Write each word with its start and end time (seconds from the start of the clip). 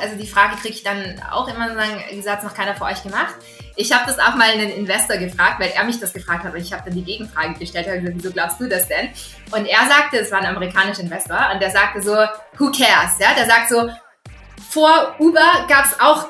Also 0.00 0.14
die 0.14 0.28
Frage 0.28 0.54
kriege 0.54 0.74
ich 0.74 0.84
dann 0.84 1.20
auch 1.28 1.48
immer 1.48 1.74
sagen, 1.74 2.00
wieso 2.12 2.30
hat 2.30 2.44
noch 2.44 2.54
keiner 2.54 2.76
vor 2.76 2.86
euch 2.86 3.02
gemacht? 3.02 3.34
Ich 3.74 3.92
habe 3.92 4.06
das 4.06 4.20
auch 4.20 4.36
mal 4.36 4.48
einen 4.48 4.70
Investor 4.70 5.16
gefragt, 5.16 5.58
weil 5.58 5.70
er 5.70 5.82
mich 5.82 5.98
das 5.98 6.12
gefragt 6.12 6.44
hat 6.44 6.54
und 6.54 6.60
ich 6.60 6.72
habe 6.72 6.84
dann 6.84 6.94
die 6.94 7.02
Gegenfrage 7.02 7.54
gestellt, 7.54 7.88
habe 7.88 7.98
gesagt, 7.98 8.16
wieso 8.16 8.30
glaubst 8.30 8.60
du 8.60 8.68
das 8.68 8.86
denn? 8.86 9.08
Und 9.50 9.66
er 9.66 9.88
sagte, 9.88 10.18
es 10.18 10.30
war 10.30 10.38
ein 10.38 10.46
amerikanischer 10.46 11.00
Investor 11.00 11.50
und 11.52 11.60
der 11.60 11.70
sagte 11.70 12.00
so, 12.00 12.14
who 12.58 12.70
cares? 12.70 13.18
Ja, 13.18 13.34
der 13.34 13.46
sagt 13.46 13.70
so, 13.70 13.90
vor 14.70 15.16
Uber 15.18 15.66
gab 15.68 15.86
es 15.86 15.98
auch 15.98 16.28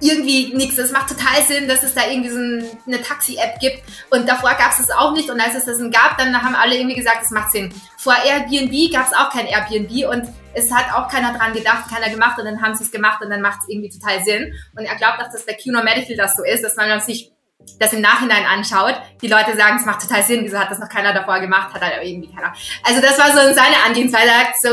irgendwie 0.00 0.52
nichts. 0.56 0.76
Es 0.76 0.90
macht 0.90 1.10
total 1.10 1.42
Sinn, 1.46 1.68
dass 1.68 1.84
es 1.84 1.94
da 1.94 2.08
irgendwie 2.08 2.30
so 2.30 2.76
eine 2.88 3.02
Taxi-App 3.02 3.60
gibt. 3.60 3.84
Und 4.10 4.28
davor 4.28 4.50
gab 4.54 4.72
es 4.72 4.78
das 4.78 4.90
auch 4.90 5.12
nicht. 5.12 5.30
Und 5.30 5.40
als 5.40 5.54
es 5.54 5.66
das 5.66 5.78
gab, 5.92 6.18
dann 6.18 6.34
haben 6.42 6.56
alle 6.56 6.76
irgendwie 6.76 6.96
gesagt, 6.96 7.22
es 7.22 7.30
macht 7.30 7.52
Sinn. 7.52 7.72
Vor 7.98 8.14
Airbnb 8.24 8.92
gab 8.92 9.06
es 9.06 9.12
auch 9.12 9.30
kein 9.30 9.46
Airbnb 9.46 10.08
und 10.08 10.32
es 10.54 10.72
hat 10.72 10.92
auch 10.94 11.08
keiner 11.08 11.36
dran 11.36 11.52
gedacht, 11.52 11.88
keiner 11.88 12.10
gemacht 12.10 12.38
und 12.38 12.44
dann 12.44 12.62
haben 12.62 12.74
sie 12.74 12.84
es 12.84 12.90
gemacht 12.90 13.22
und 13.22 13.30
dann 13.30 13.40
macht 13.40 13.60
es 13.62 13.68
irgendwie 13.68 13.90
total 13.90 14.22
Sinn. 14.22 14.54
Und 14.76 14.84
er 14.84 14.96
glaubt 14.96 15.20
auch, 15.20 15.30
dass 15.30 15.46
bei 15.46 15.54
QNO 15.54 15.82
Medical 15.82 16.16
das 16.16 16.36
so 16.36 16.44
ist, 16.44 16.62
dass 16.62 16.76
man 16.76 17.00
sich 17.00 17.32
das 17.78 17.92
im 17.92 18.00
Nachhinein 18.00 18.44
anschaut, 18.46 18.94
die 19.20 19.28
Leute 19.28 19.54
sagen, 19.56 19.76
es 19.76 19.84
macht 19.84 20.00
total 20.00 20.22
Sinn, 20.22 20.44
wieso 20.44 20.58
hat 20.58 20.70
das 20.70 20.78
noch 20.78 20.88
keiner 20.88 21.12
davor 21.12 21.40
gemacht, 21.40 21.74
hat 21.74 21.82
halt 21.82 22.02
irgendwie 22.02 22.32
keiner. 22.32 22.54
Also 22.82 23.00
das 23.00 23.18
war 23.18 23.28
so 23.28 23.54
seine 23.54 23.76
Angehensweise, 23.86 24.28
er 24.28 24.44
sagt 24.44 24.60
so, 24.62 24.68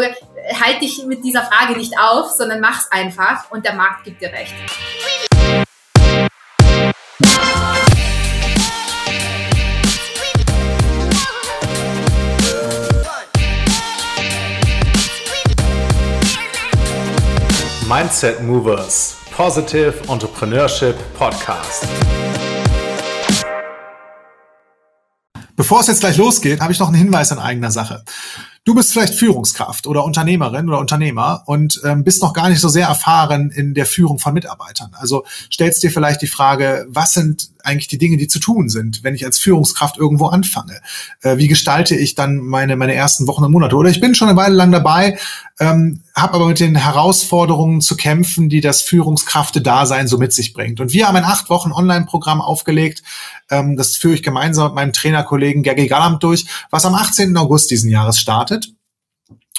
halt 0.61 0.81
dich 0.81 1.05
mit 1.05 1.23
dieser 1.23 1.43
Frage 1.43 1.77
nicht 1.77 1.99
auf, 1.99 2.31
sondern 2.31 2.61
mach's 2.61 2.89
einfach 2.91 3.51
und 3.51 3.65
der 3.65 3.73
Markt 3.73 4.05
gibt 4.05 4.21
dir 4.21 4.31
recht. 4.31 4.55
Mindset 17.87 18.43
Movers 18.43 19.15
Positive 19.31 19.93
Entrepreneurship 20.09 20.97
Podcast. 21.13 21.87
Bevor 25.55 25.79
es 25.79 25.87
jetzt 25.87 26.01
gleich 26.01 26.17
losgeht, 26.17 26.59
habe 26.59 26.73
ich 26.73 26.79
noch 26.79 26.87
einen 26.87 26.97
Hinweis 26.97 27.31
in 27.31 27.39
eigener 27.39 27.71
Sache. 27.71 28.03
Du 28.65 28.75
bist 28.75 28.91
vielleicht 28.91 29.13
Führungskraft 29.13 29.87
oder 29.87 30.03
Unternehmerin 30.03 30.67
oder 30.67 30.79
Unternehmer 30.79 31.43
und 31.45 31.79
ähm, 31.85 32.03
bist 32.03 32.21
noch 32.21 32.33
gar 32.33 32.49
nicht 32.49 32.59
so 32.59 32.67
sehr 32.67 32.87
erfahren 32.87 33.51
in 33.51 33.73
der 33.73 33.85
Führung 33.85 34.19
von 34.19 34.33
Mitarbeitern. 34.33 34.91
Also 34.99 35.25
stellst 35.49 35.81
dir 35.81 35.89
vielleicht 35.89 36.21
die 36.21 36.27
Frage, 36.27 36.85
was 36.89 37.13
sind 37.13 37.51
eigentlich 37.67 37.87
die 37.87 37.97
Dinge, 37.97 38.17
die 38.17 38.27
zu 38.27 38.39
tun 38.39 38.69
sind, 38.69 39.03
wenn 39.03 39.13
ich 39.13 39.25
als 39.25 39.37
Führungskraft 39.37 39.97
irgendwo 39.97 40.27
anfange? 40.27 40.79
Äh, 41.21 41.37
wie 41.37 41.47
gestalte 41.47 41.95
ich 41.95 42.15
dann 42.15 42.37
meine, 42.37 42.75
meine 42.75 42.95
ersten 42.95 43.27
Wochen 43.27 43.43
und 43.43 43.51
Monate? 43.51 43.75
Oder 43.75 43.89
ich 43.89 43.99
bin 43.99 44.15
schon 44.15 44.29
eine 44.29 44.37
Weile 44.37 44.55
lang 44.55 44.71
dabei, 44.71 45.17
ähm, 45.59 46.01
habe 46.15 46.33
aber 46.33 46.47
mit 46.47 46.59
den 46.59 46.75
Herausforderungen 46.75 47.81
zu 47.81 47.95
kämpfen, 47.95 48.49
die 48.49 48.61
das 48.61 48.81
Führungskrafte-Dasein 48.81 50.07
so 50.07 50.17
mit 50.17 50.33
sich 50.33 50.53
bringt. 50.53 50.79
Und 50.79 50.93
wir 50.93 51.07
haben 51.07 51.17
ein 51.17 51.23
acht 51.23 51.49
Wochen 51.49 51.71
Online-Programm 51.71 52.41
aufgelegt, 52.41 53.03
ähm, 53.49 53.75
das 53.75 53.95
führe 53.95 54.15
ich 54.15 54.23
gemeinsam 54.23 54.67
mit 54.67 54.75
meinem 54.75 54.93
Trainerkollegen 54.93 55.63
Gergi 55.63 55.87
Gallam 55.87 56.19
durch, 56.19 56.45
was 56.69 56.85
am 56.85 56.95
18. 56.95 57.35
August 57.37 57.71
diesen 57.71 57.89
Jahres 57.89 58.19
startet. 58.19 58.73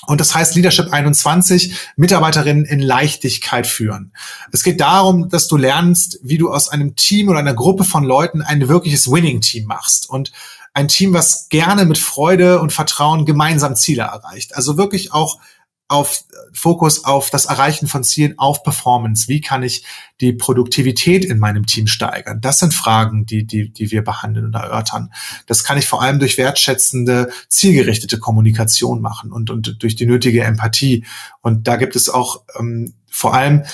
Und 0.08 0.22
das 0.22 0.34
heißt 0.34 0.54
Leadership 0.54 0.90
21, 0.90 1.76
Mitarbeiterinnen 1.96 2.64
in 2.64 2.80
Leichtigkeit 2.80 3.66
führen. 3.66 4.14
Es 4.50 4.62
geht 4.62 4.80
darum, 4.80 5.28
dass 5.28 5.48
du 5.48 5.58
lernst, 5.58 6.18
wie 6.22 6.38
du 6.38 6.50
aus 6.50 6.70
einem 6.70 6.96
Team 6.96 7.28
oder 7.28 7.40
einer 7.40 7.52
Gruppe 7.52 7.84
von 7.84 8.04
Leuten 8.04 8.40
ein 8.40 8.68
wirkliches 8.68 9.10
Winning-Team 9.10 9.66
machst. 9.66 10.08
Und 10.08 10.32
ein 10.72 10.88
Team, 10.88 11.12
was 11.12 11.50
gerne 11.50 11.84
mit 11.84 11.98
Freude 11.98 12.58
und 12.60 12.72
Vertrauen 12.72 13.26
gemeinsam 13.26 13.76
Ziele 13.76 14.04
erreicht. 14.04 14.56
Also 14.56 14.78
wirklich 14.78 15.12
auch 15.12 15.40
auf 15.88 16.24
Fokus 16.52 17.04
auf 17.04 17.30
das 17.30 17.46
Erreichen 17.46 17.88
von 17.88 18.04
Zielen, 18.04 18.38
auf 18.38 18.62
Performance. 18.62 19.28
Wie 19.28 19.40
kann 19.40 19.62
ich 19.62 19.84
die 20.20 20.32
Produktivität 20.32 21.24
in 21.24 21.38
meinem 21.38 21.66
Team 21.66 21.86
steigern? 21.86 22.40
Das 22.40 22.58
sind 22.58 22.74
Fragen, 22.74 23.24
die, 23.26 23.44
die, 23.44 23.70
die 23.70 23.90
wir 23.90 24.04
behandeln 24.04 24.46
und 24.46 24.54
erörtern. 24.54 25.12
Das 25.46 25.64
kann 25.64 25.78
ich 25.78 25.86
vor 25.86 26.02
allem 26.02 26.18
durch 26.18 26.36
wertschätzende, 26.36 27.30
zielgerichtete 27.48 28.18
Kommunikation 28.18 29.00
machen 29.00 29.32
und, 29.32 29.50
und 29.50 29.82
durch 29.82 29.96
die 29.96 30.06
nötige 30.06 30.44
Empathie. 30.44 31.04
Und 31.40 31.66
da 31.66 31.76
gibt 31.76 31.96
es 31.96 32.08
auch 32.08 32.42
ähm, 32.58 32.94
vor 33.10 33.34
allem 33.34 33.64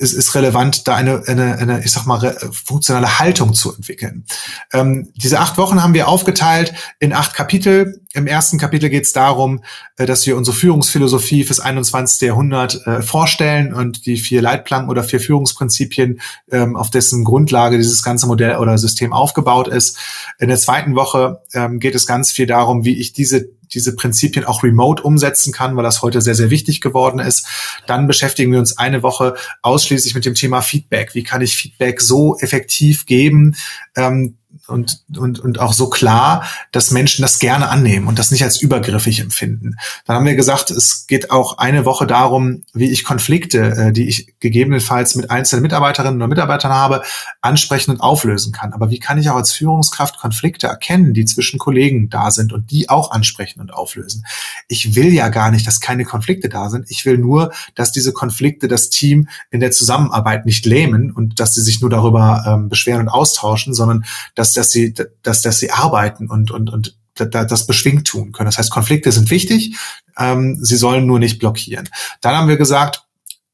es 0.00 0.14
ist 0.14 0.34
relevant, 0.34 0.88
da 0.88 0.94
eine, 0.94 1.22
eine, 1.26 1.58
eine 1.58 1.84
ich 1.84 1.92
sag 1.92 2.06
mal, 2.06 2.36
funktionale 2.52 3.18
Haltung 3.18 3.52
zu 3.52 3.74
entwickeln. 3.74 4.24
Ähm, 4.72 5.12
diese 5.14 5.40
acht 5.40 5.58
Wochen 5.58 5.82
haben 5.82 5.92
wir 5.92 6.08
aufgeteilt 6.08 6.72
in 6.98 7.12
acht 7.12 7.34
Kapitel. 7.34 8.00
Im 8.14 8.26
ersten 8.26 8.58
Kapitel 8.58 8.88
geht 8.88 9.04
es 9.04 9.12
darum, 9.12 9.62
äh, 9.96 10.06
dass 10.06 10.26
wir 10.26 10.38
unsere 10.38 10.56
Führungsphilosophie 10.56 11.44
fürs 11.44 11.60
21. 11.60 12.26
Jahrhundert 12.26 12.86
äh, 12.86 13.02
vorstellen 13.02 13.74
und 13.74 14.06
die 14.06 14.16
vier 14.16 14.40
Leitplanken 14.40 14.88
oder 14.90 15.04
vier 15.04 15.20
Führungsprinzipien, 15.20 16.20
ähm, 16.50 16.76
auf 16.76 16.88
dessen 16.88 17.22
Grundlage 17.22 17.76
dieses 17.76 18.02
ganze 18.02 18.26
Modell 18.26 18.56
oder 18.56 18.78
System 18.78 19.12
aufgebaut 19.12 19.68
ist. 19.68 19.98
In 20.38 20.48
der 20.48 20.58
zweiten 20.58 20.94
Woche 20.96 21.42
ähm, 21.52 21.78
geht 21.78 21.94
es 21.94 22.06
ganz 22.06 22.32
viel 22.32 22.46
darum, 22.46 22.86
wie 22.86 22.98
ich 22.98 23.12
diese 23.12 23.50
diese 23.72 23.94
Prinzipien 23.94 24.44
auch 24.44 24.62
remote 24.62 25.02
umsetzen 25.02 25.52
kann, 25.52 25.76
weil 25.76 25.84
das 25.84 26.02
heute 26.02 26.20
sehr, 26.20 26.34
sehr 26.34 26.50
wichtig 26.50 26.80
geworden 26.80 27.20
ist. 27.20 27.46
Dann 27.86 28.06
beschäftigen 28.06 28.52
wir 28.52 28.58
uns 28.58 28.78
eine 28.78 29.02
Woche 29.02 29.34
ausschließlich 29.62 30.14
mit 30.14 30.24
dem 30.24 30.34
Thema 30.34 30.60
Feedback. 30.60 31.14
Wie 31.14 31.22
kann 31.22 31.40
ich 31.40 31.56
Feedback 31.56 32.00
so 32.00 32.36
effektiv 32.38 33.06
geben, 33.06 33.56
ähm, 33.96 34.36
und, 34.70 35.02
und, 35.16 35.40
und 35.40 35.58
auch 35.58 35.72
so 35.72 35.88
klar, 35.90 36.44
dass 36.72 36.90
Menschen 36.90 37.22
das 37.22 37.38
gerne 37.38 37.68
annehmen 37.68 38.06
und 38.06 38.18
das 38.18 38.30
nicht 38.30 38.44
als 38.44 38.60
übergriffig 38.60 39.20
empfinden. 39.20 39.76
Dann 40.06 40.16
haben 40.16 40.26
wir 40.26 40.34
gesagt, 40.34 40.70
es 40.70 41.06
geht 41.06 41.30
auch 41.30 41.58
eine 41.58 41.84
Woche 41.84 42.06
darum, 42.06 42.62
wie 42.72 42.90
ich 42.90 43.04
Konflikte, 43.04 43.58
äh, 43.58 43.92
die 43.92 44.08
ich 44.08 44.34
gegebenenfalls 44.40 45.14
mit 45.14 45.30
einzelnen 45.30 45.62
Mitarbeiterinnen 45.62 46.16
oder 46.16 46.28
Mitarbeitern 46.28 46.72
habe, 46.72 47.02
ansprechen 47.40 47.90
und 47.90 48.00
auflösen 48.00 48.52
kann. 48.52 48.72
Aber 48.72 48.90
wie 48.90 48.98
kann 48.98 49.18
ich 49.18 49.28
auch 49.30 49.36
als 49.36 49.52
Führungskraft 49.52 50.18
Konflikte 50.18 50.68
erkennen, 50.68 51.14
die 51.14 51.24
zwischen 51.24 51.58
Kollegen 51.58 52.08
da 52.08 52.30
sind 52.30 52.52
und 52.52 52.70
die 52.70 52.88
auch 52.88 53.10
ansprechen 53.10 53.60
und 53.60 53.72
auflösen? 53.72 54.24
Ich 54.68 54.94
will 54.94 55.12
ja 55.12 55.28
gar 55.28 55.50
nicht, 55.50 55.66
dass 55.66 55.80
keine 55.80 56.04
Konflikte 56.04 56.48
da 56.48 56.70
sind. 56.70 56.90
Ich 56.90 57.04
will 57.04 57.18
nur, 57.18 57.52
dass 57.74 57.92
diese 57.92 58.12
Konflikte 58.12 58.68
das 58.68 58.90
Team 58.90 59.28
in 59.50 59.60
der 59.60 59.70
Zusammenarbeit 59.70 60.46
nicht 60.46 60.66
lähmen 60.66 61.10
und 61.10 61.40
dass 61.40 61.54
sie 61.54 61.62
sich 61.62 61.80
nur 61.80 61.90
darüber 61.90 62.44
ähm, 62.46 62.68
beschweren 62.68 63.02
und 63.02 63.08
austauschen, 63.08 63.74
sondern 63.74 64.04
dass 64.34 64.52
dass 64.60 64.70
sie, 64.70 64.94
dass, 65.22 65.42
dass 65.42 65.58
sie 65.58 65.72
arbeiten 65.72 66.28
und, 66.28 66.50
und, 66.50 66.70
und 66.70 66.96
das 67.14 67.66
beschwingt 67.66 68.06
tun 68.06 68.32
können. 68.32 68.46
Das 68.46 68.58
heißt, 68.58 68.70
Konflikte 68.70 69.10
sind 69.10 69.30
wichtig, 69.30 69.76
ähm, 70.18 70.58
sie 70.62 70.76
sollen 70.76 71.06
nur 71.06 71.18
nicht 71.18 71.38
blockieren. 71.38 71.88
Dann 72.20 72.36
haben 72.36 72.48
wir 72.48 72.56
gesagt, 72.56 73.02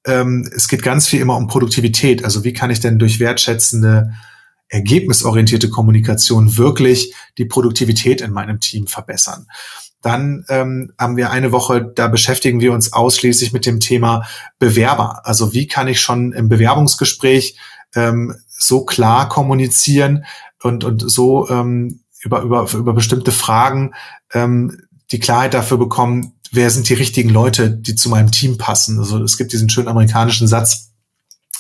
ähm, 0.04 0.48
es 0.54 0.68
geht 0.68 0.82
ganz 0.82 1.06
viel 1.06 1.20
immer 1.20 1.36
um 1.36 1.46
Produktivität. 1.46 2.24
Also 2.24 2.44
wie 2.44 2.52
kann 2.52 2.70
ich 2.70 2.80
denn 2.80 2.98
durch 2.98 3.18
wertschätzende, 3.18 4.12
ergebnisorientierte 4.68 5.70
Kommunikation 5.70 6.56
wirklich 6.56 7.14
die 7.38 7.44
Produktivität 7.44 8.20
in 8.20 8.32
meinem 8.32 8.60
Team 8.60 8.86
verbessern? 8.86 9.46
Dann 10.02 10.44
ähm, 10.48 10.92
haben 10.98 11.16
wir 11.16 11.30
eine 11.30 11.50
Woche, 11.50 11.92
da 11.94 12.06
beschäftigen 12.08 12.60
wir 12.60 12.72
uns 12.72 12.92
ausschließlich 12.92 13.52
mit 13.52 13.66
dem 13.66 13.80
Thema 13.80 14.26
Bewerber. 14.58 15.26
Also 15.26 15.52
wie 15.52 15.66
kann 15.66 15.88
ich 15.88 16.00
schon 16.00 16.32
im 16.32 16.48
Bewerbungsgespräch 16.48 17.56
ähm, 17.94 18.34
so 18.48 18.84
klar 18.84 19.28
kommunizieren, 19.28 20.24
und, 20.66 20.84
und 20.84 21.10
so 21.10 21.49
ähm, 21.49 22.00
über, 22.21 22.43
über, 22.43 22.69
über 22.72 22.93
bestimmte 22.93 23.32
Fragen 23.32 23.94
ähm, 24.32 24.81
die 25.12 25.21
Klarheit 25.21 25.54
dafür 25.54 25.78
bekommen, 25.78 26.32
wer 26.50 26.71
sind 26.71 26.88
die 26.88 26.94
richtigen 26.94 27.31
Leute, 27.31 27.71
die 27.71 27.94
zu 27.94 28.09
meinem 28.09 28.31
Team 28.31 28.59
passen. 28.59 28.99
Also 28.99 29.22
es 29.22 29.37
gibt 29.37 29.53
diesen 29.53 29.71
schönen 29.71 29.88
amerikanischen 29.88 30.49
Satz, 30.49 30.93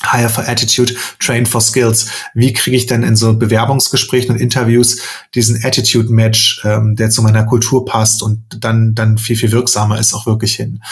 Hire 0.02 0.28
for 0.28 0.46
Attitude, 0.46 0.94
Train 1.18 1.46
for 1.46 1.60
Skills. 1.60 2.08
Wie 2.34 2.52
kriege 2.52 2.76
ich 2.76 2.86
denn 2.86 3.02
in 3.02 3.16
so 3.16 3.34
Bewerbungsgesprächen 3.34 4.34
und 4.34 4.40
Interviews 4.40 5.00
diesen 5.34 5.64
Attitude-Match, 5.64 6.62
ähm, 6.64 6.96
der 6.96 7.10
zu 7.10 7.22
meiner 7.22 7.44
Kultur 7.44 7.84
passt 7.84 8.22
und 8.22 8.44
dann, 8.60 8.94
dann 8.94 9.18
viel, 9.18 9.36
viel 9.36 9.52
wirksamer 9.52 9.98
ist, 9.98 10.12
auch 10.12 10.26
wirklich 10.26 10.54
hin. 10.54 10.82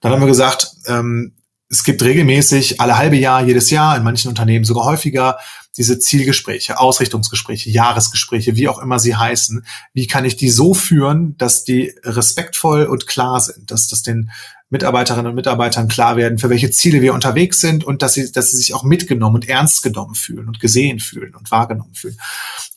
Dann 0.00 0.12
haben 0.12 0.20
wir 0.20 0.28
gesagt, 0.28 0.70
ähm, 0.86 1.32
es 1.74 1.82
gibt 1.82 2.02
regelmäßig 2.04 2.80
alle 2.80 2.96
halbe 2.96 3.16
Jahr, 3.16 3.44
jedes 3.44 3.68
Jahr, 3.70 3.96
in 3.96 4.04
manchen 4.04 4.28
Unternehmen 4.28 4.64
sogar 4.64 4.84
häufiger, 4.84 5.38
diese 5.76 5.98
Zielgespräche, 5.98 6.78
Ausrichtungsgespräche, 6.78 7.68
Jahresgespräche, 7.68 8.54
wie 8.54 8.68
auch 8.68 8.78
immer 8.78 9.00
sie 9.00 9.16
heißen. 9.16 9.66
Wie 9.92 10.06
kann 10.06 10.24
ich 10.24 10.36
die 10.36 10.50
so 10.50 10.72
führen, 10.72 11.36
dass 11.36 11.64
die 11.64 11.92
respektvoll 12.04 12.84
und 12.84 13.08
klar 13.08 13.40
sind, 13.40 13.72
dass 13.72 13.88
das 13.88 14.02
den 14.02 14.30
Mitarbeiterinnen 14.70 15.26
und 15.26 15.34
Mitarbeitern 15.34 15.88
klar 15.88 16.16
werden, 16.16 16.38
für 16.38 16.48
welche 16.48 16.70
Ziele 16.70 17.02
wir 17.02 17.12
unterwegs 17.12 17.60
sind 17.60 17.82
und 17.82 18.02
dass 18.02 18.14
sie, 18.14 18.30
dass 18.30 18.52
sie 18.52 18.56
sich 18.56 18.72
auch 18.72 18.84
mitgenommen 18.84 19.34
und 19.34 19.48
ernst 19.48 19.82
genommen 19.82 20.14
fühlen 20.14 20.46
und 20.46 20.60
gesehen 20.60 21.00
fühlen 21.00 21.34
und 21.34 21.50
wahrgenommen 21.50 21.94
fühlen. 21.94 22.18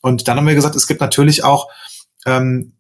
Und 0.02 0.28
dann 0.28 0.38
haben 0.38 0.48
wir 0.48 0.56
gesagt, 0.56 0.76
es 0.76 0.88
gibt 0.88 1.02
natürlich 1.02 1.44
auch 1.44 1.70
ähm, 2.26 2.74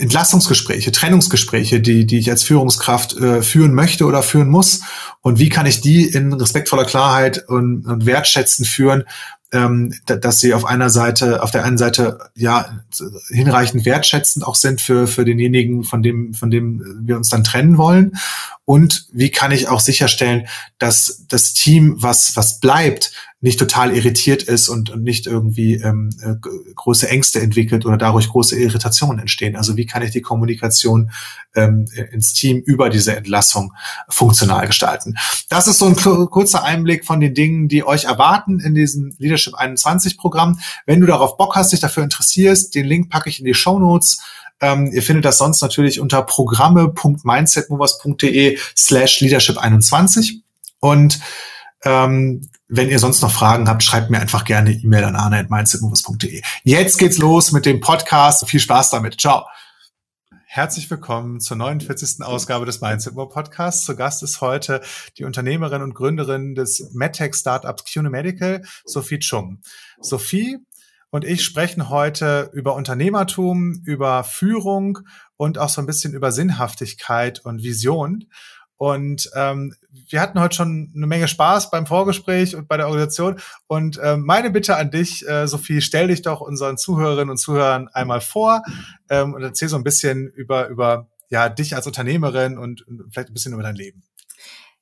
Entlastungsgespräche, 0.00 0.92
Trennungsgespräche, 0.92 1.80
die, 1.80 2.06
die 2.06 2.18
ich 2.18 2.30
als 2.30 2.42
Führungskraft 2.42 3.16
äh, 3.16 3.42
führen 3.42 3.74
möchte 3.74 4.06
oder 4.06 4.22
führen 4.22 4.48
muss. 4.48 4.80
Und 5.20 5.38
wie 5.38 5.48
kann 5.48 5.66
ich 5.66 5.80
die 5.80 6.04
in 6.04 6.32
respektvoller 6.32 6.84
Klarheit 6.84 7.48
und, 7.48 7.86
und 7.86 8.06
wertschätzen 8.06 8.64
führen, 8.64 9.04
ähm, 9.52 9.92
dass 10.06 10.40
sie 10.40 10.54
auf 10.54 10.64
einer 10.64 10.90
Seite, 10.90 11.42
auf 11.42 11.50
der 11.50 11.64
einen 11.64 11.78
Seite 11.78 12.18
ja 12.36 12.80
hinreichend 13.28 13.84
wertschätzend 13.84 14.46
auch 14.46 14.54
sind 14.54 14.80
für 14.80 15.08
für 15.08 15.24
denjenigen, 15.24 15.82
von 15.82 16.02
dem 16.02 16.34
von 16.34 16.50
dem 16.50 17.00
wir 17.02 17.16
uns 17.16 17.28
dann 17.30 17.42
trennen 17.42 17.76
wollen. 17.76 18.12
Und 18.64 19.06
wie 19.12 19.30
kann 19.30 19.50
ich 19.50 19.68
auch 19.68 19.80
sicherstellen, 19.80 20.46
dass 20.78 21.24
das 21.28 21.52
Team, 21.52 21.96
was 21.98 22.36
was 22.36 22.60
bleibt, 22.60 23.12
nicht 23.42 23.58
total 23.58 23.96
irritiert 23.96 24.42
ist 24.42 24.68
und, 24.68 24.90
und 24.90 25.02
nicht 25.02 25.26
irgendwie 25.26 25.76
ähm, 25.76 26.10
äh, 26.22 26.34
große 26.74 27.08
Ängste 27.08 27.40
entwickelt 27.40 27.86
oder 27.86 27.96
dadurch 27.96 28.28
große 28.28 28.60
Irritationen 28.60 29.18
entstehen. 29.18 29.56
Also 29.56 29.78
wie 29.78 29.86
kann 29.86 30.02
ich 30.02 30.10
die 30.10 30.20
Kommunikation 30.20 31.10
ähm, 31.54 31.86
ins 32.12 32.34
Team 32.34 32.58
über 32.58 32.90
diese 32.90 33.16
Entlassung 33.16 33.72
funktional 34.10 34.66
gestalten? 34.66 35.16
Das 35.48 35.68
ist 35.68 35.78
so 35.78 35.86
ein 35.86 35.96
kurzer 35.96 36.64
Einblick 36.64 37.06
von 37.06 37.20
den 37.20 37.32
Dingen, 37.32 37.68
die 37.68 37.82
euch 37.82 38.04
erwarten 38.04 38.60
in 38.60 38.74
diesem 38.74 39.16
Leadership 39.18 39.54
21 39.54 40.18
Programm. 40.18 40.60
Wenn 40.84 41.00
du 41.00 41.06
darauf 41.06 41.38
Bock 41.38 41.56
hast, 41.56 41.72
dich 41.72 41.80
dafür 41.80 42.02
interessierst, 42.02 42.74
den 42.74 42.84
Link 42.84 43.08
packe 43.08 43.30
ich 43.30 43.38
in 43.38 43.46
die 43.46 43.54
Show 43.54 43.78
Notes. 43.78 44.20
Ähm, 44.60 44.90
ihr 44.92 45.02
findet 45.02 45.24
das 45.24 45.38
sonst 45.38 45.62
natürlich 45.62 45.98
unter 45.98 46.20
programme.mindsetmovers.de 46.22 48.58
slash 48.76 49.20
leadership 49.20 49.56
21. 49.56 50.42
Und 50.80 51.18
ähm, 51.84 52.48
wenn 52.68 52.88
ihr 52.88 52.98
sonst 52.98 53.22
noch 53.22 53.32
Fragen 53.32 53.68
habt, 53.68 53.82
schreibt 53.82 54.10
mir 54.10 54.20
einfach 54.20 54.44
gerne 54.44 54.72
E-Mail 54.72 55.04
an 55.04 55.16
arne.mindsetmovers.de. 55.16 56.42
Jetzt 56.62 56.98
geht's 56.98 57.18
los 57.18 57.52
mit 57.52 57.66
dem 57.66 57.80
Podcast. 57.80 58.48
Viel 58.48 58.60
Spaß 58.60 58.90
damit. 58.90 59.20
Ciao. 59.20 59.46
Herzlich 60.52 60.90
willkommen 60.90 61.40
zur 61.40 61.56
49. 61.56 62.24
Ausgabe 62.24 62.66
des 62.66 62.80
Mindset 62.80 63.14
More 63.14 63.28
Podcasts. 63.28 63.84
Zu 63.84 63.94
Gast 63.94 64.22
ist 64.24 64.40
heute 64.40 64.80
die 65.16 65.24
Unternehmerin 65.24 65.80
und 65.80 65.94
Gründerin 65.94 66.56
des 66.56 66.90
MedTech 66.92 67.36
Startups 67.36 67.84
CUNE 67.92 68.10
Medical, 68.10 68.62
Sophie 68.84 69.20
Chung. 69.20 69.60
Sophie 70.00 70.58
und 71.10 71.24
ich 71.24 71.44
sprechen 71.44 71.88
heute 71.88 72.50
über 72.52 72.74
Unternehmertum, 72.74 73.82
über 73.84 74.24
Führung 74.24 75.00
und 75.36 75.58
auch 75.58 75.68
so 75.68 75.80
ein 75.80 75.86
bisschen 75.86 76.14
über 76.14 76.32
Sinnhaftigkeit 76.32 77.40
und 77.44 77.62
Vision. 77.62 78.26
Und 78.80 79.30
ähm, 79.34 79.74
wir 80.08 80.22
hatten 80.22 80.40
heute 80.40 80.56
schon 80.56 80.90
eine 80.96 81.06
Menge 81.06 81.28
Spaß 81.28 81.70
beim 81.70 81.84
Vorgespräch 81.84 82.56
und 82.56 82.66
bei 82.66 82.78
der 82.78 82.86
Organisation. 82.86 83.38
Und 83.66 83.98
äh, 83.98 84.16
meine 84.16 84.50
Bitte 84.50 84.78
an 84.78 84.90
dich, 84.90 85.28
äh, 85.28 85.46
Sophie, 85.46 85.82
stell 85.82 86.08
dich 86.08 86.22
doch 86.22 86.40
unseren 86.40 86.78
Zuhörerinnen 86.78 87.28
und 87.28 87.36
Zuhörern 87.36 87.88
einmal 87.88 88.22
vor 88.22 88.62
ähm, 89.10 89.34
und 89.34 89.42
erzähl 89.42 89.68
so 89.68 89.76
ein 89.76 89.84
bisschen 89.84 90.28
über, 90.28 90.68
über 90.68 91.10
ja, 91.28 91.50
dich 91.50 91.76
als 91.76 91.86
Unternehmerin 91.86 92.56
und, 92.56 92.80
und 92.88 93.04
vielleicht 93.12 93.28
ein 93.28 93.34
bisschen 93.34 93.52
über 93.52 93.62
dein 93.62 93.76
Leben. 93.76 94.02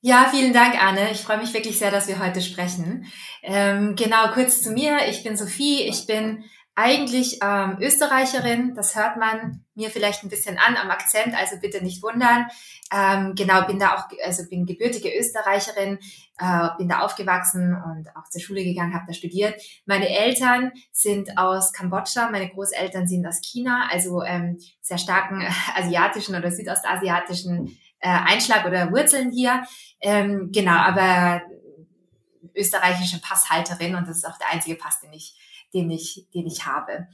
Ja, 0.00 0.28
vielen 0.30 0.52
Dank, 0.52 0.80
Anne. 0.80 1.10
Ich 1.10 1.22
freue 1.22 1.38
mich 1.38 1.52
wirklich 1.52 1.76
sehr, 1.80 1.90
dass 1.90 2.06
wir 2.06 2.20
heute 2.24 2.40
sprechen. 2.40 3.04
Ähm, 3.42 3.96
genau, 3.96 4.30
kurz 4.32 4.62
zu 4.62 4.70
mir. 4.70 5.08
Ich 5.08 5.24
bin 5.24 5.36
Sophie. 5.36 5.82
Ich 5.82 6.06
bin 6.06 6.44
eigentlich 6.78 7.40
ähm, 7.42 7.78
Österreicherin. 7.80 8.76
Das 8.76 8.94
hört 8.94 9.16
man 9.16 9.64
mir 9.74 9.90
vielleicht 9.90 10.22
ein 10.22 10.28
bisschen 10.28 10.58
an 10.58 10.76
am 10.76 10.90
Akzent, 10.90 11.34
also 11.34 11.56
bitte 11.60 11.82
nicht 11.82 12.04
wundern. 12.04 12.46
Ähm, 12.94 13.34
genau, 13.34 13.66
bin 13.66 13.80
da 13.80 13.96
auch, 13.96 14.04
also 14.24 14.48
bin 14.48 14.64
gebürtige 14.64 15.10
Österreicherin, 15.18 15.98
äh, 16.38 16.68
bin 16.78 16.88
da 16.88 17.00
aufgewachsen 17.00 17.74
und 17.74 18.08
auch 18.16 18.28
zur 18.30 18.40
Schule 18.40 18.62
gegangen, 18.62 18.94
habe 18.94 19.06
da 19.08 19.12
studiert. 19.12 19.60
Meine 19.86 20.08
Eltern 20.08 20.70
sind 20.92 21.36
aus 21.36 21.72
Kambodscha, 21.72 22.30
meine 22.30 22.48
Großeltern 22.48 23.08
sind 23.08 23.26
aus 23.26 23.40
China, 23.40 23.88
also 23.90 24.22
ähm, 24.22 24.58
sehr 24.80 24.98
starken 24.98 25.40
äh, 25.40 25.50
asiatischen 25.74 26.36
oder 26.36 26.52
südostasiatischen 26.52 27.76
äh, 27.98 28.08
Einschlag 28.08 28.64
oder 28.66 28.92
Wurzeln 28.92 29.32
hier. 29.32 29.64
Ähm, 30.00 30.50
genau, 30.52 30.76
aber 30.76 31.42
österreichische 32.54 33.20
Passhalterin 33.20 33.96
und 33.96 34.06
das 34.06 34.18
ist 34.18 34.28
auch 34.28 34.38
der 34.38 34.50
einzige 34.50 34.76
Pass, 34.76 35.00
den 35.00 35.12
ich 35.12 35.34
den 35.74 35.90
ich, 35.90 36.26
den 36.34 36.46
ich 36.46 36.66
habe. 36.66 37.08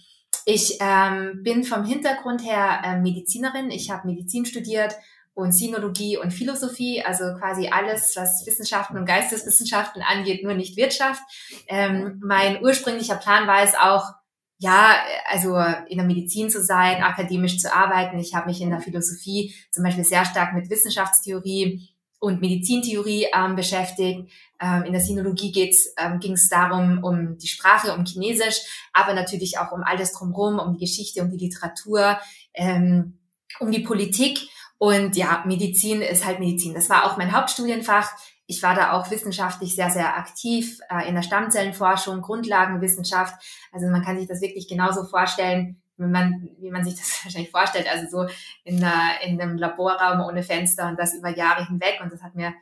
Ich 0.47 0.79
ähm, 0.81 1.43
bin 1.43 1.65
vom 1.65 1.85
Hintergrund 1.85 2.45
her 2.45 2.83
äh, 2.85 3.01
Medizinerin. 3.01 3.71
Ich 3.71 3.91
habe 3.91 4.07
Medizin 4.07 4.45
studiert 4.45 4.95
und 5.33 5.53
Sinologie 5.53 6.17
und 6.17 6.33
Philosophie, 6.33 7.03
also 7.03 7.25
quasi 7.39 7.69
alles, 7.69 8.15
was 8.17 8.47
Wissenschaften 8.47 8.97
und 8.97 9.07
Geisteswissenschaften 9.07 10.03
angeht, 10.03 10.45
nur 10.45 10.55
nicht 10.55 10.77
Wirtschaft. 10.77 11.23
Ähm, 11.67 12.21
mein 12.25 12.63
ursprünglicher 12.63 13.17
Plan 13.17 13.49
war 13.49 13.63
es 13.63 13.75
auch, 13.75 14.13
ja, 14.59 14.95
also 15.27 15.59
in 15.89 15.99
der 15.99 16.07
Medizin 16.07 16.51
zu 16.51 16.63
sein, 16.63 17.03
akademisch 17.03 17.59
zu 17.59 17.75
arbeiten. 17.75 18.19
Ich 18.19 18.35
habe 18.35 18.47
mich 18.47 18.61
in 18.61 18.71
der 18.71 18.81
Philosophie 18.81 19.55
zum 19.73 19.83
Beispiel 19.83 20.05
sehr 20.05 20.25
stark 20.25 20.55
mit 20.55 20.71
Wissenschaftstheorie 20.71 21.94
und 22.25 22.41
Medizintheorie 22.41 23.27
ähm, 23.35 23.55
beschäftigt. 23.55 24.31
Ähm, 24.61 24.85
in 24.85 24.93
der 24.93 25.01
Sinologie 25.01 25.53
geht's, 25.53 25.93
ähm, 25.99 26.21
ging 26.21 26.33
es 26.33 26.49
darum, 26.49 27.05
um 27.05 27.37
die 27.39 27.49
Sprache, 27.49 27.95
um 27.95 28.05
Chinesisch, 28.05 28.61
aber 28.93 29.13
natürlich 29.13 29.59
auch 29.59 29.73
um 29.73 29.83
alles 29.83 30.13
drumherum, 30.13 30.59
um 30.59 30.73
die 30.73 30.87
Geschichte, 30.87 31.23
um 31.23 31.31
die 31.31 31.45
Literatur, 31.45 32.19
ähm, 32.55 33.19
um 33.61 33.71
die 33.71 33.81
Politik. 33.81 34.49
Und 34.79 35.17
ja, 35.17 35.45
Medizin 35.47 36.03
ist 36.03 36.25
halt 36.25 36.41
Medizin. 36.41 36.75
Das 36.75 36.91
war 36.91 37.05
auch 37.05 37.17
mein 37.17 37.33
Hauptstudienfach. 37.33 38.11
Ich 38.47 38.63
war 38.63 38.75
da 38.75 38.93
auch 38.93 39.11
wissenschaftlich 39.11 39.75
sehr, 39.75 39.91
sehr 39.91 40.17
aktiv 40.17 40.79
äh, 40.91 41.09
in 41.09 41.15
der 41.15 41.23
Stammzellenforschung, 41.23 42.23
Grundlagenwissenschaft. 42.23 43.35
Also 43.73 43.87
man 43.89 44.03
kann 44.03 44.19
sich 44.19 44.29
das 44.29 44.41
wirklich 44.41 44.69
genauso 44.69 45.05
vorstellen, 45.05 45.83
wenn 45.97 46.11
man, 46.11 46.49
wie 46.59 46.71
man 46.71 46.85
sich 46.85 46.97
das 46.97 47.21
wahrscheinlich 47.25 47.51
vorstellt, 47.51 47.89
also 47.91 48.27
so 48.27 48.35
in, 48.65 48.83
einer, 48.83 49.21
in 49.23 49.41
einem 49.41 49.57
Laborraum 49.59 50.21
ohne 50.27 50.43
Fenster 50.43 50.89
und 50.89 50.99
das 50.99 51.15
über 51.15 51.31
Jahre 51.31 51.67
hinweg. 51.67 52.01
Und 52.03 52.13
das 52.13 52.23
hat 52.23 52.35
mir 52.35 52.55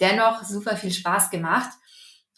dennoch 0.00 0.42
super 0.42 0.76
viel 0.76 0.92
Spaß 0.92 1.30
gemacht. 1.30 1.70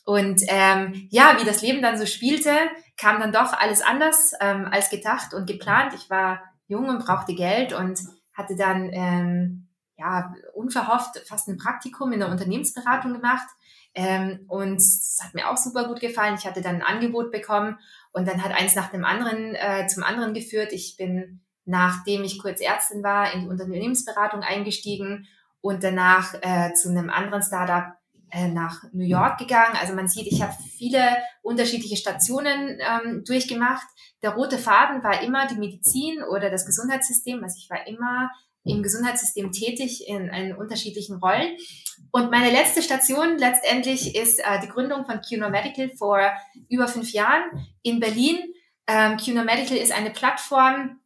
Und 0.05 0.43
ähm, 0.49 1.09
ja, 1.11 1.37
wie 1.41 1.47
das 1.47 1.63
Leben 1.63 1.81
dann 1.81 1.99
so 1.99 2.05
spielte, 2.05 2.53
kam 2.97 3.21
dann 3.21 3.33
doch 3.33 3.55
alles 3.55 3.81
anders 3.81 4.33
ähm, 4.41 4.69
als 4.71 4.91
gedacht 4.91 5.33
und 5.33 5.47
geplant. 5.47 5.95
Ich 5.95 6.11
war 6.11 6.43
jung 6.67 6.89
und 6.89 7.05
brauchte 7.05 7.35
Geld 7.35 7.73
und 7.73 7.99
hatte 8.35 8.55
dann 8.57 8.91
ähm, 8.93 9.69
ja 9.97 10.35
unverhofft 10.55 11.27
fast 11.27 11.49
ein 11.49 11.57
Praktikum 11.57 12.13
in 12.13 12.21
der 12.21 12.29
Unternehmensberatung 12.29 13.15
gemacht. 13.15 13.47
Ähm, 13.95 14.45
und 14.49 14.77
es 14.77 15.21
hat 15.23 15.35
mir 15.35 15.49
auch 15.49 15.57
super 15.57 15.87
gut 15.87 16.01
gefallen. 16.01 16.35
Ich 16.37 16.47
hatte 16.47 16.61
dann 16.61 16.77
ein 16.77 16.83
Angebot 16.83 17.31
bekommen 17.31 17.79
und 18.15 18.29
dann 18.29 18.43
hat 18.43 18.53
eins 18.53 18.75
nach 18.77 18.91
dem 18.91 19.05
anderen 19.05 19.57
äh, 19.57 19.87
zum 19.89 20.05
anderen 20.05 20.35
geführt. 20.35 20.73
Ich 20.73 20.97
bin, 20.97 21.41
nachdem 21.65 22.23
ich 22.23 22.39
kurz 22.39 22.61
Ärztin 22.61 23.03
war, 23.03 23.35
in 23.35 23.43
die 23.43 23.49
Unternehmensberatung 23.49 24.41
eingestiegen 24.41 25.27
und 25.61 25.83
danach 25.83 26.35
äh, 26.41 26.73
zu 26.75 26.91
einem 26.91 27.11
anderen 27.11 27.43
Startup 27.43 27.95
äh, 28.31 28.47
nach 28.49 28.85
New 28.93 29.05
York 29.05 29.39
gegangen. 29.39 29.77
Also 29.81 29.95
man 29.95 30.07
sieht, 30.07 30.29
ich 30.29 30.43
habe 30.43 30.55
viele 30.79 31.01
unterschiedliche 31.43 31.97
Stationen 31.97 32.79
ähm, 32.81 33.25
durchgemacht. 33.27 33.87
Der 34.23 34.31
rote 34.31 34.59
Faden 34.59 35.03
war 35.03 35.21
immer 35.23 35.49
die 35.49 35.57
Medizin 35.57 36.23
oder 36.23 36.51
das 36.51 36.67
Gesundheitssystem. 36.67 37.43
Also 37.43 37.57
ich 37.59 37.69
war 37.69 37.85
immer 37.89 38.31
im 38.65 38.83
Gesundheitssystem 38.83 39.51
tätig 39.51 40.07
in, 40.07 40.29
in 40.29 40.55
unterschiedlichen 40.55 41.17
Rollen. 41.17 41.57
Und 42.11 42.31
meine 42.31 42.51
letzte 42.51 42.83
Station 42.83 43.39
letztendlich 43.39 44.17
ist 44.17 44.41
äh, 44.41 44.61
die 44.63 44.69
Gründung 44.69 45.05
von 45.05 45.21
QNO 45.21 45.51
Medical 45.51 45.91
vor 45.97 46.21
über 46.69 46.89
fünf 46.89 47.13
Jahren 47.13 47.43
in 47.83 48.01
Berlin. 48.01 48.39
Ähm, 48.87 49.17
QNO 49.17 49.45
Medical 49.45 49.77
ist 49.77 49.93
eine 49.93 50.11
Plattform, 50.11 51.01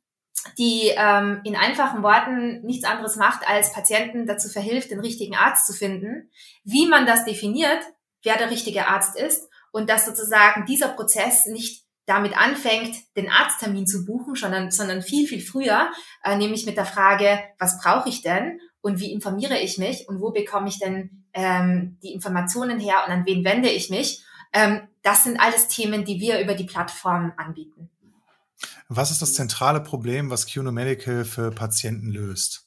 die 0.56 0.92
ähm, 0.96 1.40
in 1.44 1.56
einfachen 1.56 2.02
Worten 2.02 2.62
nichts 2.62 2.84
anderes 2.84 3.16
macht, 3.16 3.48
als 3.48 3.72
Patienten 3.72 4.26
dazu 4.26 4.48
verhilft, 4.48 4.90
den 4.90 5.00
richtigen 5.00 5.36
Arzt 5.36 5.66
zu 5.66 5.72
finden. 5.72 6.30
Wie 6.64 6.86
man 6.86 7.06
das 7.06 7.24
definiert, 7.24 7.80
wer 8.22 8.36
der 8.36 8.50
richtige 8.50 8.86
Arzt 8.86 9.16
ist 9.16 9.48
und 9.72 9.90
dass 9.90 10.06
sozusagen 10.06 10.66
dieser 10.66 10.88
Prozess 10.88 11.46
nicht 11.46 11.84
damit 12.06 12.36
anfängt, 12.36 12.96
den 13.16 13.28
Arzttermin 13.28 13.86
zu 13.86 14.06
buchen, 14.06 14.34
sondern, 14.34 14.70
sondern 14.70 15.02
viel, 15.02 15.28
viel 15.28 15.42
früher, 15.42 15.90
äh, 16.24 16.36
nämlich 16.36 16.64
mit 16.64 16.76
der 16.76 16.86
Frage, 16.86 17.38
was 17.58 17.80
brauche 17.82 18.08
ich 18.08 18.22
denn 18.22 18.58
und 18.80 19.00
wie 19.00 19.12
informiere 19.12 19.58
ich 19.58 19.78
mich 19.78 20.08
und 20.08 20.20
wo 20.20 20.30
bekomme 20.30 20.68
ich 20.68 20.78
denn 20.78 21.25
ähm, 21.32 21.99
die 22.02 22.12
Informationen 22.12 22.78
her 22.78 23.02
und 23.06 23.12
an 23.12 23.26
wen 23.26 23.44
wende 23.44 23.68
ich 23.68 23.90
mich. 23.90 24.23
Ähm, 24.52 24.80
das 25.02 25.25
sind 25.25 25.38
alles 25.40 25.68
Themen, 25.68 26.04
die 26.04 26.20
wir 26.20 26.40
über 26.40 26.54
die 26.54 26.64
Plattform 26.64 27.32
anbieten. 27.37 27.90
Was 28.88 29.11
ist 29.11 29.23
das 29.23 29.35
zentrale 29.35 29.80
Problem, 29.80 30.30
was 30.30 30.47
QNO 30.47 30.73
Medical 30.73 31.25
für 31.25 31.50
Patienten 31.50 32.11
löst? 32.11 32.66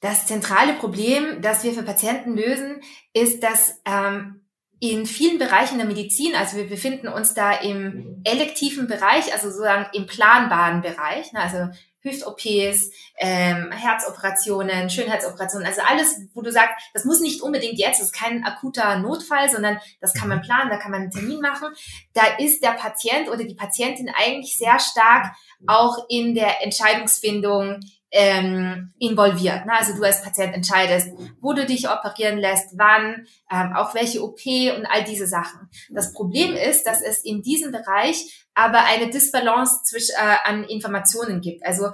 Das 0.00 0.26
zentrale 0.26 0.74
Problem, 0.74 1.42
das 1.42 1.64
wir 1.64 1.72
für 1.72 1.82
Patienten 1.82 2.36
lösen, 2.36 2.80
ist, 3.12 3.42
dass 3.42 3.80
ähm, 3.84 4.42
in 4.80 5.06
vielen 5.06 5.38
Bereichen 5.38 5.78
der 5.78 5.88
Medizin, 5.88 6.36
also 6.36 6.56
wir 6.56 6.68
befinden 6.68 7.08
uns 7.08 7.34
da 7.34 7.52
im 7.52 8.20
elektiven 8.22 8.86
Bereich, 8.86 9.32
also 9.32 9.48
sozusagen 9.48 9.86
im 9.92 10.06
planbaren 10.06 10.82
Bereich, 10.82 11.32
ne, 11.32 11.40
also 11.40 11.68
Hüft-OPs, 12.00 12.90
ähm, 13.18 13.72
Herzoperationen, 13.72 14.88
Schönheitsoperationen, 14.90 15.66
also 15.66 15.80
alles, 15.82 16.20
wo 16.34 16.42
du 16.42 16.52
sagst, 16.52 16.74
das 16.94 17.04
muss 17.04 17.20
nicht 17.20 17.42
unbedingt 17.42 17.78
jetzt, 17.78 18.00
das 18.00 18.08
ist 18.08 18.12
kein 18.12 18.44
akuter 18.44 18.98
Notfall, 18.98 19.50
sondern 19.50 19.78
das 20.00 20.14
kann 20.14 20.28
man 20.28 20.40
planen, 20.40 20.70
da 20.70 20.76
kann 20.76 20.92
man 20.92 21.02
einen 21.02 21.10
Termin 21.10 21.40
machen. 21.40 21.68
Da 22.14 22.22
ist 22.38 22.62
der 22.62 22.72
Patient 22.72 23.28
oder 23.28 23.44
die 23.44 23.54
Patientin 23.54 24.10
eigentlich 24.16 24.56
sehr 24.56 24.78
stark 24.78 25.34
auch 25.66 26.06
in 26.08 26.34
der 26.34 26.62
Entscheidungsfindung 26.62 27.80
ähm, 28.10 28.92
involviert. 28.98 29.66
Ne? 29.66 29.72
Also 29.72 29.94
du 29.94 30.02
als 30.02 30.22
Patient 30.22 30.54
entscheidest, 30.54 31.10
wo 31.40 31.52
du 31.52 31.66
dich 31.66 31.88
operieren 31.88 32.38
lässt, 32.38 32.78
wann, 32.78 33.26
ähm, 33.50 33.74
auch 33.76 33.94
welche 33.94 34.22
OP 34.22 34.40
und 34.46 34.86
all 34.86 35.04
diese 35.04 35.26
Sachen. 35.26 35.68
Das 35.90 36.12
Problem 36.12 36.54
ist, 36.56 36.84
dass 36.84 37.02
es 37.02 37.24
in 37.24 37.42
diesem 37.42 37.72
Bereich 37.72 38.46
aber 38.54 38.84
eine 38.84 39.10
Disbalance 39.10 39.82
zwischen, 39.84 40.14
äh, 40.16 40.36
an 40.44 40.64
Informationen 40.64 41.40
gibt. 41.40 41.64
Also 41.64 41.90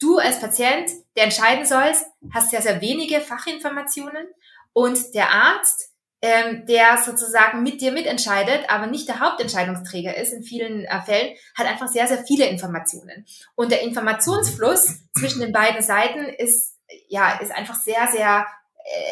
du 0.00 0.18
als 0.18 0.40
Patient, 0.40 0.90
der 1.16 1.24
entscheiden 1.24 1.64
sollst, 1.64 2.04
hast 2.32 2.50
sehr, 2.50 2.62
sehr 2.62 2.80
wenige 2.80 3.20
Fachinformationen 3.20 4.26
und 4.72 5.14
der 5.14 5.30
Arzt, 5.30 5.93
ähm, 6.24 6.64
der 6.64 6.96
sozusagen 7.04 7.62
mit 7.62 7.82
dir 7.82 7.92
mitentscheidet, 7.92 8.70
aber 8.70 8.86
nicht 8.86 9.06
der 9.08 9.20
Hauptentscheidungsträger 9.20 10.16
ist 10.16 10.32
in 10.32 10.42
vielen 10.42 10.86
äh, 10.86 11.02
Fällen, 11.02 11.36
hat 11.54 11.66
einfach 11.66 11.88
sehr, 11.88 12.06
sehr 12.06 12.24
viele 12.24 12.46
Informationen. 12.46 13.26
Und 13.56 13.70
der 13.70 13.82
Informationsfluss 13.82 14.86
zwischen 15.18 15.42
den 15.42 15.52
beiden 15.52 15.82
Seiten 15.82 16.24
ist, 16.24 16.78
ja, 17.08 17.38
ist 17.40 17.52
einfach 17.52 17.74
sehr, 17.74 18.08
sehr 18.10 18.46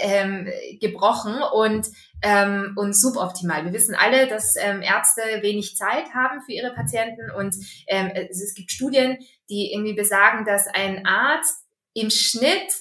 ähm, 0.00 0.48
gebrochen 0.80 1.34
und, 1.52 1.86
ähm, 2.22 2.72
und 2.76 2.98
suboptimal. 2.98 3.66
Wir 3.66 3.74
wissen 3.74 3.94
alle, 3.94 4.26
dass 4.26 4.54
ähm, 4.58 4.80
Ärzte 4.80 5.20
wenig 5.42 5.76
Zeit 5.76 6.14
haben 6.14 6.40
für 6.40 6.52
ihre 6.52 6.72
Patienten 6.72 7.30
und 7.30 7.54
ähm, 7.88 8.10
es, 8.14 8.42
es 8.42 8.54
gibt 8.54 8.70
Studien, 8.70 9.18
die 9.50 9.70
irgendwie 9.74 9.94
besagen, 9.94 10.46
dass 10.46 10.66
ein 10.66 11.04
Arzt 11.04 11.66
im 11.92 12.08
Schnitt 12.08 12.72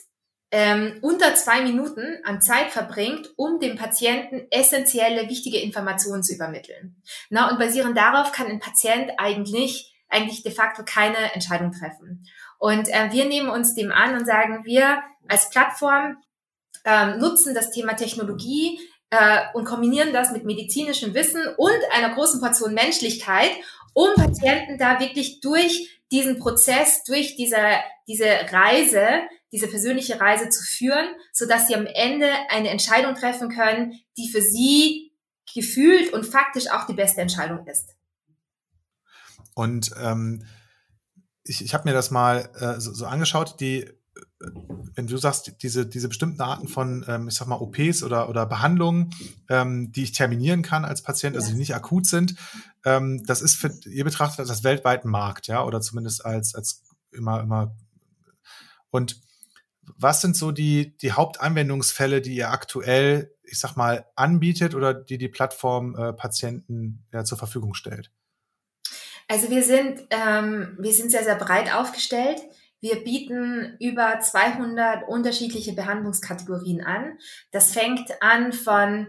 ähm, 0.51 0.99
unter 1.01 1.33
zwei 1.35 1.61
Minuten 1.61 2.19
an 2.23 2.41
Zeit 2.41 2.71
verbringt, 2.71 3.29
um 3.37 3.59
dem 3.59 3.77
Patienten 3.77 4.47
essentielle, 4.51 5.29
wichtige 5.29 5.59
Informationen 5.59 6.23
zu 6.23 6.35
übermitteln. 6.35 7.01
Na, 7.29 7.49
und 7.49 7.57
basierend 7.57 7.97
darauf 7.97 8.33
kann 8.33 8.47
ein 8.47 8.59
Patient 8.59 9.11
eigentlich, 9.17 9.95
eigentlich 10.09 10.43
de 10.43 10.51
facto 10.51 10.83
keine 10.85 11.33
Entscheidung 11.33 11.71
treffen. 11.71 12.25
Und 12.59 12.89
äh, 12.89 13.11
wir 13.11 13.25
nehmen 13.25 13.49
uns 13.49 13.75
dem 13.75 13.91
an 13.91 14.17
und 14.17 14.25
sagen, 14.25 14.65
wir 14.65 15.01
als 15.29 15.49
Plattform 15.49 16.17
ähm, 16.83 17.19
nutzen 17.19 17.55
das 17.55 17.71
Thema 17.71 17.95
Technologie 17.95 18.77
äh, 19.09 19.39
und 19.53 19.63
kombinieren 19.63 20.11
das 20.11 20.31
mit 20.31 20.43
medizinischem 20.43 21.13
Wissen 21.13 21.41
und 21.57 21.79
einer 21.93 22.13
großen 22.13 22.41
Portion 22.41 22.73
Menschlichkeit, 22.73 23.51
um 23.93 24.09
Patienten 24.15 24.77
da 24.77 24.99
wirklich 24.99 25.39
durch 25.39 26.01
diesen 26.11 26.39
Prozess, 26.39 27.05
durch 27.05 27.35
diese, 27.37 27.57
diese 28.07 28.27
Reise 28.51 29.21
diese 29.51 29.67
persönliche 29.67 30.19
Reise 30.19 30.49
zu 30.49 30.63
führen, 30.63 31.07
so 31.33 31.45
dass 31.45 31.67
sie 31.67 31.75
am 31.75 31.85
Ende 31.85 32.29
eine 32.49 32.69
Entscheidung 32.69 33.15
treffen 33.15 33.49
können, 33.49 33.99
die 34.17 34.29
für 34.29 34.41
sie 34.41 35.11
gefühlt 35.53 36.13
und 36.13 36.25
faktisch 36.25 36.69
auch 36.69 36.85
die 36.85 36.93
beste 36.93 37.21
Entscheidung 37.21 37.65
ist. 37.67 37.95
Und 39.53 39.91
ähm, 40.01 40.45
ich, 41.43 41.63
ich 41.63 41.73
habe 41.73 41.89
mir 41.89 41.93
das 41.93 42.11
mal 42.11 42.49
äh, 42.59 42.79
so, 42.79 42.93
so 42.93 43.05
angeschaut, 43.05 43.59
die 43.59 43.89
wenn 44.95 45.07
du 45.07 45.17
sagst, 45.17 45.61
diese, 45.61 45.85
diese 45.85 46.09
bestimmten 46.09 46.41
Arten 46.41 46.67
von, 46.67 47.05
ähm, 47.07 47.27
ich 47.27 47.35
sag 47.35 47.47
mal, 47.47 47.59
OPs 47.59 48.03
oder, 48.03 48.29
oder 48.29 48.45
Behandlungen, 48.45 49.13
ähm, 49.49 49.91
die 49.91 50.03
ich 50.03 50.11
terminieren 50.11 50.63
kann 50.63 50.83
als 50.83 51.01
Patient, 51.01 51.35
also 51.35 51.51
die 51.51 51.57
nicht 51.57 51.75
akut 51.75 52.05
sind, 52.05 52.35
ähm, 52.83 53.23
das 53.25 53.41
ist 53.41 53.55
für, 53.55 53.71
ihr 53.85 54.03
betrachtet 54.03 54.39
das 54.39 54.49
als 54.49 54.63
weltweiten 54.63 55.09
Markt, 55.09 55.47
ja, 55.47 55.63
oder 55.63 55.81
zumindest 55.81 56.25
als, 56.25 56.55
als 56.55 56.83
immer, 57.11 57.41
immer. 57.41 57.75
Und 58.89 59.21
was 59.97 60.21
sind 60.21 60.35
so 60.35 60.51
die, 60.51 60.97
die 60.97 61.11
Hauptanwendungsfälle, 61.11 62.21
die 62.21 62.35
ihr 62.35 62.49
aktuell, 62.49 63.33
ich 63.43 63.59
sag 63.59 63.75
mal, 63.75 64.05
anbietet 64.15 64.75
oder 64.75 64.93
die 64.93 65.17
die 65.17 65.29
Plattform 65.29 65.95
äh, 65.95 66.13
Patienten 66.13 67.05
ja, 67.11 67.23
zur 67.23 67.37
Verfügung 67.37 67.73
stellt? 67.73 68.11
Also 69.27 69.49
wir 69.49 69.63
sind, 69.63 70.01
ähm, 70.09 70.77
wir 70.79 70.93
sind 70.93 71.11
sehr, 71.11 71.23
sehr 71.23 71.35
breit 71.35 71.73
aufgestellt. 71.73 72.41
Wir 72.81 73.03
bieten 73.03 73.77
über 73.79 74.19
200 74.19 75.07
unterschiedliche 75.07 75.73
Behandlungskategorien 75.73 76.81
an. 76.81 77.17
Das 77.51 77.71
fängt 77.71 78.09
an 78.21 78.51
von 78.53 79.07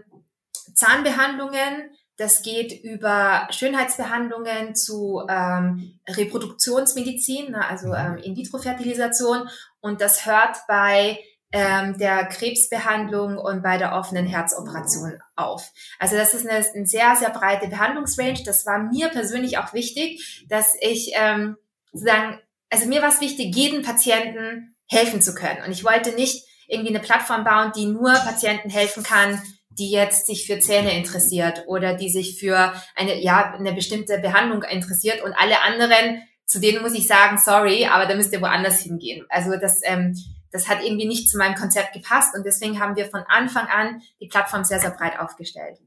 Zahnbehandlungen 0.75 1.89
das 2.23 2.41
geht 2.41 2.83
über 2.83 3.49
Schönheitsbehandlungen 3.51 4.75
zu 4.75 5.23
ähm, 5.27 5.99
Reproduktionsmedizin, 6.07 7.51
ne, 7.51 7.67
also 7.67 7.89
mhm. 7.89 7.95
ähm, 7.95 8.17
In-vitro-Fertilisation. 8.17 9.49
Und 9.81 9.99
das 9.99 10.25
hört 10.25 10.57
bei 10.69 11.19
ähm, 11.51 11.97
der 11.97 12.25
Krebsbehandlung 12.25 13.37
und 13.37 13.61
bei 13.61 13.77
der 13.77 13.93
offenen 13.93 14.25
Herzoperation 14.25 15.19
auf. 15.35 15.69
Also 15.99 16.15
das 16.15 16.33
ist 16.33 16.47
eine, 16.47 16.65
eine 16.65 16.87
sehr, 16.87 17.15
sehr 17.17 17.29
breite 17.29 17.67
Behandlungsrange. 17.67 18.43
Das 18.45 18.65
war 18.65 18.79
mir 18.79 19.09
persönlich 19.09 19.57
auch 19.57 19.73
wichtig, 19.73 20.45
dass 20.47 20.75
ich 20.79 21.11
ähm, 21.15 21.57
sozusagen, 21.91 22.39
also 22.69 22.87
mir 22.87 23.01
war 23.01 23.09
es 23.09 23.19
wichtig, 23.19 23.53
jedem 23.53 23.83
Patienten 23.83 24.75
helfen 24.87 25.21
zu 25.21 25.35
können. 25.35 25.61
Und 25.65 25.73
ich 25.73 25.83
wollte 25.83 26.11
nicht 26.11 26.47
irgendwie 26.67 26.95
eine 26.95 27.03
Plattform 27.03 27.43
bauen, 27.43 27.73
die 27.75 27.85
nur 27.85 28.13
Patienten 28.13 28.69
helfen 28.69 29.03
kann, 29.03 29.41
die 29.77 29.91
jetzt 29.91 30.27
sich 30.27 30.45
für 30.45 30.59
Zähne 30.59 30.95
interessiert 30.97 31.63
oder 31.67 31.95
die 31.95 32.09
sich 32.09 32.39
für 32.39 32.73
eine, 32.95 33.21
ja, 33.21 33.53
eine 33.53 33.73
bestimmte 33.73 34.19
Behandlung 34.19 34.63
interessiert 34.63 35.21
und 35.23 35.33
alle 35.33 35.61
anderen, 35.61 36.21
zu 36.45 36.59
denen 36.59 36.81
muss 36.81 36.93
ich 36.93 37.07
sagen, 37.07 37.37
sorry, 37.37 37.85
aber 37.85 38.05
da 38.05 38.15
müsst 38.15 38.33
ihr 38.33 38.41
woanders 38.41 38.79
hingehen. 38.79 39.25
Also 39.29 39.57
das, 39.57 39.81
ähm, 39.83 40.15
das 40.51 40.67
hat 40.67 40.83
irgendwie 40.83 41.07
nicht 41.07 41.29
zu 41.29 41.37
meinem 41.37 41.55
Konzept 41.55 41.93
gepasst 41.93 42.35
und 42.35 42.45
deswegen 42.45 42.79
haben 42.79 42.95
wir 42.95 43.09
von 43.09 43.23
Anfang 43.27 43.67
an 43.67 44.01
die 44.19 44.27
Plattform 44.27 44.63
sehr, 44.63 44.79
sehr 44.79 44.91
breit 44.91 45.19
aufgestellt. 45.19 45.79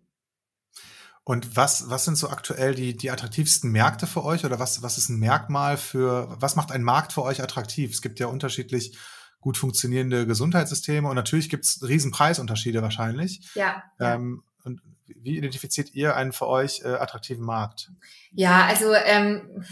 Und 1.28 1.56
was, 1.56 1.90
was 1.90 2.04
sind 2.04 2.16
so 2.16 2.30
aktuell 2.30 2.76
die, 2.76 2.96
die 2.96 3.10
attraktivsten 3.10 3.72
Märkte 3.72 4.06
für 4.06 4.24
euch 4.24 4.44
oder 4.44 4.60
was, 4.60 4.82
was 4.82 4.96
ist 4.96 5.08
ein 5.08 5.18
Merkmal 5.18 5.76
für, 5.76 6.28
was 6.40 6.54
macht 6.54 6.70
ein 6.70 6.84
Markt 6.84 7.12
für 7.12 7.22
euch 7.22 7.42
attraktiv? 7.42 7.90
Es 7.90 8.00
gibt 8.00 8.20
ja 8.20 8.28
unterschiedlich 8.28 8.96
gut 9.40 9.56
funktionierende 9.56 10.26
Gesundheitssysteme 10.26 11.08
und 11.08 11.14
natürlich 11.14 11.48
gibt 11.48 11.64
es 11.64 11.86
riesen 11.86 12.10
Preisunterschiede 12.10 12.82
wahrscheinlich. 12.82 13.48
Ja. 13.54 13.82
Ähm, 14.00 14.42
und 14.64 14.80
wie 15.06 15.36
identifiziert 15.36 15.94
ihr 15.94 16.16
einen 16.16 16.32
für 16.32 16.48
euch 16.48 16.82
äh, 16.84 16.88
attraktiven 16.88 17.44
Markt? 17.44 17.90
Ja, 18.32 18.66
also 18.66 18.92
ähm, 18.92 19.64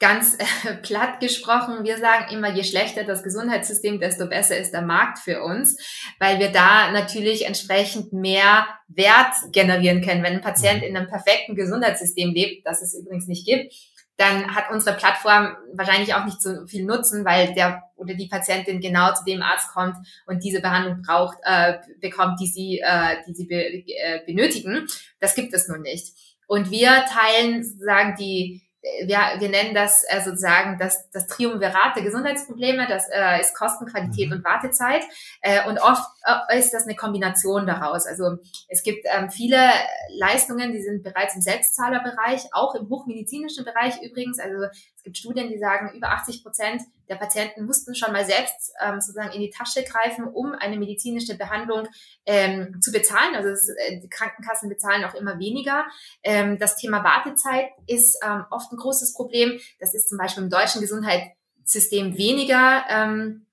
ganz 0.00 0.34
äh, 0.34 0.74
platt 0.82 1.20
gesprochen, 1.20 1.84
wir 1.84 1.98
sagen 1.98 2.32
immer, 2.32 2.52
je 2.52 2.64
schlechter 2.64 3.04
das 3.04 3.22
Gesundheitssystem, 3.22 4.00
desto 4.00 4.26
besser 4.26 4.58
ist 4.58 4.72
der 4.72 4.82
Markt 4.82 5.18
für 5.18 5.42
uns, 5.42 5.78
weil 6.18 6.38
wir 6.40 6.50
da 6.50 6.90
natürlich 6.90 7.46
entsprechend 7.46 8.12
mehr 8.12 8.66
Wert 8.88 9.34
generieren 9.52 10.02
können. 10.02 10.22
Wenn 10.22 10.34
ein 10.34 10.40
Patient 10.42 10.82
mhm. 10.82 10.88
in 10.88 10.96
einem 10.96 11.08
perfekten 11.08 11.54
Gesundheitssystem 11.54 12.34
lebt, 12.34 12.66
das 12.66 12.82
es 12.82 12.94
übrigens 12.94 13.28
nicht 13.28 13.46
gibt, 13.46 13.72
dann 14.16 14.54
hat 14.54 14.70
unsere 14.70 14.96
Plattform 14.96 15.56
wahrscheinlich 15.72 16.14
auch 16.14 16.24
nicht 16.24 16.40
so 16.40 16.66
viel 16.66 16.84
Nutzen, 16.84 17.24
weil 17.24 17.52
der 17.54 17.82
oder 17.96 18.14
die 18.14 18.28
Patientin 18.28 18.80
genau 18.80 19.12
zu 19.12 19.24
dem 19.24 19.42
Arzt 19.42 19.72
kommt 19.72 19.96
und 20.26 20.44
diese 20.44 20.60
Behandlung 20.60 21.02
braucht, 21.02 21.38
äh, 21.42 21.78
bekommt, 22.00 22.40
die 22.40 22.46
sie, 22.46 22.80
äh, 22.80 23.16
die 23.26 23.34
sie 23.34 23.46
be, 23.46 23.56
äh, 23.56 24.24
benötigen. 24.26 24.86
Das 25.20 25.34
gibt 25.34 25.52
es 25.52 25.68
nun 25.68 25.82
nicht. 25.82 26.14
Und 26.46 26.70
wir 26.70 27.04
teilen 27.06 27.64
sozusagen 27.64 28.14
die 28.16 28.62
wir, 29.06 29.18
wir 29.38 29.48
nennen 29.48 29.74
das 29.74 30.04
äh, 30.08 30.20
sozusagen 30.22 30.78
das, 30.78 31.10
das 31.10 31.26
Triumvirat 31.26 31.96
der 31.96 32.02
Gesundheitsprobleme. 32.02 32.86
Das 32.86 33.08
äh, 33.10 33.40
ist 33.40 33.54
Kosten, 33.54 33.86
Qualität 33.86 34.28
mhm. 34.28 34.36
und 34.36 34.44
Wartezeit. 34.44 35.02
Äh, 35.40 35.66
und 35.68 35.78
oft 35.78 36.04
äh, 36.50 36.58
ist 36.58 36.72
das 36.72 36.84
eine 36.84 36.94
Kombination 36.94 37.66
daraus. 37.66 38.06
Also 38.06 38.38
es 38.68 38.82
gibt 38.82 39.06
ähm, 39.10 39.30
viele 39.30 39.70
Leistungen, 40.18 40.72
die 40.72 40.82
sind 40.82 41.02
bereits 41.02 41.34
im 41.34 41.40
Selbstzahlerbereich, 41.40 42.48
auch 42.52 42.74
im 42.74 42.88
hochmedizinischen 42.88 43.64
Bereich 43.64 44.02
übrigens. 44.02 44.38
Also 44.38 44.66
gibt 45.04 45.18
Studien, 45.18 45.48
die 45.48 45.58
sagen, 45.58 45.94
über 45.94 46.08
80 46.08 46.42
Prozent 46.42 46.82
der 47.08 47.16
Patienten 47.16 47.64
mussten 47.64 47.94
schon 47.94 48.12
mal 48.12 48.24
selbst 48.24 48.72
ähm, 48.82 49.00
sozusagen 49.00 49.32
in 49.32 49.40
die 49.40 49.50
Tasche 49.50 49.84
greifen, 49.84 50.24
um 50.24 50.52
eine 50.52 50.76
medizinische 50.78 51.36
Behandlung 51.36 51.86
ähm, 52.26 52.80
zu 52.80 52.90
bezahlen. 52.90 53.34
Also 53.34 53.50
es, 53.50 53.68
äh, 53.68 54.00
die 54.00 54.08
Krankenkassen 54.08 54.68
bezahlen 54.68 55.04
auch 55.04 55.14
immer 55.14 55.38
weniger. 55.38 55.84
Ähm, 56.22 56.58
das 56.58 56.76
Thema 56.76 57.04
Wartezeit 57.04 57.68
ist 57.86 58.18
ähm, 58.24 58.44
oft 58.50 58.72
ein 58.72 58.78
großes 58.78 59.14
Problem. 59.14 59.60
Das 59.78 59.94
ist 59.94 60.08
zum 60.08 60.18
Beispiel 60.18 60.42
im 60.42 60.50
deutschen 60.50 60.80
Gesundheitssystem 60.80 62.16
weniger 62.16 62.84
ähm, 62.88 63.46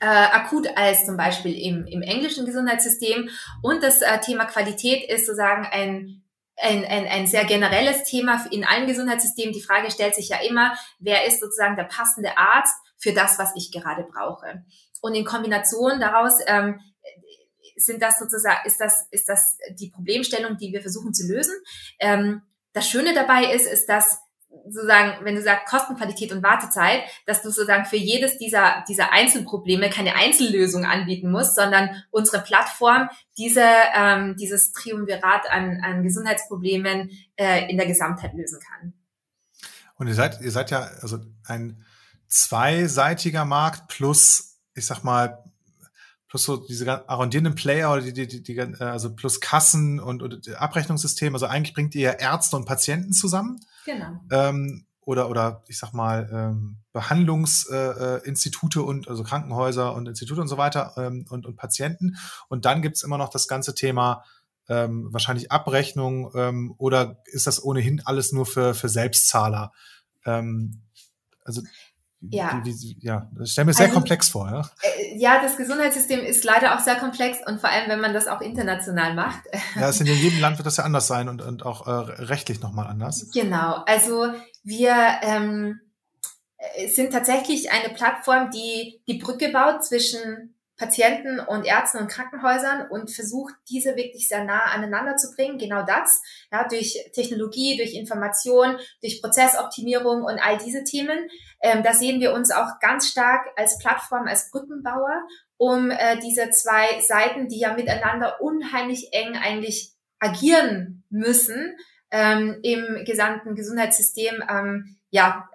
äh, 0.00 0.06
akut 0.06 0.68
als 0.76 1.06
zum 1.06 1.16
Beispiel 1.16 1.58
im, 1.58 1.86
im 1.86 2.02
englischen 2.02 2.44
Gesundheitssystem. 2.44 3.30
Und 3.62 3.82
das 3.82 4.02
äh, 4.02 4.20
Thema 4.20 4.44
Qualität 4.44 5.08
ist 5.10 5.26
sozusagen 5.26 5.66
ein 5.66 6.22
ein, 6.60 6.84
ein, 6.84 7.06
ein 7.06 7.26
sehr 7.26 7.44
generelles 7.44 8.04
Thema 8.04 8.44
in 8.50 8.64
allen 8.64 8.86
Gesundheitssystemen. 8.86 9.52
Die 9.52 9.62
Frage 9.62 9.90
stellt 9.90 10.14
sich 10.14 10.28
ja 10.28 10.38
immer, 10.40 10.76
wer 10.98 11.26
ist 11.26 11.40
sozusagen 11.40 11.76
der 11.76 11.84
passende 11.84 12.36
Arzt 12.36 12.74
für 12.96 13.12
das, 13.12 13.38
was 13.38 13.52
ich 13.56 13.70
gerade 13.70 14.04
brauche. 14.04 14.64
Und 15.00 15.14
in 15.14 15.24
Kombination 15.24 16.00
daraus 16.00 16.34
ähm, 16.46 16.80
sind 17.76 18.02
das 18.02 18.18
sozusagen, 18.18 18.66
ist 18.66 18.80
das, 18.80 19.06
ist 19.10 19.28
das 19.28 19.56
die 19.74 19.90
Problemstellung, 19.90 20.56
die 20.56 20.72
wir 20.72 20.80
versuchen 20.80 21.14
zu 21.14 21.26
lösen. 21.26 21.54
Ähm, 22.00 22.42
das 22.72 22.88
Schöne 22.88 23.14
dabei 23.14 23.52
ist, 23.52 23.66
ist, 23.66 23.88
dass 23.88 24.18
sozusagen, 24.72 25.24
wenn 25.24 25.34
du 25.34 25.42
sagst 25.42 25.66
Kostenqualität 25.66 26.32
und 26.32 26.42
Wartezeit, 26.42 27.02
dass 27.26 27.42
du 27.42 27.50
sozusagen 27.50 27.84
für 27.84 27.96
jedes 27.96 28.38
dieser, 28.38 28.84
dieser 28.88 29.12
Einzelprobleme 29.12 29.90
keine 29.90 30.14
Einzellösung 30.14 30.84
anbieten 30.84 31.30
musst, 31.30 31.56
sondern 31.56 31.90
unsere 32.10 32.42
Plattform 32.42 33.08
diese, 33.36 33.64
ähm, 33.94 34.36
dieses 34.36 34.72
Triumvirat 34.72 35.50
an, 35.50 35.80
an 35.82 36.02
Gesundheitsproblemen 36.02 37.10
äh, 37.36 37.70
in 37.70 37.76
der 37.76 37.86
Gesamtheit 37.86 38.34
lösen 38.34 38.60
kann. 38.60 38.92
Und 39.96 40.06
ihr 40.06 40.14
seid, 40.14 40.40
ihr 40.40 40.50
seid 40.50 40.70
ja 40.70 40.88
also 41.00 41.18
ein 41.44 41.84
zweiseitiger 42.28 43.44
Markt 43.44 43.88
plus, 43.88 44.60
ich 44.74 44.86
sag 44.86 45.02
mal, 45.02 45.44
plus 46.28 46.44
so 46.44 46.56
diese 46.58 47.08
arrondierenden 47.08 47.54
Player 47.54 47.92
oder 47.92 48.02
die, 48.02 48.12
die, 48.12 48.26
die, 48.26 48.42
die 48.42 48.60
also 48.80 49.14
plus 49.14 49.40
Kassen 49.40 49.98
und, 49.98 50.22
und 50.22 50.54
Abrechnungssystem. 50.54 51.34
Also 51.34 51.46
eigentlich 51.46 51.74
bringt 51.74 51.94
ihr 51.94 52.18
Ärzte 52.20 52.56
und 52.56 52.66
Patienten 52.66 53.12
zusammen. 53.12 53.60
Genau. 53.84 54.20
Ähm, 54.30 54.84
oder, 55.00 55.30
oder 55.30 55.64
ich 55.68 55.78
sag 55.78 55.94
mal, 55.94 56.28
ähm, 56.30 56.76
Behandlungsinstitute 56.92 58.80
äh, 58.80 58.82
und 58.82 59.08
also 59.08 59.22
Krankenhäuser 59.22 59.94
und 59.94 60.06
Institute 60.06 60.38
und 60.38 60.48
so 60.48 60.58
weiter 60.58 60.92
ähm, 60.98 61.24
und, 61.30 61.46
und 61.46 61.56
Patienten. 61.56 62.16
Und 62.48 62.66
dann 62.66 62.82
gibt's 62.82 63.02
immer 63.02 63.16
noch 63.16 63.30
das 63.30 63.48
ganze 63.48 63.74
Thema 63.74 64.22
ähm, 64.68 65.08
wahrscheinlich 65.10 65.50
Abrechnung 65.50 66.30
ähm, 66.34 66.74
oder 66.76 67.22
ist 67.24 67.46
das 67.46 67.64
ohnehin 67.64 68.02
alles 68.04 68.32
nur 68.32 68.44
für, 68.44 68.74
für 68.74 68.90
Selbstzahler? 68.90 69.72
Ähm, 70.26 70.82
also 71.42 71.62
ja. 72.20 72.60
Wie, 72.64 72.74
wie, 72.74 72.96
ja, 73.00 73.30
das 73.36 73.52
stelle 73.52 73.66
mir 73.66 73.74
sehr 73.74 73.86
also, 73.86 73.94
komplex 73.94 74.28
vor. 74.28 74.50
Ja? 74.50 74.70
Äh, 74.82 75.16
ja, 75.18 75.40
das 75.40 75.56
Gesundheitssystem 75.56 76.20
ist 76.20 76.44
leider 76.44 76.74
auch 76.74 76.80
sehr 76.80 76.96
komplex 76.96 77.38
und 77.46 77.60
vor 77.60 77.70
allem, 77.70 77.88
wenn 77.88 78.00
man 78.00 78.12
das 78.12 78.26
auch 78.26 78.40
international 78.40 79.14
macht. 79.14 79.40
Ja, 79.76 79.88
es 79.88 80.00
in 80.00 80.06
jedem 80.14 80.40
Land 80.40 80.58
wird 80.58 80.66
das 80.66 80.78
ja 80.78 80.84
anders 80.84 81.06
sein 81.06 81.28
und, 81.28 81.42
und 81.42 81.64
auch 81.64 81.86
äh, 81.86 81.90
rechtlich 82.22 82.60
nochmal 82.60 82.88
anders. 82.88 83.30
Genau, 83.32 83.84
also 83.86 84.32
wir 84.64 84.94
ähm, 85.22 85.80
äh, 86.56 86.88
sind 86.88 87.12
tatsächlich 87.12 87.70
eine 87.70 87.94
Plattform, 87.94 88.50
die 88.50 89.00
die 89.06 89.18
Brücke 89.18 89.50
baut 89.50 89.84
zwischen 89.84 90.54
Patienten 90.78 91.40
und 91.40 91.66
Ärzten 91.66 91.98
und 91.98 92.08
Krankenhäusern 92.08 92.88
und 92.88 93.10
versucht, 93.10 93.52
diese 93.68 93.96
wirklich 93.96 94.28
sehr 94.28 94.44
nah 94.44 94.62
aneinander 94.72 95.16
zu 95.16 95.34
bringen. 95.34 95.58
Genau 95.58 95.84
das, 95.84 96.22
ja, 96.52 96.66
durch 96.68 96.96
Technologie, 97.12 97.76
durch 97.76 97.94
Information, 97.94 98.76
durch 99.00 99.20
Prozessoptimierung 99.20 100.22
und 100.22 100.38
all 100.38 100.56
diese 100.58 100.84
Themen. 100.84 101.28
Ähm, 101.60 101.82
da 101.82 101.92
sehen 101.92 102.20
wir 102.20 102.32
uns 102.32 102.50
auch 102.50 102.78
ganz 102.80 103.08
stark 103.08 103.46
als 103.56 103.78
Plattform, 103.78 104.26
als 104.26 104.50
Brückenbauer, 104.50 105.22
um 105.56 105.90
äh, 105.90 106.18
diese 106.18 106.50
zwei 106.50 107.00
Seiten, 107.00 107.48
die 107.48 107.60
ja 107.60 107.74
miteinander 107.74 108.40
unheimlich 108.40 109.08
eng 109.12 109.36
eigentlich 109.36 109.92
agieren 110.20 111.04
müssen, 111.10 111.76
ähm, 112.10 112.60
im 112.62 113.04
gesamten 113.04 113.54
Gesundheitssystem, 113.54 114.42
ähm, 114.48 114.96
ja, 115.10 115.48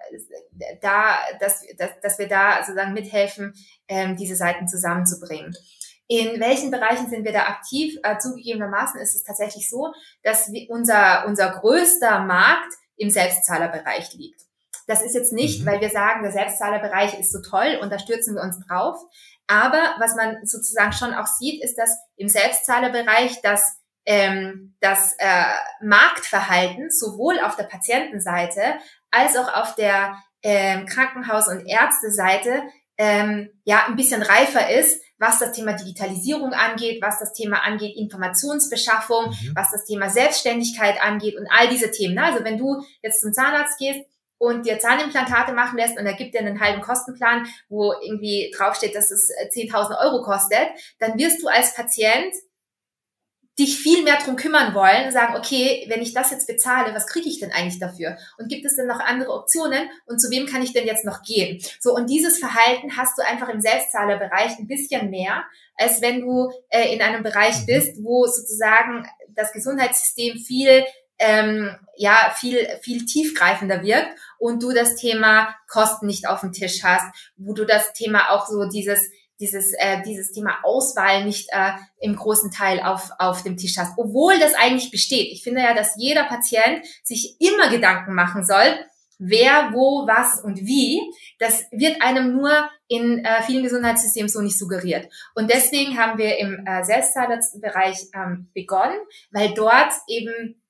da, 0.80 1.16
dass, 1.40 1.64
dass, 1.78 2.00
dass 2.02 2.18
wir 2.18 2.28
da 2.28 2.62
sozusagen 2.62 2.92
mithelfen, 2.92 3.54
ähm, 3.88 4.16
diese 4.16 4.36
Seiten 4.36 4.68
zusammenzubringen. 4.68 5.54
In 6.06 6.38
welchen 6.40 6.70
Bereichen 6.70 7.08
sind 7.08 7.24
wir 7.24 7.32
da 7.32 7.46
aktiv? 7.46 7.98
Äh, 8.02 8.18
zugegebenermaßen 8.18 9.00
ist 9.00 9.14
es 9.14 9.24
tatsächlich 9.24 9.70
so, 9.70 9.92
dass 10.22 10.52
wir, 10.52 10.68
unser, 10.68 11.24
unser 11.26 11.50
größter 11.60 12.20
Markt 12.20 12.74
im 12.96 13.10
Selbstzahlerbereich 13.10 14.12
liegt. 14.14 14.40
Das 14.86 15.02
ist 15.02 15.14
jetzt 15.14 15.32
nicht, 15.32 15.62
mhm. 15.62 15.66
weil 15.66 15.80
wir 15.80 15.90
sagen, 15.90 16.22
der 16.22 16.32
Selbstzahlerbereich 16.32 17.18
ist 17.18 17.32
so 17.32 17.40
toll 17.40 17.78
und 17.80 17.90
da 17.90 17.98
stürzen 17.98 18.34
wir 18.34 18.42
uns 18.42 18.58
drauf. 18.66 18.96
Aber 19.46 19.94
was 19.98 20.16
man 20.16 20.38
sozusagen 20.44 20.92
schon 20.92 21.14
auch 21.14 21.26
sieht, 21.26 21.62
ist, 21.62 21.76
dass 21.76 21.90
im 22.16 22.28
Selbstzahlerbereich 22.28 23.42
das, 23.42 23.62
ähm, 24.06 24.76
das 24.80 25.14
äh, 25.18 25.44
Marktverhalten 25.82 26.90
sowohl 26.90 27.40
auf 27.40 27.56
der 27.56 27.64
Patientenseite 27.64 28.62
als 29.10 29.36
auch 29.36 29.52
auf 29.54 29.74
der 29.74 30.16
ähm, 30.42 30.86
Krankenhaus- 30.86 31.48
und 31.48 31.66
Ärzteseite 31.66 32.62
ähm, 32.96 33.50
ja 33.64 33.86
ein 33.86 33.96
bisschen 33.96 34.22
reifer 34.22 34.70
ist, 34.70 35.02
was 35.18 35.38
das 35.38 35.52
Thema 35.52 35.72
Digitalisierung 35.72 36.52
angeht, 36.52 37.00
was 37.02 37.18
das 37.18 37.32
Thema 37.32 37.64
angeht 37.64 37.96
Informationsbeschaffung, 37.96 39.30
mhm. 39.30 39.52
was 39.54 39.70
das 39.70 39.84
Thema 39.84 40.10
Selbstständigkeit 40.10 41.02
angeht 41.02 41.36
und 41.36 41.46
all 41.50 41.68
diese 41.68 41.90
Themen. 41.90 42.18
Also 42.18 42.44
wenn 42.44 42.58
du 42.58 42.84
jetzt 43.02 43.20
zum 43.20 43.32
Zahnarzt 43.32 43.78
gehst 43.78 44.00
und 44.44 44.66
dir 44.66 44.78
Zahnimplantate 44.78 45.52
machen 45.52 45.78
lässt 45.78 45.98
und 45.98 46.06
er 46.06 46.14
gibt 46.14 46.34
dir 46.34 46.40
einen 46.40 46.60
halben 46.60 46.82
Kostenplan, 46.82 47.46
wo 47.68 47.92
irgendwie 47.92 48.52
draufsteht, 48.56 48.94
dass 48.94 49.10
es 49.10 49.30
10.000 49.52 49.92
äh, 49.92 50.06
Euro 50.06 50.22
kostet, 50.22 50.68
dann 50.98 51.18
wirst 51.18 51.42
du 51.42 51.48
als 51.48 51.74
Patient 51.74 52.34
dich 53.58 53.78
viel 53.78 54.02
mehr 54.02 54.18
drum 54.18 54.34
kümmern 54.34 54.74
wollen, 54.74 55.12
sagen, 55.12 55.36
okay, 55.36 55.86
wenn 55.88 56.02
ich 56.02 56.12
das 56.12 56.32
jetzt 56.32 56.48
bezahle, 56.48 56.92
was 56.92 57.06
kriege 57.06 57.28
ich 57.28 57.38
denn 57.38 57.52
eigentlich 57.52 57.78
dafür? 57.78 58.16
Und 58.36 58.48
gibt 58.48 58.64
es 58.64 58.74
denn 58.74 58.88
noch 58.88 58.98
andere 58.98 59.32
Optionen? 59.32 59.88
Und 60.06 60.20
zu 60.20 60.28
wem 60.30 60.46
kann 60.46 60.62
ich 60.62 60.72
denn 60.72 60.86
jetzt 60.86 61.04
noch 61.04 61.22
gehen? 61.22 61.62
So, 61.80 61.94
und 61.94 62.10
dieses 62.10 62.38
Verhalten 62.38 62.96
hast 62.96 63.16
du 63.16 63.24
einfach 63.24 63.48
im 63.48 63.60
Selbstzahlerbereich 63.60 64.58
ein 64.58 64.66
bisschen 64.66 65.08
mehr, 65.10 65.44
als 65.76 66.02
wenn 66.02 66.20
du 66.20 66.50
äh, 66.68 66.92
in 66.92 67.00
einem 67.00 67.22
Bereich 67.22 67.64
bist, 67.64 68.02
wo 68.02 68.26
sozusagen 68.26 69.06
das 69.28 69.52
Gesundheitssystem 69.52 70.38
viel 70.38 70.84
ähm, 71.18 71.76
ja 71.96 72.32
viel 72.34 72.66
viel 72.82 73.04
tiefgreifender 73.06 73.82
wirkt 73.82 74.18
und 74.38 74.62
du 74.62 74.72
das 74.72 74.96
Thema 74.96 75.54
Kosten 75.68 76.06
nicht 76.06 76.28
auf 76.28 76.40
dem 76.40 76.52
Tisch 76.52 76.82
hast, 76.82 77.06
wo 77.36 77.54
du 77.54 77.64
das 77.64 77.92
Thema 77.92 78.30
auch 78.30 78.46
so 78.46 78.68
dieses 78.68 79.08
dieses, 79.40 79.72
äh, 79.78 80.02
dieses 80.02 80.32
Thema 80.32 80.58
Auswahl 80.62 81.24
nicht 81.24 81.48
äh, 81.50 81.72
im 82.00 82.16
großen 82.16 82.50
Teil 82.50 82.80
auf, 82.80 83.10
auf 83.18 83.42
dem 83.42 83.56
Tisch 83.56 83.76
hast, 83.78 83.92
obwohl 83.96 84.38
das 84.38 84.54
eigentlich 84.54 84.90
besteht. 84.90 85.32
Ich 85.32 85.42
finde 85.42 85.60
ja, 85.60 85.74
dass 85.74 85.96
jeder 85.96 86.24
Patient 86.24 86.84
sich 87.02 87.36
immer 87.40 87.68
Gedanken 87.68 88.14
machen 88.14 88.44
soll, 88.44 88.78
wer, 89.18 89.70
wo, 89.72 90.06
was 90.06 90.40
und 90.40 90.60
wie. 90.60 91.00
Das 91.38 91.64
wird 91.72 92.00
einem 92.02 92.32
nur 92.32 92.68
in 92.88 93.24
äh, 93.24 93.42
vielen 93.42 93.62
Gesundheitssystemen 93.62 94.28
so 94.28 94.40
nicht 94.40 94.58
suggeriert. 94.58 95.08
Und 95.34 95.50
deswegen 95.50 95.98
haben 95.98 96.18
wir 96.18 96.38
im 96.38 96.64
äh, 96.66 96.84
Selbstzahlerbereich 96.84 97.98
ähm, 98.14 98.50
begonnen, 98.54 98.98
weil 99.30 99.52
dort 99.54 99.92
eben 100.08 100.62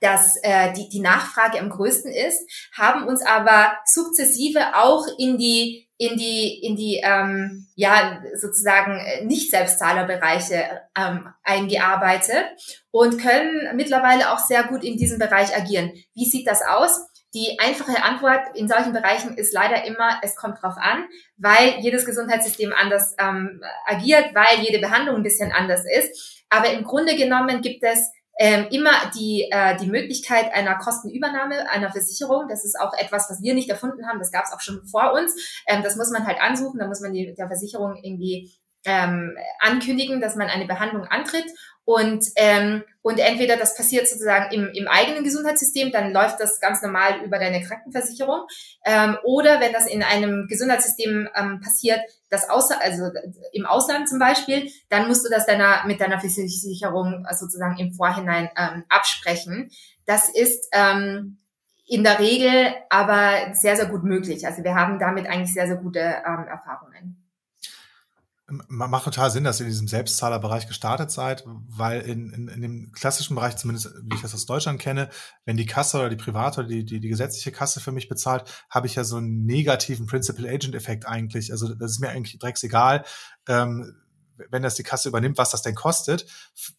dass 0.00 0.36
äh, 0.42 0.72
die, 0.72 0.88
die 0.88 1.00
Nachfrage 1.00 1.58
am 1.58 1.70
größten 1.70 2.12
ist, 2.12 2.40
haben 2.76 3.06
uns 3.06 3.24
aber 3.24 3.76
sukzessive 3.84 4.76
auch 4.76 5.06
in 5.18 5.38
die 5.38 5.88
in 5.98 6.16
die 6.16 6.58
in 6.64 6.74
die 6.74 7.00
ähm, 7.04 7.68
ja 7.76 8.20
sozusagen 8.34 8.98
äh, 8.98 9.24
nicht 9.24 9.50
Selbstzahlerbereiche 9.50 10.80
ähm, 10.98 11.28
eingearbeitet 11.44 12.44
und 12.90 13.20
können 13.20 13.76
mittlerweile 13.76 14.32
auch 14.32 14.38
sehr 14.38 14.64
gut 14.64 14.82
in 14.82 14.96
diesem 14.96 15.18
Bereich 15.18 15.56
agieren. 15.56 15.92
Wie 16.14 16.24
sieht 16.24 16.48
das 16.48 16.62
aus? 16.62 17.06
Die 17.34 17.58
einfache 17.60 18.02
Antwort 18.02 18.40
in 18.54 18.68
solchen 18.68 18.92
Bereichen 18.92 19.38
ist 19.38 19.54
leider 19.54 19.84
immer, 19.86 20.20
es 20.22 20.36
kommt 20.36 20.60
drauf 20.60 20.74
an, 20.76 21.06
weil 21.38 21.76
jedes 21.80 22.04
Gesundheitssystem 22.04 22.74
anders 22.78 23.14
ähm, 23.18 23.62
agiert, 23.86 24.34
weil 24.34 24.62
jede 24.62 24.80
Behandlung 24.80 25.16
ein 25.16 25.22
bisschen 25.22 25.50
anders 25.50 25.82
ist. 25.86 26.44
Aber 26.50 26.70
im 26.70 26.84
Grunde 26.84 27.16
genommen 27.16 27.62
gibt 27.62 27.82
es 27.84 28.10
ähm, 28.38 28.66
immer 28.70 28.92
die, 29.14 29.48
äh, 29.50 29.76
die 29.76 29.86
Möglichkeit 29.86 30.52
einer 30.54 30.76
Kostenübernahme 30.76 31.70
einer 31.70 31.92
Versicherung. 31.92 32.48
Das 32.48 32.64
ist 32.64 32.78
auch 32.80 32.92
etwas, 32.94 33.28
was 33.30 33.42
wir 33.42 33.54
nicht 33.54 33.68
erfunden 33.68 34.06
haben. 34.06 34.18
Das 34.18 34.32
gab 34.32 34.44
es 34.44 34.52
auch 34.52 34.60
schon 34.60 34.84
vor 34.86 35.12
uns. 35.12 35.62
Ähm, 35.66 35.82
das 35.82 35.96
muss 35.96 36.10
man 36.10 36.26
halt 36.26 36.40
ansuchen. 36.40 36.78
Da 36.78 36.86
muss 36.86 37.00
man 37.00 37.12
die, 37.12 37.34
der 37.34 37.46
Versicherung 37.46 37.96
irgendwie 38.02 38.52
ähm, 38.84 39.36
ankündigen, 39.60 40.20
dass 40.20 40.36
man 40.36 40.48
eine 40.48 40.66
Behandlung 40.66 41.04
antritt. 41.04 41.46
Und, 41.84 42.24
ähm, 42.36 42.84
und 43.02 43.18
entweder 43.18 43.56
das 43.56 43.76
passiert 43.76 44.06
sozusagen 44.06 44.52
im, 44.52 44.68
im 44.72 44.86
eigenen 44.86 45.24
Gesundheitssystem, 45.24 45.90
dann 45.90 46.12
läuft 46.12 46.38
das 46.38 46.60
ganz 46.60 46.80
normal 46.80 47.22
über 47.24 47.38
deine 47.38 47.60
Krankenversicherung. 47.60 48.46
Ähm, 48.84 49.18
oder 49.24 49.60
wenn 49.60 49.72
das 49.72 49.86
in 49.86 50.02
einem 50.02 50.46
Gesundheitssystem 50.46 51.28
ähm, 51.34 51.60
passiert, 51.60 52.00
das 52.30 52.48
außer, 52.48 52.80
also 52.80 53.10
im 53.52 53.66
Ausland 53.66 54.08
zum 54.08 54.20
Beispiel, 54.20 54.70
dann 54.90 55.08
musst 55.08 55.24
du 55.26 55.30
das 55.30 55.44
deiner, 55.44 55.84
mit 55.86 56.00
deiner 56.00 56.20
Versicherung 56.20 57.26
sozusagen 57.32 57.78
im 57.78 57.92
Vorhinein 57.92 58.48
ähm, 58.56 58.84
absprechen. 58.88 59.70
Das 60.06 60.28
ist 60.28 60.68
ähm, 60.72 61.38
in 61.86 62.04
der 62.04 62.20
Regel 62.20 62.74
aber 62.90 63.54
sehr, 63.54 63.76
sehr 63.76 63.86
gut 63.86 64.04
möglich. 64.04 64.46
Also 64.46 64.62
wir 64.62 64.76
haben 64.76 65.00
damit 65.00 65.26
eigentlich 65.26 65.52
sehr, 65.52 65.66
sehr 65.66 65.76
gute 65.76 65.98
ähm, 65.98 66.46
Erfahrungen 66.48 67.21
macht 68.68 69.04
total 69.04 69.30
Sinn, 69.30 69.44
dass 69.44 69.60
ihr 69.60 69.66
in 69.66 69.72
diesem 69.72 69.88
Selbstzahlerbereich 69.88 70.68
gestartet 70.68 71.10
seid, 71.10 71.44
weil 71.46 72.02
in, 72.02 72.30
in, 72.30 72.48
in 72.48 72.60
dem 72.60 72.92
klassischen 72.92 73.34
Bereich, 73.34 73.56
zumindest 73.56 73.94
wie 74.02 74.14
ich 74.14 74.22
das 74.22 74.34
aus 74.34 74.46
Deutschland 74.46 74.80
kenne, 74.80 75.08
wenn 75.44 75.56
die 75.56 75.66
Kasse 75.66 75.98
oder 75.98 76.10
die 76.10 76.16
private 76.16 76.60
oder 76.60 76.68
die, 76.68 76.84
die, 76.84 77.00
die 77.00 77.08
gesetzliche 77.08 77.52
Kasse 77.52 77.80
für 77.80 77.92
mich 77.92 78.08
bezahlt, 78.08 78.44
habe 78.68 78.86
ich 78.86 78.94
ja 78.94 79.04
so 79.04 79.16
einen 79.16 79.44
negativen 79.46 80.06
Principal-Agent-Effekt 80.06 81.06
eigentlich. 81.06 81.50
Also 81.52 81.74
das 81.74 81.92
ist 81.92 82.00
mir 82.00 82.10
eigentlich 82.10 82.38
drecksegal, 82.38 83.04
ähm, 83.48 83.96
wenn 84.50 84.62
das 84.62 84.74
die 84.74 84.82
Kasse 84.82 85.08
übernimmt, 85.08 85.38
was 85.38 85.50
das 85.50 85.62
denn 85.62 85.74
kostet. 85.74 86.26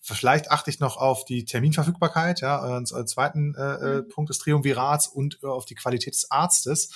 Vielleicht 0.02 0.52
achte 0.52 0.70
ich 0.70 0.80
noch 0.80 0.98
auf 0.98 1.26
die 1.26 1.46
Terminverfügbarkeit, 1.46 2.42
ja, 2.42 2.60
als 2.60 2.90
zweiten 3.06 3.56
äh, 3.56 3.62
äh, 3.62 4.02
mhm. 4.02 4.10
Punkt 4.10 4.30
des 4.30 4.40
Triumvirats 4.40 5.08
und 5.08 5.40
äh, 5.44 5.48
auf 5.48 5.66
die 5.66 5.76
Qualität 5.76 6.14
des 6.14 6.30
Arztes. 6.30 6.92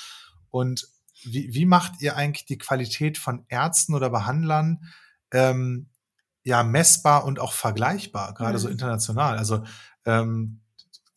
Und 0.50 0.88
wie, 1.24 1.54
wie 1.54 1.66
macht 1.66 2.02
ihr 2.02 2.16
eigentlich 2.16 2.46
die 2.46 2.58
Qualität 2.58 3.18
von 3.18 3.46
Ärzten 3.50 3.94
oder 3.94 4.10
Behandlern 4.10 4.84
ähm, 5.32 5.90
ja 6.44 6.64
messbar 6.64 7.26
und 7.26 7.40
auch 7.40 7.54
vergleichbar, 7.54 8.34
gerade 8.34 8.58
mhm. 8.58 8.62
so 8.62 8.70
international? 8.70 9.38
Also 9.38 9.64
ähm, 10.06 10.62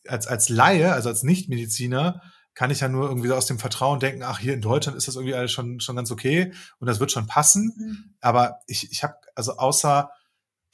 als, 0.07 0.27
als 0.27 0.49
Laie, 0.49 0.93
also 0.93 1.09
als 1.09 1.23
Nichtmediziner, 1.23 2.21
kann 2.53 2.71
ich 2.71 2.81
ja 2.81 2.89
nur 2.89 3.07
irgendwie 3.07 3.29
so 3.29 3.35
aus 3.35 3.45
dem 3.45 3.59
Vertrauen 3.59 3.99
denken, 3.99 4.23
ach, 4.23 4.39
hier 4.39 4.53
in 4.53 4.61
Deutschland 4.61 4.97
ist 4.97 5.07
das 5.07 5.15
irgendwie 5.15 5.35
alles 5.35 5.51
schon, 5.51 5.79
schon 5.79 5.95
ganz 5.95 6.11
okay 6.11 6.51
und 6.79 6.87
das 6.87 6.99
wird 6.99 7.11
schon 7.11 7.27
passen. 7.27 7.73
Mhm. 7.77 8.15
Aber 8.19 8.59
ich, 8.67 8.91
ich 8.91 9.03
habe, 9.03 9.15
also 9.35 9.53
außer 9.53 10.11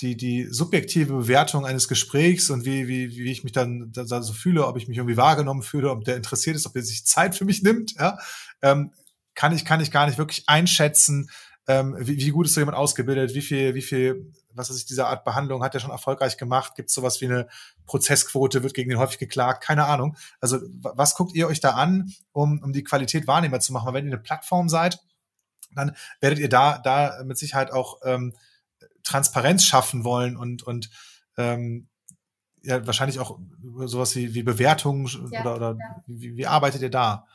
die, 0.02 0.16
die 0.16 0.48
subjektive 0.50 1.14
Bewertung 1.14 1.66
eines 1.66 1.88
Gesprächs 1.88 2.50
und 2.50 2.66
wie, 2.66 2.88
wie, 2.88 3.16
wie 3.16 3.32
ich 3.32 3.44
mich 3.44 3.54
dann 3.54 3.92
da, 3.92 4.22
so 4.22 4.34
fühle, 4.34 4.66
ob 4.66 4.78
ich 4.78 4.88
mich 4.88 4.98
irgendwie 4.98 5.18
wahrgenommen 5.18 5.64
fühle, 5.64 5.90
ob 5.90 6.04
der 6.04 6.16
interessiert 6.16 6.56
ist, 6.56 6.68
ob 6.68 6.76
er 6.76 6.84
sich 6.84 7.06
Zeit 7.06 7.36
für 7.36 7.46
mich 7.46 7.64
nimmt, 7.64 7.94
ja, 7.94 8.18
ähm, 8.62 8.92
kann 9.38 9.54
ich, 9.54 9.66
kann 9.66 9.80
ich 9.80 9.92
gar 9.92 10.08
nicht 10.08 10.18
wirklich 10.18 10.50
einschätzen, 10.50 11.30
ähm, 11.68 11.96
wie, 12.00 12.18
wie 12.18 12.30
gut 12.32 12.48
ist 12.48 12.56
so 12.56 12.60
jemand 12.60 12.76
ausgebildet, 12.76 13.36
wie 13.36 13.42
viel, 13.42 13.76
wie 13.76 13.84
viel, 13.84 14.34
was 14.52 14.76
ich, 14.76 14.86
diese 14.88 15.06
Art 15.06 15.24
Behandlung 15.26 15.64
hat 15.64 15.76
er 15.76 15.80
schon 15.80 15.92
erfolgreich 15.92 16.38
gemacht, 16.38 16.74
gibt 16.76 16.90
es 16.90 16.96
sowas 16.96 17.22
wie 17.22 17.26
eine 17.26 17.48
Prozessquote, 17.86 18.64
wird 18.64 18.74
gegen 18.74 18.90
den 18.90 18.98
häufig 18.98 19.20
geklagt, 19.20 19.64
keine 19.64 19.86
Ahnung. 19.86 20.18
Also 20.42 20.60
was 20.82 21.14
guckt 21.14 21.36
ihr 21.36 21.48
euch 21.48 21.60
da 21.60 21.72
an, 21.72 22.12
um, 22.32 22.64
um 22.64 22.74
die 22.74 22.84
Qualität 22.84 23.28
wahrnehmbar 23.28 23.60
zu 23.60 23.74
machen? 23.74 23.86
Weil 23.86 23.94
wenn 23.94 24.08
ihr 24.08 24.14
eine 24.14 24.24
Plattform 24.24 24.70
seid, 24.70 25.00
dann 25.76 25.96
werdet 26.20 26.40
ihr 26.40 26.50
da, 26.50 26.80
da 26.80 27.22
mit 27.24 27.38
Sicherheit 27.38 27.72
auch 27.72 28.00
ähm, 28.04 28.34
Transparenz 29.04 29.66
schaffen 29.66 30.04
wollen 30.04 30.36
und, 30.36 30.64
und 30.64 30.90
ähm, 31.38 31.90
ja, 32.64 32.88
wahrscheinlich 32.88 33.20
auch 33.20 33.38
sowas 33.86 34.16
wie, 34.16 34.34
wie 34.34 34.42
Bewertungen 34.42 35.08
ja, 35.32 35.42
oder, 35.42 35.56
oder 35.58 35.78
ja. 35.80 36.04
wie, 36.08 36.38
wie 36.38 36.48
arbeitet 36.48 36.82
ihr 36.82 36.90
da? 36.90 37.28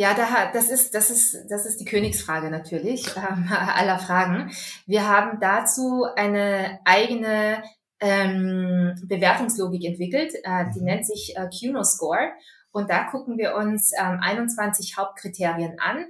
Ja, 0.00 0.14
da, 0.14 0.50
das 0.50 0.70
ist, 0.70 0.94
das 0.94 1.10
ist, 1.10 1.36
das 1.50 1.66
ist 1.66 1.78
die 1.78 1.84
Königsfrage 1.84 2.48
natürlich 2.50 3.06
ähm, 3.18 3.50
aller 3.52 3.98
Fragen. 3.98 4.50
Wir 4.86 5.06
haben 5.06 5.40
dazu 5.42 6.06
eine 6.16 6.80
eigene 6.86 7.62
ähm, 8.00 8.94
Bewertungslogik 9.04 9.84
entwickelt, 9.84 10.32
äh, 10.42 10.70
die 10.74 10.80
mhm. 10.80 10.86
nennt 10.86 11.06
sich 11.06 11.36
äh, 11.36 11.50
QNO 11.50 11.84
Score. 11.84 12.32
Und 12.72 12.88
da 12.88 13.10
gucken 13.10 13.36
wir 13.36 13.54
uns 13.56 13.92
ähm, 13.92 14.20
21 14.22 14.96
Hauptkriterien 14.96 15.78
an, 15.78 16.06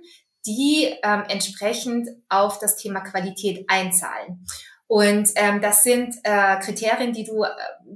die 0.46 0.94
ähm, 1.02 1.24
entsprechend 1.26 2.08
auf 2.28 2.60
das 2.60 2.76
Thema 2.76 3.00
Qualität 3.00 3.64
einzahlen. 3.66 4.46
Und 4.90 5.30
ähm, 5.36 5.60
das 5.60 5.84
sind 5.84 6.16
äh, 6.24 6.58
Kriterien, 6.58 7.12
die 7.12 7.22
du 7.22 7.44
äh, 7.44 7.48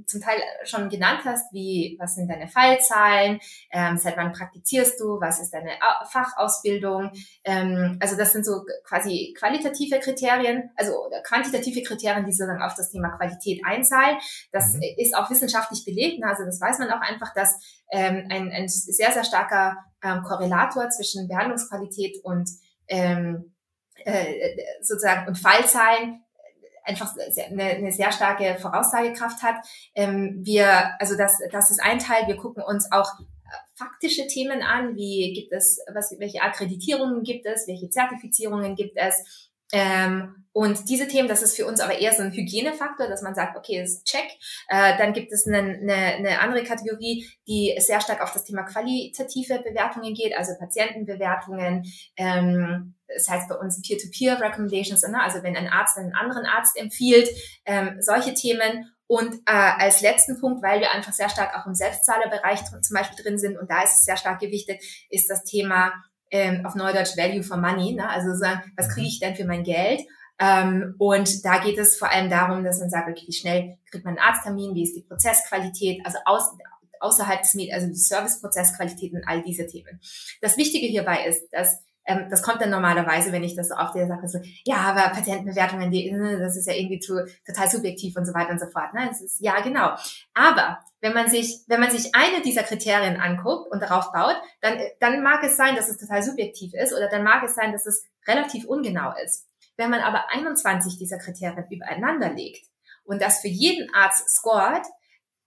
zum 0.05 0.21
Teil 0.21 0.39
schon 0.63 0.87
genannt 0.87 1.23
hast, 1.25 1.51
wie 1.51 1.97
was 1.99 2.15
sind 2.15 2.31
deine 2.31 2.47
Fallzahlen, 2.47 3.41
ähm, 3.73 3.97
seit 3.97 4.15
wann 4.15 4.31
praktizierst 4.31 4.97
du, 5.01 5.19
was 5.19 5.41
ist 5.41 5.53
deine 5.53 5.71
Fachausbildung. 6.09 7.11
Ähm, 7.43 7.97
also 7.99 8.15
das 8.15 8.31
sind 8.31 8.45
so 8.45 8.63
quasi 8.85 9.35
qualitative 9.37 9.99
Kriterien, 9.99 10.69
also 10.77 10.93
quantitative 11.27 11.83
Kriterien, 11.83 12.25
die 12.25 12.31
sozusagen 12.31 12.63
auf 12.63 12.75
das 12.75 12.91
Thema 12.91 13.09
Qualität 13.17 13.59
einzahlen. 13.65 14.17
Das 14.53 14.75
mhm. 14.75 14.81
ist 14.95 15.17
auch 15.17 15.29
wissenschaftlich 15.29 15.83
belegt. 15.83 16.21
Ne? 16.21 16.27
Also 16.27 16.45
das 16.45 16.61
weiß 16.61 16.79
man 16.79 16.91
auch 16.91 17.01
einfach, 17.01 17.33
dass 17.33 17.59
ähm, 17.91 18.29
ein, 18.31 18.53
ein 18.53 18.69
sehr, 18.69 19.11
sehr 19.11 19.25
starker 19.25 19.75
ähm, 20.01 20.23
Korrelator 20.23 20.87
zwischen 20.91 21.27
Behandlungsqualität 21.27 22.23
und 22.23 22.49
ähm, 22.87 23.53
äh, 24.05 24.55
sozusagen 24.81 25.27
und 25.27 25.37
Fallzahlen 25.37 26.21
einfach 26.85 27.13
eine, 27.49 27.63
eine 27.63 27.91
sehr 27.91 28.11
starke 28.11 28.57
Voraussagekraft 28.59 29.43
hat. 29.43 29.55
Ähm, 29.93 30.39
wir, 30.43 30.99
also 30.99 31.17
das, 31.17 31.37
das 31.51 31.71
ist 31.71 31.81
ein 31.81 31.99
Teil. 31.99 32.27
Wir 32.27 32.37
gucken 32.37 32.63
uns 32.63 32.91
auch 32.91 33.19
äh, 33.19 33.23
faktische 33.75 34.27
Themen 34.27 34.61
an, 34.61 34.95
wie 34.95 35.33
gibt 35.33 35.51
es, 35.51 35.79
was, 35.93 36.15
welche 36.19 36.41
Akkreditierungen 36.41 37.23
gibt 37.23 37.45
es, 37.45 37.67
welche 37.67 37.89
Zertifizierungen 37.89 38.75
gibt 38.75 38.97
es, 38.97 39.51
ähm, 39.71 40.45
und 40.53 40.89
diese 40.89 41.07
Themen, 41.07 41.27
das 41.27 41.41
ist 41.41 41.55
für 41.55 41.65
uns 41.65 41.81
aber 41.81 41.99
eher 41.99 42.13
so 42.13 42.21
ein 42.21 42.31
Hygienefaktor, 42.31 43.07
dass 43.07 43.21
man 43.21 43.35
sagt, 43.35 43.57
okay, 43.57 43.81
das 43.81 43.91
ist 43.91 44.05
check. 44.05 44.25
Äh, 44.69 44.97
dann 44.97 45.11
gibt 45.13 45.31
es 45.33 45.45
eine, 45.47 45.57
eine, 45.57 45.93
eine 45.93 46.39
andere 46.39 46.63
Kategorie, 46.63 47.27
die 47.47 47.75
sehr 47.79 47.99
stark 47.99 48.21
auf 48.21 48.31
das 48.31 48.45
Thema 48.45 48.63
qualitative 48.63 49.59
Bewertungen 49.59 50.13
geht, 50.13 50.37
also 50.37 50.53
Patientenbewertungen. 50.57 51.83
Ähm, 52.15 52.94
das 53.07 53.29
heißt 53.29 53.49
bei 53.49 53.55
uns 53.55 53.81
Peer-to-Peer-Recommendations, 53.81 55.01
ne? 55.03 55.21
also 55.21 55.43
wenn 55.43 55.55
ein 55.55 55.67
Arzt 55.67 55.97
einen 55.97 56.13
anderen 56.13 56.45
Arzt 56.45 56.77
empfiehlt, 56.77 57.29
ähm, 57.65 57.97
solche 57.99 58.33
Themen. 58.33 58.91
Und 59.07 59.35
äh, 59.45 59.51
als 59.51 60.01
letzten 60.01 60.39
Punkt, 60.39 60.63
weil 60.63 60.79
wir 60.79 60.91
einfach 60.91 61.13
sehr 61.13 61.29
stark 61.29 61.55
auch 61.55 61.67
im 61.67 61.75
Selbstzahlerbereich 61.75 62.63
zum 62.65 62.95
Beispiel 62.95 63.23
drin 63.23 63.37
sind 63.37 63.55
und 63.55 63.69
da 63.69 63.83
ist 63.83 63.97
es 63.99 64.05
sehr 64.05 64.17
stark 64.17 64.39
gewichtet, 64.39 64.81
ist 65.11 65.29
das 65.29 65.43
Thema 65.43 65.93
ähm, 66.31 66.65
auf 66.65 66.73
Neudeutsch 66.73 67.15
Value 67.15 67.43
for 67.43 67.57
Money, 67.57 67.93
ne? 67.93 68.09
also 68.09 68.33
sagen, 68.35 68.73
was 68.75 68.89
kriege 68.89 69.07
ich 69.07 69.19
denn 69.19 69.35
für 69.35 69.45
mein 69.45 69.63
Geld? 69.63 70.01
Ähm, 70.39 70.95
und 70.97 71.45
da 71.45 71.59
geht 71.59 71.77
es 71.77 71.97
vor 71.97 72.09
allem 72.09 72.29
darum, 72.29 72.63
dass 72.63 72.79
man 72.79 72.89
sagt, 72.89 73.09
okay, 73.09 73.25
wie 73.27 73.33
schnell 73.33 73.77
kriegt 73.89 74.03
man 74.03 74.17
einen 74.17 74.27
Arzttermin, 74.27 74.75
wie 74.75 74.83
ist 74.83 74.95
die 74.95 75.03
Prozessqualität, 75.03 76.01
also 76.03 76.17
aus, 76.25 76.43
außerhalb 76.99 77.41
des 77.41 77.53
Med 77.53 77.71
also 77.73 77.87
die 77.87 77.95
Serviceprozessqualität 77.95 79.13
und 79.13 79.23
all 79.27 79.43
diese 79.43 79.65
Themen. 79.67 80.01
Das 80.41 80.57
Wichtige 80.57 80.87
hierbei 80.87 81.25
ist, 81.27 81.47
dass 81.51 81.84
ähm, 82.05 82.27
das 82.29 82.43
kommt 82.43 82.61
dann 82.61 82.69
normalerweise, 82.69 83.31
wenn 83.31 83.43
ich 83.43 83.55
das 83.55 83.69
so 83.69 83.75
auf 83.75 83.91
der 83.91 84.07
Sache 84.07 84.27
so, 84.27 84.39
ja, 84.63 84.77
aber 84.77 85.09
Patentenbewertungen, 85.09 85.89
die, 85.89 86.11
ne, 86.11 86.37
das 86.39 86.55
ist 86.55 86.67
ja 86.67 86.73
irgendwie 86.73 86.99
zu, 86.99 87.25
total 87.45 87.69
subjektiv 87.69 88.15
und 88.15 88.25
so 88.25 88.33
weiter 88.33 88.51
und 88.51 88.59
so 88.59 88.67
fort. 88.67 88.93
Ne? 88.93 89.07
Das 89.07 89.21
ist, 89.21 89.41
ja, 89.41 89.59
genau. 89.61 89.95
Aber 90.33 90.79
wenn 91.01 91.13
man 91.13 91.29
sich, 91.29 91.63
wenn 91.67 91.79
man 91.79 91.91
sich 91.91 92.13
eine 92.13 92.41
dieser 92.41 92.63
Kriterien 92.63 93.19
anguckt 93.19 93.71
und 93.71 93.81
darauf 93.81 94.11
baut, 94.11 94.35
dann, 94.61 94.79
dann 94.99 95.23
mag 95.23 95.43
es 95.43 95.57
sein, 95.57 95.75
dass 95.75 95.89
es 95.89 95.97
total 95.97 96.21
subjektiv 96.21 96.73
ist 96.73 96.93
oder 96.93 97.09
dann 97.09 97.23
mag 97.23 97.43
es 97.43 97.55
sein, 97.55 97.71
dass 97.71 97.85
es 97.85 98.05
relativ 98.27 98.65
ungenau 98.65 99.13
ist. 99.23 99.47
Wenn 99.77 99.89
man 99.89 100.01
aber 100.01 100.29
21 100.29 100.97
dieser 100.97 101.17
Kriterien 101.17 101.65
übereinander 101.69 102.29
legt 102.29 102.67
und 103.03 103.21
das 103.21 103.41
für 103.41 103.47
jeden 103.47 103.93
Arzt 103.93 104.29
scored, 104.29 104.85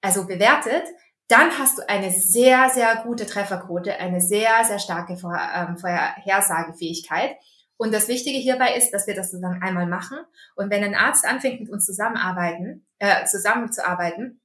also 0.01 0.27
bewertet, 0.27 0.85
dann 1.29 1.59
hast 1.59 1.79
du 1.79 1.89
eine 1.89 2.11
sehr, 2.11 2.71
sehr 2.71 3.03
gute 3.05 3.27
Trefferquote, 3.27 3.99
eine 3.99 4.21
sehr, 4.21 4.65
sehr 4.65 4.79
starke 4.79 5.13
ähm, 5.13 5.77
Vorhersagefähigkeit. 5.77 7.37
Und 7.77 7.95
das 7.95 8.09
Wichtige 8.09 8.39
hierbei 8.39 8.75
ist, 8.75 8.91
dass 8.91 9.07
wir 9.07 9.15
das 9.15 9.31
sozusagen 9.31 9.63
einmal 9.63 9.87
machen. 9.87 10.19
Und 10.57 10.71
wenn 10.71 10.83
ein 10.83 10.95
Arzt 10.95 11.27
anfängt, 11.27 11.61
mit 11.61 11.71
uns 11.71 11.85
zusammenarbeiten, 11.85 12.87
äh, 12.99 13.25
zusammenzuarbeiten, 13.27 14.41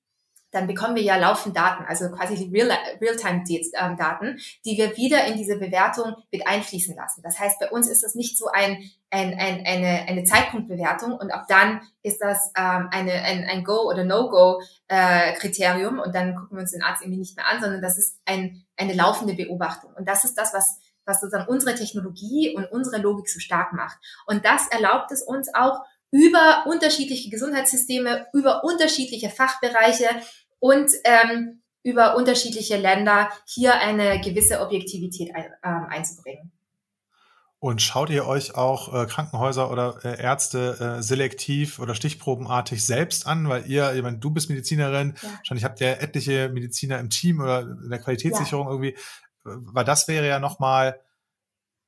dann 0.54 0.68
bekommen 0.68 0.96
wir 0.96 1.02
ja 1.02 1.18
laufend 1.18 1.58
Daten, 1.58 1.84
also 1.86 2.10
quasi 2.12 2.50
Real-Time-Daten, 2.54 4.28
ähm, 4.28 4.38
die 4.64 4.78
wir 4.78 4.96
wieder 4.96 5.26
in 5.26 5.36
diese 5.36 5.58
Bewertung 5.58 6.16
mit 6.32 6.48
einfließen 6.48 6.96
lassen. 6.96 7.22
Das 7.24 7.40
heißt, 7.40 7.60
bei 7.60 7.70
uns 7.70 7.90
ist 7.90 8.04
das 8.04 8.14
nicht 8.14 8.38
so 8.38 8.48
ein, 8.48 8.90
ein, 9.10 9.34
ein, 9.38 9.66
eine, 9.66 10.06
eine 10.08 10.24
Zeitpunktbewertung 10.24 11.14
und 11.14 11.32
ab 11.32 11.46
dann 11.48 11.82
ist 12.04 12.22
das 12.22 12.52
ähm, 12.56 12.88
eine, 12.92 13.14
ein, 13.14 13.46
ein 13.46 13.64
Go- 13.64 13.90
oder 13.90 14.04
No-Go-Kriterium 14.06 15.98
äh, 15.98 16.02
und 16.02 16.14
dann 16.14 16.36
gucken 16.36 16.58
wir 16.58 16.62
uns 16.62 16.72
den 16.72 16.84
Arzt 16.84 17.02
irgendwie 17.02 17.20
nicht 17.20 17.36
mehr 17.36 17.48
an, 17.48 17.60
sondern 17.60 17.82
das 17.82 17.98
ist 17.98 18.20
ein, 18.26 18.64
eine 18.78 18.94
laufende 18.94 19.34
Beobachtung. 19.34 19.92
Und 19.96 20.08
das 20.08 20.24
ist 20.24 20.36
das, 20.36 20.54
was 20.54 20.80
was 21.06 21.20
sozusagen 21.20 21.50
unsere 21.50 21.76
Technologie 21.76 22.56
und 22.56 22.64
unsere 22.72 23.02
Logik 23.02 23.28
so 23.28 23.42
stark 23.42 23.74
macht. 23.74 23.98
Und 24.26 24.46
das 24.46 24.70
erlaubt 24.70 25.12
es 25.12 25.22
uns 25.22 25.54
auch, 25.54 25.82
über 26.14 26.66
unterschiedliche 26.68 27.32
Gesundheitssysteme, 27.32 28.28
über 28.34 28.64
unterschiedliche 28.64 29.32
Fachbereiche 29.32 30.08
und 30.64 30.92
ähm, 31.04 31.62
über 31.84 32.16
unterschiedliche 32.16 32.78
Länder 32.78 33.30
hier 33.46 33.82
eine 33.82 34.22
gewisse 34.22 34.62
Objektivität 34.62 35.36
ein, 35.36 35.48
ähm, 35.62 35.88
einzubringen. 35.90 36.54
Und 37.60 37.82
schaut 37.82 38.10
ihr 38.10 38.26
euch 38.26 38.56
auch 38.56 38.94
äh, 38.94 39.06
Krankenhäuser 39.06 39.70
oder 39.70 40.00
äh, 40.06 40.22
Ärzte 40.22 40.78
äh, 41.00 41.04
selektiv 41.04 41.80
oder 41.80 41.96
stichprobenartig 41.96 42.86
selbst 42.86 43.28
an? 43.28 43.50
Weil 43.50 43.68
ihr, 43.68 43.94
ich 43.94 44.02
meine, 44.02 44.20
du 44.20 44.32
bist 44.32 44.50
Medizinerin, 44.50 45.16
ja. 45.22 45.30
wahrscheinlich 45.36 45.66
habt 45.66 45.82
ihr 45.82 46.02
etliche 46.02 46.48
Mediziner 46.48 46.98
im 47.00 47.10
Team 47.10 47.42
oder 47.42 47.60
in 47.62 47.90
der 47.90 48.00
Qualitätssicherung 48.00 48.68
ja. 48.68 48.72
irgendwie. 48.72 48.98
Weil 49.44 49.84
das 49.84 50.08
wäre 50.08 50.26
ja 50.26 50.40
nochmal 50.40 51.02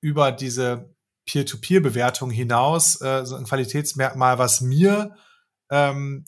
über 0.02 0.34
diese 0.34 0.94
Peer-to-Peer-Bewertung 1.26 2.30
hinaus 2.30 3.00
äh, 3.00 3.26
so 3.26 3.38
ein 3.38 3.46
Qualitätsmerkmal, 3.46 4.38
was 4.38 4.60
mir 4.60 5.16
ähm, 5.70 6.26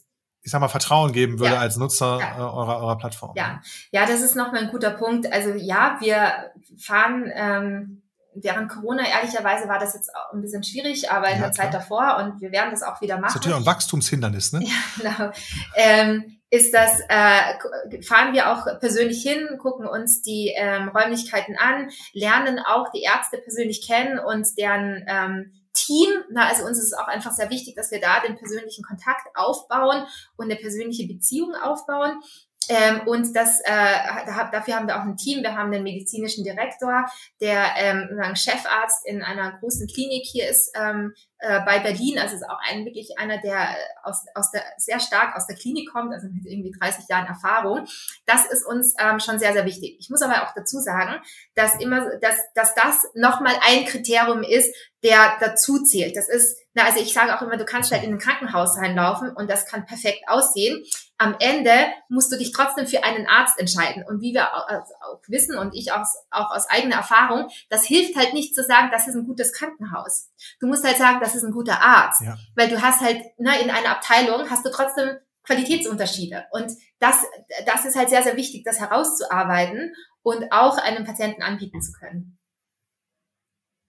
ich 0.47 0.51
sag 0.51 0.62
mal, 0.62 0.69
Vertrauen 0.69 1.12
geben 1.12 1.39
würde 1.39 1.55
ja. 1.55 1.60
als 1.60 1.75
Nutzer 1.75 2.19
ja. 2.21 2.38
Äh, 2.38 2.39
eurer, 2.39 2.79
eurer 2.81 2.97
Plattform. 2.97 3.33
Ja, 3.36 3.62
ja, 3.91 4.05
das 4.05 4.21
ist 4.21 4.33
nochmal 4.33 4.63
ein 4.63 4.69
guter 4.69 4.91
Punkt. 4.91 5.29
Also 5.33 5.53
ja, 5.55 5.97
wir 5.99 6.53
fahren 6.79 7.29
ähm, 7.36 8.01
während 8.33 8.69
Corona, 8.69 9.03
ehrlicherweise 9.05 9.67
war 9.67 9.77
das 9.77 9.93
jetzt 9.93 10.10
auch 10.15 10.33
ein 10.33 10.41
bisschen 10.41 10.63
schwierig, 10.63 11.12
aber 11.12 11.27
in 11.27 11.41
ja, 11.41 11.47
der 11.47 11.51
klar. 11.51 11.65
Zeit 11.65 11.73
davor 11.73 12.23
und 12.23 12.39
wir 12.39 12.53
werden 12.53 12.71
das 12.71 12.81
auch 12.81 13.01
wieder 13.01 13.15
machen. 13.15 13.25
Das 13.25 13.31
ist 13.33 13.41
natürlich 13.41 13.55
auch 13.55 13.62
ein 13.62 13.65
Wachstumshindernis, 13.65 14.53
ne? 14.53 14.63
Ja, 15.03 15.15
genau. 15.17 15.31
Ähm, 15.75 16.39
ist 16.49 16.73
das, 16.73 17.01
äh, 17.10 18.01
fahren 18.03 18.33
wir 18.33 18.53
auch 18.53 18.79
persönlich 18.79 19.21
hin, 19.21 19.57
gucken 19.57 19.86
uns 19.86 20.21
die 20.21 20.53
ähm, 20.55 20.88
Räumlichkeiten 20.88 21.57
an, 21.57 21.89
lernen 22.13 22.60
auch 22.65 22.89
die 22.93 23.01
Ärzte 23.01 23.38
persönlich 23.38 23.86
kennen 23.86 24.17
und 24.17 24.47
deren 24.57 25.03
ähm, 25.10 25.51
Team. 25.78 26.10
Na, 26.30 26.48
also 26.48 26.66
uns 26.66 26.78
ist 26.78 26.86
es 26.86 26.94
auch 26.94 27.08
einfach 27.08 27.32
sehr 27.32 27.50
wichtig, 27.50 27.76
dass 27.76 27.92
wir 27.92 28.02
da 28.02 28.20
den 28.20 28.36
persönlichen 28.36 28.84
Kontakt 28.84 29.28
aufbauen 29.36 30.06
und 30.36 30.46
eine 30.46 30.60
persönliche 30.60 31.08
Beziehung 31.08 31.56
aufbauen. 31.56 32.20
Ähm, 32.69 33.01
und 33.08 33.36
das, 33.36 33.60
äh, 33.62 34.25
dafür 34.51 34.75
haben 34.75 34.88
wir 34.88 34.97
auch 34.97 35.06
ein 35.06 35.17
Team. 35.17 35.43
Wir 35.43 35.56
haben 35.56 35.71
einen 35.71 35.84
medizinischen 35.84 36.43
Direktor, 36.43 37.06
der 37.41 37.65
ähm, 37.77 38.36
Chefarzt 38.36 39.06
in 39.06 39.21
einer 39.21 39.58
großen 39.60 39.88
Klinik 39.88 40.25
hier 40.25 40.49
ist 40.49 40.75
ähm, 40.75 41.13
äh, 41.39 41.60
bei 41.62 41.80
Berlin. 41.80 42.19
Also 42.19 42.36
ist 42.36 42.49
auch 42.49 42.60
ein, 42.69 42.86
wirklich 42.86 43.17
einer, 43.17 43.39
der 43.39 43.75
aus, 44.03 44.25
aus 44.34 44.51
der, 44.51 44.63
sehr 44.77 44.99
stark 44.99 45.36
aus 45.36 45.47
der 45.47 45.56
Klinik 45.56 45.91
kommt, 45.91 46.13
also 46.13 46.27
mit 46.27 46.45
irgendwie 46.45 46.71
30 46.77 47.08
Jahren 47.08 47.27
Erfahrung. 47.27 47.86
Das 48.25 48.45
ist 48.45 48.65
uns 48.65 48.95
ähm, 48.99 49.19
schon 49.19 49.39
sehr, 49.39 49.53
sehr 49.53 49.65
wichtig. 49.65 49.97
Ich 49.99 50.10
muss 50.10 50.21
aber 50.21 50.43
auch 50.43 50.53
dazu 50.56 50.80
sagen, 50.80 51.21
dass 51.56 51.80
immer, 51.80 52.17
dass, 52.17 52.36
dass 52.53 52.75
das 52.75 53.06
nochmal 53.13 53.56
ein 53.67 53.86
Kriterium 53.86 54.43
ist, 54.43 54.73
der 55.03 55.38
dazu 55.39 55.84
zählt. 55.84 56.15
Das 56.15 56.27
ist, 56.27 56.58
na, 56.73 56.84
also 56.86 56.99
ich 56.99 57.13
sage 57.13 57.36
auch 57.36 57.41
immer, 57.41 57.58
du 57.58 57.65
kannst 57.65 57.91
halt 57.91 58.03
in 58.03 58.13
ein 58.13 58.19
Krankenhaus 58.19 58.77
reinlaufen 58.77 59.32
und 59.36 59.49
das 59.49 59.65
kann 59.65 59.86
perfekt 59.86 60.23
aussehen. 60.27 60.84
Am 61.17 61.36
Ende 61.39 61.71
musst 62.10 62.32
du 62.32 62.38
dich 62.38 62.51
trotzdem 62.51 62.86
für 62.86 63.03
einen 63.03 63.27
Arzt 63.27 63.60
entscheiden. 63.60 64.03
Und 64.08 64.21
wie 64.21 64.34
wir 64.34 64.53
auch 64.53 65.21
wissen 65.27 65.58
und 65.58 65.73
ich 65.73 65.91
auch, 65.91 66.06
auch 66.30 66.51
aus 66.51 66.69
eigener 66.69 66.97
Erfahrung, 66.97 67.49
das 67.69 67.86
hilft 67.86 68.15
halt 68.15 68.34
nicht 68.34 68.53
zu 68.53 68.63
sagen, 68.63 68.89
das 68.91 69.08
ist 69.08 69.15
ein 69.15 69.25
gutes 69.25 69.51
Krankenhaus. 69.51 70.30
Du 70.60 70.67
musst 70.67 70.86
halt 70.86 70.97
sagen, 70.97 71.19
das 71.19 71.36
ist 71.36 71.43
ein 71.43 71.51
guter 71.51 71.82
Arzt. 71.82 72.21
Ja. 72.21 72.38
Weil 72.56 72.69
du 72.69 72.82
hast 72.82 73.01
halt, 73.01 73.21
ne, 73.39 73.60
in 73.62 73.71
einer 73.71 73.89
Abteilung 73.89 74.49
hast 74.49 74.65
du 74.65 74.69
trotzdem 74.69 75.17
Qualitätsunterschiede. 75.43 76.45
Und 76.51 76.71
das, 76.99 77.23
das 77.65 77.86
ist 77.86 77.95
halt 77.95 78.10
sehr, 78.10 78.21
sehr 78.21 78.36
wichtig, 78.36 78.63
das 78.63 78.80
herauszuarbeiten 78.80 79.93
und 80.21 80.51
auch 80.51 80.77
einem 80.77 81.06
Patienten 81.06 81.41
anbieten 81.41 81.82
zu 81.82 81.93
können. 81.93 82.38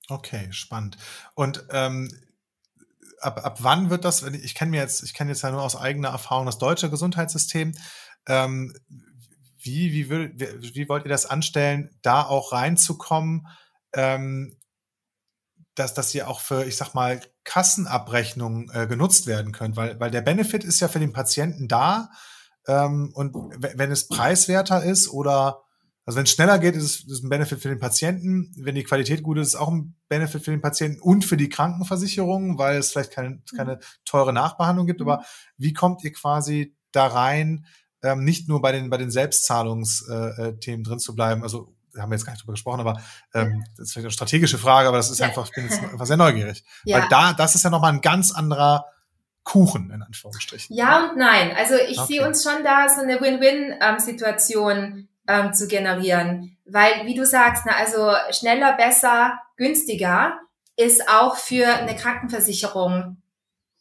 Okay, 0.08 0.48
spannend. 0.52 0.96
Und 1.34 1.66
ähm, 1.70 2.10
ab, 3.20 3.44
ab 3.44 3.58
wann 3.60 3.90
wird 3.90 4.04
das, 4.04 4.22
ich 4.22 4.54
kenne 4.54 4.70
mir 4.70 4.80
jetzt, 4.80 5.02
ich 5.02 5.14
kenne 5.14 5.30
jetzt 5.30 5.42
ja 5.42 5.50
nur 5.50 5.62
aus 5.62 5.76
eigener 5.76 6.08
Erfahrung 6.08 6.46
das 6.46 6.58
deutsche 6.58 6.90
Gesundheitssystem. 6.90 7.74
Ähm, 8.26 8.74
wie, 9.60 9.92
wie, 9.92 10.08
will, 10.08 10.32
wie, 10.36 10.74
wie 10.74 10.88
wollt 10.88 11.04
ihr 11.04 11.10
das 11.10 11.26
anstellen, 11.26 11.90
da 12.02 12.22
auch 12.22 12.52
reinzukommen, 12.52 13.46
ähm, 13.94 14.56
dass, 15.74 15.94
dass 15.94 16.14
ihr 16.14 16.28
auch 16.28 16.40
für, 16.40 16.64
ich 16.64 16.76
sag 16.76 16.94
mal, 16.94 17.20
Kassenabrechnungen 17.44 18.70
äh, 18.72 18.86
genutzt 18.86 19.26
werden 19.26 19.52
könnt? 19.52 19.76
Weil, 19.76 19.98
weil 20.00 20.10
der 20.10 20.22
Benefit 20.22 20.64
ist 20.64 20.80
ja 20.80 20.88
für 20.88 21.00
den 21.00 21.12
Patienten 21.12 21.68
da. 21.68 22.10
Ähm, 22.66 23.10
und 23.14 23.34
wenn 23.58 23.90
es 23.90 24.08
preiswerter 24.08 24.82
ist 24.82 25.08
oder 25.08 25.62
also 26.08 26.16
wenn 26.16 26.24
es 26.24 26.30
schneller 26.30 26.58
geht, 26.58 26.74
ist 26.74 26.84
es 26.84 27.04
ist 27.04 27.22
ein 27.22 27.28
Benefit 27.28 27.60
für 27.60 27.68
den 27.68 27.80
Patienten. 27.80 28.50
Wenn 28.56 28.74
die 28.74 28.82
Qualität 28.82 29.22
gut 29.22 29.36
ist, 29.36 29.48
ist 29.48 29.54
es 29.54 29.60
auch 29.60 29.68
ein 29.68 29.94
Benefit 30.08 30.42
für 30.42 30.52
den 30.52 30.62
Patienten 30.62 31.02
und 31.02 31.22
für 31.22 31.36
die 31.36 31.50
Krankenversicherung, 31.50 32.56
weil 32.56 32.78
es 32.78 32.92
vielleicht 32.92 33.12
keine, 33.12 33.42
keine 33.54 33.74
mhm. 33.74 33.80
teure 34.06 34.32
Nachbehandlung 34.32 34.86
gibt. 34.86 35.02
Aber 35.02 35.22
wie 35.58 35.74
kommt 35.74 36.02
ihr 36.04 36.14
quasi 36.14 36.74
da 36.92 37.08
rein, 37.08 37.66
ähm, 38.02 38.24
nicht 38.24 38.48
nur 38.48 38.62
bei 38.62 38.72
den, 38.72 38.88
bei 38.88 38.96
den 38.96 39.10
Selbstzahlungsthemen 39.10 40.40
äh, 40.40 40.48
äh 40.48 40.82
drin 40.82 40.98
zu 40.98 41.14
bleiben? 41.14 41.42
Also 41.42 41.74
da 41.92 42.00
haben 42.00 42.10
wir 42.10 42.16
jetzt 42.16 42.24
gar 42.24 42.32
nicht 42.32 42.42
drüber 42.42 42.54
gesprochen, 42.54 42.80
aber 42.80 43.02
ähm, 43.34 43.62
das 43.76 43.88
ist 43.88 43.92
vielleicht 43.92 44.06
eine 44.06 44.12
strategische 44.12 44.56
Frage, 44.56 44.88
aber 44.88 44.96
das 44.96 45.10
ist 45.10 45.20
einfach, 45.20 45.44
ich 45.44 45.52
bin 45.52 45.64
jetzt 45.64 45.82
einfach 45.82 46.06
sehr 46.06 46.16
neugierig. 46.16 46.64
Ja. 46.84 47.02
Weil 47.02 47.08
da, 47.10 47.34
das 47.34 47.54
ist 47.54 47.64
ja 47.64 47.68
nochmal 47.68 47.92
ein 47.92 48.00
ganz 48.00 48.32
anderer 48.32 48.86
Kuchen, 49.44 49.90
in 49.90 50.00
Anführungsstrichen. 50.00 50.74
Ja 50.74 51.10
und 51.10 51.18
nein. 51.18 51.52
Also 51.54 51.74
ich 51.74 51.98
okay. 51.98 52.14
sehe 52.14 52.26
uns 52.26 52.42
schon 52.42 52.64
da 52.64 52.88
so 52.88 53.02
eine 53.02 53.20
Win-Win-Situation 53.20 55.06
ähm, 55.28 55.54
zu 55.54 55.68
generieren. 55.68 56.56
Weil, 56.64 57.06
wie 57.06 57.14
du 57.14 57.24
sagst, 57.24 57.64
na, 57.66 57.76
also 57.76 58.12
schneller, 58.32 58.72
besser, 58.76 59.38
günstiger 59.56 60.40
ist 60.76 61.08
auch 61.08 61.36
für 61.36 61.66
eine 61.66 61.94
Krankenversicherung 61.94 63.18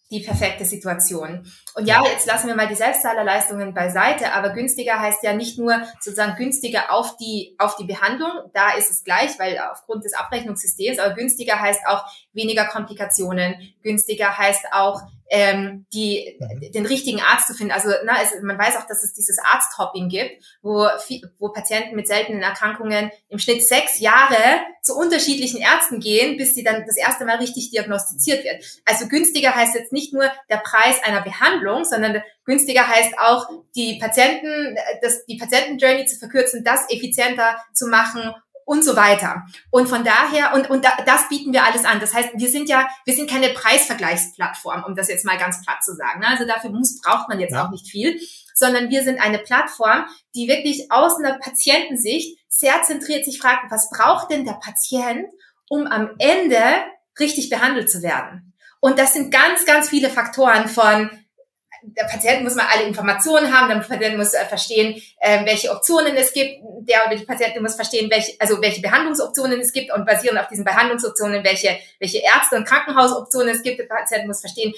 die 0.09 0.21
perfekte 0.21 0.63
Situation. 0.63 1.51
Und 1.75 1.85
ja, 1.85 2.01
jetzt 2.05 2.27
lassen 2.27 2.47
wir 2.47 2.55
mal 2.55 2.67
die 2.67 2.75
Selbstzahlerleistungen 2.75 3.73
beiseite, 3.73 4.31
aber 4.33 4.51
günstiger 4.51 4.99
heißt 4.99 5.21
ja 5.23 5.33
nicht 5.33 5.59
nur 5.59 5.81
sozusagen 5.99 6.35
günstiger 6.37 6.93
auf 6.93 7.17
die, 7.17 7.55
auf 7.57 7.75
die 7.75 7.83
Behandlung, 7.83 8.31
da 8.53 8.71
ist 8.77 8.89
es 8.89 9.03
gleich, 9.03 9.37
weil 9.37 9.59
aufgrund 9.59 10.05
des 10.05 10.13
Abrechnungssystems, 10.13 10.99
aber 10.99 11.13
günstiger 11.13 11.59
heißt 11.59 11.81
auch 11.87 12.05
weniger 12.31 12.65
Komplikationen, 12.65 13.55
günstiger 13.83 14.37
heißt 14.37 14.67
auch 14.71 15.01
ähm, 15.29 15.85
die, 15.93 16.37
mhm. 16.39 16.71
den 16.71 16.85
richtigen 16.85 17.21
Arzt 17.21 17.47
zu 17.47 17.53
finden. 17.53 17.73
Also 17.73 17.89
na, 18.05 18.21
es, 18.21 18.41
man 18.41 18.57
weiß 18.57 18.77
auch, 18.77 18.87
dass 18.87 19.03
es 19.03 19.13
dieses 19.13 19.37
Arzthopping 19.39 20.09
gibt, 20.09 20.43
wo, 20.61 20.87
wo 21.39 21.49
Patienten 21.49 21.95
mit 21.95 22.07
seltenen 22.07 22.41
Erkrankungen 22.41 23.11
im 23.29 23.39
Schnitt 23.39 23.67
sechs 23.67 23.99
Jahre 23.99 24.37
zu 24.81 24.95
unterschiedlichen 24.95 25.59
Ärzten 25.59 25.99
gehen, 25.99 26.37
bis 26.37 26.55
sie 26.55 26.63
dann 26.63 26.85
das 26.85 26.97
erste 26.97 27.25
Mal 27.25 27.37
richtig 27.37 27.71
diagnostiziert 27.71 28.43
wird. 28.43 28.63
Also 28.85 29.07
günstiger 29.07 29.53
heißt 29.53 29.75
jetzt 29.75 29.91
nicht 29.91 30.13
nur 30.13 30.31
der 30.49 30.57
Preis 30.57 31.03
einer 31.03 31.21
Behandlung, 31.21 31.83
sondern 31.83 32.21
günstiger 32.45 32.87
heißt 32.87 33.19
auch 33.19 33.49
die 33.75 33.99
Patienten, 33.99 34.77
das, 35.01 35.25
die 35.25 35.37
Patientenjourney 35.37 36.05
zu 36.05 36.17
verkürzen, 36.17 36.63
das 36.63 36.89
effizienter 36.89 37.57
zu 37.73 37.87
machen 37.87 38.33
und 38.67 38.83
so 38.83 38.97
weiter. 38.97 39.45
Und 39.71 39.87
von 39.87 40.03
daher, 40.03 40.53
und, 40.53 40.69
und 40.69 40.83
da, 40.83 40.89
das 41.05 41.29
bieten 41.29 41.53
wir 41.53 41.63
alles 41.63 41.85
an. 41.85 42.01
Das 42.01 42.13
heißt, 42.13 42.31
wir 42.35 42.49
sind 42.49 42.67
ja, 42.67 42.85
wir 43.05 43.15
sind 43.15 43.29
keine 43.29 43.47
Preisvergleichsplattform, 43.49 44.83
um 44.83 44.93
das 44.93 45.07
jetzt 45.07 45.23
mal 45.23 45.37
ganz 45.37 45.63
platt 45.63 45.81
zu 45.81 45.95
sagen. 45.95 46.21
Also 46.25 46.45
dafür 46.45 46.71
muss, 46.71 46.99
braucht 47.01 47.29
man 47.29 47.39
jetzt 47.39 47.53
ja. 47.53 47.65
auch 47.65 47.71
nicht 47.71 47.87
viel, 47.87 48.19
sondern 48.53 48.89
wir 48.89 49.03
sind 49.03 49.21
eine 49.21 49.39
Plattform, 49.39 50.05
die 50.35 50.49
wirklich 50.49 50.91
aus 50.91 51.17
einer 51.17 51.39
Patientensicht 51.39 52.37
sehr 52.49 52.81
zentriert 52.83 53.23
sich 53.23 53.39
fragt, 53.39 53.71
was 53.71 53.89
braucht 53.89 54.31
denn 54.31 54.43
der 54.43 54.59
Patient, 54.61 55.27
um 55.69 55.87
am 55.87 56.09
Ende 56.19 56.61
richtig 57.17 57.49
behandelt 57.49 57.89
zu 57.89 58.03
werden? 58.03 58.53
Und 58.81 58.99
das 58.99 59.13
sind 59.13 59.31
ganz, 59.31 59.65
ganz 59.65 59.87
viele 59.87 60.09
Faktoren 60.09 60.67
von 60.67 61.09
der 61.83 62.05
Patient 62.05 62.43
muss 62.43 62.55
mal 62.55 62.67
alle 62.71 62.83
Informationen 62.83 63.55
haben, 63.55 63.69
der 63.69 63.77
Patient 63.77 64.17
muss 64.17 64.33
äh, 64.33 64.45
verstehen, 64.45 65.01
äh, 65.19 65.45
welche 65.45 65.71
Optionen 65.71 66.15
es 66.15 66.33
gibt, 66.33 66.61
der 66.81 67.05
oder 67.05 67.15
die 67.15 67.25
Patientin 67.25 67.61
muss 67.61 67.75
verstehen, 67.75 68.09
welche, 68.09 68.33
also 68.39 68.61
welche 68.61 68.81
Behandlungsoptionen 68.81 69.59
es 69.59 69.71
gibt 69.71 69.91
und 69.93 70.05
basierend 70.05 70.39
auf 70.39 70.47
diesen 70.47 70.65
Behandlungsoptionen, 70.65 71.43
welche, 71.43 71.77
welche 71.99 72.19
Ärzte- 72.19 72.55
und 72.55 72.67
Krankenhausoptionen 72.67 73.49
es 73.49 73.63
gibt. 73.63 73.79
Der 73.79 73.85
Patient 73.85 74.27
muss 74.27 74.39
verstehen, 74.39 74.73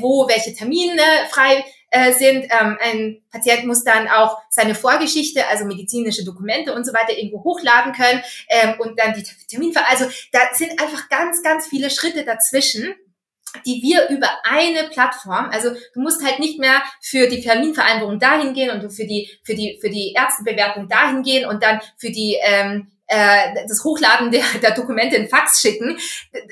wo 0.00 0.28
welche 0.28 0.52
Termine 0.54 1.02
frei 1.30 1.64
äh, 1.90 2.12
sind. 2.12 2.44
Ähm, 2.44 2.76
ein 2.80 3.22
Patient 3.30 3.66
muss 3.66 3.84
dann 3.84 4.08
auch 4.08 4.38
seine 4.48 4.74
Vorgeschichte, 4.74 5.46
also 5.46 5.64
medizinische 5.64 6.24
Dokumente 6.24 6.74
und 6.74 6.84
so 6.84 6.92
weiter 6.92 7.16
irgendwo 7.16 7.44
hochladen 7.44 7.92
können 7.92 8.22
ähm, 8.48 8.74
und 8.78 8.98
dann 8.98 9.14
die 9.14 9.24
Terminver. 9.48 9.82
Also 9.88 10.06
da 10.32 10.40
sind 10.52 10.80
einfach 10.80 11.08
ganz, 11.08 11.42
ganz 11.42 11.68
viele 11.68 11.90
Schritte 11.90 12.24
dazwischen 12.24 12.94
die 13.66 13.82
wir 13.82 14.08
über 14.08 14.28
eine 14.44 14.88
Plattform, 14.88 15.50
also 15.50 15.70
du 15.94 16.00
musst 16.00 16.24
halt 16.24 16.38
nicht 16.38 16.58
mehr 16.58 16.82
für 17.00 17.28
die 17.28 17.40
Terminvereinbarung 17.40 18.18
dahin 18.18 18.54
gehen 18.54 18.70
und 18.70 18.82
du 18.82 18.90
für 18.90 19.06
die 19.06 19.30
für 19.42 19.54
die 19.54 19.78
für 19.80 19.90
die 19.90 20.12
Ärztebewertung 20.12 20.88
dahin 20.88 21.22
gehen 21.22 21.48
und 21.48 21.62
dann 21.62 21.80
für 21.96 22.10
die 22.10 22.36
ähm, 22.42 22.90
äh, 23.10 23.66
das 23.66 23.82
Hochladen 23.84 24.30
der, 24.30 24.44
der 24.62 24.70
Dokumente 24.70 25.16
in 25.16 25.28
Fax 25.28 25.60
schicken. 25.60 25.98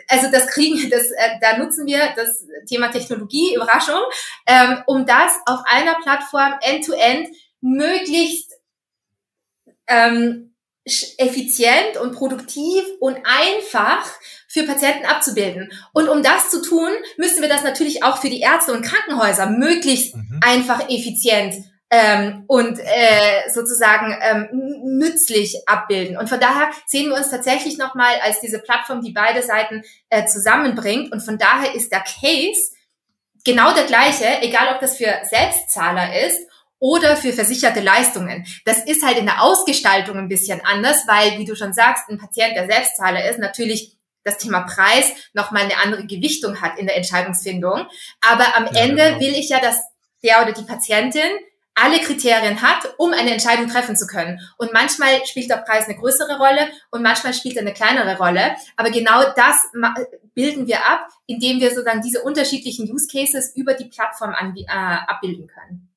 Also 0.08 0.30
das 0.30 0.48
kriegen, 0.48 0.90
das 0.90 1.10
äh, 1.10 1.38
da 1.40 1.56
nutzen 1.56 1.86
wir 1.86 2.00
das 2.16 2.44
Thema 2.68 2.88
Technologie 2.88 3.54
Überraschung, 3.54 4.00
ähm, 4.46 4.82
um 4.86 5.06
das 5.06 5.38
auf 5.46 5.60
einer 5.66 5.94
Plattform 6.02 6.54
end 6.60 6.84
to 6.84 6.92
end 6.92 7.28
möglichst 7.60 8.54
ähm, 9.86 10.54
effizient 11.18 11.96
und 12.00 12.12
produktiv 12.12 12.84
und 13.00 13.18
einfach 13.24 14.06
für 14.48 14.64
Patienten 14.64 15.06
abzubilden. 15.06 15.70
Und 15.92 16.08
um 16.08 16.22
das 16.22 16.50
zu 16.50 16.62
tun, 16.62 16.90
müssen 17.18 17.42
wir 17.42 17.48
das 17.48 17.62
natürlich 17.62 18.02
auch 18.02 18.18
für 18.18 18.30
die 18.30 18.40
Ärzte 18.40 18.72
und 18.72 18.82
Krankenhäuser 18.82 19.50
möglichst 19.50 20.16
mhm. 20.16 20.40
einfach 20.42 20.88
effizient 20.88 21.54
ähm, 21.90 22.44
und 22.46 22.78
äh, 22.78 23.50
sozusagen 23.52 24.16
ähm, 24.20 24.48
nützlich 24.98 25.56
abbilden. 25.66 26.16
Und 26.16 26.28
von 26.28 26.40
daher 26.40 26.70
sehen 26.86 27.10
wir 27.10 27.16
uns 27.16 27.30
tatsächlich 27.30 27.78
nochmal 27.78 28.14
als 28.22 28.40
diese 28.40 28.58
Plattform, 28.58 29.02
die 29.02 29.12
beide 29.12 29.42
Seiten 29.42 29.82
äh, 30.08 30.26
zusammenbringt. 30.26 31.12
Und 31.12 31.20
von 31.20 31.38
daher 31.38 31.74
ist 31.74 31.92
der 31.92 32.00
Case 32.02 32.72
genau 33.44 33.72
der 33.74 33.84
gleiche, 33.84 34.42
egal 34.42 34.74
ob 34.74 34.80
das 34.80 34.96
für 34.96 35.12
Selbstzahler 35.28 36.26
ist 36.26 36.40
oder 36.78 37.16
für 37.16 37.32
versicherte 37.32 37.80
Leistungen. 37.80 38.46
Das 38.64 38.84
ist 38.84 39.04
halt 39.04 39.18
in 39.18 39.26
der 39.26 39.42
Ausgestaltung 39.42 40.16
ein 40.16 40.28
bisschen 40.28 40.60
anders, 40.64 41.04
weil, 41.06 41.38
wie 41.38 41.44
du 41.44 41.56
schon 41.56 41.72
sagst, 41.72 42.08
ein 42.08 42.18
Patient, 42.18 42.56
der 42.56 42.66
Selbstzahler 42.66 43.28
ist, 43.28 43.38
natürlich 43.38 43.97
das 44.28 44.38
Thema 44.38 44.60
Preis 44.60 45.12
nochmal 45.32 45.64
eine 45.64 45.78
andere 45.78 46.06
Gewichtung 46.06 46.60
hat 46.60 46.78
in 46.78 46.86
der 46.86 46.96
Entscheidungsfindung. 46.96 47.86
Aber 48.20 48.56
am 48.56 48.66
ja, 48.66 48.80
Ende 48.82 49.02
genau. 49.04 49.20
will 49.20 49.34
ich 49.34 49.48
ja, 49.48 49.60
dass 49.60 49.80
der 50.22 50.42
oder 50.42 50.52
die 50.52 50.62
Patientin 50.62 51.30
alle 51.80 52.00
Kriterien 52.00 52.60
hat, 52.60 52.94
um 52.98 53.12
eine 53.12 53.30
Entscheidung 53.30 53.68
treffen 53.68 53.96
zu 53.96 54.06
können. 54.06 54.40
Und 54.56 54.72
manchmal 54.72 55.24
spielt 55.26 55.48
der 55.48 55.58
Preis 55.58 55.84
eine 55.84 55.96
größere 55.96 56.36
Rolle 56.38 56.68
und 56.90 57.02
manchmal 57.02 57.34
spielt 57.34 57.56
er 57.56 57.62
eine 57.62 57.72
kleinere 57.72 58.18
Rolle. 58.18 58.56
Aber 58.76 58.90
genau 58.90 59.22
das 59.36 59.56
bilden 60.34 60.66
wir 60.66 60.84
ab, 60.86 61.08
indem 61.26 61.60
wir 61.60 61.70
sozusagen 61.70 62.02
diese 62.02 62.22
unterschiedlichen 62.22 62.90
Use 62.90 63.06
Cases 63.10 63.54
über 63.54 63.74
die 63.74 63.86
Plattform 63.86 64.32
äh, 64.32 64.64
abbilden 64.66 65.46
können. 65.46 65.88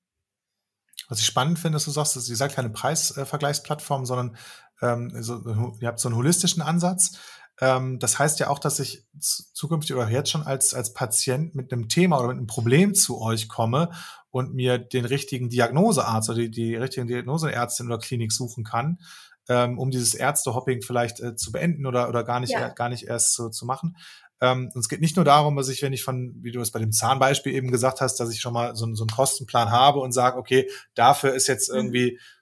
Was 1.09 1.19
ich 1.19 1.25
spannend 1.25 1.59
finde, 1.59 1.75
dass 1.75 1.85
du 1.85 1.91
sagst, 1.91 2.15
dass 2.15 2.29
ihr 2.29 2.37
seid 2.37 2.55
keine 2.55 2.69
Preisvergleichsplattform, 2.69 4.05
sondern 4.05 4.37
ähm, 4.81 5.11
so, 5.21 5.73
ihr 5.79 5.87
habt 5.87 5.99
so 5.99 6.07
einen 6.07 6.15
holistischen 6.15 6.61
Ansatz. 6.61 7.17
Ähm, 7.61 7.99
das 7.99 8.17
heißt 8.17 8.39
ja 8.39 8.49
auch, 8.49 8.59
dass 8.59 8.79
ich 8.79 9.05
zukünftig 9.53 9.95
oder 9.95 10.09
jetzt 10.09 10.31
schon 10.31 10.41
als, 10.41 10.73
als 10.73 10.93
Patient 10.93 11.53
mit 11.53 11.71
einem 11.71 11.87
Thema 11.87 12.17
oder 12.17 12.29
mit 12.29 12.37
einem 12.37 12.47
Problem 12.47 12.95
zu 12.95 13.21
euch 13.21 13.47
komme 13.47 13.91
und 14.31 14.53
mir 14.53 14.79
den 14.79 15.05
richtigen 15.05 15.49
Diagnosearzt 15.49 16.29
oder 16.29 16.39
die, 16.39 16.49
die 16.49 16.75
richtigen 16.75 17.07
Diagnoseärztin 17.07 17.85
oder 17.85 17.99
Klinik 17.99 18.31
suchen 18.31 18.63
kann, 18.63 18.99
ähm, 19.47 19.77
um 19.77 19.91
dieses 19.91 20.15
Ärztehopping 20.15 20.81
vielleicht 20.81 21.19
äh, 21.19 21.35
zu 21.35 21.51
beenden 21.51 21.85
oder, 21.85 22.09
oder 22.09 22.23
gar 22.23 22.39
nicht, 22.39 22.53
ja. 22.53 22.69
gar 22.69 22.89
nicht 22.89 23.07
erst 23.07 23.33
zu, 23.33 23.49
zu 23.49 23.67
machen. 23.67 23.95
Ähm, 24.41 24.71
und 24.73 24.79
es 24.79 24.89
geht 24.89 25.01
nicht 25.01 25.15
nur 25.15 25.25
darum, 25.25 25.55
dass 25.55 25.69
ich, 25.69 25.83
wenn 25.83 25.93
ich 25.93 26.03
von, 26.03 26.33
wie 26.41 26.51
du 26.51 26.61
es 26.61 26.71
bei 26.71 26.79
dem 26.79 26.91
Zahnbeispiel 26.91 27.53
eben 27.53 27.69
gesagt 27.69 28.01
hast, 28.01 28.19
dass 28.19 28.33
ich 28.33 28.41
schon 28.41 28.53
mal 28.53 28.75
so, 28.75 28.91
so 28.95 29.03
einen 29.03 29.11
Kostenplan 29.11 29.69
habe 29.69 29.99
und 29.99 30.13
sage, 30.13 30.37
okay, 30.37 30.67
dafür 30.95 31.35
ist 31.35 31.47
jetzt 31.47 31.71
mhm. 31.71 31.77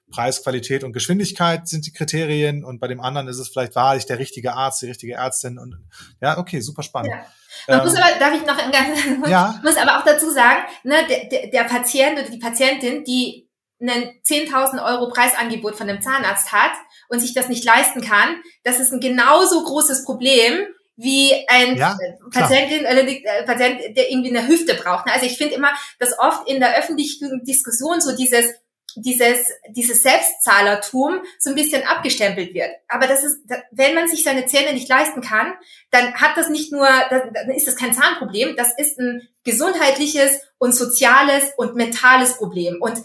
Preis, 0.10 0.44
Qualität 0.44 0.84
und 0.84 0.94
Geschwindigkeit 0.94 1.68
sind 1.68 1.86
die 1.86 1.94
Kriterien 1.94 2.64
und 2.64 2.80
bei 2.80 2.88
dem 2.88 3.00
anderen 3.00 3.28
ist 3.28 3.40
es 3.40 3.50
vielleicht 3.50 3.76
wahrlich 3.76 4.06
der 4.06 4.20
richtige 4.20 4.54
Arzt, 4.54 4.82
die 4.82 4.88
richtige 4.88 5.14
Ärztin 5.14 5.58
und 5.58 5.78
ja, 6.22 6.38
okay, 6.38 6.60
super 6.62 6.84
spannend. 6.84 7.12
Ja. 7.12 7.26
Man 7.68 7.80
ähm, 7.80 7.86
muss 7.86 7.96
aber, 7.96 8.20
darf 8.20 8.34
ich 8.34 8.46
noch 8.46 8.58
ein 8.58 8.72
ganz, 8.72 9.30
ja. 9.30 9.60
muss 9.64 9.78
aber 9.78 10.00
auch 10.00 10.06
dazu 10.06 10.30
sagen, 10.30 10.64
ne, 10.84 10.96
der, 11.10 11.26
der, 11.30 11.48
der 11.52 11.64
Patient 11.64 12.20
oder 12.20 12.30
die 12.30 12.40
Patientin, 12.40 13.04
die 13.04 13.50
einen 13.82 14.20
10.000 14.26 14.84
Euro 14.84 15.10
Preisangebot 15.10 15.76
von 15.76 15.90
einem 15.90 16.02
Zahnarzt 16.02 16.52
hat 16.52 16.72
und 17.08 17.20
sich 17.20 17.34
das 17.34 17.48
nicht 17.48 17.64
leisten 17.64 18.02
kann, 18.02 18.42
das 18.64 18.80
ist 18.80 18.92
ein 18.92 19.00
genauso 19.00 19.64
großes 19.64 20.04
Problem 20.04 20.66
wie 20.98 21.34
ein 21.48 21.78
ja, 21.78 21.98
Patientin 22.34 22.82
oder 22.82 23.08
äh, 23.08 23.46
Patient, 23.46 23.96
der 23.96 24.12
irgendwie 24.12 24.36
eine 24.36 24.48
Hüfte 24.48 24.76
braucht. 24.76 25.10
Also 25.10 25.26
ich 25.26 25.38
finde 25.38 25.56
immer, 25.56 25.72
dass 25.98 26.18
oft 26.20 26.50
in 26.50 26.60
der 26.60 26.78
öffentlichen 26.78 27.42
Diskussion 27.46 28.02
so 28.02 28.16
dieses 28.18 28.48
dieses, 28.96 29.40
dieses 29.70 30.04
Selbstzahlertum 30.04 31.22
so 31.38 31.50
ein 31.50 31.56
bisschen 31.56 31.86
abgestempelt 31.86 32.54
wird. 32.54 32.72
Aber 32.88 33.08
das 33.08 33.24
ist, 33.24 33.40
wenn 33.72 33.96
man 33.96 34.08
sich 34.08 34.24
seine 34.24 34.46
Zähne 34.46 34.74
nicht 34.74 34.90
leisten 34.90 35.22
kann, 35.22 35.54
dann 35.92 36.14
hat 36.16 36.38
das 36.38 36.50
nicht 36.50 36.72
nur, 36.72 36.88
dann 37.10 37.52
ist 37.52 37.68
das 37.68 37.76
kein 37.76 37.94
Zahnproblem, 37.94 38.56
das 38.56 38.78
ist 38.78 39.00
ein 39.00 39.28
gesundheitliches 39.44 40.42
und 40.58 40.74
soziales 40.74 41.52
und 41.58 41.76
mentales 41.76 42.38
Problem. 42.38 42.82
Und 42.82 43.02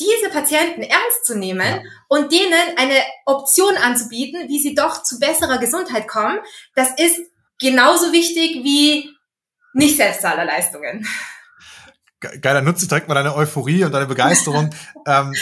diese 0.00 0.30
Patienten 0.30 0.82
ernst 0.82 1.24
zu 1.24 1.36
nehmen 1.36 1.86
und 2.08 2.32
denen 2.32 2.76
eine 2.76 3.02
Option 3.26 3.76
anzubieten, 3.76 4.48
wie 4.48 4.58
sie 4.58 4.74
doch 4.74 5.02
zu 5.02 5.18
besserer 5.18 5.58
Gesundheit 5.58 6.08
kommen, 6.08 6.38
das 6.74 6.90
ist 6.98 7.20
genauso 7.58 8.12
wichtig 8.12 8.64
wie 8.64 9.10
nicht 9.74 9.96
Selbstzahlerleistungen. 9.96 11.06
Geiler, 12.20 12.62
nutze 12.62 12.86
direkt 12.86 13.08
mal 13.08 13.14
deine 13.14 13.34
Euphorie 13.34 13.84
und 13.84 13.92
deine 13.92 14.06
Begeisterung 14.06 14.70
ähm, 15.06 15.34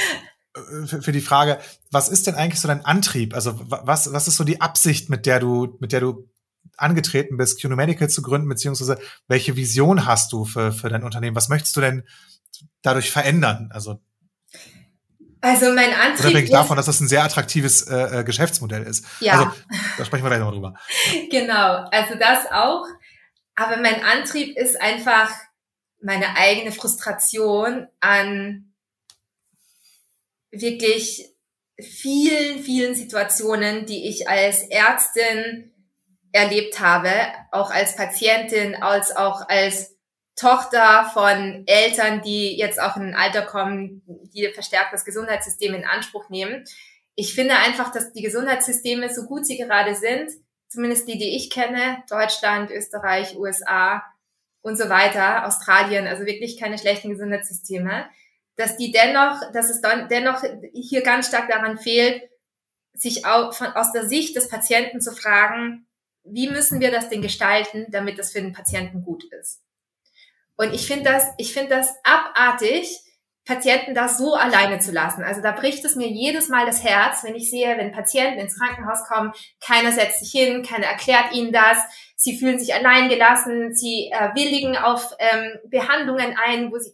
für, 0.87 1.03
für 1.03 1.13
die 1.13 1.21
Frage, 1.21 1.59
was 1.91 2.09
ist 2.09 2.27
denn 2.27 2.35
eigentlich 2.35 2.61
so 2.61 2.69
dein 2.69 2.85
Antrieb? 2.85 3.35
Also 3.35 3.59
was, 3.59 4.13
was 4.13 4.29
ist 4.29 4.37
so 4.37 4.45
die 4.45 4.61
Absicht, 4.61 5.11
mit 5.11 5.27
der 5.27 5.41
du, 5.41 5.77
mit 5.81 5.93
der 5.93 6.01
du 6.01 6.29
angetreten 6.77 7.37
bist, 7.37 7.61
QNO 7.61 7.77
Medical 7.77 8.09
zu 8.09 8.23
gründen, 8.23 8.49
beziehungsweise 8.49 8.99
welche 9.27 9.57
Vision 9.57 10.07
hast 10.07 10.33
du 10.33 10.45
für, 10.45 10.73
für 10.73 10.89
dein 10.89 11.03
Unternehmen? 11.03 11.37
Was 11.37 11.49
möchtest 11.49 11.77
du 11.77 11.81
denn 11.81 12.05
dadurch 12.83 13.11
verändern? 13.11 13.71
Also 13.73 14.01
also 15.41 15.73
mein 15.73 15.93
Antrieb 15.93 16.27
Unabhängig 16.27 16.51
davon, 16.51 16.77
dass 16.77 16.87
das 16.87 17.01
ein 17.01 17.07
sehr 17.07 17.23
attraktives 17.23 17.83
äh, 17.83 18.21
äh, 18.21 18.25
Geschäftsmodell 18.25 18.83
ist. 18.83 19.05
Ja. 19.21 19.35
Also, 19.35 19.53
da 19.97 20.05
sprechen 20.05 20.25
wir 20.25 20.31
gleich 20.31 20.41
nochmal 20.41 20.55
drüber. 20.55 20.75
Genau, 21.31 21.85
also 21.93 22.15
das 22.19 22.51
auch. 22.51 22.85
Aber 23.55 23.77
mein 23.77 24.03
Antrieb 24.03 24.57
ist 24.57 24.81
einfach 24.81 25.31
meine 26.01 26.37
eigene 26.37 26.73
Frustration 26.73 27.89
an 28.01 28.73
wirklich 30.51 31.29
vielen, 31.81 32.63
vielen 32.63 32.95
Situationen, 32.95 33.87
die 33.87 34.09
ich 34.09 34.29
als 34.29 34.63
Ärztin 34.63 35.73
erlebt 36.33 36.81
habe, 36.81 37.11
auch 37.53 37.71
als 37.71 37.97
Patientin, 37.97 38.75
als 38.77 39.17
auch 39.17 39.49
als 39.49 39.97
Tochter 40.37 41.11
von 41.13 41.65
Eltern, 41.67 42.23
die 42.23 42.57
jetzt 42.57 42.81
auch 42.81 42.97
in 42.97 43.03
ein 43.03 43.15
Alter 43.15 43.43
kommen, 43.43 44.03
die 44.33 44.49
verstärkt 44.53 44.93
das 44.93 45.05
Gesundheitssystem 45.05 45.75
in 45.75 45.85
Anspruch 45.85 46.29
nehmen. 46.29 46.65
Ich 47.17 47.35
finde 47.35 47.57
einfach, 47.57 47.91
dass 47.91 48.13
die 48.13 48.23
Gesundheitssysteme, 48.23 49.13
so 49.13 49.25
gut 49.25 49.47
sie 49.47 49.57
gerade 49.57 49.97
sind, 49.97 50.31
zumindest 50.69 51.09
die, 51.09 51.19
die 51.19 51.35
ich 51.37 51.51
kenne, 51.51 52.05
Deutschland, 52.09 52.71
Österreich, 52.71 53.37
USA 53.37 54.05
und 54.63 54.77
so 54.77 54.89
weiter, 54.89 55.47
Australien, 55.47 56.07
also 56.07 56.27
wirklich 56.27 56.59
keine 56.59 56.79
schlechten 56.79 57.11
Gesundheitssysteme, 57.11 58.07
dass 58.57 58.77
die 58.77 58.91
dennoch, 58.91 59.41
dass 59.53 59.71
es 59.71 59.81
dann 59.81 60.09
dennoch 60.09 60.43
hier 60.73 61.03
ganz 61.03 61.29
stark 61.29 61.49
daran 61.49 61.79
fehlt, 61.79 62.23
sich 62.93 63.25
auch 63.25 63.55
von, 63.55 63.69
aus 63.69 63.93
der 63.93 64.09
Sicht 64.09 64.37
des 64.37 64.49
Patienten 64.49 65.01
zu 65.01 65.13
fragen, 65.13 65.87
wie 66.25 66.51
müssen 66.51 66.81
wir 66.81 66.91
das 66.91 67.09
denn 67.09 67.23
gestalten, 67.23 67.87
damit 67.91 68.19
das 68.19 68.33
für 68.33 68.43
den 68.43 68.53
Patienten 68.53 69.03
gut 69.03 69.25
ist? 69.41 69.63
Und 70.57 70.75
ich 70.75 70.87
finde 70.87 71.05
das, 71.05 71.25
ich 71.39 71.53
finde 71.53 71.77
das 71.77 71.95
abartig, 72.03 73.01
Patienten 73.45 73.95
da 73.95 74.09
so 74.09 74.35
alleine 74.35 74.79
zu 74.79 74.93
lassen. 74.93 75.23
Also 75.23 75.41
da 75.41 75.53
bricht 75.53 75.83
es 75.85 75.97
mir 75.97 76.09
jedes 76.09 76.51
Mal 76.51 76.67
das 76.67 76.85
Herz, 76.85 77.25
wenn 77.25 77.35
ich 77.35 77.49
sehe, 77.49 77.79
wenn 77.79 77.93
Patienten 77.93 78.41
ins 78.41 78.59
Krankenhaus 78.59 79.05
kommen, 79.05 79.33
keiner 79.65 79.91
setzt 79.91 80.19
sich 80.19 80.33
hin, 80.33 80.63
keiner 80.63 80.87
erklärt 80.87 81.33
ihnen 81.33 81.51
das, 81.51 81.79
sie 82.19 82.37
fühlen 82.37 82.59
sich 82.59 82.75
allein 82.75 83.09
gelassen, 83.09 83.75
sie 83.75 84.11
äh, 84.13 84.35
willigen 84.35 84.77
auf 84.77 85.15
ähm, 85.21 85.59
Behandlungen 85.71 86.37
ein, 86.45 86.71
wo 86.73 86.79
sie 86.79 86.93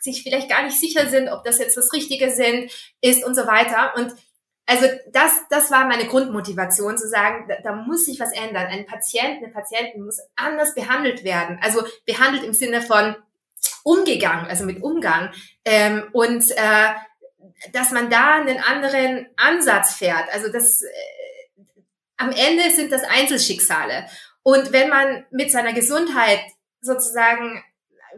sich 0.00 0.22
vielleicht 0.22 0.50
gar 0.50 0.64
nicht 0.64 0.78
sicher 0.78 1.08
sind, 1.08 1.28
ob 1.28 1.44
das 1.44 1.58
jetzt 1.58 1.76
das 1.76 1.92
Richtige 1.92 2.30
sind, 2.30 2.70
ist 3.00 3.24
und 3.24 3.36
so 3.36 3.46
weiter. 3.46 3.94
Und 3.96 4.12
also 4.66 4.86
das, 5.12 5.32
das 5.48 5.70
war 5.70 5.86
meine 5.86 6.06
Grundmotivation, 6.06 6.98
zu 6.98 7.08
sagen, 7.08 7.46
da, 7.48 7.54
da 7.62 7.72
muss 7.76 8.06
sich 8.06 8.18
was 8.18 8.32
ändern. 8.32 8.66
Ein 8.66 8.84
Patient, 8.84 9.38
eine 9.38 9.52
Patientin 9.52 10.04
muss 10.04 10.20
anders 10.34 10.74
behandelt 10.74 11.22
werden. 11.22 11.58
Also 11.62 11.84
behandelt 12.04 12.42
im 12.42 12.52
Sinne 12.52 12.82
von 12.82 13.14
umgegangen, 13.84 14.46
also 14.46 14.64
mit 14.64 14.82
Umgang. 14.82 15.30
Ähm, 15.64 16.08
und 16.12 16.50
äh, 16.50 16.88
dass 17.72 17.92
man 17.92 18.10
da 18.10 18.34
einen 18.34 18.58
anderen 18.58 19.28
Ansatz 19.36 19.94
fährt. 19.94 20.32
Also 20.32 20.50
das 20.50 20.82
äh, 20.82 21.62
am 22.16 22.30
Ende 22.30 22.70
sind 22.74 22.90
das 22.90 23.04
Einzelschicksale. 23.04 24.06
Und 24.44 24.72
wenn 24.72 24.88
man 24.88 25.26
mit 25.32 25.50
seiner 25.50 25.72
Gesundheit 25.72 26.40
sozusagen 26.80 27.64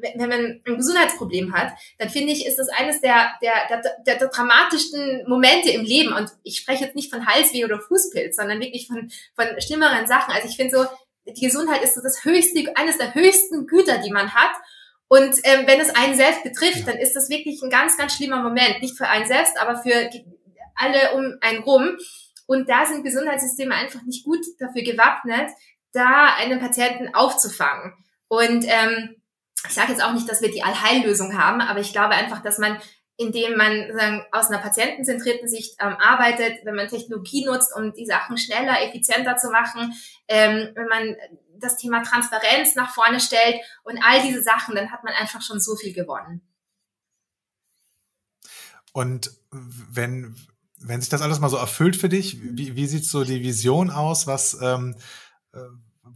wenn 0.03 0.29
man 0.29 0.61
ein 0.67 0.77
Gesundheitsproblem 0.77 1.55
hat, 1.55 1.73
dann 1.99 2.11
finde 2.11 2.33
ich, 2.33 2.47
ist 2.47 2.59
das 2.59 2.69
eines 2.69 3.01
der, 3.01 3.31
der, 3.43 3.67
der, 3.69 4.19
der, 4.19 4.29
dramatischsten 4.29 5.25
Momente 5.27 5.71
im 5.71 5.85
Leben. 5.85 6.12
Und 6.12 6.31
ich 6.43 6.59
spreche 6.59 6.85
jetzt 6.85 6.97
nicht 6.97 7.11
von 7.11 7.27
Halsweh 7.27 7.65
oder 7.65 7.81
Fußpilz, 7.81 8.37
sondern 8.37 8.61
wirklich 8.61 8.87
von, 8.87 9.11
von 9.35 9.47
schlimmeren 9.61 10.07
Sachen. 10.07 10.35
Also 10.35 10.49
ich 10.49 10.57
finde 10.57 10.77
so, 10.77 10.87
die 11.33 11.47
Gesundheit 11.47 11.83
ist 11.83 11.95
so 11.95 12.03
das 12.03 12.25
höchste, 12.25 12.77
eines 12.77 12.99
der 12.99 13.15
höchsten 13.15 13.67
Güter, 13.67 13.99
die 13.99 14.11
man 14.12 14.35
hat. 14.35 14.55
Und 15.09 15.37
ähm, 15.45 15.67
wenn 15.67 15.81
es 15.81 15.95
einen 15.95 16.17
selbst 16.17 16.43
betrifft, 16.43 16.87
dann 16.87 16.99
ist 16.99 17.15
das 17.15 17.29
wirklich 17.29 17.62
ein 17.62 17.71
ganz, 17.71 17.97
ganz 17.97 18.17
schlimmer 18.17 18.43
Moment. 18.43 18.81
Nicht 18.81 18.97
für 18.97 19.09
einen 19.09 19.27
selbst, 19.27 19.59
aber 19.59 19.77
für 19.77 20.11
alle 20.75 21.15
um 21.15 21.37
einen 21.41 21.62
rum. 21.62 21.97
Und 22.47 22.69
da 22.69 22.87
sind 22.87 23.05
Gesundheitssysteme 23.05 23.75
einfach 23.75 24.03
nicht 24.03 24.25
gut 24.25 24.45
dafür 24.59 24.83
gewappnet, 24.83 25.51
da 25.97 26.35
einen 26.37 26.61
Patienten 26.61 27.15
aufzufangen. 27.15 27.95
Und 28.29 28.65
ähm, 28.69 29.17
ich 29.67 29.75
sage 29.75 29.93
jetzt 29.93 30.05
auch 30.05 30.13
nicht, 30.13 30.29
dass 30.29 30.43
wir 30.43 30.51
die 30.51 30.63
Allheillösung 30.63 31.37
haben, 31.37 31.61
aber 31.61 31.81
ich 31.81 31.93
glaube 31.93 32.15
einfach, 32.15 32.43
dass 32.43 32.59
man, 32.59 32.79
indem 33.17 33.57
man 33.57 33.97
sagen, 33.97 34.25
aus 34.33 34.49
einer 34.49 34.59
patientenzentrierten 34.59 35.49
Sicht 35.49 35.77
ähm, 35.81 35.97
arbeitet, 35.99 36.65
wenn 36.65 36.75
man 36.75 36.89
Technologie 36.89 37.45
nutzt, 37.45 37.75
um 37.75 37.93
die 37.95 38.07
Sachen 38.07 38.37
schneller, 38.37 38.83
effizienter 38.83 39.37
zu 39.37 39.51
machen, 39.51 39.93
ähm, 40.29 40.71
wenn 40.75 40.87
man 40.87 41.17
das 41.59 41.79
Thema 41.79 42.03
Transparenz 42.03 42.75
nach 42.75 42.93
vorne 42.93 43.19
stellt 43.19 43.57
und 43.85 43.99
all 44.03 44.21
diese 44.23 44.43
Sachen, 44.43 44.75
dann 44.75 44.93
hat 44.93 45.05
man 45.05 45.15
einfach 45.15 45.41
schon 45.41 45.59
so 45.59 45.75
viel 45.75 45.95
gewonnen. 45.95 46.43
Und 48.93 49.31
wenn, 49.51 50.37
wenn 50.81 51.01
sich 51.01 51.11
das 51.11 51.23
alles 51.23 51.41
mal 51.41 51.49
so 51.49 51.57
erfüllt 51.57 51.97
für 51.97 52.09
dich, 52.09 52.39
wie, 52.41 52.77
wie 52.77 52.87
sieht 52.87 53.05
so 53.05 53.25
die 53.25 53.43
Vision 53.43 53.91
aus? 53.91 54.27
Was, 54.27 54.59
ähm, 54.61 54.97
äh, 55.53 55.59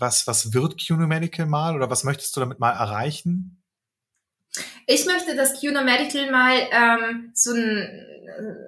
was, 0.01 0.27
was 0.27 0.53
wird 0.53 0.81
QNO 0.85 1.07
Medical 1.07 1.47
mal 1.47 1.77
oder 1.77 1.91
was 1.91 2.05
möchtest 2.05 2.37
du 2.37 2.41
damit 2.41 2.59
mal 2.59 2.73
erreichen? 2.73 3.63
Ich 4.87 5.07
möchte, 5.07 5.37
dass 5.37 5.61
QNO 5.61 5.83
Medical 5.83 6.31
mal 6.31 6.55
ähm, 6.73 7.31
so 7.35 7.53
ein, 7.53 8.07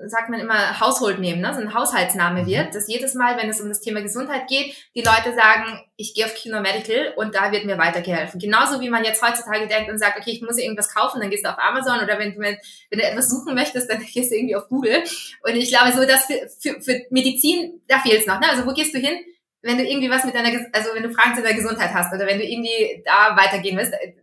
sagt 0.07 0.29
man 0.29 0.40
immer, 0.40 0.81
Household 0.81 1.18
nehmen, 1.18 1.40
ne? 1.40 1.53
so 1.55 1.61
ein 1.61 1.75
Haushaltsname 1.75 2.42
mhm. 2.42 2.47
wird, 2.47 2.75
dass 2.75 2.88
jedes 2.88 3.14
Mal, 3.14 3.37
wenn 3.37 3.49
es 3.49 3.61
um 3.61 3.68
das 3.68 3.81
Thema 3.81 4.01
Gesundheit 4.03 4.47
geht, 4.49 4.75
die 4.95 5.03
Leute 5.03 5.35
sagen, 5.35 5.81
ich 5.97 6.14
gehe 6.14 6.27
auf 6.27 6.35
QNO 6.35 6.61
Medical 6.61 7.14
und 7.16 7.35
da 7.35 7.53
wird 7.53 7.64
mir 7.64 7.79
weitergeholfen. 7.79 8.40
Genauso 8.40 8.81
wie 8.81 8.90
man 8.90 9.05
jetzt 9.05 9.23
heutzutage 9.23 9.66
denkt 9.66 9.90
und 9.90 9.99
sagt, 9.99 10.18
okay, 10.18 10.31
ich 10.31 10.42
muss 10.42 10.59
irgendwas 10.59 10.92
kaufen, 10.95 11.21
dann 11.21 11.31
gehst 11.31 11.45
du 11.45 11.51
auf 11.51 11.59
Amazon 11.59 12.01
oder 12.01 12.18
wenn 12.18 12.35
du, 12.35 12.40
wenn 12.40 12.59
du 12.90 13.03
etwas 13.03 13.29
suchen 13.29 13.55
möchtest, 13.55 13.90
dann 13.90 14.01
gehst 14.12 14.31
du 14.31 14.37
irgendwie 14.37 14.57
auf 14.57 14.68
Google. 14.68 15.03
Und 15.42 15.57
ich 15.57 15.68
glaube 15.68 15.92
so, 15.92 16.05
dass 16.07 16.27
für, 16.27 16.49
für, 16.61 16.81
für 16.81 17.03
Medizin, 17.11 17.81
da 17.88 17.99
fehlt 17.99 18.21
es 18.21 18.27
noch. 18.27 18.40
Ne? 18.40 18.49
Also 18.51 18.66
wo 18.66 18.73
gehst 18.73 18.95
du 18.95 18.99
hin? 18.99 19.18
Wenn 19.62 19.79
du 19.79 19.85
irgendwie 19.85 20.11
was 20.11 20.25
mit 20.25 20.35
deiner, 20.35 20.51
also 20.72 20.90
wenn 20.94 21.03
du 21.03 21.12
Fragen 21.12 21.37
zu 21.37 21.42
deiner 21.42 21.57
Gesundheit 21.57 21.94
hast 21.94 22.12
oder 22.12 22.27
wenn 22.27 22.38
du 22.38 22.44
irgendwie 22.44 23.03
da 23.05 23.37
weitergehen 23.37 23.77
willst, 23.77 23.92
äh, 23.92 24.14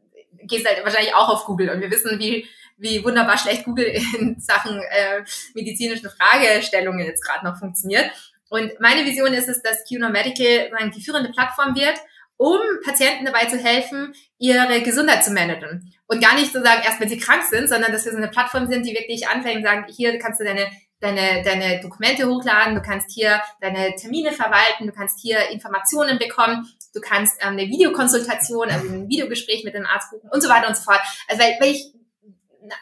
gehst 0.44 0.68
halt 0.68 0.84
wahrscheinlich 0.84 1.16
auch 1.16 1.30
auf 1.30 1.46
Google 1.46 1.70
und 1.70 1.82
wir 1.82 1.90
wissen, 1.90 2.20
wie, 2.20 2.48
wie 2.78 3.04
wunderbar 3.04 3.38
schlecht 3.38 3.66
Google 3.66 3.86
in 4.20 4.40
Sachen 4.40 4.82
äh, 4.82 5.24
medizinischen 5.54 6.10
Fragestellungen 6.10 7.06
jetzt 7.06 7.26
gerade 7.26 7.46
noch 7.46 7.58
funktioniert. 7.58 8.12
Und 8.50 8.80
meine 8.80 9.06
Vision 9.06 9.34
ist 9.34 9.48
es, 9.48 9.62
dass 9.62 9.84
QNO 9.88 10.10
Medical 10.10 10.72
die 10.94 11.02
führende 11.02 11.32
Plattform 11.32 11.76
wird, 11.76 12.00
um 12.38 12.60
Patienten 12.84 13.26
dabei 13.26 13.46
zu 13.46 13.58
helfen, 13.58 14.14
ihre 14.40 14.82
Gesundheit 14.82 15.24
zu 15.24 15.32
managen. 15.32 15.94
Und 16.08 16.22
gar 16.22 16.36
nicht 16.36 16.52
so 16.52 16.64
sagen, 16.64 16.82
erst 16.84 17.00
wenn 17.00 17.10
sie 17.10 17.20
krank 17.20 17.44
sind, 17.44 17.70
sondern 17.70 17.92
dass 17.92 18.06
wir 18.06 18.12
so 18.12 18.18
eine 18.18 18.30
Plattform 18.30 18.68
sind, 18.68 18.86
die 18.86 18.94
wirklich 18.94 19.28
anfängt 19.28 19.58
und 19.58 19.64
sagen, 19.64 19.86
hier 19.96 20.18
kannst 20.18 20.40
du 20.40 20.46
deine 20.46 20.68
deine, 21.00 21.44
deine 21.44 21.82
Dokumente 21.82 22.28
hochladen, 22.28 22.76
du 22.76 22.82
kannst 22.82 23.12
hier 23.12 23.42
deine 23.62 23.96
Termine 23.96 24.32
verwalten, 24.32 24.88
du 24.88 24.92
kannst 24.92 25.20
hier 25.20 25.50
Informationen 25.50 26.20
bekommen, 26.20 26.68
du 26.94 27.02
kannst 27.02 27.38
ähm, 27.42 27.54
eine 27.54 27.68
Videokonsultation, 27.68 28.70
also 28.70 28.88
ein 28.88 29.10
Videogespräch 29.10 29.64
mit 29.64 29.76
dem 29.76 29.86
Arzt 29.86 30.12
buchen 30.12 30.30
und 30.32 30.42
so 30.42 30.50
weiter 30.50 30.68
und 30.68 30.76
so 30.76 30.84
fort. 30.84 31.02
Also 31.28 31.42
weil, 31.42 31.58
weil 31.60 31.72
ich 31.72 31.94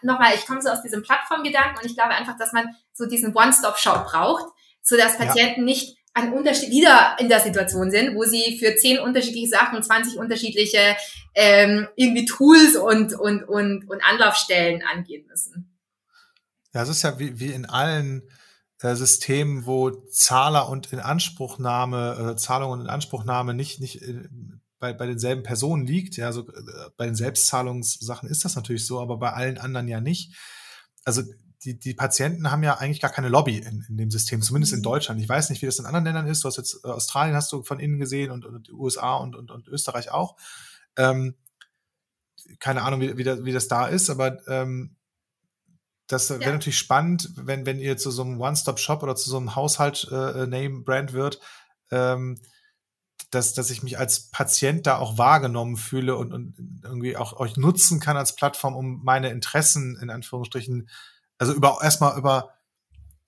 nochmal, 0.01 0.33
ich 0.35 0.45
komme 0.45 0.61
so 0.61 0.69
aus 0.69 0.81
diesem 0.81 1.03
Plattformgedanken 1.03 1.77
und 1.77 1.85
ich 1.85 1.95
glaube 1.95 2.15
einfach, 2.15 2.37
dass 2.37 2.53
man 2.53 2.75
so 2.93 3.05
diesen 3.05 3.35
One-Stop-Shop 3.35 4.05
braucht, 4.05 4.45
so 4.81 4.97
dass 4.97 5.17
Patienten 5.17 5.61
ja. 5.61 5.65
nicht 5.65 5.97
an 6.13 6.33
Unterschied 6.33 6.71
wieder 6.71 7.15
in 7.19 7.29
der 7.29 7.39
Situation 7.39 7.91
sind, 7.91 8.15
wo 8.15 8.23
sie 8.23 8.57
für 8.57 8.75
zehn 8.75 8.99
unterschiedliche 8.99 9.49
Sachen, 9.49 9.81
20 9.83 10.17
unterschiedliche 10.17 10.97
ähm, 11.35 11.87
irgendwie 11.95 12.25
Tools 12.25 12.75
und, 12.75 13.13
und, 13.13 13.43
und, 13.43 13.87
und 13.87 14.03
Anlaufstellen 14.03 14.83
angehen 14.83 15.27
müssen. 15.27 15.76
Ja, 16.77 16.83
es 16.83 16.89
ist 16.89 17.01
ja 17.01 17.17
wie, 17.17 17.39
wie 17.39 17.53
in 17.53 17.65
allen 17.65 18.21
äh, 18.83 18.93
Systemen, 18.93 19.65
wo 19.65 19.89
Zahler 19.89 20.69
und 20.69 20.93
Inanspruchnahme, 20.93 22.33
äh, 22.33 22.35
Zahlung 22.35 22.69
und 22.69 22.81
Inanspruchnahme 22.81 23.55
nicht, 23.55 23.79
nicht 23.79 24.03
äh, 24.03 24.29
bei, 24.77 24.93
bei 24.93 25.07
denselben 25.07 25.41
Personen 25.41 25.87
liegt. 25.87 26.17
Ja, 26.17 26.31
so 26.31 26.41
äh, 26.41 26.91
bei 26.95 27.07
den 27.07 27.15
Selbstzahlungssachen 27.15 28.29
ist 28.29 28.45
das 28.45 28.55
natürlich 28.55 28.85
so, 28.85 29.01
aber 29.01 29.17
bei 29.17 29.33
allen 29.33 29.57
anderen 29.57 29.87
ja 29.87 30.01
nicht. 30.01 30.35
Also 31.03 31.23
die, 31.63 31.79
die 31.79 31.95
Patienten 31.95 32.51
haben 32.51 32.61
ja 32.61 32.77
eigentlich 32.77 33.01
gar 33.01 33.11
keine 33.11 33.29
Lobby 33.29 33.57
in, 33.57 33.83
in 33.89 33.97
dem 33.97 34.11
System, 34.11 34.43
zumindest 34.43 34.73
in 34.73 34.81
mhm. 34.81 34.83
Deutschland. 34.83 35.19
Ich 35.19 35.27
weiß 35.27 35.49
nicht, 35.49 35.63
wie 35.63 35.65
das 35.65 35.79
in 35.79 35.87
anderen 35.87 36.05
Ländern 36.05 36.27
ist. 36.27 36.43
Du 36.43 36.47
hast 36.47 36.57
jetzt 36.57 36.81
äh, 36.83 36.89
Australien 36.89 37.35
hast 37.35 37.51
du 37.51 37.63
von 37.63 37.79
innen 37.79 37.97
gesehen 37.97 38.29
und, 38.29 38.45
und 38.45 38.71
USA 38.71 39.15
und, 39.15 39.35
und, 39.35 39.49
und 39.49 39.67
Österreich 39.67 40.11
auch. 40.11 40.35
Ähm, 40.95 41.37
keine 42.59 42.83
Ahnung, 42.83 43.01
wie, 43.01 43.17
wie, 43.17 43.23
das, 43.23 43.43
wie 43.43 43.51
das 43.51 43.67
da 43.67 43.87
ist, 43.87 44.11
aber 44.11 44.47
ähm, 44.47 44.96
das 46.07 46.29
wäre 46.29 46.41
ja. 46.41 46.51
natürlich 46.51 46.77
spannend, 46.77 47.31
wenn, 47.35 47.65
wenn 47.65 47.79
ihr 47.79 47.97
zu 47.97 48.11
so 48.11 48.23
einem 48.23 48.39
One-Stop-Shop 48.39 49.03
oder 49.03 49.15
zu 49.15 49.29
so 49.29 49.37
einem 49.37 49.55
Haushalt-Name-Brand 49.55 51.11
äh, 51.11 51.13
wird, 51.13 51.39
ähm, 51.91 52.39
dass, 53.31 53.53
dass 53.53 53.69
ich 53.69 53.83
mich 53.83 53.99
als 53.99 54.29
Patient 54.31 54.87
da 54.87 54.97
auch 54.97 55.17
wahrgenommen 55.17 55.75
fühle 55.75 56.15
und, 56.15 56.31
und 56.31 56.81
irgendwie 56.83 57.17
auch 57.17 57.37
euch 57.39 57.57
nutzen 57.57 57.99
kann 57.99 58.15
als 58.15 58.35
Plattform, 58.35 58.75
um 58.75 59.03
meine 59.03 59.29
Interessen 59.29 59.97
in 60.01 60.09
Anführungsstrichen, 60.09 60.89
also 61.37 61.53
über 61.53 61.79
erstmal 61.81 62.17
über 62.17 62.53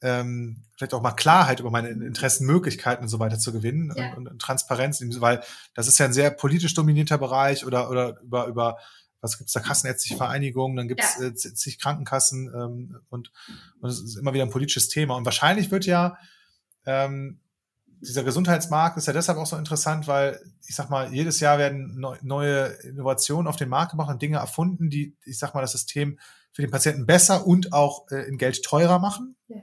ähm, 0.01 0.63
vielleicht 0.77 0.93
auch 0.93 1.01
mal 1.01 1.11
Klarheit 1.11 1.59
über 1.59 1.71
meine 1.71 1.89
Interessenmöglichkeiten 1.89 3.03
und 3.03 3.09
so 3.09 3.19
weiter 3.19 3.37
zu 3.37 3.51
gewinnen 3.51 3.93
ja. 3.95 4.13
und, 4.13 4.29
und, 4.29 4.41
Transparenz, 4.41 5.03
weil 5.19 5.43
das 5.73 5.89
ist 5.89 5.99
ja 5.99 6.05
ein 6.05 6.13
sehr 6.13 6.31
politisch 6.31 6.73
dominierter 6.73 7.17
Bereich 7.17 7.65
oder, 7.65 7.89
oder 7.89 8.21
über, 8.21 8.45
über 8.45 8.77
was 9.21 9.37
gibt's 9.37 9.53
da, 9.53 9.59
kassenärztliche 9.59 10.17
Vereinigungen, 10.17 10.77
dann 10.77 10.87
gibt's 10.87 11.17
ja. 11.19 11.27
äh, 11.27 11.33
zig 11.33 11.79
Krankenkassen 11.79 12.51
ähm, 12.53 12.99
und, 13.09 13.31
und 13.81 13.89
es 13.89 13.99
ist 13.99 14.17
immer 14.17 14.33
wieder 14.33 14.45
ein 14.45 14.49
politisches 14.49 14.87
Thema. 14.87 15.15
Und 15.15 15.25
wahrscheinlich 15.25 15.71
wird 15.71 15.85
ja 15.85 16.17
ähm, 16.85 17.39
dieser 18.01 18.23
Gesundheitsmarkt 18.23 18.97
ist 18.97 19.07
ja 19.07 19.13
deshalb 19.13 19.37
auch 19.37 19.45
so 19.45 19.57
interessant, 19.57 20.07
weil 20.07 20.39
ich 20.65 20.75
sag 20.75 20.89
mal, 20.89 21.13
jedes 21.13 21.39
Jahr 21.39 21.57
werden 21.57 21.99
neu, 21.99 22.17
neue 22.21 22.67
Innovationen 22.83 23.47
auf 23.47 23.57
den 23.57 23.69
Markt 23.69 23.91
gebracht 23.91 24.09
und 24.09 24.21
Dinge 24.21 24.37
erfunden, 24.37 24.89
die, 24.89 25.17
ich 25.25 25.37
sag 25.37 25.53
mal, 25.53 25.61
das 25.61 25.73
System 25.73 26.17
für 26.51 26.61
den 26.61 26.71
Patienten 26.71 27.05
besser 27.05 27.45
und 27.45 27.73
auch 27.73 28.09
äh, 28.09 28.27
in 28.27 28.37
Geld 28.37 28.63
teurer 28.63 28.99
machen. 28.99 29.35
Ja, 29.47 29.61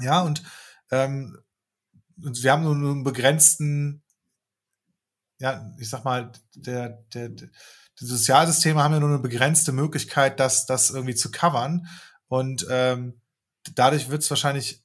ja 0.00 0.22
und, 0.22 0.42
ähm, 0.90 1.38
und 2.22 2.42
wir 2.42 2.52
haben 2.52 2.64
nur 2.64 2.74
einen 2.74 3.04
begrenzten, 3.04 4.02
ja, 5.38 5.72
ich 5.78 5.88
sag 5.88 6.04
mal, 6.04 6.32
der, 6.54 7.04
der, 7.14 7.28
der 7.28 7.48
die 8.00 8.06
Sozialsysteme 8.06 8.82
haben 8.82 8.94
ja 8.94 9.00
nur 9.00 9.08
eine 9.08 9.18
begrenzte 9.18 9.72
Möglichkeit, 9.72 10.40
das, 10.40 10.66
das 10.66 10.90
irgendwie 10.90 11.14
zu 11.14 11.30
covern. 11.30 11.86
Und 12.28 12.66
ähm, 12.70 13.20
dadurch 13.74 14.10
wird 14.10 14.22
es 14.22 14.30
wahrscheinlich 14.30 14.82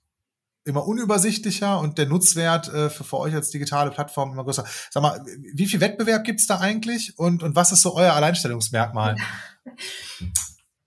immer 0.66 0.86
unübersichtlicher 0.86 1.80
und 1.80 1.97
der 1.97 2.05
Nutzwert 2.05 2.68
äh, 2.68 2.89
für, 2.89 3.03
für 3.03 3.18
euch 3.18 3.34
als 3.34 3.49
digitale 3.49 3.91
Plattform 3.91 4.32
immer 4.32 4.43
größer. 4.43 4.66
Sag 4.91 5.01
mal, 5.01 5.26
wie 5.53 5.66
viel 5.66 5.82
Wettbewerb 5.82 6.24
gibt's 6.24 6.47
da 6.47 6.60
eigentlich 6.60 7.18
und, 7.18 7.43
und 7.43 7.55
was 7.55 7.72
ist 7.72 7.82
so 7.82 7.95
euer 7.95 8.14
Alleinstellungsmerkmal? 8.14 9.16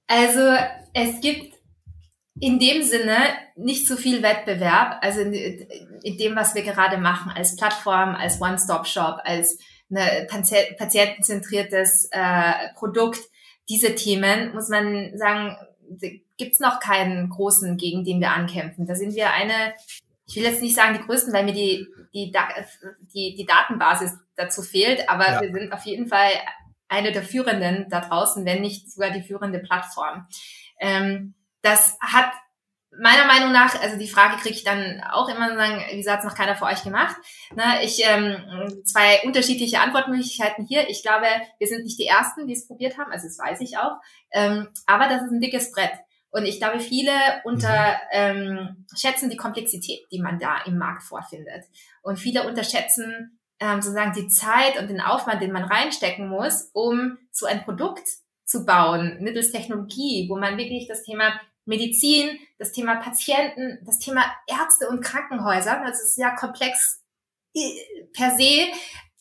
Also 0.09 0.55
es 0.93 1.23
gibt 1.23 1.55
in 2.39 2.59
dem 2.59 2.83
Sinne 2.83 3.16
nicht 3.57 3.89
so 3.89 3.97
viel 3.97 4.23
Wettbewerb, 4.23 4.99
also 5.01 5.20
in, 5.20 5.33
in 5.33 6.18
dem, 6.18 6.37
was 6.37 6.55
wir 6.55 6.62
gerade 6.62 6.99
machen, 6.99 7.33
als 7.35 7.57
Plattform, 7.57 8.14
als 8.14 8.39
One-Stop-Shop, 8.39 9.20
als 9.25 9.57
eine 9.95 10.26
patientenzentriertes 10.26 12.09
äh, 12.11 12.72
Produkt. 12.76 13.20
Diese 13.68 13.95
Themen, 13.95 14.53
muss 14.55 14.68
man 14.68 15.16
sagen, 15.16 15.57
gibt's 16.36 16.61
noch 16.61 16.80
keinen 16.80 17.28
großen, 17.30 17.76
gegen 17.76 18.05
den 18.05 18.20
wir 18.20 18.30
ankämpfen. 18.30 18.86
Da 18.86 18.95
sind 18.95 19.14
wir 19.14 19.32
eine, 19.32 19.74
ich 20.26 20.36
will 20.36 20.45
jetzt 20.45 20.62
nicht 20.62 20.74
sagen 20.74 20.99
die 20.99 21.05
größten, 21.05 21.32
weil 21.32 21.45
mir 21.45 21.53
die, 21.53 21.86
die, 22.12 22.32
die, 23.14 23.34
die 23.34 23.47
Datenbasis 23.47 24.12
dazu 24.34 24.62
fehlt, 24.62 25.09
aber 25.09 25.30
ja. 25.30 25.40
wir 25.40 25.53
sind 25.53 25.72
auf 25.72 25.84
jeden 25.84 26.09
Fall 26.09 26.30
eine 26.88 27.12
der 27.12 27.22
führenden 27.22 27.86
da 27.88 28.01
draußen, 28.01 28.45
wenn 28.45 28.61
nicht 28.61 28.90
sogar 28.90 29.11
die 29.11 29.22
führende 29.22 29.59
Plattform. 29.61 30.26
Ähm, 30.78 31.34
das 31.62 31.97
hat 32.01 32.32
meiner 32.99 33.26
Meinung 33.26 33.53
nach, 33.53 33.80
also 33.80 33.99
die 33.99 34.09
Frage 34.09 34.36
kriege 34.36 34.55
ich 34.55 34.64
dann 34.64 35.03
auch 35.12 35.28
immer 35.28 35.55
sagen, 35.55 35.82
wie 35.90 35.97
gesagt, 35.97 36.24
noch 36.24 36.34
keiner 36.34 36.57
für 36.57 36.66
euch 36.66 36.82
gemacht. 36.82 37.16
Na, 37.55 37.82
ich 37.82 38.03
ähm, 38.05 38.82
zwei 38.84 39.22
unterschiedliche 39.24 39.80
Antwortmöglichkeiten 39.80 40.66
hier. 40.66 40.88
Ich 40.90 41.03
glaube, 41.03 41.26
wir 41.59 41.66
sind 41.66 41.84
nicht 41.84 41.99
die 41.99 42.07
ersten, 42.07 42.47
die 42.47 42.55
es 42.55 42.66
probiert 42.66 42.99
haben, 42.99 43.11
also 43.11 43.26
das 43.26 43.38
weiß 43.38 43.61
ich 43.61 43.78
auch. 43.78 43.97
Ähm, 44.30 44.68
aber 44.86 45.09
das 45.09 45.22
ist 45.22 45.30
ein 45.30 45.40
dickes 45.40 45.72
Brett. 45.72 45.93
Und 46.30 46.47
ich 46.47 46.59
glaube, 46.59 46.80
viele 46.80 47.12
unterschätzen 47.45 49.24
ähm, 49.24 49.30
die 49.30 49.36
Komplexität, 49.36 50.07
die 50.11 50.20
man 50.20 50.38
da 50.38 50.62
im 50.64 50.78
Markt 50.78 51.03
vorfindet. 51.03 51.64
Und 52.03 52.18
viele 52.18 52.47
unterschätzen 52.47 53.38
ähm, 53.61 53.82
sozusagen 53.82 54.14
die 54.14 54.28
Zeit 54.28 54.78
und 54.78 54.88
den 54.88 55.01
Aufwand, 55.01 55.43
den 55.43 55.53
man 55.53 55.64
reinstecken 55.64 56.28
muss, 56.28 56.70
um 56.72 57.18
so 57.30 57.47
ein 57.47 57.64
Produkt 57.64 58.07
zu 58.45 58.64
bauen 58.64 59.18
mittels 59.20 59.53
Technologie, 59.53 60.26
wo 60.28 60.36
man 60.36 60.57
wirklich 60.57 60.88
das 60.88 61.05
Thema 61.05 61.38
Medizin, 61.64 62.38
das 62.58 62.72
Thema 62.72 62.96
Patienten, 62.96 63.78
das 63.84 63.98
Thema 63.98 64.24
Ärzte 64.46 64.88
und 64.88 65.02
Krankenhäuser, 65.02 65.82
das 65.86 66.02
ist 66.02 66.18
ja 66.18 66.34
komplex 66.34 67.02
äh, 67.54 67.60
per 68.12 68.36
se, 68.36 68.68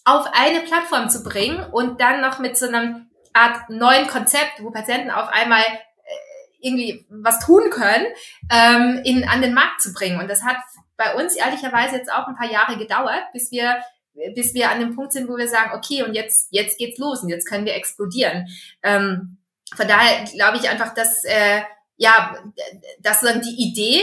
auf 0.03 0.27
eine 0.33 0.61
Plattform 0.61 1.09
zu 1.09 1.23
bringen 1.23 1.63
und 1.71 2.01
dann 2.01 2.21
noch 2.21 2.39
mit 2.39 2.57
so 2.57 2.67
einem 2.67 3.09
Art 3.33 3.69
neuen 3.69 4.07
Konzept, 4.07 4.61
wo 4.61 4.71
Patienten 4.71 5.11
auf 5.11 5.29
einmal 5.29 5.61
äh, 5.61 6.57
irgendwie 6.59 7.05
was 7.09 7.45
tun 7.45 7.69
können, 7.69 8.07
ähm, 8.51 9.01
in, 9.03 9.27
an 9.27 9.41
den 9.41 9.53
Markt 9.53 9.81
zu 9.81 9.93
bringen. 9.93 10.19
Und 10.19 10.27
das 10.27 10.43
hat 10.43 10.57
bei 10.97 11.15
uns 11.15 11.35
ehrlicherweise 11.35 11.97
jetzt 11.97 12.11
auch 12.11 12.27
ein 12.27 12.35
paar 12.35 12.51
Jahre 12.51 12.77
gedauert, 12.77 13.23
bis 13.33 13.51
wir 13.51 13.81
bis 14.35 14.53
wir 14.53 14.69
an 14.69 14.79
dem 14.79 14.95
Punkt 14.95 15.13
sind, 15.13 15.29
wo 15.29 15.37
wir 15.37 15.47
sagen, 15.47 15.71
okay, 15.73 16.03
und 16.03 16.13
jetzt, 16.13 16.49
jetzt 16.51 16.77
geht's 16.77 16.99
los 16.99 17.23
und 17.23 17.29
jetzt 17.29 17.47
können 17.47 17.65
wir 17.65 17.75
explodieren. 17.75 18.47
Ähm, 18.83 19.37
von 19.73 19.87
daher 19.87 20.25
glaube 20.25 20.57
ich 20.57 20.69
einfach, 20.69 20.93
dass 20.93 21.23
äh, 21.23 21.61
ja, 22.01 22.35
dass 22.99 23.21
dann 23.21 23.41
die 23.41 23.61
Idee 23.61 24.01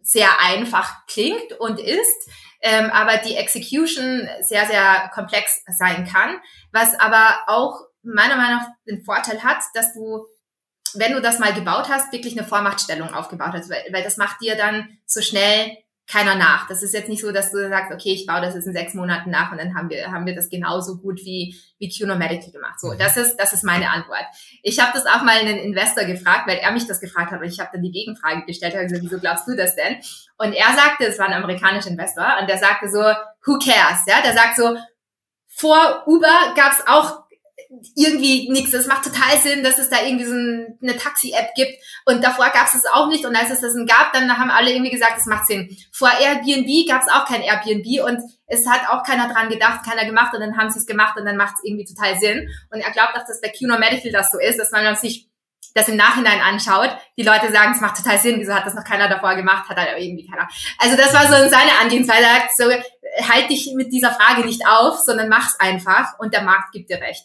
sehr 0.00 0.40
einfach 0.40 1.06
klingt 1.06 1.52
und 1.60 1.78
ist, 1.78 2.30
ähm, 2.62 2.90
aber 2.90 3.18
die 3.18 3.36
Execution 3.36 4.26
sehr, 4.40 4.66
sehr 4.66 5.10
komplex 5.12 5.62
sein 5.78 6.06
kann, 6.06 6.40
was 6.72 6.98
aber 6.98 7.40
auch 7.48 7.80
meiner 8.02 8.36
Meinung 8.36 8.60
nach 8.60 8.68
den 8.88 9.04
Vorteil 9.04 9.44
hat, 9.44 9.62
dass 9.74 9.92
du, 9.92 10.24
wenn 10.94 11.12
du 11.12 11.20
das 11.20 11.38
mal 11.38 11.52
gebaut 11.52 11.90
hast, 11.90 12.12
wirklich 12.12 12.36
eine 12.36 12.48
Vormachtstellung 12.48 13.12
aufgebaut 13.12 13.52
hast, 13.52 13.68
weil, 13.68 13.84
weil 13.92 14.02
das 14.02 14.16
macht 14.16 14.40
dir 14.40 14.56
dann 14.56 14.98
so 15.04 15.20
schnell 15.20 15.76
keiner 16.06 16.34
nach. 16.34 16.66
Das 16.68 16.82
ist 16.82 16.92
jetzt 16.92 17.08
nicht 17.08 17.22
so, 17.22 17.32
dass 17.32 17.52
du 17.52 17.68
sagst, 17.68 17.92
okay, 17.92 18.12
ich 18.12 18.26
baue 18.26 18.40
das 18.40 18.54
jetzt 18.54 18.66
in 18.66 18.72
sechs 18.72 18.94
Monaten 18.94 19.30
nach 19.30 19.52
und 19.52 19.58
dann 19.58 19.74
haben 19.74 19.88
wir, 19.88 20.10
haben 20.10 20.26
wir 20.26 20.34
das 20.34 20.50
genauso 20.50 20.98
gut 20.98 21.20
wie, 21.24 21.56
wie 21.78 21.88
QNO 21.88 22.16
Medical 22.16 22.50
gemacht. 22.50 22.80
So, 22.80 22.94
das 22.94 23.16
ist, 23.16 23.36
das 23.36 23.52
ist 23.52 23.62
meine 23.62 23.88
Antwort. 23.90 24.24
Ich 24.62 24.80
habe 24.80 24.92
das 24.92 25.06
auch 25.06 25.22
mal 25.22 25.38
einen 25.38 25.58
Investor 25.58 26.04
gefragt, 26.04 26.48
weil 26.48 26.58
er 26.58 26.72
mich 26.72 26.86
das 26.86 27.00
gefragt 27.00 27.30
hat 27.30 27.40
und 27.40 27.46
ich 27.46 27.60
habe 27.60 27.70
dann 27.72 27.82
die 27.82 27.92
Gegenfrage 27.92 28.44
gestellt, 28.46 28.74
habe 28.74 28.84
gesagt, 28.84 29.04
wieso 29.04 29.20
glaubst 29.20 29.46
du 29.48 29.56
das 29.56 29.76
denn? 29.76 29.96
Und 30.38 30.52
er 30.52 30.74
sagte, 30.74 31.06
es 31.06 31.18
war 31.18 31.26
ein 31.26 31.42
amerikanischer 31.42 31.90
Investor 31.90 32.36
und 32.40 32.48
der 32.48 32.58
sagte 32.58 32.88
so, 32.88 33.00
who 33.46 33.58
cares? 33.58 34.00
Ja, 34.06 34.20
der 34.22 34.34
sagt 34.34 34.56
so, 34.56 34.76
vor 35.46 36.02
Uber 36.06 36.54
gab 36.56 36.72
es 36.72 36.86
auch 36.86 37.21
irgendwie 37.96 38.50
nichts. 38.50 38.72
Es 38.74 38.86
macht 38.86 39.04
total 39.04 39.38
Sinn, 39.38 39.62
dass 39.62 39.78
es 39.78 39.88
da 39.88 40.02
irgendwie 40.02 40.24
so 40.24 40.34
eine 40.34 40.96
Taxi-App 40.96 41.54
gibt. 41.54 41.72
Und 42.04 42.22
davor 42.22 42.50
gab 42.50 42.66
es 42.66 42.74
es 42.74 42.86
auch 42.86 43.08
nicht. 43.08 43.24
Und 43.24 43.34
als 43.34 43.50
es 43.50 43.60
das 43.60 43.74
gab, 43.86 44.12
dann 44.12 44.36
haben 44.36 44.50
alle 44.50 44.72
irgendwie 44.72 44.90
gesagt, 44.90 45.18
es 45.18 45.26
macht 45.26 45.46
Sinn. 45.46 45.76
Vor 45.92 46.10
Airbnb 46.10 46.88
gab 46.88 47.02
es 47.02 47.08
auch 47.08 47.26
kein 47.26 47.42
Airbnb 47.42 48.04
und 48.04 48.20
es 48.46 48.66
hat 48.66 48.88
auch 48.90 49.02
keiner 49.02 49.32
dran 49.32 49.48
gedacht, 49.48 49.84
keiner 49.84 50.04
gemacht 50.04 50.34
und 50.34 50.40
dann 50.40 50.56
haben 50.58 50.70
sie 50.70 50.78
es 50.78 50.86
gemacht 50.86 51.18
und 51.18 51.24
dann 51.24 51.36
macht 51.36 51.54
es 51.56 51.64
irgendwie 51.64 51.86
total 51.86 52.18
Sinn. 52.18 52.48
Und 52.70 52.80
er 52.80 52.90
glaubt 52.90 53.16
auch, 53.16 53.26
dass 53.26 53.40
bei 53.40 53.48
QNO 53.48 53.78
Medical 53.78 54.12
das 54.12 54.30
so 54.30 54.38
ist, 54.38 54.58
dass 54.58 54.70
man 54.70 54.94
sich 54.96 55.28
das 55.74 55.88
im 55.88 55.96
Nachhinein 55.96 56.40
anschaut, 56.40 56.90
die 57.16 57.22
Leute 57.22 57.50
sagen, 57.50 57.72
es 57.72 57.80
macht 57.80 57.96
total 57.96 58.18
Sinn, 58.18 58.38
wieso 58.38 58.54
hat 58.54 58.66
das 58.66 58.74
noch 58.74 58.84
keiner 58.84 59.08
davor 59.08 59.34
gemacht, 59.36 59.70
hat 59.70 59.78
halt 59.78 59.98
irgendwie 59.98 60.28
keiner. 60.28 60.46
Also 60.78 60.96
das 60.96 61.14
war 61.14 61.22
so 61.22 61.48
seine 61.48 61.78
Angehensweise, 61.80 62.26
so, 62.56 62.64
halt 62.64 63.48
dich 63.48 63.72
mit 63.74 63.90
dieser 63.92 64.12
Frage 64.12 64.44
nicht 64.44 64.66
auf, 64.66 64.98
sondern 64.98 65.30
mach's 65.30 65.58
einfach 65.58 66.18
und 66.18 66.34
der 66.34 66.42
Markt 66.42 66.72
gibt 66.72 66.90
dir 66.90 67.00
recht. 67.00 67.24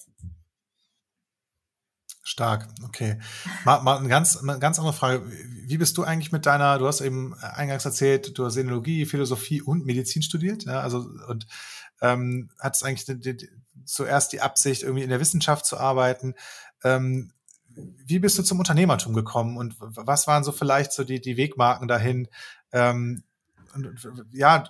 Stark, 2.28 2.68
okay. 2.84 3.20
Mal, 3.64 3.82
mal 3.84 4.00
eine, 4.00 4.10
ganz, 4.10 4.36
eine 4.36 4.60
ganz 4.60 4.78
andere 4.80 4.94
Frage. 4.94 5.24
Wie 5.66 5.78
bist 5.78 5.98
du 5.98 6.04
eigentlich 6.04 6.34
mit 6.34 6.46
deiner, 6.46 6.78
du 6.78 6.86
hast 6.86 7.00
eben 7.00 7.34
eingangs 7.36 7.86
erzählt, 7.86 8.38
du 8.38 8.46
hast 8.46 8.56
Sinologie, 8.56 9.06
Philosophie 9.06 9.62
und 9.62 9.86
Medizin 9.86 10.22
studiert, 10.22 10.66
ja, 10.66 10.82
also 10.82 11.08
und 11.30 11.48
ähm, 12.02 12.50
hattest 12.60 12.84
eigentlich 12.84 13.06
die, 13.06 13.38
die, 13.38 13.50
zuerst 13.86 14.34
die 14.34 14.42
Absicht, 14.42 14.84
irgendwie 14.84 15.06
in 15.06 15.10
der 15.10 15.22
Wissenschaft 15.22 15.66
zu 15.66 15.78
arbeiten. 15.78 16.34
Ähm, 16.84 17.32
wie 18.06 18.20
bist 18.20 18.38
du 18.38 18.44
zum 18.44 18.60
Unternehmertum 18.60 19.14
gekommen 19.14 19.56
und 19.56 19.76
was 19.80 20.28
waren 20.28 20.44
so 20.44 20.52
vielleicht 20.52 20.92
so 20.92 21.06
die, 21.06 21.22
die 21.22 21.38
Wegmarken 21.38 21.88
dahin? 21.88 22.28
Ähm, 22.74 23.24
und, 23.74 24.06
ja, 24.34 24.66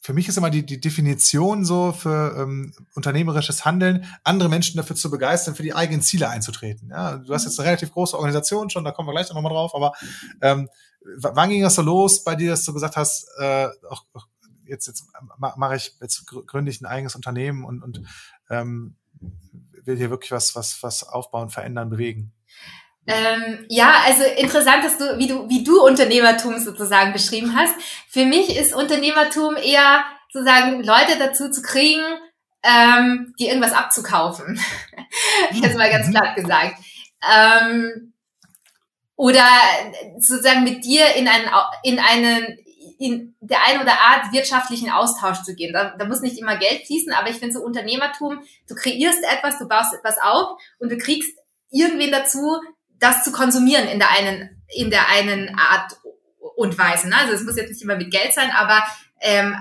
für 0.00 0.12
mich 0.12 0.28
ist 0.28 0.38
immer 0.38 0.50
die, 0.50 0.64
die 0.64 0.80
Definition 0.80 1.64
so 1.64 1.92
für 1.92 2.36
ähm, 2.38 2.72
unternehmerisches 2.94 3.64
Handeln, 3.64 4.06
andere 4.24 4.48
Menschen 4.48 4.76
dafür 4.76 4.96
zu 4.96 5.10
begeistern, 5.10 5.54
für 5.54 5.62
die 5.62 5.74
eigenen 5.74 6.02
Ziele 6.02 6.28
einzutreten. 6.28 6.90
Ja, 6.90 7.16
du 7.16 7.32
hast 7.34 7.44
jetzt 7.44 7.58
eine 7.58 7.68
relativ 7.68 7.92
große 7.92 8.16
Organisation 8.16 8.70
schon, 8.70 8.84
da 8.84 8.92
kommen 8.92 9.08
wir 9.08 9.12
gleich 9.12 9.28
nochmal 9.32 9.52
drauf, 9.52 9.74
aber 9.74 9.92
ähm, 10.40 10.68
wann 11.16 11.50
ging 11.50 11.62
das 11.62 11.74
so 11.74 11.82
los 11.82 12.24
bei 12.24 12.34
dir, 12.34 12.50
dass 12.50 12.64
du 12.64 12.72
gesagt 12.72 12.96
hast, 12.96 13.28
äh, 13.38 13.68
auch, 13.88 14.04
auch 14.12 14.26
jetzt, 14.64 14.86
jetzt 14.86 15.06
mache 15.38 15.76
ich, 15.76 15.96
jetzt 16.00 16.26
gründe 16.26 16.70
ich 16.70 16.80
ein 16.80 16.86
eigenes 16.86 17.14
Unternehmen 17.14 17.64
und, 17.64 17.82
und 17.82 18.02
ähm, 18.50 18.96
will 19.84 19.96
hier 19.96 20.10
wirklich 20.10 20.30
was, 20.30 20.54
was, 20.54 20.82
was 20.82 21.02
aufbauen, 21.02 21.50
verändern, 21.50 21.90
bewegen? 21.90 22.32
Ähm, 23.08 23.64
ja, 23.70 24.02
also 24.04 24.22
interessant, 24.22 24.84
dass 24.84 24.98
du, 24.98 25.16
wie 25.16 25.26
du, 25.26 25.48
wie 25.48 25.64
du 25.64 25.82
Unternehmertum 25.82 26.58
sozusagen 26.58 27.14
beschrieben 27.14 27.56
hast. 27.56 27.74
Für 28.06 28.26
mich 28.26 28.54
ist 28.54 28.74
Unternehmertum 28.74 29.56
eher 29.56 30.04
sozusagen 30.30 30.84
Leute 30.84 31.18
dazu 31.18 31.50
zu 31.50 31.62
kriegen, 31.62 32.02
ähm, 32.62 33.34
die 33.38 33.46
irgendwas 33.46 33.72
abzukaufen. 33.72 34.60
Jetzt 35.52 35.78
mal 35.78 35.90
ganz 35.90 36.10
platt 36.10 36.36
mhm. 36.36 36.42
gesagt. 36.42 36.74
Ähm, 37.34 38.12
oder 39.16 39.46
sozusagen 40.18 40.64
mit 40.64 40.84
dir 40.84 41.14
in 41.14 41.28
einen, 41.28 41.48
in 41.82 41.98
einen, 41.98 42.58
in 42.98 43.34
der 43.40 43.66
ein 43.66 43.80
oder 43.80 43.98
Art 44.00 44.32
wirtschaftlichen 44.32 44.90
Austausch 44.90 45.42
zu 45.44 45.54
gehen. 45.54 45.72
Da, 45.72 45.96
da 45.98 46.04
muss 46.04 46.20
nicht 46.20 46.38
immer 46.38 46.58
Geld 46.58 46.86
fließen, 46.86 47.14
aber 47.14 47.30
ich 47.30 47.36
finde 47.36 47.54
so 47.54 47.64
Unternehmertum, 47.64 48.40
du 48.68 48.74
kreierst 48.74 49.24
etwas, 49.24 49.58
du 49.58 49.66
baust 49.66 49.94
etwas 49.94 50.18
auf 50.22 50.60
und 50.78 50.92
du 50.92 50.98
kriegst 50.98 51.38
irgendwen 51.70 52.12
dazu, 52.12 52.60
das 52.98 53.24
zu 53.24 53.32
konsumieren 53.32 53.88
in 53.88 53.98
der 53.98 54.10
einen, 54.10 54.62
in 54.68 54.90
der 54.90 55.08
einen 55.08 55.56
Art 55.56 55.96
und 56.56 56.76
Weise. 56.78 57.08
Ne? 57.08 57.16
Also 57.16 57.34
es 57.34 57.44
muss 57.44 57.56
jetzt 57.56 57.70
nicht 57.70 57.82
immer 57.82 57.96
mit 57.96 58.10
Geld 58.10 58.32
sein, 58.32 58.50
aber 58.50 58.82
ähm, 59.20 59.54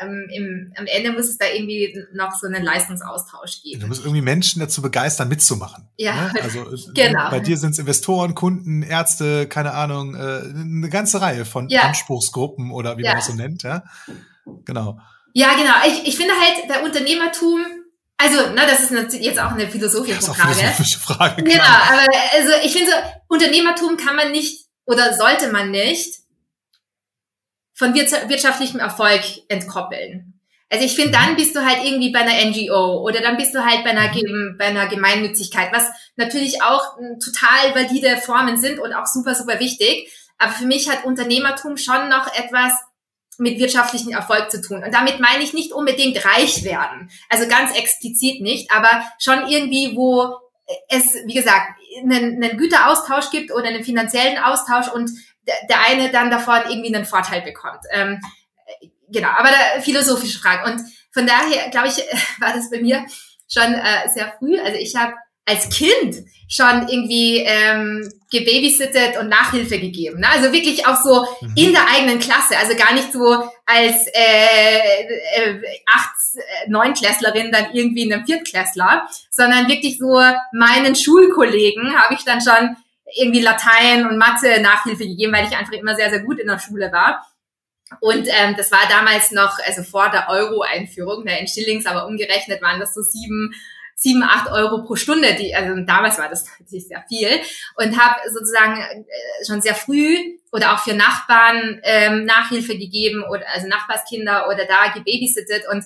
ähm, 0.00 0.26
im, 0.32 0.72
am 0.76 0.86
Ende 0.86 1.12
muss 1.12 1.26
es 1.26 1.38
da 1.38 1.46
irgendwie 1.46 1.96
noch 2.12 2.32
so 2.32 2.46
einen 2.46 2.62
Leistungsaustausch 2.62 3.62
geben. 3.62 3.80
Du 3.80 3.86
musst 3.86 4.02
irgendwie 4.02 4.22
Menschen 4.22 4.60
dazu 4.60 4.82
begeistern, 4.82 5.28
mitzumachen. 5.28 5.88
Ja, 5.96 6.32
ne? 6.32 6.42
also 6.42 6.72
äh, 6.72 6.92
genau. 6.92 7.30
Bei 7.30 7.40
dir 7.40 7.56
sind 7.56 7.70
es 7.70 7.78
Investoren, 7.78 8.34
Kunden, 8.34 8.82
Ärzte, 8.82 9.46
keine 9.46 9.72
Ahnung, 9.72 10.14
äh, 10.14 10.18
eine 10.18 10.88
ganze 10.88 11.20
Reihe 11.20 11.44
von 11.44 11.68
ja. 11.68 11.82
Anspruchsgruppen 11.82 12.72
oder 12.72 12.98
wie 12.98 13.04
ja. 13.04 13.10
man 13.10 13.18
das 13.18 13.26
so 13.26 13.34
nennt. 13.34 13.62
Ja, 13.62 13.84
genau. 14.64 14.98
Ja, 15.32 15.54
genau. 15.54 15.74
Ich, 15.86 16.08
ich 16.08 16.16
finde 16.16 16.34
halt 16.34 16.68
bei 16.68 16.84
Unternehmertum 16.84 17.60
also, 18.18 18.50
na, 18.54 18.66
das 18.66 18.90
ist 18.90 19.14
jetzt 19.14 19.38
auch 19.38 19.52
eine 19.52 19.68
philosophische 19.68 20.16
das 20.16 20.28
ist 20.28 20.36
Frage. 20.36 20.54
Philosophische 20.54 20.98
Frage 20.98 21.42
genau, 21.42 21.64
aber 21.64 22.06
also 22.34 22.52
ich 22.64 22.72
finde 22.72 22.90
so, 22.90 22.96
Unternehmertum 23.28 23.96
kann 23.96 24.16
man 24.16 24.32
nicht 24.32 24.66
oder 24.86 25.14
sollte 25.14 25.52
man 25.52 25.70
nicht 25.70 26.20
von 27.74 27.94
wirtschaftlichem 27.94 28.80
Erfolg 28.80 29.22
entkoppeln. 29.48 30.40
Also 30.70 30.84
ich 30.84 30.96
finde, 30.96 31.12
dann 31.12 31.32
mhm. 31.32 31.36
bist 31.36 31.54
du 31.54 31.64
halt 31.64 31.84
irgendwie 31.84 32.10
bei 32.10 32.20
einer 32.20 32.50
NGO 32.50 33.02
oder 33.02 33.20
dann 33.20 33.36
bist 33.36 33.54
du 33.54 33.64
halt 33.64 33.84
bei 33.84 33.90
einer, 33.90 34.12
mhm. 34.12 34.56
bei 34.58 34.66
einer 34.66 34.86
Gemeinnützigkeit, 34.86 35.72
was 35.72 35.84
natürlich 36.16 36.62
auch 36.62 36.96
hm, 36.96 37.20
total 37.20 37.74
valide 37.74 38.16
Formen 38.16 38.58
sind 38.58 38.80
und 38.80 38.92
auch 38.92 39.06
super, 39.06 39.34
super 39.34 39.60
wichtig. 39.60 40.10
Aber 40.38 40.52
für 40.52 40.66
mich 40.66 40.88
hat 40.88 41.04
Unternehmertum 41.04 41.76
schon 41.76 42.08
noch 42.08 42.26
etwas 42.34 42.72
mit 43.38 43.58
wirtschaftlichem 43.58 44.12
Erfolg 44.12 44.50
zu 44.50 44.60
tun. 44.60 44.82
Und 44.84 44.92
damit 44.94 45.20
meine 45.20 45.42
ich 45.42 45.52
nicht 45.52 45.72
unbedingt 45.72 46.24
reich 46.24 46.64
werden. 46.64 47.10
Also 47.28 47.48
ganz 47.48 47.76
explizit 47.76 48.40
nicht, 48.40 48.70
aber 48.70 49.04
schon 49.18 49.46
irgendwie, 49.48 49.96
wo 49.96 50.36
es, 50.88 51.14
wie 51.26 51.34
gesagt, 51.34 51.78
einen, 52.02 52.42
einen 52.42 52.58
Güteraustausch 52.58 53.30
gibt 53.30 53.52
oder 53.52 53.66
einen 53.66 53.84
finanziellen 53.84 54.38
Austausch 54.38 54.88
und 54.88 55.10
der 55.68 55.86
eine 55.88 56.10
dann 56.10 56.30
davon 56.30 56.60
irgendwie 56.68 56.94
einen 56.94 57.04
Vorteil 57.04 57.42
bekommt. 57.42 57.80
Ähm, 57.92 58.20
genau, 59.08 59.28
aber 59.28 59.48
da, 59.48 59.80
philosophische 59.80 60.38
Frage. 60.38 60.70
Und 60.70 60.80
von 61.12 61.26
daher, 61.26 61.70
glaube 61.70 61.88
ich, 61.88 61.96
war 62.40 62.52
das 62.52 62.70
bei 62.70 62.80
mir 62.80 63.04
schon 63.48 63.74
äh, 63.74 64.08
sehr 64.12 64.34
früh. 64.38 64.58
Also 64.58 64.78
ich 64.78 64.96
habe 64.96 65.14
als 65.46 65.70
Kind 65.70 66.16
schon 66.48 66.88
irgendwie 66.88 67.38
ähm, 67.38 68.08
gebabysittet 68.30 69.16
und 69.18 69.28
Nachhilfe 69.28 69.78
gegeben. 69.80 70.20
Ne? 70.20 70.28
Also 70.28 70.52
wirklich 70.52 70.86
auch 70.86 70.96
so 70.96 71.26
mhm. 71.40 71.52
in 71.56 71.72
der 71.72 71.88
eigenen 71.88 72.20
Klasse, 72.20 72.56
also 72.58 72.76
gar 72.76 72.92
nicht 72.92 73.12
so 73.12 73.48
als 73.64 74.06
äh, 74.12 75.02
äh, 75.36 75.62
acht, 75.92 76.14
äh, 76.36 76.70
neunklässlerin 76.70 77.50
dann 77.50 77.72
irgendwie 77.72 78.02
in 78.02 78.12
einem 78.12 78.26
Viertklässler, 78.26 79.08
sondern 79.30 79.68
wirklich 79.68 79.98
so 79.98 80.20
meinen 80.52 80.94
Schulkollegen 80.94 81.96
habe 81.96 82.14
ich 82.14 82.24
dann 82.24 82.40
schon 82.40 82.76
irgendwie 83.16 83.40
Latein 83.40 84.06
und 84.06 84.18
Mathe 84.18 84.60
Nachhilfe 84.60 85.06
gegeben, 85.06 85.32
weil 85.32 85.46
ich 85.46 85.56
einfach 85.56 85.72
immer 85.72 85.94
sehr, 85.96 86.10
sehr 86.10 86.20
gut 86.20 86.38
in 86.38 86.48
der 86.48 86.58
Schule 86.58 86.92
war. 86.92 87.26
Und 88.00 88.26
ähm, 88.28 88.54
das 88.56 88.72
war 88.72 88.80
damals 88.88 89.30
noch, 89.30 89.58
also 89.64 89.84
vor 89.84 90.10
der 90.10 90.28
Euro-Einführung, 90.28 91.24
ne, 91.24 91.38
in 91.38 91.46
Schillings, 91.46 91.86
aber 91.86 92.06
umgerechnet 92.06 92.60
waren 92.60 92.80
das 92.80 92.94
so 92.94 93.00
sieben 93.00 93.54
sieben, 93.98 94.22
acht 94.22 94.52
Euro 94.52 94.84
pro 94.84 94.94
Stunde, 94.94 95.34
die, 95.34 95.54
also 95.54 95.74
damals 95.86 96.18
war 96.18 96.28
das 96.28 96.44
natürlich 96.60 96.86
sehr 96.86 97.02
viel 97.08 97.30
und 97.76 97.98
habe 97.98 98.20
sozusagen 98.30 98.78
äh, 98.78 99.44
schon 99.46 99.62
sehr 99.62 99.74
früh 99.74 100.18
oder 100.52 100.74
auch 100.74 100.80
für 100.80 100.94
Nachbarn 100.94 101.80
ähm, 101.82 102.26
Nachhilfe 102.26 102.76
gegeben 102.76 103.24
oder 103.24 103.44
also 103.54 103.66
Nachbarskinder 103.66 104.48
oder 104.48 104.66
da 104.66 104.92
gebabysittet 104.92 105.64
und 105.72 105.82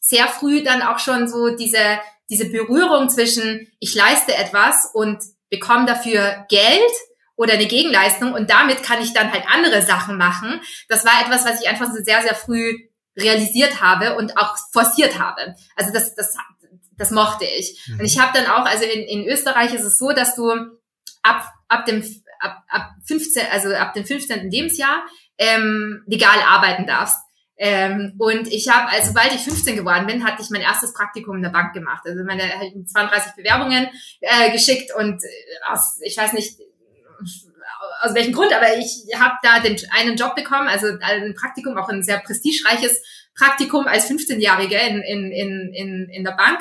sehr 0.00 0.26
früh 0.26 0.62
dann 0.62 0.80
auch 0.80 0.98
schon 0.98 1.28
so 1.28 1.54
diese 1.54 2.00
diese 2.30 2.48
Berührung 2.48 3.10
zwischen 3.10 3.70
ich 3.78 3.94
leiste 3.94 4.34
etwas 4.34 4.90
und 4.94 5.18
bekomme 5.50 5.84
dafür 5.84 6.46
Geld 6.48 6.92
oder 7.36 7.54
eine 7.54 7.66
Gegenleistung 7.66 8.32
und 8.32 8.48
damit 8.48 8.82
kann 8.82 9.02
ich 9.02 9.12
dann 9.12 9.32
halt 9.32 9.44
andere 9.52 9.82
Sachen 9.82 10.16
machen. 10.16 10.60
Das 10.88 11.04
war 11.04 11.12
etwas, 11.22 11.44
was 11.44 11.60
ich 11.60 11.68
einfach 11.68 11.86
so 11.92 12.02
sehr, 12.02 12.22
sehr 12.22 12.34
früh 12.34 12.88
realisiert 13.18 13.82
habe 13.82 14.16
und 14.16 14.38
auch 14.38 14.56
forciert 14.72 15.18
habe. 15.18 15.56
Also 15.74 15.92
das, 15.92 16.14
das 16.14 16.34
das 17.00 17.10
mochte 17.10 17.46
ich. 17.46 17.80
Mhm. 17.86 18.00
Und 18.00 18.04
ich 18.04 18.18
habe 18.20 18.38
dann 18.38 18.46
auch, 18.46 18.66
also 18.66 18.84
in, 18.84 19.00
in 19.00 19.26
Österreich 19.26 19.74
ist 19.74 19.84
es 19.84 19.98
so, 19.98 20.12
dass 20.12 20.36
du 20.36 20.52
ab, 21.22 21.48
ab 21.68 21.86
dem 21.86 22.04
ab, 22.40 22.62
ab 22.68 22.90
15, 23.06 23.42
also 23.50 23.74
ab 23.74 23.94
dem 23.94 24.04
15. 24.04 24.50
Lebensjahr 24.50 25.04
ähm, 25.38 26.02
legal 26.06 26.38
arbeiten 26.46 26.86
darfst. 26.86 27.18
Ähm, 27.56 28.14
und 28.18 28.48
ich 28.48 28.68
habe, 28.70 28.90
also 28.90 29.08
sobald 29.08 29.34
ich 29.34 29.40
15 29.40 29.76
geworden 29.76 30.06
bin, 30.06 30.24
hatte 30.24 30.42
ich 30.42 30.50
mein 30.50 30.62
erstes 30.62 30.94
Praktikum 30.94 31.36
in 31.36 31.42
der 31.42 31.50
Bank 31.50 31.74
gemacht. 31.74 32.02
Also 32.04 32.22
meine 32.24 32.42
halt 32.42 32.72
32 32.88 33.34
Bewerbungen 33.34 33.88
äh, 34.20 34.50
geschickt 34.50 34.94
und 34.94 35.22
äh, 35.22 35.70
aus, 35.70 36.00
ich 36.02 36.16
weiß 36.16 36.32
nicht 36.32 36.58
aus 38.02 38.14
welchem 38.14 38.32
Grund, 38.32 38.52
aber 38.54 38.76
ich 38.78 39.04
habe 39.14 39.34
da 39.42 39.60
den, 39.60 39.76
einen 39.90 40.16
Job 40.16 40.34
bekommen, 40.34 40.68
also 40.68 40.86
ein 41.00 41.34
Praktikum, 41.34 41.76
auch 41.76 41.88
ein 41.88 42.02
sehr 42.02 42.18
prestigereiches 42.18 43.02
Praktikum 43.36 43.86
als 43.86 44.10
15-Jährige 44.10 44.76
in, 44.76 45.02
in, 45.02 45.32
in, 45.32 45.74
in, 45.74 46.08
in 46.10 46.24
der 46.24 46.32
Bank 46.32 46.60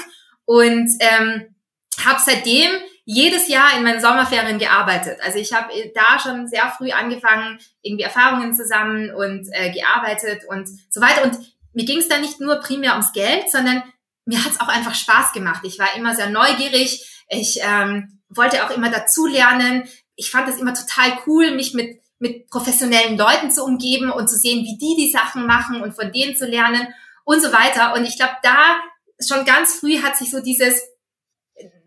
und 0.50 0.90
ähm, 1.00 1.56
habe 2.04 2.20
seitdem 2.26 2.72
jedes 3.06 3.50
Jahr 3.50 3.78
in 3.78 3.84
meinen 3.84 4.02
Sommerferien 4.02 4.58
gearbeitet. 4.58 5.20
Also 5.24 5.38
ich 5.38 5.54
habe 5.54 5.72
da 5.94 6.20
schon 6.20 6.48
sehr 6.48 6.74
früh 6.76 6.90
angefangen, 6.90 7.60
irgendwie 7.84 8.04
Erfahrungen 8.04 8.56
zusammen 8.56 9.14
und 9.14 9.48
äh, 9.52 9.72
gearbeitet 9.72 10.42
und 10.50 10.68
so 10.90 11.02
weiter. 11.02 11.24
Und 11.24 11.38
mir 11.74 11.86
ging 11.86 12.00
es 12.00 12.08
da 12.08 12.18
nicht 12.18 12.40
nur 12.40 12.56
primär 12.56 12.94
ums 12.94 13.14
Geld, 13.14 13.52
sondern 13.52 13.84
mir 14.26 14.44
hat 14.44 14.52
es 14.52 14.60
auch 14.60 14.70
einfach 14.70 14.96
Spaß 14.96 15.34
gemacht. 15.34 15.62
Ich 15.66 15.78
war 15.78 15.96
immer 15.96 16.16
sehr 16.16 16.32
neugierig. 16.32 17.08
Ich 17.30 17.60
ähm, 17.62 18.20
wollte 18.30 18.66
auch 18.66 18.72
immer 18.72 18.90
dazu 18.90 19.28
lernen. 19.28 19.88
Ich 20.16 20.32
fand 20.32 20.50
es 20.50 20.58
immer 20.58 20.74
total 20.74 21.16
cool, 21.28 21.52
mich 21.52 21.76
mit 21.76 22.02
mit 22.18 22.50
professionellen 22.50 23.18
Leuten 23.18 23.52
zu 23.52 23.64
umgeben 23.64 24.12
und 24.12 24.28
zu 24.28 24.36
sehen, 24.36 24.66
wie 24.66 24.78
die 24.78 24.96
die 25.00 25.12
Sachen 25.12 25.46
machen 25.46 25.82
und 25.82 25.94
von 25.94 26.12
denen 26.12 26.36
zu 26.36 26.48
lernen 26.48 26.88
und 27.24 27.40
so 27.40 27.54
weiter. 27.54 27.94
Und 27.94 28.04
ich 28.04 28.18
glaube, 28.18 28.36
da 28.44 28.76
schon 29.20 29.46
ganz 29.46 29.76
früh 29.76 30.02
hat 30.02 30.18
sich 30.18 30.32
so 30.32 30.42
dieses 30.42 30.82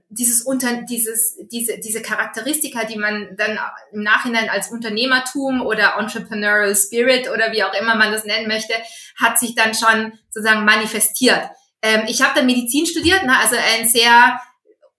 dieses 0.08 0.42
unter 0.42 0.82
dieses 0.82 1.36
diese 1.50 1.78
diese 1.78 2.02
Charakteristika, 2.02 2.84
die 2.84 2.98
man 2.98 3.34
dann 3.36 3.58
im 3.92 4.02
Nachhinein 4.02 4.50
als 4.50 4.70
Unternehmertum 4.70 5.62
oder 5.62 5.96
Entrepreneurial 5.98 6.76
Spirit 6.76 7.30
oder 7.30 7.52
wie 7.52 7.64
auch 7.64 7.72
immer 7.72 7.94
man 7.94 8.12
das 8.12 8.24
nennen 8.24 8.46
möchte, 8.46 8.74
hat 9.18 9.38
sich 9.38 9.54
dann 9.54 9.74
schon 9.74 10.12
sozusagen 10.28 10.64
manifestiert. 10.64 11.48
Ähm, 11.80 12.02
ich 12.06 12.20
habe 12.22 12.34
dann 12.34 12.46
Medizin 12.46 12.86
studiert, 12.86 13.24
ne, 13.24 13.38
also 13.38 13.56
ein 13.56 13.88
sehr 13.88 14.38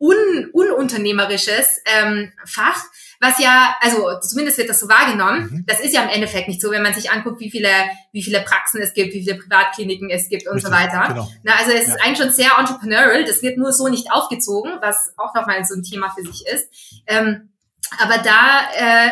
un, 0.04 0.50
ununternehmerisches 0.52 1.82
ähm, 1.86 2.34
Fach 2.46 2.84
was 3.24 3.40
ja, 3.40 3.76
also 3.80 4.20
zumindest 4.20 4.58
wird 4.58 4.70
das 4.70 4.82
so 4.82 4.90
wahrgenommen. 4.90 5.50
Mhm. 5.50 5.66
Das 5.66 5.80
ist 5.80 5.94
ja 5.94 6.04
im 6.04 6.10
Endeffekt 6.10 6.50
nicht 6.50 6.62
so, 6.62 6.72
wenn 6.72 6.84
man 6.84 6.94
sich 6.94 7.10
anguckt, 7.10 7.40
wie 7.40 7.50
viele, 7.50 7.70
wie 8.12 8.22
viele 8.22 8.42
Praxen 8.42 8.82
es 8.82 8.94
gibt, 8.94 9.14
wie 9.14 9.24
viele 9.24 9.36
Privatkliniken 9.36 10.10
es 10.10 10.28
gibt 10.28 10.46
und 10.46 10.56
Richtig, 10.56 10.70
so 10.70 10.76
weiter. 10.76 11.06
Genau. 11.08 11.30
Na, 11.44 11.54
also 11.56 11.72
es 11.72 11.88
ja. 11.88 11.94
ist 11.94 12.04
eigentlich 12.04 12.18
schon 12.18 12.34
sehr 12.34 12.52
entrepreneurial. 12.60 13.24
Das 13.24 13.42
wird 13.42 13.58
nur 13.58 13.72
so 13.72 13.88
nicht 13.88 14.12
aufgezogen, 14.12 14.74
was 14.82 15.14
auch 15.16 15.34
nochmal 15.34 15.64
so 15.64 15.74
ein 15.74 15.84
Thema 15.84 16.14
für 16.14 16.24
sich 16.30 16.46
ist. 16.48 16.68
Ähm, 17.08 17.54
aber 17.98 18.18
da 18.18 18.68
äh, 18.76 19.12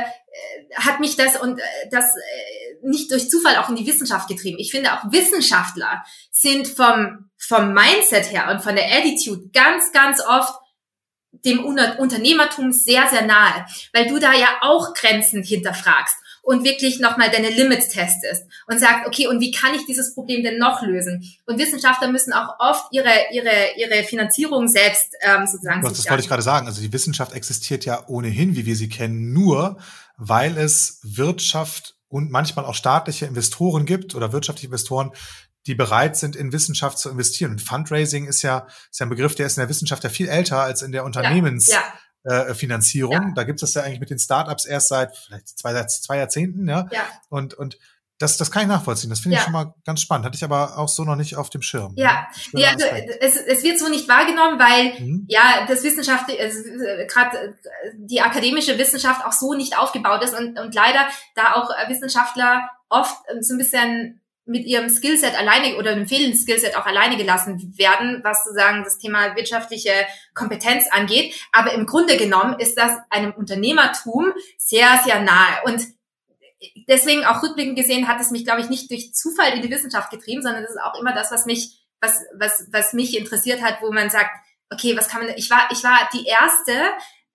hat 0.75 0.99
mich 0.99 1.15
das 1.15 1.39
und 1.39 1.59
äh, 1.59 1.63
das 1.89 2.03
äh, 2.03 2.85
nicht 2.85 3.11
durch 3.11 3.29
Zufall 3.29 3.55
auch 3.57 3.69
in 3.69 3.77
die 3.77 3.87
Wissenschaft 3.87 4.27
getrieben. 4.27 4.57
Ich 4.59 4.71
finde 4.71 4.91
auch 4.91 5.09
Wissenschaftler 5.09 6.03
sind 6.31 6.67
vom 6.67 7.29
vom 7.37 7.73
Mindset 7.73 8.29
her 8.31 8.49
und 8.51 8.61
von 8.61 8.75
der 8.75 8.91
Attitude 8.91 9.49
ganz 9.53 9.93
ganz 9.93 10.21
oft 10.21 10.53
dem 11.31 11.63
Unternehmertum 11.63 12.71
sehr, 12.71 13.07
sehr 13.09 13.25
nahe, 13.25 13.65
weil 13.93 14.07
du 14.07 14.19
da 14.19 14.33
ja 14.33 14.47
auch 14.61 14.93
Grenzen 14.93 15.43
hinterfragst 15.43 16.15
und 16.43 16.63
wirklich 16.63 16.99
nochmal 16.99 17.29
deine 17.31 17.49
Limits 17.49 17.89
testest 17.89 18.45
und 18.67 18.79
sagst, 18.79 19.07
okay, 19.07 19.27
und 19.27 19.39
wie 19.39 19.51
kann 19.51 19.73
ich 19.73 19.85
dieses 19.85 20.13
Problem 20.13 20.43
denn 20.43 20.57
noch 20.57 20.81
lösen? 20.81 21.23
Und 21.45 21.59
Wissenschaftler 21.59 22.11
müssen 22.11 22.33
auch 22.33 22.55
oft 22.59 22.85
ihre, 22.91 23.11
ihre, 23.31 23.75
ihre 23.77 24.03
Finanzierung 24.03 24.67
selbst 24.67 25.13
ähm, 25.21 25.45
sozusagen. 25.45 25.81
Das 25.81 26.09
wollte 26.09 26.23
ich 26.23 26.29
gerade 26.29 26.41
sagen. 26.41 26.67
Also 26.67 26.81
die 26.81 26.91
Wissenschaft 26.91 27.33
existiert 27.33 27.85
ja 27.85 28.03
ohnehin, 28.07 28.55
wie 28.55 28.65
wir 28.65 28.75
sie 28.75 28.89
kennen, 28.89 29.33
nur 29.33 29.77
weil 30.17 30.57
es 30.57 30.99
Wirtschaft 31.03 31.95
und 32.07 32.31
manchmal 32.31 32.65
auch 32.65 32.75
staatliche 32.75 33.25
Investoren 33.25 33.85
gibt 33.85 34.15
oder 34.15 34.33
wirtschaftliche 34.33 34.67
Investoren, 34.67 35.11
die 35.67 35.75
bereit 35.75 36.17
sind, 36.17 36.35
in 36.35 36.51
Wissenschaft 36.51 36.97
zu 36.97 37.09
investieren. 37.09 37.51
Und 37.51 37.61
Fundraising 37.61 38.25
ist 38.25 38.41
ja, 38.41 38.67
ist 38.89 38.99
ja 38.99 39.05
ein 39.05 39.09
Begriff, 39.09 39.35
der 39.35 39.45
ist 39.45 39.57
in 39.57 39.61
der 39.61 39.69
Wissenschaft 39.69 40.03
ja 40.03 40.09
viel 40.09 40.27
älter 40.27 40.59
als 40.59 40.81
in 40.81 40.91
der 40.91 41.03
Unternehmensfinanzierung. 41.03 41.93
Ja, 42.25 42.43
ja. 42.43 42.49
Äh, 42.49 42.55
Finanzierung. 42.55 43.13
Ja. 43.13 43.31
Da 43.35 43.43
gibt 43.43 43.61
es 43.61 43.73
ja 43.73 43.83
eigentlich 43.83 43.99
mit 43.99 44.09
den 44.09 44.19
Startups 44.19 44.65
erst 44.65 44.89
seit 44.89 45.15
vielleicht 45.15 45.47
zwei, 45.49 45.83
zwei 45.85 46.17
Jahrzehnten. 46.17 46.67
Ja? 46.67 46.87
ja. 46.91 47.01
Und, 47.29 47.53
und 47.53 47.77
das, 48.21 48.37
das 48.37 48.51
kann 48.51 48.63
ich 48.63 48.67
nachvollziehen. 48.67 49.09
Das 49.09 49.19
finde 49.19 49.37
ich 49.37 49.43
schon 49.43 49.53
mal 49.53 49.73
ganz 49.85 50.01
spannend. 50.01 50.25
Hatte 50.25 50.35
ich 50.35 50.43
aber 50.43 50.77
auch 50.77 50.87
so 50.87 51.03
noch 51.03 51.15
nicht 51.15 51.37
auf 51.37 51.49
dem 51.49 51.61
Schirm. 51.61 51.93
Ja, 51.95 52.27
ja 52.53 52.69
also, 52.69 52.85
es, 53.19 53.35
es 53.35 53.63
wird 53.63 53.79
so 53.79 53.87
nicht 53.87 54.07
wahrgenommen, 54.07 54.59
weil 54.59 54.99
mhm. 54.99 55.25
ja 55.27 55.65
das 55.67 55.83
Wissenschaft, 55.83 56.29
äh, 56.29 57.07
gerade 57.07 57.55
die 57.95 58.21
akademische 58.21 58.77
Wissenschaft 58.77 59.25
auch 59.25 59.31
so 59.31 59.53
nicht 59.53 59.77
aufgebaut 59.77 60.23
ist 60.23 60.35
und, 60.35 60.59
und 60.59 60.75
leider 60.75 61.07
da 61.35 61.53
auch 61.53 61.69
Wissenschaftler 61.89 62.69
oft 62.89 63.15
so 63.39 63.55
ein 63.55 63.57
bisschen 63.57 64.21
mit 64.45 64.65
ihrem 64.65 64.89
Skillset 64.89 65.37
alleine 65.37 65.77
oder 65.77 65.91
einem 65.91 66.07
fehlenden 66.07 66.37
Skillset 66.37 66.75
auch 66.75 66.85
alleine 66.85 67.15
gelassen 67.15 67.73
werden, 67.77 68.21
was 68.23 68.43
sozusagen 68.43 68.83
das 68.83 68.97
Thema 68.97 69.35
wirtschaftliche 69.35 69.93
Kompetenz 70.33 70.85
angeht. 70.91 71.33
Aber 71.51 71.73
im 71.73 71.85
Grunde 71.85 72.17
genommen 72.17 72.59
ist 72.59 72.77
das 72.77 72.97
einem 73.09 73.31
Unternehmertum 73.31 74.33
sehr, 74.57 74.99
sehr 75.05 75.21
nahe. 75.21 75.63
Und 75.65 75.85
deswegen 76.87 77.25
auch 77.25 77.43
rückblickend 77.43 77.77
gesehen 77.77 78.07
hat 78.07 78.19
es 78.19 78.31
mich, 78.31 78.43
glaube 78.43 78.61
ich, 78.61 78.69
nicht 78.69 78.89
durch 78.89 79.13
Zufall 79.13 79.53
in 79.53 79.61
die 79.61 79.71
Wissenschaft 79.71 80.09
getrieben, 80.09 80.41
sondern 80.41 80.63
das 80.63 80.71
ist 80.71 80.81
auch 80.81 80.99
immer 80.99 81.13
das, 81.13 81.31
was 81.31 81.45
mich, 81.45 81.79
was, 81.99 82.21
was, 82.35 82.67
was 82.71 82.93
mich 82.93 83.17
interessiert 83.17 83.61
hat, 83.61 83.81
wo 83.81 83.91
man 83.91 84.09
sagt, 84.09 84.31
okay, 84.71 84.97
was 84.97 85.07
kann 85.07 85.25
man, 85.25 85.35
ich 85.35 85.49
war, 85.49 85.69
ich 85.71 85.83
war 85.83 86.09
die 86.13 86.25
erste, 86.25 86.73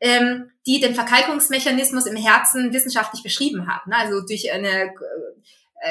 ähm, 0.01 0.51
die 0.67 0.81
den 0.81 0.95
Verkalkungsmechanismus 0.95 2.07
im 2.07 2.17
Herzen 2.17 2.73
wissenschaftlich 2.73 3.23
beschrieben 3.23 3.67
hat. 3.67 3.87
Ne? 3.87 3.97
Also 3.97 4.21
durch 4.27 4.53
eine 4.53 4.93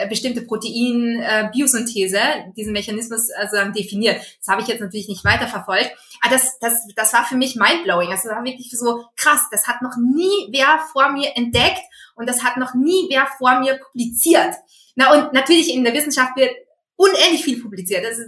äh, 0.02 0.08
bestimmte 0.08 0.42
Protein-Biosynthese, 0.42 2.18
äh, 2.18 2.52
diesen 2.56 2.74
Mechanismus 2.74 3.30
also 3.32 3.58
definiert. 3.72 4.22
Das 4.40 4.48
habe 4.48 4.62
ich 4.62 4.68
jetzt 4.68 4.82
natürlich 4.82 5.08
nicht 5.08 5.24
weiterverfolgt. 5.24 5.92
Aber 6.22 6.34
das, 6.34 6.60
das, 6.60 6.88
das 6.96 7.14
war 7.14 7.26
für 7.26 7.36
mich 7.36 7.56
mindblowing. 7.56 8.12
Also 8.12 8.28
das 8.28 8.38
war 8.38 8.44
wirklich 8.44 8.70
so 8.72 9.06
krass. 9.16 9.46
Das 9.52 9.68
hat 9.68 9.82
noch 9.82 9.98
nie 9.98 10.50
wer 10.52 10.80
vor 10.92 11.12
mir 11.12 11.36
entdeckt 11.36 11.82
und 12.16 12.28
das 12.30 12.44
hat 12.44 12.58
noch 12.58 12.74
nie 12.74 13.08
wer 13.10 13.28
vor 13.38 13.60
mir 13.60 13.80
publiziert. 13.80 14.56
Na 14.96 15.14
und 15.14 15.34
natürlich 15.34 15.74
in 15.74 15.84
der 15.84 15.94
Wissenschaft 15.94 16.36
wird 16.36 16.52
unendlich 16.96 17.44
viel 17.44 17.62
publiziert, 17.62 18.06
ist, 18.06 18.22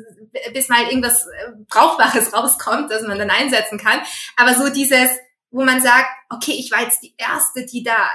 bis 0.53 0.69
mal 0.69 0.83
irgendwas 0.87 1.25
Brauchbares 1.69 2.33
rauskommt, 2.33 2.91
das 2.91 3.03
man 3.03 3.17
dann 3.17 3.29
einsetzen 3.29 3.77
kann. 3.77 4.01
Aber 4.35 4.53
so 4.53 4.69
dieses, 4.69 5.09
wo 5.51 5.63
man 5.63 5.81
sagt, 5.81 6.09
okay, 6.29 6.53
ich 6.57 6.71
war 6.71 6.81
jetzt 6.81 7.01
die 7.03 7.13
erste, 7.17 7.65
die 7.65 7.83
da 7.83 8.09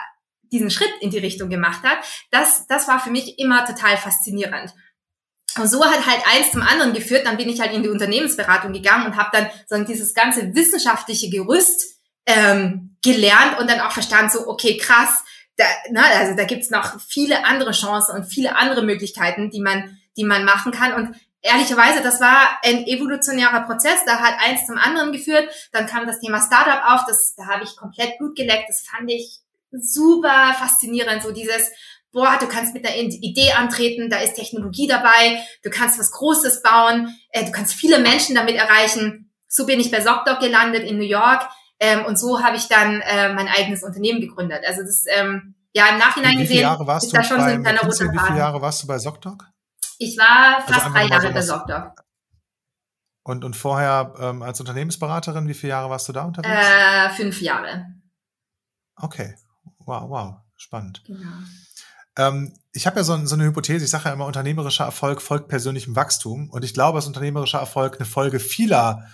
diesen 0.53 0.71
Schritt 0.71 0.93
in 1.01 1.11
die 1.11 1.19
Richtung 1.19 1.51
gemacht 1.51 1.83
hat, 1.83 1.99
das, 2.31 2.67
das 2.69 2.87
war 2.87 3.01
für 3.01 3.11
mich 3.11 3.39
immer 3.39 3.65
total 3.65 3.97
faszinierend. 3.97 4.73
Und 5.59 5.69
so 5.69 5.85
hat 5.85 6.07
halt 6.07 6.23
eins 6.33 6.51
zum 6.51 6.63
anderen 6.63 6.93
geführt. 6.93 7.27
Dann 7.27 7.37
bin 7.37 7.49
ich 7.49 7.61
halt 7.61 7.73
in 7.73 7.83
die 7.83 7.89
Unternehmensberatung 7.89 8.73
gegangen 8.73 9.07
und 9.07 9.17
habe 9.17 9.31
dann 9.33 9.51
so 9.69 9.83
dieses 9.85 10.15
ganze 10.15 10.55
wissenschaftliche 10.55 11.29
Gerüst 11.29 11.97
ähm, 12.27 12.97
gelernt 13.03 13.59
und 13.59 13.69
dann 13.69 13.81
auch 13.81 13.93
verstanden, 13.93 14.31
so, 14.31 14.47
okay, 14.49 14.77
krass, 14.77 15.23
da, 15.57 15.65
na, 15.91 16.05
also 16.05 16.37
da 16.37 16.45
gibt's 16.45 16.71
noch 16.71 17.01
viele 17.01 17.45
andere 17.45 17.73
Chancen 17.73 18.15
und 18.15 18.25
viele 18.25 18.57
andere 18.57 18.83
Möglichkeiten, 18.83 19.51
die 19.51 19.61
man, 19.61 19.99
die 20.17 20.25
man 20.25 20.45
machen 20.45 20.73
kann. 20.73 20.95
Und 20.95 21.17
ehrlicherweise, 21.43 22.03
das 22.03 22.21
war 22.21 22.59
ein 22.63 22.87
evolutionärer 22.87 23.63
Prozess, 23.63 24.05
da 24.07 24.21
hat 24.21 24.37
eins 24.39 24.67
zum 24.67 24.79
anderen 24.79 25.13
geführt. 25.13 25.51
Dann 25.73 25.87
kam 25.87 26.07
das 26.07 26.21
Thema 26.21 26.41
Startup 26.41 26.83
auf, 26.87 27.03
das, 27.07 27.35
da 27.37 27.47
habe 27.47 27.65
ich 27.65 27.77
komplett 27.77 28.17
Blut 28.19 28.37
geleckt, 28.37 28.69
das 28.69 28.87
fand 28.87 29.11
ich 29.11 29.42
super 29.73 30.55
faszinierend, 30.59 31.23
so 31.23 31.33
dieses, 31.33 31.71
boah, 32.13 32.37
du 32.39 32.47
kannst 32.47 32.75
mit 32.75 32.87
einer 32.87 32.97
Idee 32.97 33.53
antreten, 33.53 34.11
da 34.11 34.19
ist 34.19 34.35
Technologie 34.35 34.87
dabei, 34.87 35.43
du 35.63 35.71
kannst 35.71 35.99
was 35.99 36.13
Großes 36.13 36.63
bauen, 36.63 37.17
äh, 37.31 37.45
du 37.45 37.53
kannst 37.53 37.75
viele 37.75 37.99
Menschen 37.99 38.35
damit 38.35 38.57
erreichen. 38.57 39.33
So 39.49 39.67
bin 39.67 39.81
ich 39.81 39.91
bei 39.91 40.01
ZocDoc 40.01 40.41
gelandet 40.41 40.85
in 40.85 40.97
New 40.99 41.05
York 41.05 41.49
ähm, 41.79 42.05
und 42.05 42.19
so 42.19 42.43
habe 42.43 42.57
ich 42.57 42.69
dann 42.69 43.01
äh, 43.01 43.33
mein 43.35 43.49
eigenes 43.49 43.83
Unternehmen 43.83 44.21
gegründet. 44.21 44.63
Also 44.67 44.83
das, 44.83 45.05
ähm, 45.09 45.57
ja, 45.75 45.89
im 45.89 45.99
Nachhinein 45.99 46.39
gesehen, 46.39 46.61
Jahre 46.61 46.87
warst 46.87 47.07
ist 47.07 47.17
da 47.17 47.25
schon 47.25 47.41
so 47.41 47.47
ein 47.47 47.63
kleiner 47.63 47.81
roter 47.81 48.13
Wie 48.13 48.19
viele 48.19 48.39
Jahre 48.39 48.61
warst 48.61 48.83
du 48.83 48.87
bei 48.87 48.99
ZocDoc? 48.99 49.45
Ich 49.99 50.17
war 50.19 50.57
also 50.57 50.73
fast 50.73 50.87
also 50.87 50.95
drei 50.95 51.07
Jahre 51.07 51.27
so 51.27 51.33
bei 51.33 51.41
ZocDoc. 51.41 52.05
Und, 53.25 53.45
und 53.45 53.57
vorher 53.57 54.15
ähm, 54.19 54.43
als 54.43 54.61
Unternehmensberaterin, 54.61 55.49
wie 55.49 55.55
viele 55.55 55.71
Jahre 55.71 55.91
warst 55.91 56.09
du 56.09 56.13
da 56.13 56.25
unterwegs? 56.25 56.55
Äh, 56.55 57.11
fünf 57.11 57.41
Jahre. 57.41 57.87
Okay, 58.97 59.35
Wow, 59.87 60.11
wow, 60.11 60.35
spannend. 60.57 61.03
Genau. 61.07 61.29
Ähm, 62.17 62.55
ich 62.73 62.87
habe 62.87 62.99
ja 62.99 63.05
so, 63.05 63.25
so, 63.25 63.35
eine 63.35 63.45
Hypothese, 63.45 63.85
ich 63.85 63.91
sage 63.91 64.05
ja 64.07 64.13
immer, 64.13 64.27
unternehmerischer 64.27 64.85
Erfolg 64.85 65.23
folgt 65.23 65.49
persönlichem 65.49 65.97
Wachstum. 65.97 66.51
Und 66.51 66.65
ich 66.65 66.75
glaube, 66.75 66.99
dass 66.99 67.07
unternehmerischer 67.07 67.59
Erfolg 67.59 67.97
eine 67.97 68.07
Folge 68.07 68.39
vieler 68.39 69.07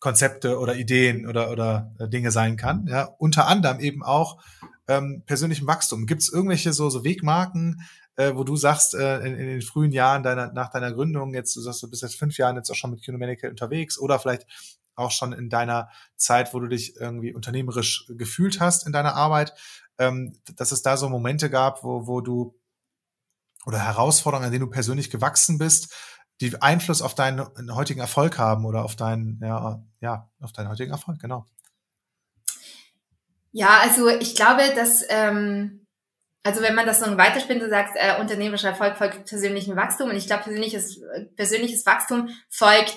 Konzepte 0.00 0.58
oder 0.58 0.76
Ideen 0.76 1.26
oder, 1.26 1.50
oder 1.50 1.94
äh, 1.98 2.08
Dinge 2.08 2.30
sein 2.30 2.56
kann. 2.56 2.86
Ja, 2.86 3.04
unter 3.18 3.46
anderem 3.48 3.80
eben 3.80 4.02
auch 4.02 4.40
ähm, 4.86 5.22
persönlichem 5.26 5.66
Wachstum. 5.66 6.06
Gibt 6.06 6.22
es 6.22 6.32
irgendwelche 6.32 6.72
so, 6.72 6.88
so 6.88 7.04
Wegmarken, 7.04 7.82
äh, 8.16 8.34
wo 8.34 8.44
du 8.44 8.56
sagst, 8.56 8.94
äh, 8.94 9.18
in, 9.18 9.34
in, 9.34 9.46
den 9.46 9.62
frühen 9.62 9.92
Jahren 9.92 10.22
deiner, 10.22 10.52
nach 10.52 10.70
deiner 10.70 10.92
Gründung, 10.92 11.34
jetzt 11.34 11.54
du 11.56 11.60
sagst, 11.60 11.82
du 11.82 11.90
bist 11.90 12.02
jetzt 12.02 12.16
fünf 12.16 12.38
Jahren 12.38 12.56
jetzt 12.56 12.70
auch 12.70 12.74
schon 12.74 12.90
mit 12.90 13.06
Medical 13.06 13.50
unterwegs 13.50 13.98
oder 13.98 14.18
vielleicht 14.18 14.46
auch 14.94 15.10
schon 15.10 15.32
in 15.32 15.48
deiner 15.48 15.88
Zeit, 16.16 16.52
wo 16.54 16.60
du 16.60 16.66
dich 16.66 16.96
irgendwie 16.96 17.32
unternehmerisch 17.32 18.06
gefühlt 18.08 18.60
hast 18.60 18.86
in 18.86 18.92
deiner 18.92 19.14
Arbeit, 19.14 19.54
ähm, 19.98 20.38
dass 20.56 20.72
es 20.72 20.82
da 20.82 20.96
so 20.96 21.08
Momente 21.08 21.50
gab, 21.50 21.84
wo, 21.84 22.06
wo 22.06 22.20
du 22.20 22.58
oder 23.66 23.84
Herausforderungen, 23.84 24.46
an 24.46 24.52
denen 24.52 24.64
du 24.64 24.70
persönlich 24.70 25.10
gewachsen 25.10 25.58
bist, 25.58 25.94
die 26.40 26.62
Einfluss 26.62 27.02
auf 27.02 27.14
deinen 27.14 27.74
heutigen 27.74 28.00
Erfolg 28.00 28.38
haben 28.38 28.64
oder 28.64 28.84
auf 28.84 28.96
deinen, 28.96 29.40
ja, 29.42 29.82
ja, 30.00 30.30
auf 30.40 30.52
deinen 30.52 30.68
heutigen 30.68 30.92
Erfolg, 30.92 31.18
genau. 31.20 31.44
Ja, 33.50 33.80
also 33.80 34.08
ich 34.08 34.36
glaube, 34.36 34.62
dass, 34.76 35.02
ähm, 35.08 35.86
also 36.44 36.62
wenn 36.62 36.74
man 36.74 36.86
das 36.86 37.00
so 37.00 37.16
weiterspinnt, 37.16 37.60
du 37.60 37.68
sagst, 37.68 37.94
äh, 37.96 38.20
unternehmerischer 38.20 38.68
Erfolg 38.68 38.96
folgt 38.96 39.26
persönlichem 39.26 39.74
Wachstum 39.74 40.10
und 40.10 40.16
ich 40.16 40.26
glaube, 40.26 40.44
persönliches, 40.44 41.00
persönliches 41.34 41.84
Wachstum 41.84 42.28
folgt 42.48 42.96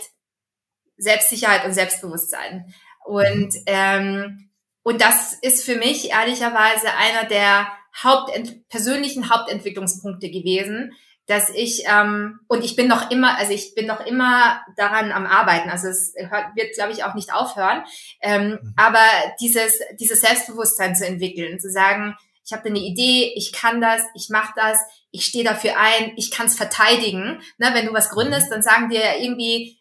Selbstsicherheit 0.98 1.66
und 1.66 1.74
Selbstbewusstsein. 1.74 2.74
Und 3.06 3.56
ähm, 3.66 4.51
und 4.84 5.02
das 5.02 5.34
ist 5.42 5.64
für 5.64 5.76
mich 5.76 6.12
ehrlicherweise 6.12 6.94
einer 6.94 7.28
der 7.28 7.68
Hauptent 8.04 8.68
persönlichen 8.70 9.30
Hauptentwicklungspunkte 9.30 10.30
gewesen, 10.30 10.94
dass 11.28 11.50
ich 11.50 11.84
ähm, 11.88 12.40
und 12.48 12.64
ich 12.64 12.76
bin 12.76 12.88
noch 12.88 13.12
immer, 13.12 13.38
also 13.38 13.54
ich 13.54 13.76
bin 13.76 13.86
noch 13.86 14.06
immer 14.06 14.62
daran 14.76 15.12
am 15.12 15.26
Arbeiten. 15.26 15.70
Also 15.70 15.88
es 15.88 16.14
hört, 16.18 16.56
wird, 16.56 16.74
glaube 16.74 16.92
ich, 16.92 17.04
auch 17.04 17.14
nicht 17.14 17.34
aufhören. 17.34 17.84
Ähm, 18.22 18.60
mhm. 18.62 18.74
Aber 18.76 19.06
dieses 19.40 19.80
dieses 20.00 20.22
Selbstbewusstsein 20.22 20.96
zu 20.96 21.06
entwickeln, 21.06 21.60
zu 21.60 21.70
sagen, 21.70 22.16
ich 22.44 22.52
habe 22.54 22.70
eine 22.70 22.80
Idee, 22.80 23.34
ich 23.36 23.54
kann 23.54 23.80
das, 23.82 24.02
ich 24.16 24.30
mache 24.30 24.54
das, 24.56 24.78
ich 25.12 25.26
stehe 25.26 25.46
dafür 25.46 25.78
ein, 25.78 26.14
ich 26.18 26.32
kann 26.32 26.48
es 26.48 26.58
verteidigen. 26.58 27.42
Ne, 27.58 27.70
wenn 27.74 27.86
du 27.86 27.94
was 27.94 28.10
gründest, 28.10 28.48
mhm. 28.48 28.52
dann 28.52 28.64
sagen 28.64 28.90
dir 28.90 29.20
irgendwie 29.20 29.78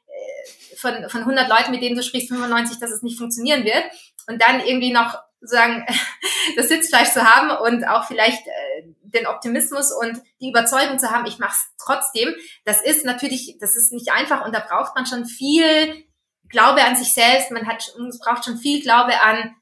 von, 0.80 1.08
von 1.08 1.20
100 1.20 1.48
Leuten, 1.48 1.70
mit 1.70 1.82
denen 1.82 1.96
du 1.96 2.02
sprichst, 2.02 2.28
95, 2.28 2.78
dass 2.78 2.90
es 2.90 3.02
nicht 3.02 3.18
funktionieren 3.18 3.64
wird. 3.64 3.84
Und 4.26 4.40
dann 4.42 4.60
irgendwie 4.60 4.92
noch 4.92 5.18
sagen, 5.40 5.86
das 6.56 6.68
Sitzfleisch 6.68 7.10
zu 7.10 7.24
haben 7.24 7.50
und 7.50 7.86
auch 7.86 8.04
vielleicht 8.04 8.46
äh, 8.46 8.84
den 9.02 9.26
Optimismus 9.26 9.92
und 9.92 10.20
die 10.40 10.50
Überzeugung 10.50 10.98
zu 10.98 11.10
haben, 11.10 11.26
ich 11.26 11.38
mache 11.38 11.52
es 11.52 11.84
trotzdem, 11.84 12.34
das 12.64 12.82
ist 12.82 13.04
natürlich, 13.04 13.56
das 13.60 13.76
ist 13.76 13.92
nicht 13.92 14.12
einfach 14.12 14.44
und 14.44 14.54
da 14.54 14.60
braucht 14.60 14.94
man 14.94 15.06
schon 15.06 15.24
viel 15.24 16.04
Glaube 16.48 16.82
an 16.82 16.96
sich 16.96 17.12
selbst, 17.12 17.50
man 17.50 17.66
hat, 17.66 17.92
braucht 18.24 18.44
schon 18.44 18.58
viel 18.58 18.82
Glaube 18.82 19.20
an 19.20 19.54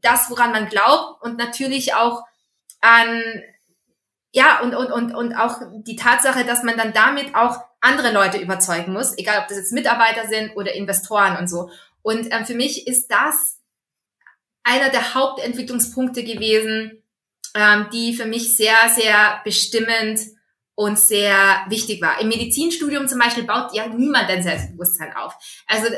das, 0.00 0.30
woran 0.30 0.52
man 0.52 0.68
glaubt 0.68 1.22
und 1.22 1.36
natürlich 1.36 1.94
auch 1.94 2.24
an 2.80 3.22
ja 4.32 4.60
und 4.60 4.74
und 4.74 4.92
und 4.92 5.14
und 5.14 5.34
auch 5.34 5.60
die 5.84 5.96
Tatsache, 5.96 6.44
dass 6.44 6.62
man 6.62 6.76
dann 6.76 6.92
damit 6.92 7.34
auch 7.34 7.60
andere 7.80 8.12
Leute 8.12 8.38
überzeugen 8.38 8.92
muss, 8.92 9.16
egal 9.16 9.40
ob 9.40 9.48
das 9.48 9.58
jetzt 9.58 9.72
Mitarbeiter 9.72 10.28
sind 10.28 10.56
oder 10.56 10.74
Investoren 10.74 11.36
und 11.36 11.48
so. 11.48 11.70
Und 12.02 12.32
ähm, 12.32 12.44
für 12.44 12.54
mich 12.54 12.86
ist 12.86 13.10
das 13.10 13.58
einer 14.62 14.90
der 14.90 15.14
Hauptentwicklungspunkte 15.14 16.22
gewesen, 16.22 17.02
ähm, 17.54 17.86
die 17.92 18.14
für 18.14 18.26
mich 18.26 18.56
sehr, 18.56 18.76
sehr 18.94 19.40
bestimmend 19.44 20.20
und 20.80 20.98
sehr 20.98 21.36
wichtig 21.68 22.00
war. 22.00 22.18
Im 22.22 22.28
Medizinstudium 22.28 23.06
zum 23.06 23.18
Beispiel 23.18 23.44
baut 23.44 23.74
ja 23.74 23.86
niemand 23.86 24.30
dein 24.30 24.42
Selbstbewusstsein 24.42 25.14
auf. 25.14 25.34
Also 25.66 25.88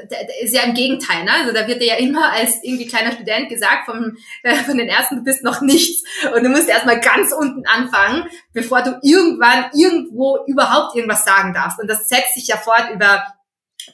ist 0.43 0.53
ja 0.53 0.65
im 0.65 0.75
Gegenteil, 0.75 1.23
ne? 1.23 1.31
Also 1.35 1.53
da 1.53 1.69
wird 1.69 1.81
dir 1.81 1.87
ja 1.87 1.95
immer 1.99 2.33
als 2.33 2.59
irgendwie 2.65 2.89
kleiner 2.89 3.13
Student 3.13 3.49
gesagt 3.49 3.85
vom, 3.87 4.17
äh, 4.43 4.57
von 4.57 4.77
den 4.77 4.89
ersten, 4.89 5.19
du 5.19 5.23
bist 5.23 5.45
noch 5.45 5.61
nichts 5.61 6.03
und 6.35 6.43
du 6.43 6.49
musst 6.49 6.69
erstmal 6.69 6.99
ganz 6.99 7.33
unten 7.33 7.65
anfangen, 7.65 8.25
bevor 8.55 8.83
du 8.83 8.99
irgendwann 9.05 9.71
irgendwo 9.73 10.41
überhaupt 10.49 10.97
irgendwas 10.97 11.25
sagen 11.25 11.55
darfst. 11.55 11.79
Und 11.79 11.87
das 11.87 12.09
setzt 12.09 12.35
sich 12.35 12.49
ja 12.49 12.57
fort 12.57 12.91
über 12.93 13.23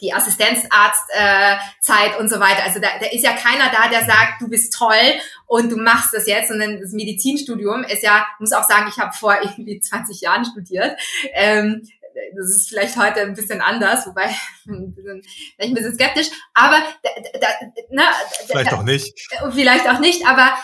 die 0.01 0.13
Assistenzarztzeit 0.13 2.15
äh, 2.15 2.19
und 2.19 2.29
so 2.29 2.41
weiter. 2.41 2.65
Also 2.65 2.81
da, 2.81 2.89
da 3.01 3.07
ist 3.07 3.25
ja 3.25 3.33
keiner 3.33 3.71
da, 3.71 3.89
der 3.89 4.05
sagt, 4.05 4.41
du 4.41 4.49
bist 4.49 4.75
toll 4.75 5.15
und 5.47 5.71
du 5.71 5.77
machst 5.77 6.13
das 6.13 6.27
jetzt. 6.27 6.49
sondern 6.49 6.81
das 6.81 6.93
Medizinstudium 6.93 7.85
ist 7.85 8.03
ja, 8.03 8.27
muss 8.39 8.53
auch 8.53 8.69
sagen, 8.69 8.87
ich 8.89 8.99
habe 8.99 9.13
vor 9.13 9.37
irgendwie 9.43 9.81
20 9.81 10.21
Jahren 10.21 10.45
studiert. 10.45 10.99
Ähm, 11.33 11.89
das 12.37 12.49
ist 12.49 12.69
vielleicht 12.69 12.97
heute 12.97 13.21
ein 13.21 13.35
bisschen 13.35 13.61
anders, 13.61 14.07
wobei 14.07 14.25
ein 14.67 14.95
bisschen, 14.95 15.23
vielleicht 15.23 15.71
ein 15.71 15.75
bisschen 15.75 15.95
skeptisch. 15.95 16.29
Aber 16.55 16.83
da, 17.03 17.11
da, 17.41 17.47
na, 17.91 18.05
vielleicht 18.47 18.73
da, 18.73 18.77
auch 18.77 18.83
nicht. 18.83 19.15
Vielleicht 19.53 19.89
auch 19.89 20.01
nicht. 20.01 20.27
Aber 20.27 20.59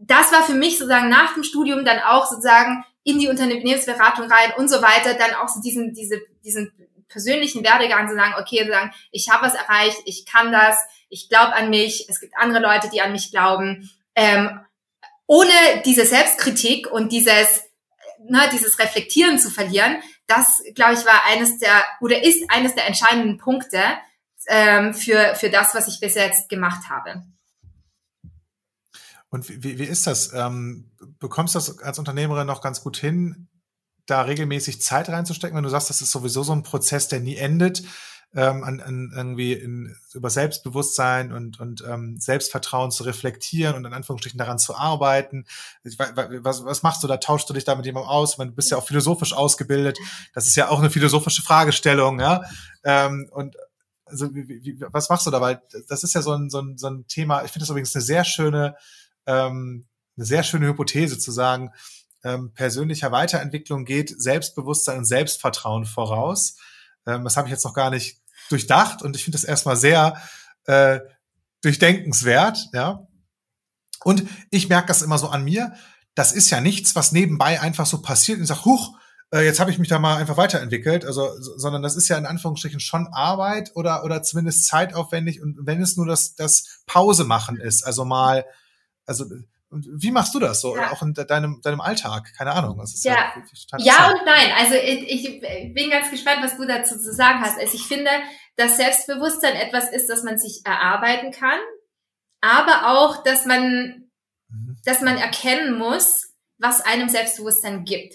das 0.00 0.32
war 0.32 0.42
für 0.42 0.54
mich 0.54 0.78
sozusagen 0.78 1.08
nach 1.08 1.34
dem 1.34 1.42
Studium 1.42 1.84
dann 1.84 1.98
auch 1.98 2.26
sozusagen 2.26 2.84
in 3.02 3.18
die 3.18 3.28
Unternehmensberatung 3.28 4.30
rein 4.30 4.52
und 4.56 4.68
so 4.68 4.82
weiter, 4.82 5.14
dann 5.14 5.34
auch 5.34 5.48
so 5.48 5.60
diesen, 5.60 5.94
diese, 5.94 6.20
diesen 6.44 6.72
persönlichen 7.10 7.62
Werdegang 7.64 8.08
zu 8.08 8.14
sagen, 8.14 8.34
okay, 8.38 8.64
zu 8.64 8.70
sagen, 8.70 8.92
ich 9.10 9.28
habe 9.28 9.46
was 9.46 9.54
erreicht, 9.54 9.98
ich 10.06 10.24
kann 10.24 10.52
das, 10.52 10.78
ich 11.08 11.28
glaube 11.28 11.54
an 11.54 11.68
mich, 11.68 12.08
es 12.08 12.20
gibt 12.20 12.32
andere 12.38 12.62
Leute, 12.62 12.88
die 12.88 13.02
an 13.02 13.12
mich 13.12 13.30
glauben. 13.30 13.90
Ähm, 14.14 14.60
ohne 15.26 15.82
diese 15.84 16.06
Selbstkritik 16.06 16.90
und 16.90 17.12
dieses, 17.12 17.62
ne, 18.18 18.48
dieses 18.52 18.78
Reflektieren 18.78 19.38
zu 19.38 19.50
verlieren, 19.50 19.96
das, 20.26 20.62
glaube 20.74 20.94
ich, 20.94 21.04
war 21.04 21.24
eines 21.26 21.58
der 21.58 21.84
oder 22.00 22.22
ist 22.22 22.50
eines 22.50 22.74
der 22.74 22.86
entscheidenden 22.86 23.38
Punkte 23.38 23.82
ähm, 24.46 24.94
für, 24.94 25.34
für 25.34 25.50
das, 25.50 25.74
was 25.74 25.88
ich 25.88 26.00
bis 26.00 26.14
jetzt 26.14 26.48
gemacht 26.48 26.88
habe. 26.88 27.24
Und 29.28 29.48
wie, 29.48 29.78
wie 29.78 29.84
ist 29.84 30.06
das? 30.06 30.32
Ähm, 30.32 30.90
bekommst 31.20 31.54
du 31.54 31.58
das 31.58 31.78
als 31.78 31.98
Unternehmerin 31.98 32.46
noch 32.46 32.60
ganz 32.60 32.82
gut 32.82 32.96
hin, 32.96 33.48
da 34.06 34.22
regelmäßig 34.22 34.82
Zeit 34.82 35.08
reinzustecken, 35.08 35.56
wenn 35.56 35.64
du 35.64 35.70
sagst, 35.70 35.90
das 35.90 36.02
ist 36.02 36.10
sowieso 36.10 36.42
so 36.42 36.52
ein 36.52 36.62
Prozess, 36.62 37.08
der 37.08 37.20
nie 37.20 37.36
endet, 37.36 37.82
ähm, 38.32 38.62
an, 38.62 38.80
an 38.80 39.12
irgendwie 39.14 39.52
in, 39.54 39.96
über 40.14 40.30
Selbstbewusstsein 40.30 41.32
und, 41.32 41.58
und 41.58 41.82
ähm, 41.86 42.16
Selbstvertrauen 42.18 42.92
zu 42.92 43.02
reflektieren 43.02 43.74
und 43.74 43.84
in 43.84 43.92
Anführungsstrichen 43.92 44.38
daran 44.38 44.58
zu 44.58 44.76
arbeiten. 44.76 45.46
Was, 45.82 46.64
was 46.64 46.82
machst 46.82 47.02
du 47.02 47.08
da? 47.08 47.16
Tauschst 47.16 47.50
du 47.50 47.54
dich 47.54 47.64
da 47.64 47.74
mit 47.74 47.86
jemandem 47.86 48.08
aus? 48.08 48.36
Du 48.36 48.46
bist 48.52 48.70
ja 48.70 48.76
auch 48.76 48.86
philosophisch 48.86 49.32
ausgebildet. 49.32 49.98
Das 50.32 50.46
ist 50.46 50.56
ja 50.56 50.68
auch 50.68 50.78
eine 50.78 50.90
philosophische 50.90 51.42
Fragestellung, 51.42 52.20
ja. 52.20 52.42
Ähm, 52.84 53.28
und 53.32 53.56
also 54.04 54.32
wie, 54.34 54.48
wie, 54.48 54.80
was 54.80 55.08
machst 55.08 55.26
du 55.26 55.30
da? 55.30 55.40
Weil 55.40 55.62
das 55.88 56.04
ist 56.04 56.14
ja 56.14 56.22
so 56.22 56.32
ein, 56.32 56.50
so 56.50 56.60
ein, 56.60 56.78
so 56.78 56.88
ein 56.88 57.06
Thema. 57.06 57.44
Ich 57.44 57.50
finde 57.50 57.64
das 57.64 57.70
übrigens 57.70 57.94
eine 57.94 58.02
sehr 58.02 58.24
schöne, 58.24 58.76
ähm, 59.26 59.86
eine 60.16 60.26
sehr 60.26 60.42
schöne 60.42 60.66
Hypothese 60.66 61.18
zu 61.18 61.32
sagen, 61.32 61.72
ähm, 62.24 62.52
persönlicher 62.54 63.12
Weiterentwicklung 63.12 63.84
geht 63.84 64.20
Selbstbewusstsein 64.20 64.98
und 64.98 65.04
Selbstvertrauen 65.04 65.84
voraus. 65.84 66.56
Ähm, 67.06 67.24
das 67.24 67.36
habe 67.36 67.48
ich 67.48 67.52
jetzt 67.52 67.64
noch 67.64 67.74
gar 67.74 67.90
nicht 67.90 68.20
durchdacht 68.48 69.02
und 69.02 69.16
ich 69.16 69.24
finde 69.24 69.38
das 69.38 69.44
erstmal 69.44 69.76
sehr 69.76 70.20
äh, 70.66 71.00
durchdenkenswert, 71.62 72.68
ja. 72.72 73.06
Und 74.02 74.24
ich 74.50 74.68
merke 74.68 74.88
das 74.88 75.02
immer 75.02 75.18
so 75.18 75.28
an 75.28 75.44
mir. 75.44 75.74
Das 76.14 76.32
ist 76.32 76.50
ja 76.50 76.60
nichts, 76.60 76.96
was 76.96 77.12
nebenbei 77.12 77.60
einfach 77.60 77.86
so 77.86 78.00
passiert 78.00 78.38
und 78.38 78.44
ich 78.44 78.48
sage, 78.48 78.64
huch, 78.64 78.96
äh, 79.32 79.44
jetzt 79.44 79.60
habe 79.60 79.70
ich 79.70 79.78
mich 79.78 79.88
da 79.88 79.98
mal 79.98 80.16
einfach 80.16 80.36
weiterentwickelt, 80.36 81.04
also, 81.04 81.30
sondern 81.56 81.82
das 81.82 81.96
ist 81.96 82.08
ja 82.08 82.18
in 82.18 82.26
Anführungsstrichen 82.26 82.80
schon 82.80 83.08
Arbeit 83.12 83.72
oder, 83.74 84.04
oder 84.04 84.22
zumindest 84.22 84.66
zeitaufwendig 84.66 85.40
und 85.40 85.58
wenn 85.62 85.80
es 85.80 85.96
nur 85.96 86.06
das, 86.06 86.34
das 86.34 86.82
Pause 86.86 87.24
machen 87.24 87.56
ist, 87.58 87.84
also 87.84 88.04
mal, 88.04 88.44
also 89.06 89.26
wie 89.70 90.10
machst 90.10 90.34
du 90.34 90.40
das 90.40 90.60
so? 90.60 90.76
Ja. 90.76 90.90
Auch 90.90 91.02
in 91.02 91.14
deinem, 91.14 91.60
deinem 91.62 91.80
Alltag? 91.80 92.32
Keine 92.36 92.52
Ahnung. 92.52 92.82
Ja, 93.02 93.32
ja, 93.72 93.78
ja 93.78 94.10
und 94.10 94.24
nein. 94.26 94.52
Also 94.58 94.74
ich, 94.74 95.08
ich 95.08 95.40
bin 95.74 95.90
ganz 95.90 96.10
gespannt, 96.10 96.38
was 96.42 96.56
du 96.56 96.66
dazu 96.66 96.98
zu 96.98 97.12
sagen 97.12 97.40
hast. 97.40 97.58
Also 97.58 97.74
ich 97.74 97.84
finde, 97.84 98.10
dass 98.56 98.76
Selbstbewusstsein 98.76 99.54
etwas 99.54 99.90
ist, 99.92 100.08
das 100.08 100.24
man 100.24 100.38
sich 100.38 100.62
erarbeiten 100.64 101.30
kann, 101.30 101.58
aber 102.40 102.90
auch, 102.90 103.22
dass 103.22 103.46
man, 103.46 104.10
mhm. 104.48 104.76
dass 104.84 105.02
man 105.02 105.16
erkennen 105.16 105.78
muss, 105.78 106.34
was 106.58 106.80
einem 106.80 107.08
Selbstbewusstsein 107.08 107.84
gibt. 107.84 108.14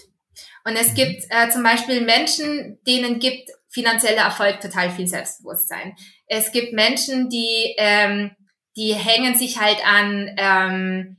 Und 0.64 0.76
es 0.76 0.90
mhm. 0.90 0.94
gibt 0.94 1.24
äh, 1.30 1.48
zum 1.48 1.62
Beispiel 1.62 2.02
Menschen, 2.02 2.78
denen 2.86 3.18
gibt 3.18 3.50
finanzieller 3.70 4.24
Erfolg 4.24 4.60
total 4.60 4.90
viel 4.90 5.06
Selbstbewusstsein. 5.06 5.94
Es 6.26 6.52
gibt 6.52 6.74
Menschen, 6.74 7.30
die 7.30 7.74
ähm, 7.78 8.36
die 8.76 8.94
hängen 8.94 9.34
sich 9.34 9.58
halt 9.58 9.78
an 9.86 10.30
ähm, 10.36 11.16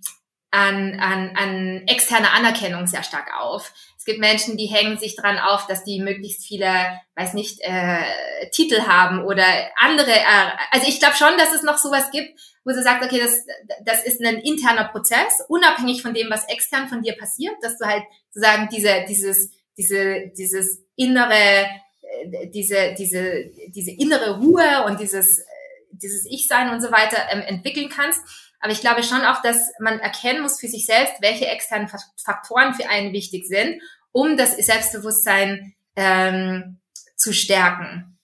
an, 0.52 1.00
an, 1.00 1.36
an 1.36 1.88
externer 1.88 2.34
Anerkennung 2.34 2.88
sehr 2.88 3.04
stark 3.04 3.28
auf. 3.40 3.74
Es 3.98 4.06
gibt 4.06 4.20
Menschen, 4.20 4.56
die 4.56 4.68
hängen 4.68 4.98
sich 4.98 5.16
dran 5.16 5.38
auf, 5.38 5.68
dass 5.68 5.84
die 5.84 6.00
möglichst 6.00 6.46
viele, 6.46 6.70
weiß 7.16 7.34
nicht, 7.34 7.60
äh, 7.62 8.50
Titel 8.52 8.82
haben 8.84 9.26
oder 9.26 9.46
andere. 9.76 10.12
Äh, 10.12 10.52
also 10.72 10.88
ich 10.88 11.00
glaube 11.00 11.16
schon, 11.16 11.38
dass 11.38 11.54
es 11.54 11.64
noch 11.64 11.78
sowas 11.78 12.12
gibt, 12.12 12.40
wo 12.64 12.72
sie 12.72 12.84
sagt, 12.84 13.04
okay, 13.04 13.20
das, 13.20 13.46
das 13.86 14.06
ist 14.06 14.24
ein 14.24 14.38
interner 14.40 14.86
Prozess, 14.86 15.42
unabhängig 15.48 16.02
von 16.02 16.14
dem, 16.14 16.30
was 16.30 16.48
extern 16.48 16.88
von 16.88 17.02
dir 17.02 17.18
passiert, 17.18 17.56
dass 17.62 17.78
du 17.78 17.86
halt 17.86 18.04
sozusagen 18.32 18.70
diese, 18.70 19.06
dieses, 19.08 19.52
diese, 19.78 20.32
dieses 20.38 20.84
innere, 20.96 21.34
äh, 21.34 22.50
diese, 22.50 22.94
diese, 22.98 23.46
diese 23.68 23.92
innere 23.92 24.38
Ruhe 24.40 24.86
und 24.86 25.00
dieses, 25.00 25.40
äh, 25.40 25.44
dieses 25.92 26.26
Ich-Sein 26.26 26.70
und 26.72 26.82
so 26.82 26.92
weiter 26.92 27.18
ähm, 27.32 27.42
entwickeln 27.42 27.90
kannst. 27.90 28.22
Aber 28.60 28.72
ich 28.72 28.82
glaube 28.82 29.04
schon 29.04 29.22
auch, 29.22 29.42
dass 29.42 29.72
man 29.80 30.00
erkennen 30.00 30.42
muss 30.42 30.60
für 30.60 30.68
sich 30.68 30.86
selbst, 30.86 31.16
welche 31.22 31.48
externen 31.48 31.90
Faktoren 32.24 32.74
für 32.74 32.90
einen 32.90 33.14
wichtig 33.14 33.46
sind, 33.48 33.82
um 34.12 34.36
das 34.38 34.58
Selbstbewusstsein 34.58 35.76
ähm, 35.96 36.80
zu 37.16 37.34
stärken. 37.34 38.18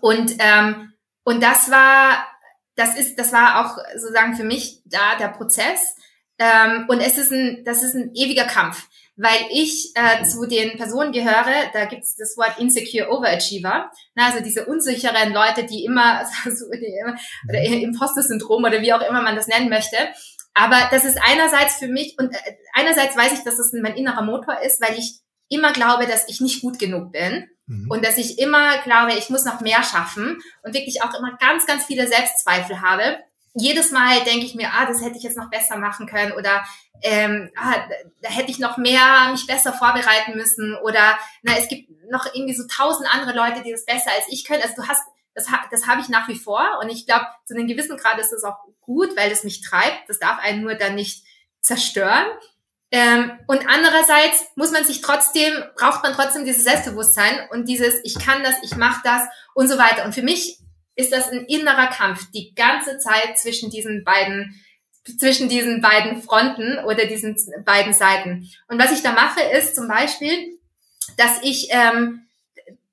Und 0.00 0.36
ähm, 0.38 0.92
und 1.24 1.42
das 1.42 1.70
war 1.70 2.26
das 2.76 2.96
ist 2.96 3.18
das 3.18 3.32
war 3.32 3.64
auch 3.64 3.78
sozusagen 3.96 4.36
für 4.36 4.44
mich 4.44 4.82
da 4.84 5.16
der 5.16 5.28
Prozess. 5.28 5.96
Ähm, 6.38 6.86
und 6.88 7.00
es 7.00 7.18
ist 7.18 7.32
ein 7.32 7.64
das 7.64 7.82
ist 7.82 7.94
ein 7.94 8.14
ewiger 8.14 8.44
Kampf 8.44 8.88
weil 9.16 9.46
ich 9.50 9.92
äh, 9.94 10.24
zu 10.24 10.46
den 10.46 10.76
Personen 10.76 11.12
gehöre, 11.12 11.70
da 11.72 11.84
gibt's 11.84 12.16
das 12.16 12.36
Wort 12.36 12.58
Insecure 12.58 13.10
Overachiever, 13.10 13.90
na, 14.14 14.26
also 14.26 14.42
diese 14.42 14.66
unsicheren 14.66 15.32
Leute, 15.32 15.64
die 15.64 15.84
immer, 15.84 16.20
also 16.44 16.66
die 16.72 16.98
immer 17.00 17.16
oder 17.48 17.60
mhm. 17.60 17.84
Imposter-Syndrom 17.84 18.64
oder 18.64 18.80
wie 18.80 18.92
auch 18.92 19.02
immer 19.02 19.22
man 19.22 19.36
das 19.36 19.48
nennen 19.48 19.68
möchte. 19.68 19.96
Aber 20.54 20.76
das 20.90 21.04
ist 21.04 21.18
einerseits 21.22 21.76
für 21.76 21.88
mich 21.88 22.16
und 22.18 22.32
äh, 22.34 22.56
einerseits 22.74 23.16
weiß 23.16 23.32
ich, 23.32 23.44
dass 23.44 23.56
das 23.56 23.72
mein 23.72 23.96
innerer 23.96 24.22
Motor 24.22 24.60
ist, 24.60 24.80
weil 24.80 24.98
ich 24.98 25.20
immer 25.48 25.72
glaube, 25.72 26.06
dass 26.06 26.28
ich 26.28 26.40
nicht 26.40 26.62
gut 26.62 26.78
genug 26.78 27.12
bin 27.12 27.48
mhm. 27.66 27.90
und 27.90 28.04
dass 28.04 28.16
ich 28.16 28.38
immer 28.38 28.78
glaube, 28.82 29.12
ich 29.18 29.28
muss 29.28 29.44
noch 29.44 29.60
mehr 29.60 29.82
schaffen 29.82 30.38
und 30.62 30.74
wirklich 30.74 31.02
auch 31.02 31.14
immer 31.18 31.36
ganz, 31.38 31.66
ganz 31.66 31.84
viele 31.84 32.08
Selbstzweifel 32.08 32.80
habe 32.80 33.18
jedes 33.54 33.90
Mal 33.90 34.24
denke 34.24 34.46
ich 34.46 34.54
mir, 34.54 34.70
ah, 34.72 34.86
das 34.86 35.02
hätte 35.02 35.16
ich 35.16 35.22
jetzt 35.22 35.36
noch 35.36 35.50
besser 35.50 35.76
machen 35.76 36.06
können 36.06 36.32
oder 36.32 36.64
ähm, 37.02 37.50
ah, 37.56 37.74
da 38.20 38.28
hätte 38.28 38.50
ich 38.50 38.58
noch 38.58 38.76
mehr 38.76 39.28
mich 39.30 39.46
besser 39.46 39.72
vorbereiten 39.72 40.36
müssen 40.36 40.76
oder 40.82 41.18
na, 41.42 41.56
es 41.58 41.68
gibt 41.68 41.90
noch 42.10 42.26
irgendwie 42.32 42.54
so 42.54 42.64
tausend 42.66 43.12
andere 43.12 43.36
Leute, 43.36 43.62
die 43.62 43.72
das 43.72 43.84
besser 43.84 44.10
als 44.16 44.26
ich 44.28 44.44
können. 44.44 44.62
Also 44.62 44.76
du 44.76 44.88
hast, 44.88 45.02
das, 45.34 45.46
das 45.70 45.86
habe 45.86 46.00
ich 46.00 46.08
nach 46.08 46.28
wie 46.28 46.38
vor 46.38 46.78
und 46.80 46.88
ich 46.88 47.06
glaube, 47.06 47.26
zu 47.44 47.54
einem 47.54 47.66
gewissen 47.66 47.96
Grad 47.96 48.18
ist 48.18 48.30
das 48.30 48.44
auch 48.44 48.56
gut, 48.80 49.16
weil 49.16 49.30
das 49.30 49.44
mich 49.44 49.62
treibt. 49.62 50.08
Das 50.08 50.18
darf 50.18 50.38
einen 50.38 50.62
nur 50.62 50.74
dann 50.74 50.94
nicht 50.94 51.24
zerstören. 51.60 52.26
Ähm, 52.90 53.38
und 53.46 53.66
andererseits 53.68 54.44
muss 54.54 54.70
man 54.70 54.84
sich 54.84 55.00
trotzdem, 55.00 55.54
braucht 55.76 56.02
man 56.02 56.12
trotzdem 56.12 56.44
dieses 56.44 56.64
Selbstbewusstsein 56.64 57.48
und 57.50 57.66
dieses, 57.66 57.94
ich 58.04 58.18
kann 58.18 58.42
das, 58.42 58.56
ich 58.62 58.76
mache 58.76 59.00
das 59.02 59.22
und 59.54 59.68
so 59.68 59.78
weiter. 59.78 60.04
Und 60.04 60.14
für 60.14 60.22
mich 60.22 60.58
ist 60.94 61.12
das 61.12 61.30
ein 61.30 61.44
innerer 61.46 61.88
Kampf 61.88 62.30
die 62.32 62.54
ganze 62.54 62.98
Zeit 62.98 63.38
zwischen 63.38 63.70
diesen 63.70 64.04
beiden 64.04 64.60
zwischen 65.18 65.48
diesen 65.48 65.80
beiden 65.80 66.22
Fronten 66.22 66.78
oder 66.84 67.06
diesen 67.06 67.36
beiden 67.64 67.92
Seiten. 67.92 68.48
Und 68.68 68.80
was 68.80 68.92
ich 68.92 69.02
da 69.02 69.10
mache, 69.12 69.40
ist 69.40 69.74
zum 69.74 69.88
Beispiel, 69.88 70.58
dass 71.16 71.42
ich 71.42 71.68
ähm, 71.70 72.22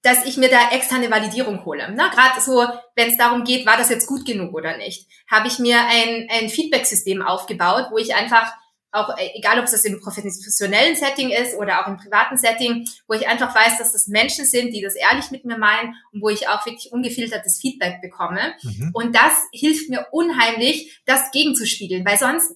dass 0.01 0.25
ich 0.25 0.37
mir 0.37 0.49
da 0.49 0.71
externe 0.71 1.11
Validierung 1.11 1.65
hole. 1.65 1.93
Gerade 1.95 2.41
so, 2.41 2.65
wenn 2.95 3.09
es 3.09 3.17
darum 3.17 3.43
geht, 3.43 3.65
war 3.65 3.77
das 3.77 3.89
jetzt 3.89 4.07
gut 4.07 4.25
genug 4.25 4.53
oder 4.53 4.77
nicht, 4.77 5.07
habe 5.29 5.47
ich 5.47 5.59
mir 5.59 5.77
ein, 5.81 6.27
ein 6.29 6.49
Feedback-System 6.49 7.21
aufgebaut, 7.21 7.87
wo 7.91 7.97
ich 7.97 8.15
einfach 8.15 8.53
auch 8.91 9.15
äh, 9.17 9.29
egal 9.35 9.59
ob 9.59 9.65
es 9.65 9.71
das 9.71 9.85
im 9.85 9.99
professionellen 9.99 10.95
Setting 10.95 11.29
ist 11.29 11.55
oder 11.55 11.81
auch 11.81 11.87
im 11.87 11.97
privaten 11.97 12.37
Setting, 12.37 12.87
wo 13.07 13.13
ich 13.13 13.27
einfach 13.27 13.53
weiß, 13.53 13.77
dass 13.77 13.91
das 13.91 14.07
Menschen 14.07 14.45
sind, 14.45 14.73
die 14.73 14.81
das 14.81 14.95
ehrlich 14.95 15.31
mit 15.31 15.45
mir 15.45 15.57
meinen 15.57 15.95
und 16.11 16.21
wo 16.21 16.29
ich 16.29 16.47
auch 16.47 16.65
wirklich 16.65 16.91
ungefiltertes 16.91 17.59
Feedback 17.59 18.01
bekomme. 18.01 18.53
Mhm. 18.63 18.91
Und 18.93 19.15
das 19.15 19.33
hilft 19.53 19.89
mir 19.89 20.07
unheimlich, 20.11 21.01
das 21.05 21.31
gegenzuspiegeln, 21.31 22.05
weil 22.05 22.17
sonst 22.17 22.55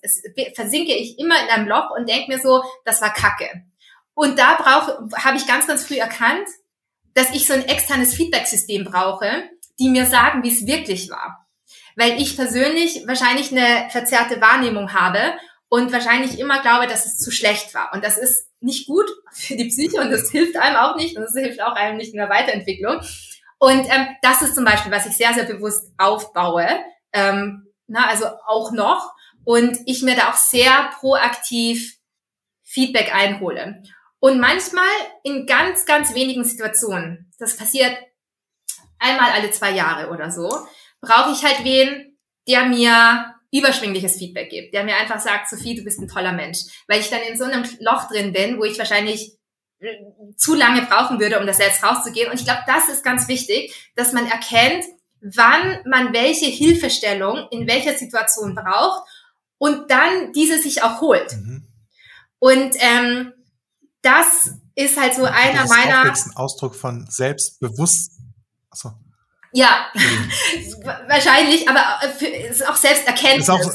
versinke 0.56 0.94
ich 0.94 1.20
immer 1.20 1.36
in 1.44 1.50
einem 1.50 1.68
Loch 1.68 1.92
und 1.96 2.10
denke 2.10 2.32
mir 2.32 2.40
so, 2.40 2.64
das 2.86 3.02
war 3.02 3.14
Kacke. 3.14 3.64
Und 4.16 4.38
da 4.38 4.56
brauche, 4.56 5.10
habe 5.24 5.38
ich 5.38 5.48
ganz, 5.48 5.68
ganz 5.68 5.86
früh 5.86 5.98
erkannt, 5.98 6.48
dass 7.14 7.32
ich 7.32 7.48
so 7.48 7.54
ein 7.54 7.68
externes 7.68 8.16
Feedback-System 8.16 8.86
brauche, 8.86 9.50
die 9.80 9.90
mir 9.90 10.06
sagen, 10.06 10.44
wie 10.44 10.52
es 10.52 10.66
wirklich 10.66 11.10
war. 11.10 11.48
Weil 11.96 12.20
ich 12.20 12.36
persönlich 12.36 13.04
wahrscheinlich 13.08 13.52
eine 13.52 13.88
verzerrte 13.92 14.42
Wahrnehmung 14.42 14.94
habe 14.94 15.20
und 15.74 15.92
wahrscheinlich 15.92 16.38
immer 16.38 16.62
glaube, 16.62 16.86
dass 16.86 17.08
es 17.08 17.18
zu 17.18 17.32
schlecht 17.32 17.74
war. 17.74 17.92
Und 17.96 18.04
das 18.04 18.20
ist 18.20 18.48
nicht 18.60 18.86
gut 18.86 19.10
für 19.34 19.56
die 19.56 19.70
Psyche 19.70 20.02
und 20.02 20.12
das 20.12 20.30
hilft 20.30 20.56
einem 20.56 20.76
auch 20.76 20.96
nicht 20.96 21.18
und 21.18 21.24
das 21.24 21.34
hilft 21.34 21.60
auch 21.64 21.74
einem 21.74 21.98
nicht 21.98 22.14
in 22.14 22.20
der 22.20 22.30
Weiterentwicklung. 22.30 23.02
Und 23.58 23.88
ähm, 23.90 24.08
das 24.22 24.44
ist 24.44 24.54
zum 24.54 24.66
Beispiel, 24.66 24.92
was 24.92 25.08
ich 25.08 25.18
sehr, 25.18 25.34
sehr 25.34 25.46
bewusst 25.46 25.92
aufbaue, 25.98 26.68
ähm, 27.12 27.66
na, 27.88 28.06
also 28.08 28.28
auch 28.46 28.72
noch. 28.72 29.16
Und 29.46 29.80
ich 29.88 30.04
mir 30.04 30.16
da 30.16 30.30
auch 30.30 30.36
sehr 30.36 30.92
proaktiv 31.00 31.98
Feedback 32.62 33.12
einhole. 33.12 33.82
Und 34.20 34.40
manchmal 34.40 34.86
in 35.24 35.48
ganz, 35.48 35.88
ganz 35.88 36.14
wenigen 36.14 36.44
Situationen, 36.44 37.32
das 37.40 37.58
passiert 37.58 37.98
einmal 39.00 39.32
alle 39.32 39.50
zwei 39.50 39.72
Jahre 39.72 40.12
oder 40.12 40.30
so, 40.30 40.50
brauche 41.02 41.32
ich 41.32 41.44
halt 41.44 41.64
wen, 41.64 42.16
der 42.48 42.66
mir 42.66 43.33
überschwingliches 43.54 44.18
Feedback 44.18 44.50
gibt, 44.50 44.74
der 44.74 44.84
mir 44.84 44.98
einfach 44.98 45.20
sagt, 45.20 45.48
Sophie, 45.48 45.76
du 45.76 45.84
bist 45.84 46.00
ein 46.00 46.08
toller 46.08 46.34
Mensch. 46.34 46.60
Weil 46.88 47.00
ich 47.00 47.10
dann 47.10 47.22
in 47.22 47.38
so 47.38 47.46
einem 47.46 47.64
Loch 47.80 48.10
drin 48.10 48.34
bin, 48.34 48.58
wo 48.58 48.64
ich 48.64 48.80
wahrscheinlich 48.80 49.38
äh, 49.80 49.88
zu 50.36 50.56
lange 50.56 50.82
brauchen 50.82 51.20
würde, 51.20 51.40
um 51.40 51.46
das 51.46 51.58
selbst 51.58 51.84
rauszugehen. 51.84 52.32
Und 52.32 52.40
ich 52.40 52.46
glaube, 52.46 52.64
das 52.66 52.90
ist 52.90 53.04
ganz 53.04 53.28
wichtig, 53.28 53.92
dass 53.96 54.12
man 54.12 54.26
erkennt, 54.26 54.86
wann 55.22 55.80
man 55.86 56.14
welche 56.14 56.48
Hilfestellung 56.48 57.48
in 57.52 57.68
welcher 57.68 57.94
Situation 57.94 58.56
braucht 58.56 59.08
und 59.58 59.90
dann 59.90 60.34
diese 60.34 60.60
sich 60.60 60.84
auch 60.84 61.00
holt. 61.00 61.32
Mhm. 61.34 61.68
Und 62.40 62.76
ähm, 62.80 63.34
das 64.02 64.52
ist 64.76 65.00
halt 65.00 65.14
so 65.14 65.24
einer 65.24 65.62
das 65.62 65.64
ist 65.66 65.78
meiner. 65.78 66.04
Das 66.06 66.20
ist 66.20 66.28
ein 66.28 66.38
Ausdruck 66.38 66.76
von 66.76 67.06
Selbstbewusst. 67.08 68.12
Achso. 68.70 68.94
Ja, 69.54 69.88
wahrscheinlich, 71.08 71.70
aber 71.70 72.00
für, 72.18 72.26
ist 72.26 72.68
auch 72.68 72.76
Selbsterkenntnis. 72.76 73.44
Ist 73.44 73.50
auch, 73.50 73.72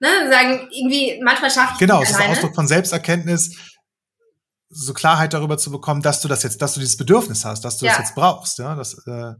ne? 0.00 0.30
Sagen, 0.30 0.68
irgendwie, 0.70 1.20
manchmal 1.22 1.50
schaffe 1.50 1.74
ich 1.74 1.78
Genau, 1.78 2.02
es 2.02 2.10
ist 2.10 2.20
ein 2.20 2.30
Ausdruck 2.30 2.54
von 2.54 2.66
Selbsterkenntnis, 2.66 3.54
so 4.70 4.94
Klarheit 4.94 5.34
darüber 5.34 5.58
zu 5.58 5.70
bekommen, 5.70 6.00
dass 6.00 6.22
du 6.22 6.28
das 6.28 6.42
jetzt, 6.42 6.62
dass 6.62 6.74
du 6.74 6.80
dieses 6.80 6.96
Bedürfnis 6.96 7.44
hast, 7.44 7.64
dass 7.64 7.76
du 7.76 7.84
ja. 7.84 7.92
das 7.92 8.00
jetzt 8.00 8.14
brauchst. 8.14 8.58
Ja, 8.58 8.74
das, 8.74 8.94
äh 9.06 9.34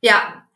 ja, 0.00 0.46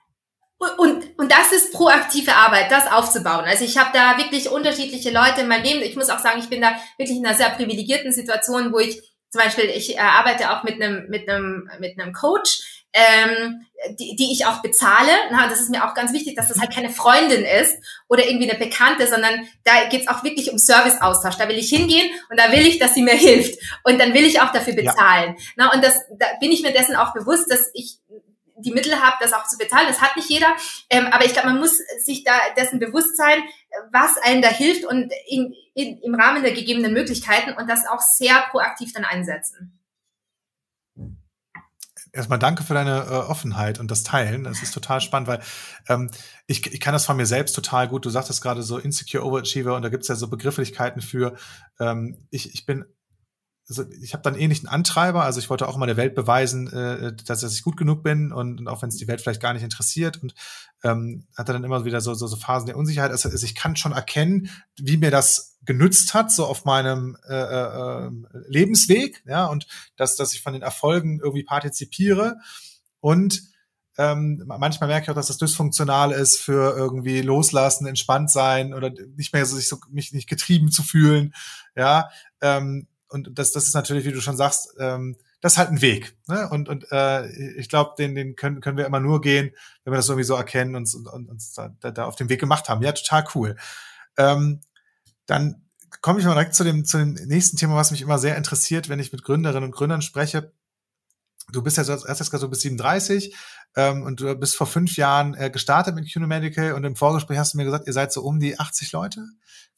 und, 0.59 1.19
und 1.19 1.33
das 1.33 1.53
ist 1.53 1.73
proaktive 1.73 2.35
Arbeit, 2.35 2.71
das 2.71 2.87
aufzubauen. 2.87 3.45
Also 3.47 3.65
ich 3.65 3.79
habe 3.79 3.91
da 3.95 4.19
wirklich 4.19 4.51
unterschiedliche 4.51 5.11
Leute 5.11 5.41
in 5.41 5.49
meinem 5.49 5.65
Leben. 5.65 5.83
Ich 5.83 5.97
muss 5.97 6.11
auch 6.11 6.19
sagen, 6.19 6.39
ich 6.39 6.51
bin 6.51 6.61
da 6.61 6.77
wirklich 6.99 7.17
in 7.17 7.27
einer 7.27 7.37
sehr 7.37 7.51
privilegierten 7.51 8.13
Situation, 8.13 8.73
wo 8.73 8.79
ich 8.79 9.01
zum 9.31 9.43
Beispiel, 9.43 9.67
ich 9.67 9.97
äh, 9.97 10.01
arbeite 10.01 10.51
auch 10.51 10.63
mit 10.63 10.75
einem, 10.75 11.09
mit 11.09 11.29
einem, 11.29 11.71
mit 11.79 11.99
einem 11.99 12.13
Coach, 12.13 12.80
ähm, 12.93 13.67
die, 13.99 14.17
die 14.17 14.33
ich 14.33 14.47
auch 14.47 14.63
bezahle. 14.63 15.13
Na, 15.31 15.49
das 15.49 15.61
ist 15.61 15.71
mir 15.71 15.85
auch 15.85 15.95
ganz 15.95 16.13
wichtig, 16.13 16.37
dass 16.37 16.49
das 16.49 16.61
halt 16.61 16.73
keine 16.73 16.91
Freundin 16.91 17.45
ist 17.45 17.77
oder 18.09 18.27
irgendwie 18.27 18.51
eine 18.51 18.59
Bekannte, 18.59 19.07
sondern 19.07 19.47
da 19.65 19.89
geht's 19.89 20.09
auch 20.09 20.23
wirklich 20.23 20.51
um 20.51 20.59
Serviceaustausch. 20.59 21.37
Da 21.37 21.49
will 21.49 21.59
ich 21.59 21.71
hingehen 21.71 22.11
und 22.29 22.39
da 22.39 22.53
will 22.53 22.67
ich, 22.67 22.79
dass 22.79 22.95
sie 22.95 23.03
mir 23.03 23.15
hilft. 23.17 23.59
Und 23.85 23.99
dann 23.99 24.15
will 24.15 24.25
ich 24.25 24.41
auch 24.41 24.53
dafür 24.53 24.75
bezahlen. 24.75 25.37
Ja. 25.37 25.45
Na, 25.57 25.73
und 25.73 25.85
das, 25.85 25.95
da 26.19 26.27
bin 26.41 26.53
ich 26.53 26.63
mir 26.63 26.73
dessen 26.73 26.97
auch 26.97 27.13
bewusst, 27.15 27.51
dass 27.51 27.71
ich 27.75 27.99
die 28.57 28.73
Mittel 28.73 29.01
habe, 29.01 29.17
das 29.21 29.33
auch 29.33 29.47
zu 29.47 29.57
bezahlen. 29.57 29.87
Das 29.89 30.03
hat 30.03 30.17
nicht 30.17 30.29
jeder. 30.29 30.55
Ähm, 30.91 31.07
aber 31.07 31.25
ich 31.25 31.33
glaube, 31.33 31.49
man 31.49 31.61
muss 31.61 31.79
sich 32.05 32.25
da 32.25 32.33
dessen 32.57 32.79
bewusst 32.79 33.17
sein, 33.17 33.43
was 33.91 34.19
einem 34.19 34.43
da 34.43 34.49
hilft 34.49 34.85
und 34.85 35.11
in, 35.27 35.55
in, 35.75 35.99
im 36.03 36.15
Rahmen 36.15 36.43
der 36.43 36.53
gegebenen 36.53 36.93
Möglichkeiten 36.93 37.53
und 37.55 37.69
das 37.71 37.87
auch 37.87 38.01
sehr 38.01 38.45
proaktiv 38.51 38.93
dann 38.93 39.05
einsetzen. 39.05 39.80
Erstmal 42.13 42.39
danke 42.39 42.63
für 42.63 42.75
deine 42.75 43.05
äh, 43.05 43.11
Offenheit 43.11 43.79
und 43.79 43.91
das 43.91 44.03
Teilen. 44.03 44.45
Das 44.45 44.63
ist 44.63 44.73
total 44.73 45.01
spannend, 45.01 45.29
weil 45.29 45.41
ähm, 45.89 46.11
ich, 46.47 46.67
ich 46.73 46.81
kann 46.81 46.93
das 46.93 47.07
von 47.07 47.17
mir 47.17 47.27
selbst 47.27 47.55
total 47.55 47.89
gut. 47.89 48.05
Du 48.05 48.11
sagtest 48.11 48.43
gerade 48.43 48.63
so 48.63 48.79
Insecure 48.79 49.25
Overachiever 49.25 49.77
und 49.77 49.83
da 49.83 49.89
gibt 49.89 50.03
es 50.03 50.09
ja 50.09 50.17
so 50.17 50.29
Begrifflichkeiten 50.29 51.03
für. 51.03 51.35
Ähm, 51.79 52.17
ich, 52.31 52.55
ich 52.55 52.67
bin 52.67 52.85
also 53.71 53.85
ich 54.03 54.13
habe 54.13 54.23
dann 54.23 54.35
ähnlichen 54.35 54.69
Antreiber, 54.69 55.25
also 55.25 55.39
ich 55.39 55.49
wollte 55.49 55.69
auch 55.69 55.77
mal 55.77 55.87
der 55.87 55.97
Welt 55.97 56.17
beweisen, 56.17 56.71
äh, 56.73 57.15
dass, 57.25 57.41
dass 57.41 57.55
ich 57.55 57.63
gut 57.63 57.77
genug 57.77 58.03
bin 58.03 58.33
und, 58.33 58.59
und 58.59 58.69
auch 58.69 58.83
wenn 58.83 58.89
es 58.89 58.97
die 58.97 59.07
Welt 59.07 59.21
vielleicht 59.21 59.41
gar 59.41 59.55
nicht 59.55 59.63
interessiert 59.63 60.21
und 60.23 60.35
ähm, 60.83 61.27
hatte 61.37 61.53
dann 61.53 61.63
immer 61.63 61.85
wieder 61.85 62.01
so, 62.01 62.13
so, 62.15 62.27
so 62.27 62.37
Phasen 62.37 62.67
der 62.67 62.77
Unsicherheit. 62.77 63.13
Also, 63.13 63.29
also 63.29 63.45
ich 63.45 63.55
kann 63.55 63.77
schon 63.77 63.93
erkennen, 63.93 64.51
wie 64.77 64.97
mir 64.97 65.13
das 65.13 65.57
genützt 65.65 66.15
hat, 66.15 66.33
so 66.33 66.47
auf 66.47 66.65
meinem 66.65 67.17
äh, 67.29 67.35
äh, 67.35 68.11
Lebensweg, 68.49 69.23
ja, 69.25 69.47
und 69.47 69.67
dass, 69.97 70.17
dass 70.17 70.35
ich 70.35 70.43
von 70.43 70.53
den 70.53 70.63
Erfolgen 70.63 71.21
irgendwie 71.21 71.45
partizipiere 71.45 72.39
und 72.99 73.43
ähm, 73.99 74.43
manchmal 74.47 74.89
merke 74.89 75.05
ich 75.05 75.11
auch, 75.11 75.15
dass 75.15 75.27
das 75.27 75.39
dysfunktional 75.39 76.11
ist 76.13 76.39
für 76.39 76.75
irgendwie 76.75 77.21
loslassen, 77.21 77.87
entspannt 77.87 78.31
sein 78.31 78.73
oder 78.73 78.91
nicht 79.17 79.33
mehr 79.33 79.45
so 79.45 79.57
sich 79.57 79.69
so 79.69 79.79
mich 79.91 80.13
nicht 80.13 80.29
getrieben 80.29 80.71
zu 80.71 80.83
fühlen, 80.83 81.35
ja. 81.77 82.09
Ähm, 82.41 82.89
und 83.11 83.39
das, 83.39 83.53
das 83.53 83.67
ist 83.67 83.75
natürlich, 83.75 84.05
wie 84.05 84.13
du 84.13 84.21
schon 84.21 84.37
sagst, 84.37 84.75
ähm, 84.79 85.17
das 85.41 85.53
ist 85.53 85.59
halt 85.59 85.71
ein 85.71 85.83
Weg. 85.83 86.17
Ne? 86.29 86.49
Und, 86.49 86.69
und 86.69 86.87
äh, 86.93 87.29
ich 87.57 87.69
glaube, 87.69 87.95
den, 87.99 88.15
den 88.15 88.37
können, 88.37 88.61
können 88.61 88.77
wir 88.77 88.87
immer 88.87 89.01
nur 89.01 89.21
gehen, 89.21 89.51
wenn 89.85 89.93
wir 89.93 89.97
das 89.97 90.09
irgendwie 90.09 90.25
so 90.25 90.35
erkennen 90.35 90.77
und, 90.77 90.95
und, 90.95 91.07
und 91.07 91.29
uns 91.29 91.53
da, 91.53 91.69
da 91.69 92.05
auf 92.05 92.17
dem 92.17 92.29
Weg 92.29 92.41
gemacht 92.41 92.69
haben. 92.69 92.83
Ja, 92.83 92.93
total 92.93 93.25
cool. 93.35 93.57
Ähm, 94.17 94.61
dann 95.27 95.67
komme 96.01 96.21
ich 96.21 96.27
mal 96.27 96.35
direkt 96.35 96.55
zu 96.55 96.63
dem, 96.65 96.85
zu 96.85 96.99
dem 96.99 97.15
nächsten 97.15 97.57
Thema, 97.57 97.75
was 97.75 97.91
mich 97.91 98.03
immer 98.03 98.19
sehr 98.19 98.37
interessiert, 98.37 98.89
wenn 98.89 99.01
ich 99.01 99.13
mit 99.13 99.25
Gründerinnen 99.25 99.65
und 99.65 99.75
Gründern 99.75 100.03
spreche. 100.03 100.53
Du 101.53 101.63
bist 101.63 101.77
ja, 101.77 101.85
erst 101.85 102.07
gesagt, 102.07 102.43
du 102.43 102.49
bist 102.49 102.63
37 102.63 103.35
ähm, 103.77 104.03
und 104.03 104.21
du 104.21 104.35
bist 104.37 104.57
vor 104.57 104.67
fünf 104.67 104.97
Jahren 104.97 105.35
äh, 105.35 105.51
gestartet 105.51 105.95
mit 105.95 106.13
QNO 106.13 106.27
Medical 106.27 106.73
und 106.73 106.85
im 106.85 106.97
Vorgespräch 106.97 107.39
hast 107.39 107.55
du 107.55 107.59
mir 107.59 107.65
gesagt, 107.65 107.87
ihr 107.87 107.93
seid 107.93 108.13
so 108.13 108.23
um 108.23 108.41
die 108.41 108.59
80 108.59 108.93
Leute. 108.93 109.25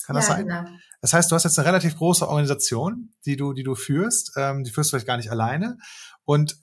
Kann 0.05 0.17
das 0.17 0.29
ja, 0.29 0.35
sein? 0.35 0.49
Genau. 0.49 0.65
Das 1.01 1.13
heißt, 1.13 1.31
du 1.31 1.35
hast 1.37 1.45
jetzt 1.45 1.59
eine 1.59 1.69
relativ 1.69 1.97
große 1.97 2.27
Organisation, 2.27 3.11
die 3.25 3.37
du, 3.37 3.53
die 3.53 3.63
du 3.63 3.75
führst. 3.75 4.33
Ähm, 4.37 4.65
die 4.65 4.71
führst 4.71 4.91
du 4.91 4.97
vielleicht 4.97 5.07
gar 5.07 5.17
nicht 5.17 5.31
alleine. 5.31 5.79
Und 6.25 6.57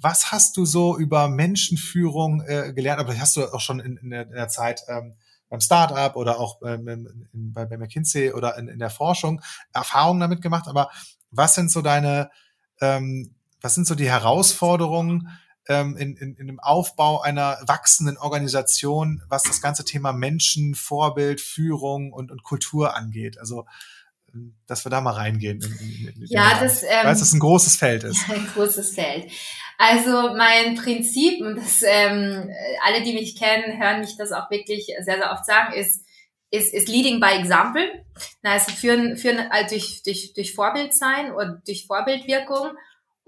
was 0.00 0.32
hast 0.32 0.56
du 0.56 0.66
so 0.66 0.98
über 0.98 1.28
Menschenführung 1.28 2.42
äh, 2.42 2.72
gelernt? 2.74 3.00
Aber 3.00 3.18
hast 3.18 3.36
du 3.36 3.44
auch 3.52 3.60
schon 3.60 3.80
in, 3.80 3.96
in, 3.96 4.10
der, 4.10 4.22
in 4.22 4.32
der 4.32 4.48
Zeit 4.48 4.82
ähm, 4.88 5.14
beim 5.48 5.60
Startup 5.60 6.14
oder 6.16 6.38
auch 6.38 6.60
ähm, 6.62 6.88
in, 6.88 7.28
bei, 7.32 7.64
bei 7.64 7.78
McKinsey 7.78 8.32
oder 8.32 8.58
in, 8.58 8.68
in 8.68 8.78
der 8.78 8.90
Forschung 8.90 9.40
Erfahrungen 9.72 10.20
damit 10.20 10.42
gemacht. 10.42 10.68
Aber 10.68 10.90
was 11.30 11.54
sind 11.54 11.70
so 11.70 11.80
deine, 11.80 12.30
ähm, 12.80 13.34
was 13.60 13.74
sind 13.74 13.86
so 13.86 13.94
die 13.94 14.08
Herausforderungen, 14.08 15.28
ähm, 15.68 15.96
in, 15.96 16.16
in, 16.16 16.34
in 16.36 16.46
dem 16.46 16.60
Aufbau 16.60 17.20
einer 17.20 17.58
wachsenden 17.66 18.16
Organisation, 18.16 19.22
was 19.28 19.42
das 19.42 19.60
ganze 19.60 19.84
Thema 19.84 20.12
Menschen, 20.12 20.74
Vorbild, 20.74 21.40
Führung 21.40 22.12
und, 22.12 22.30
und 22.30 22.42
Kultur 22.42 22.96
angeht. 22.96 23.38
Also 23.38 23.66
ähm, 24.34 24.56
dass 24.66 24.84
wir 24.84 24.90
da 24.90 25.00
mal 25.00 25.12
reingehen. 25.12 25.60
In, 25.62 26.08
in, 26.08 26.26
ja, 26.26 26.58
das, 26.60 26.82
ähm, 26.82 26.88
weil 27.04 27.12
es 27.12 27.32
ein 27.32 27.40
großes 27.40 27.76
Feld 27.76 28.04
ist. 28.04 28.28
Ein 28.30 28.46
großes 28.54 28.94
Feld. 28.94 29.30
Also 29.78 30.34
mein 30.34 30.74
Prinzip, 30.74 31.40
und 31.40 31.56
das 31.56 31.82
ähm, 31.82 32.50
alle, 32.84 33.02
die 33.04 33.14
mich 33.14 33.38
kennen, 33.38 33.80
hören 33.80 34.00
mich 34.00 34.16
das 34.16 34.32
auch 34.32 34.50
wirklich 34.50 34.86
sehr, 34.86 35.18
sehr 35.18 35.32
oft 35.32 35.46
sagen, 35.46 35.74
ist, 35.74 36.04
ist, 36.50 36.74
ist 36.74 36.88
Leading 36.88 37.20
by 37.20 37.38
Example. 37.38 38.04
Also 38.42 38.72
führen, 38.72 39.16
führen 39.16 39.38
also 39.50 39.74
durch, 39.74 40.02
durch, 40.02 40.32
durch 40.34 40.54
Vorbild 40.54 40.94
sein 40.94 41.32
und 41.32 41.66
durch 41.66 41.86
Vorbildwirkung. 41.86 42.72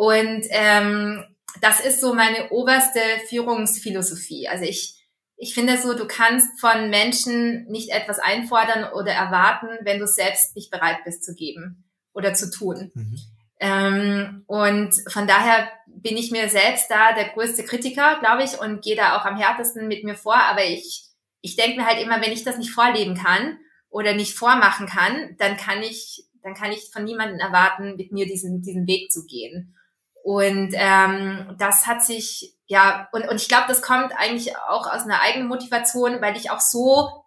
Und 0.01 0.47
ähm, 0.49 1.23
das 1.61 1.81
ist 1.81 2.01
so 2.01 2.15
meine 2.15 2.49
oberste 2.49 3.01
Führungsphilosophie. 3.29 4.49
Also 4.49 4.65
ich, 4.65 4.95
ich 5.37 5.53
finde 5.53 5.77
so, 5.77 5.93
du 5.93 6.07
kannst 6.07 6.59
von 6.59 6.89
Menschen 6.89 7.67
nicht 7.67 7.91
etwas 7.91 8.19
einfordern 8.19 8.95
oder 8.95 9.13
erwarten, 9.13 9.69
wenn 9.83 9.99
du 9.99 10.07
selbst 10.07 10.57
nicht 10.57 10.71
bereit 10.71 11.05
bist 11.05 11.23
zu 11.23 11.35
geben 11.35 11.85
oder 12.15 12.33
zu 12.33 12.51
tun. 12.51 12.91
Mhm. 12.95 13.19
Ähm, 13.61 14.45
und 14.47 14.95
von 15.13 15.27
daher 15.27 15.69
bin 15.87 16.17
ich 16.17 16.31
mir 16.31 16.49
selbst 16.49 16.91
da 16.91 17.13
der 17.13 17.29
größte 17.35 17.65
Kritiker, 17.65 18.21
glaube 18.21 18.45
ich, 18.45 18.59
und 18.59 18.83
gehe 18.83 18.97
da 18.97 19.19
auch 19.19 19.27
am 19.27 19.37
härtesten 19.37 19.87
mit 19.87 20.03
mir 20.03 20.15
vor. 20.15 20.37
Aber 20.37 20.65
ich, 20.65 21.11
ich 21.43 21.57
denke 21.57 21.77
mir 21.77 21.87
halt 21.87 22.01
immer, 22.03 22.23
wenn 22.23 22.33
ich 22.33 22.43
das 22.43 22.57
nicht 22.57 22.71
vorleben 22.71 23.17
kann 23.17 23.59
oder 23.91 24.15
nicht 24.15 24.33
vormachen 24.33 24.87
kann, 24.87 25.37
dann 25.37 25.59
kann 25.59 25.83
ich, 25.83 26.25
dann 26.43 26.55
kann 26.55 26.73
ich 26.73 26.89
von 26.91 27.05
niemandem 27.05 27.39
erwarten, 27.39 27.97
mit 27.97 28.13
mir 28.13 28.25
diesen, 28.25 28.63
diesen 28.63 28.87
Weg 28.87 29.13
zu 29.13 29.27
gehen. 29.27 29.77
Und 30.23 30.75
ähm, 30.75 31.55
das 31.59 31.87
hat 31.87 32.05
sich, 32.05 32.55
ja, 32.67 33.09
und, 33.13 33.29
und 33.29 33.41
ich 33.41 33.49
glaube, 33.49 33.65
das 33.69 33.83
kommt 33.83 34.13
eigentlich 34.17 34.57
auch 34.57 34.87
aus 34.87 35.03
einer 35.03 35.21
eigenen 35.23 35.49
Motivation, 35.49 36.21
weil 36.21 36.37
ich 36.37 36.51
auch 36.51 36.61
so 36.61 37.25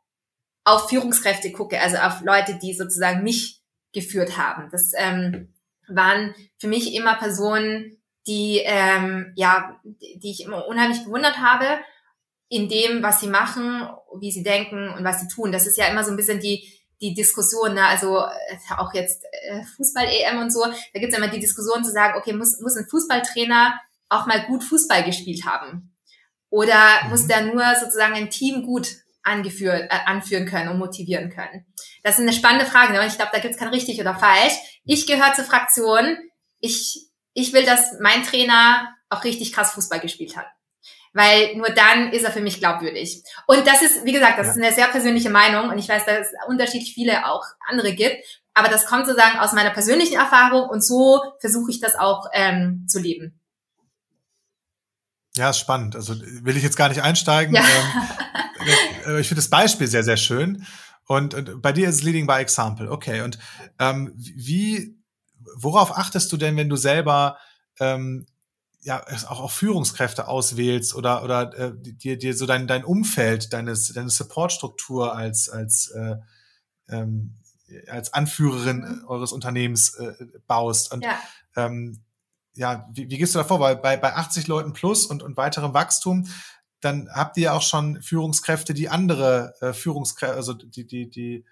auf 0.64 0.90
Führungskräfte 0.90 1.52
gucke, 1.52 1.82
also 1.82 1.98
auf 1.98 2.22
Leute, 2.22 2.58
die 2.62 2.74
sozusagen 2.74 3.24
mich 3.24 3.62
geführt 3.94 4.38
haben. 4.38 4.70
Das 4.72 4.92
ähm, 4.96 5.54
waren 5.88 6.34
für 6.58 6.68
mich 6.68 6.94
immer 6.96 7.16
Personen, 7.16 7.98
die, 8.28 8.62
ähm, 8.64 9.34
ja, 9.36 9.80
die 9.84 10.32
ich 10.32 10.44
immer 10.46 10.68
unheimlich 10.68 11.04
bewundert 11.04 11.40
habe 11.40 11.66
in 12.48 12.70
dem, 12.70 13.04
was 13.04 13.20
sie 13.20 13.28
machen, 13.28 13.88
wie 14.20 14.32
sie 14.32 14.44
denken 14.44 14.90
und 14.90 15.04
was 15.04 15.20
sie 15.20 15.28
tun. 15.28 15.52
Das 15.52 15.68
ist 15.68 15.78
ja 15.78 15.88
immer 15.88 16.04
so 16.04 16.12
ein 16.12 16.18
bisschen 16.18 16.40
die, 16.40 16.83
die 17.02 17.14
Diskussion, 17.14 17.74
ne, 17.74 17.86
also 17.86 18.20
äh, 18.20 18.58
auch 18.78 18.94
jetzt 18.94 19.24
äh, 19.26 19.64
Fußball-EM 19.76 20.40
und 20.40 20.52
so, 20.52 20.64
da 20.64 21.00
gibt 21.00 21.12
es 21.12 21.18
immer 21.18 21.28
die 21.28 21.40
Diskussion 21.40 21.84
zu 21.84 21.92
sagen, 21.92 22.18
okay, 22.18 22.34
muss, 22.34 22.60
muss 22.62 22.78
ein 22.78 22.88
Fußballtrainer 22.90 23.80
auch 24.10 24.26
mal 24.26 24.46
gut 24.46 24.64
Fußball 24.64 25.04
gespielt 25.04 25.46
haben? 25.46 25.94
Oder 26.50 27.04
mhm. 27.04 27.10
muss 27.10 27.28
der 27.28 27.42
nur 27.42 27.64
sozusagen 27.80 28.14
ein 28.14 28.30
Team 28.30 28.64
gut 28.64 28.88
angeführt, 29.24 29.92
äh, 29.92 29.98
anführen 30.06 30.46
können 30.46 30.70
und 30.70 30.78
motivieren 30.78 31.30
können? 31.30 31.66
Das 32.04 32.16
ist 32.16 32.22
eine 32.22 32.34
spannende 32.34 32.66
Frage, 32.66 32.94
ne? 32.94 33.06
ich 33.08 33.16
glaube, 33.16 33.32
da 33.34 33.40
gibt 33.40 33.54
es 33.54 33.60
kein 33.60 33.70
richtig 33.70 34.00
oder 34.00 34.16
falsch. 34.16 34.54
Ich 34.86 35.08
gehöre 35.08 35.34
zur 35.34 35.46
Fraktion, 35.46 36.18
ich, 36.60 37.10
ich 37.34 37.54
will, 37.54 37.66
dass 37.66 38.00
mein 38.00 38.24
Trainer 38.24 38.96
auch 39.10 39.24
richtig 39.24 39.54
krass 39.54 39.74
Fußball 39.74 40.00
gespielt 40.00 40.38
hat 40.38 40.48
weil 41.14 41.56
nur 41.56 41.70
dann 41.70 42.12
ist 42.12 42.24
er 42.24 42.32
für 42.32 42.42
mich 42.42 42.60
glaubwürdig. 42.60 43.24
Und 43.48 43.66
das 43.66 43.82
ist, 43.82 44.04
wie 44.04 44.12
gesagt, 44.12 44.38
das 44.40 44.48
ja. 44.48 44.54
ist 44.54 44.60
eine 44.60 44.74
sehr 44.74 44.88
persönliche 44.88 45.30
Meinung 45.30 45.70
und 45.70 45.78
ich 45.78 45.88
weiß, 45.88 46.06
dass 46.06 46.28
es 46.28 46.34
unterschiedlich 46.48 46.94
viele 46.94 47.28
auch 47.28 47.44
andere 47.68 47.94
gibt, 47.94 48.18
aber 48.54 48.68
das 48.68 48.86
kommt 48.86 49.06
sozusagen 49.06 49.40
aus 49.40 49.54
meiner 49.54 49.72
persönlichen 49.72 50.16
Erfahrung 50.16 50.70
und 50.70 50.84
so 50.84 51.22
versuche 51.40 51.72
ich 51.72 51.80
das 51.80 51.96
auch 51.96 52.28
ähm, 52.34 52.86
zu 52.88 53.00
leben. 53.00 53.40
Ja, 55.36 55.50
ist 55.50 55.60
spannend. 55.60 55.96
Also 55.96 56.14
will 56.20 56.58
ich 56.58 56.64
jetzt 56.64 56.78
gar 56.78 56.90
nicht 56.90 57.02
einsteigen. 57.02 57.56
Ja. 57.56 57.64
Ähm, 58.60 59.16
äh, 59.16 59.20
ich 59.20 59.28
finde 59.28 59.42
das 59.42 59.50
Beispiel 59.50 59.88
sehr, 59.88 60.04
sehr 60.04 60.18
schön. 60.18 60.66
Und, 61.06 61.34
und 61.34 61.62
bei 61.62 61.72
dir 61.72 61.90
ist 61.90 61.96
es 61.96 62.04
Leading 62.04 62.28
by 62.28 62.34
Example. 62.34 62.90
Okay. 62.92 63.22
Und 63.22 63.40
ähm, 63.80 64.14
wie, 64.16 64.96
worauf 65.56 65.98
achtest 65.98 66.32
du 66.32 66.38
denn, 66.38 66.56
wenn 66.56 66.70
du 66.70 66.76
selber 66.76 67.38
ähm, 67.80 68.28
ja 68.84 69.04
auch, 69.28 69.40
auch 69.40 69.52
Führungskräfte 69.52 70.28
auswählst 70.28 70.94
oder 70.96 71.24
oder 71.24 71.58
äh, 71.58 71.74
dir 71.76 72.18
dir 72.18 72.36
so 72.36 72.46
dein 72.46 72.68
dein 72.68 72.84
Umfeld 72.84 73.54
deines 73.54 73.94
deine 73.94 74.10
Supportstruktur 74.10 75.16
als 75.16 75.50
als 75.50 75.90
äh, 75.92 76.18
ähm, 76.90 77.38
als 77.88 78.14
Anführerin 78.14 78.80
mhm. 78.80 79.08
eures 79.08 79.32
Unternehmens 79.32 79.96
äh, 79.96 80.14
baust. 80.48 80.92
Und 80.92 81.04
ja, 81.04 81.20
ähm, 81.56 82.04
ja 82.54 82.88
wie, 82.94 83.10
wie 83.10 83.18
gehst 83.18 83.34
du 83.34 83.40
davor? 83.40 83.60
Weil 83.60 83.78
bei 83.78 83.98
bei 83.98 84.16
80 84.16 84.48
Leuten 84.48 84.74
plus 84.74 85.06
und 85.06 85.24
und 85.24 85.38
weiterem 85.38 85.74
Wachstum 85.74 86.28
dann 86.82 87.10
habt 87.14 87.38
ihr 87.38 87.54
auch 87.54 87.62
schon 87.62 88.02
Führungskräfte 88.02 88.74
die 88.74 88.90
andere 88.90 89.56
äh, 89.62 89.72
Führungskräfte 89.72 90.36
also 90.36 90.54
die 90.54 90.86
die 90.86 91.10
die 91.10 91.46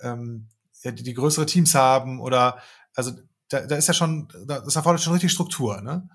ähm, 0.00 0.48
ja, 0.82 0.92
die, 0.92 1.02
die 1.02 1.14
größere 1.14 1.46
Teams 1.46 1.74
haben 1.74 2.20
oder 2.20 2.58
also 2.94 3.12
da, 3.48 3.66
da 3.66 3.76
ist 3.76 3.88
ja 3.88 3.94
schon 3.94 4.28
das 4.46 4.76
erfordert 4.76 5.02
schon 5.02 5.12
richtig 5.12 5.32
Struktur 5.32 5.80
ne 5.80 6.08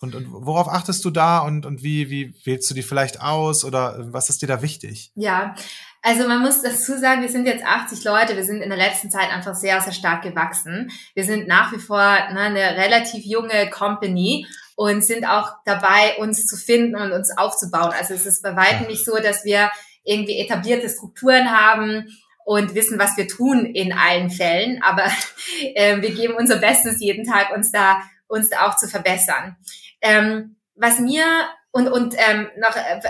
und, 0.00 0.14
und 0.14 0.26
worauf 0.30 0.68
achtest 0.68 1.04
du 1.04 1.10
da 1.10 1.38
und, 1.38 1.64
und 1.64 1.82
wie, 1.82 2.10
wie 2.10 2.34
wählst 2.44 2.70
du 2.70 2.74
die 2.74 2.82
vielleicht 2.82 3.22
aus 3.22 3.64
oder 3.64 3.96
was 4.12 4.28
ist 4.28 4.42
dir 4.42 4.46
da 4.46 4.60
wichtig? 4.60 5.10
Ja, 5.14 5.54
also 6.02 6.28
man 6.28 6.42
muss 6.42 6.60
dazu 6.60 6.98
sagen, 6.98 7.22
wir 7.22 7.30
sind 7.30 7.46
jetzt 7.46 7.64
80 7.64 8.04
Leute, 8.04 8.36
wir 8.36 8.44
sind 8.44 8.60
in 8.60 8.68
der 8.68 8.78
letzten 8.78 9.10
Zeit 9.10 9.32
einfach 9.32 9.54
sehr, 9.54 9.80
sehr 9.80 9.94
stark 9.94 10.22
gewachsen. 10.22 10.90
Wir 11.14 11.24
sind 11.24 11.48
nach 11.48 11.72
wie 11.72 11.78
vor 11.78 11.98
ne, 11.98 12.40
eine 12.40 12.76
relativ 12.76 13.24
junge 13.24 13.70
Company 13.70 14.46
und 14.76 15.02
sind 15.02 15.24
auch 15.24 15.52
dabei, 15.64 16.16
uns 16.18 16.46
zu 16.46 16.56
finden 16.56 16.96
und 16.96 17.12
uns 17.12 17.36
aufzubauen. 17.36 17.92
Also 17.98 18.12
es 18.12 18.26
ist 18.26 18.42
bei 18.42 18.54
weitem 18.54 18.88
nicht 18.88 19.04
so, 19.04 19.16
dass 19.16 19.44
wir 19.44 19.70
irgendwie 20.04 20.38
etablierte 20.38 20.90
Strukturen 20.90 21.50
haben 21.50 22.06
und 22.44 22.74
wissen, 22.74 22.98
was 22.98 23.16
wir 23.16 23.26
tun 23.26 23.64
in 23.64 23.94
allen 23.94 24.28
Fällen, 24.28 24.82
aber 24.82 25.06
äh, 25.74 26.02
wir 26.02 26.14
geben 26.14 26.34
unser 26.34 26.56
Bestes 26.56 27.00
jeden 27.00 27.26
Tag, 27.26 27.50
uns 27.56 27.72
da 27.72 28.02
uns 28.28 28.50
da 28.50 28.66
auch 28.66 28.76
zu 28.76 28.88
verbessern. 28.88 29.56
Ähm, 30.00 30.56
was 30.74 31.00
mir 31.00 31.24
und, 31.70 31.88
und 31.88 32.14
ähm, 32.16 32.48
noch 32.58 32.76
äh, 32.76 33.00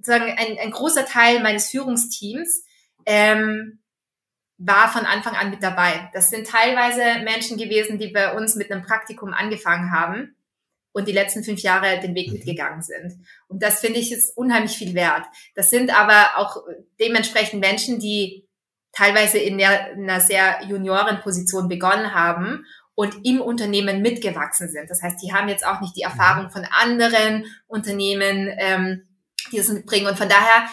sagen, 0.00 0.34
ein, 0.36 0.58
ein 0.58 0.70
großer 0.70 1.06
Teil 1.06 1.40
meines 1.40 1.70
Führungsteams 1.70 2.64
ähm, 3.06 3.80
war 4.58 4.88
von 4.88 5.04
Anfang 5.04 5.34
an 5.34 5.50
mit 5.50 5.62
dabei. 5.62 6.10
Das 6.12 6.30
sind 6.30 6.46
teilweise 6.46 7.24
Menschen 7.24 7.56
gewesen, 7.56 7.98
die 7.98 8.08
bei 8.08 8.34
uns 8.34 8.54
mit 8.54 8.70
einem 8.70 8.82
Praktikum 8.82 9.32
angefangen 9.32 9.90
haben 9.92 10.36
und 10.92 11.08
die 11.08 11.12
letzten 11.12 11.42
fünf 11.42 11.60
Jahre 11.60 12.00
den 12.00 12.14
Weg 12.14 12.28
mhm. 12.28 12.34
mitgegangen 12.34 12.82
sind. 12.82 13.26
Und 13.48 13.62
das 13.62 13.80
finde 13.80 13.98
ich 13.98 14.12
ist 14.12 14.36
unheimlich 14.36 14.76
viel 14.76 14.94
wert. 14.94 15.26
Das 15.54 15.70
sind 15.70 15.94
aber 15.94 16.36
auch 16.36 16.62
dementsprechend 17.00 17.60
Menschen, 17.60 17.98
die 17.98 18.48
teilweise 18.92 19.38
in, 19.38 19.58
der, 19.58 19.92
in 19.92 20.08
einer 20.08 20.20
sehr 20.20 20.64
Juniorenposition 20.68 21.68
begonnen 21.68 22.14
haben 22.14 22.64
und 22.94 23.24
im 23.24 23.40
Unternehmen 23.40 24.02
mitgewachsen 24.02 24.70
sind. 24.70 24.88
Das 24.88 25.02
heißt, 25.02 25.22
die 25.22 25.32
haben 25.32 25.48
jetzt 25.48 25.66
auch 25.66 25.80
nicht 25.80 25.96
die 25.96 26.02
Erfahrung 26.02 26.50
von 26.50 26.64
anderen 26.64 27.46
Unternehmen, 27.66 28.52
ähm, 28.58 29.08
die 29.50 29.56
das 29.56 29.68
mitbringen. 29.68 30.06
Und 30.06 30.18
von 30.18 30.28
daher, 30.28 30.68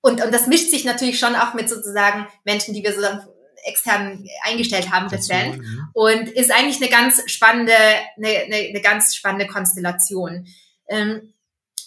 und, 0.00 0.22
und 0.22 0.32
das 0.32 0.46
mischt 0.46 0.70
sich 0.70 0.84
natürlich 0.84 1.18
schon 1.18 1.34
auch 1.34 1.54
mit 1.54 1.68
sozusagen 1.68 2.28
Menschen, 2.44 2.74
die 2.74 2.82
wir 2.82 2.92
sozusagen 2.92 3.26
extern 3.64 4.26
eingestellt 4.44 4.90
haben 4.90 5.10
für 5.10 5.20
Sven. 5.20 5.88
Und 5.94 6.28
ist 6.28 6.52
eigentlich 6.52 6.80
eine 6.80 6.90
ganz 6.90 7.22
spannende, 7.30 7.74
eine, 8.16 8.28
eine, 8.28 8.56
eine 8.68 8.80
ganz 8.80 9.14
spannende 9.16 9.46
Konstellation. 9.46 10.46
Ähm, 10.88 11.34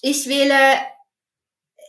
ich 0.01 0.27
wähle, 0.27 0.55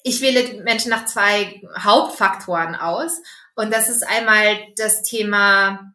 ich 0.05 0.21
wähle 0.21 0.63
Menschen 0.63 0.91
nach 0.91 1.07
zwei 1.07 1.63
Hauptfaktoren 1.79 2.75
aus. 2.75 3.21
Und 3.57 3.73
das 3.73 3.89
ist 3.89 4.07
einmal 4.07 4.59
das 4.77 5.03
Thema 5.03 5.95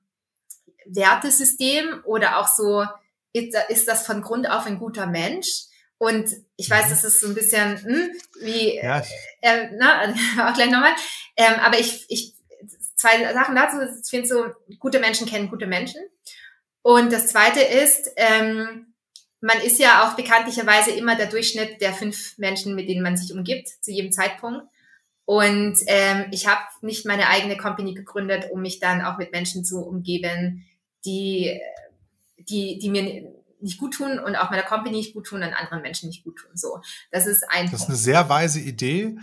Wertesystem 0.85 2.01
oder 2.05 2.39
auch 2.39 2.47
so, 2.47 2.85
ist 3.33 3.87
das 3.87 4.05
von 4.05 4.21
Grund 4.21 4.49
auf 4.49 4.65
ein 4.65 4.79
guter 4.79 5.07
Mensch? 5.07 5.47
Und 5.97 6.29
ich 6.57 6.69
weiß, 6.69 6.87
mhm. 6.87 6.89
das 6.89 7.03
ist 7.03 7.21
so 7.21 7.27
ein 7.27 7.35
bisschen 7.35 7.81
hm, 7.81 8.09
wie, 8.41 8.75
ja. 8.75 9.01
äh, 9.41 9.69
na, 9.77 10.03
auch 10.49 10.53
gleich 10.53 10.69
nochmal. 10.69 10.93
Ähm, 11.37 11.53
aber 11.61 11.79
ich, 11.79 12.05
ich, 12.09 12.33
zwei 12.95 13.33
Sachen 13.33 13.55
dazu. 13.55 13.77
Ich 13.81 14.09
finde 14.09 14.27
so, 14.27 14.45
gute 14.79 14.99
Menschen 14.99 15.27
kennen 15.27 15.49
gute 15.49 15.67
Menschen. 15.67 16.01
Und 16.81 17.13
das 17.13 17.27
zweite 17.27 17.61
ist, 17.61 18.11
ähm, 18.17 18.93
man 19.39 19.59
ist 19.61 19.79
ja 19.79 20.05
auch 20.05 20.15
bekanntlicherweise 20.15 20.91
immer 20.91 21.15
der 21.15 21.27
Durchschnitt 21.27 21.81
der 21.81 21.93
fünf 21.93 22.37
Menschen, 22.37 22.75
mit 22.75 22.89
denen 22.89 23.03
man 23.03 23.17
sich 23.17 23.33
umgibt, 23.33 23.69
zu 23.81 23.91
jedem 23.91 24.11
Zeitpunkt. 24.11 24.65
Und 25.25 25.77
ähm, 25.87 26.25
ich 26.31 26.47
habe 26.47 26.61
nicht 26.81 27.05
meine 27.05 27.29
eigene 27.29 27.57
Company 27.57 27.93
gegründet, 27.93 28.51
um 28.51 28.61
mich 28.61 28.79
dann 28.79 29.01
auch 29.01 29.17
mit 29.17 29.31
Menschen 29.31 29.63
zu 29.63 29.79
umgeben, 29.79 30.65
die, 31.05 31.59
die, 32.37 32.79
die 32.79 32.89
mir 32.89 33.33
nicht 33.59 33.79
gut 33.79 33.93
tun 33.93 34.19
und 34.19 34.35
auch 34.35 34.51
meiner 34.51 34.63
Company 34.63 34.97
nicht 34.97 35.13
gut 35.13 35.25
tun 35.25 35.41
und 35.41 35.53
anderen 35.53 35.81
Menschen 35.81 36.09
nicht 36.09 36.23
gut 36.23 36.37
tun. 36.37 36.51
So, 36.55 36.81
das 37.11 37.25
ist 37.25 37.43
ein. 37.49 37.71
Das 37.71 37.81
ist 37.81 37.87
eine 37.87 37.97
sehr 37.97 38.29
weise 38.29 38.59
Idee. 38.59 39.17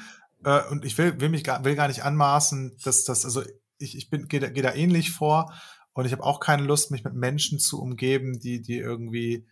Äh, 0.44 0.62
und 0.70 0.84
ich 0.84 0.96
will, 0.98 1.20
will 1.20 1.28
mich 1.28 1.44
gar, 1.44 1.64
will 1.64 1.76
gar 1.76 1.88
nicht 1.88 2.02
anmaßen, 2.02 2.76
dass 2.82 3.04
das, 3.04 3.24
also 3.24 3.42
ich, 3.78 3.96
ich 3.96 4.10
bin, 4.10 4.28
gehe 4.28 4.40
da, 4.40 4.48
geh 4.48 4.62
da 4.62 4.74
ähnlich 4.74 5.12
vor 5.12 5.52
und 5.92 6.06
ich 6.06 6.12
habe 6.12 6.24
auch 6.24 6.40
keine 6.40 6.62
Lust, 6.62 6.90
mich 6.90 7.04
mit 7.04 7.14
Menschen 7.14 7.58
zu 7.58 7.80
umgeben, 7.80 8.38
die, 8.40 8.62
die 8.62 8.78
irgendwie 8.78 9.46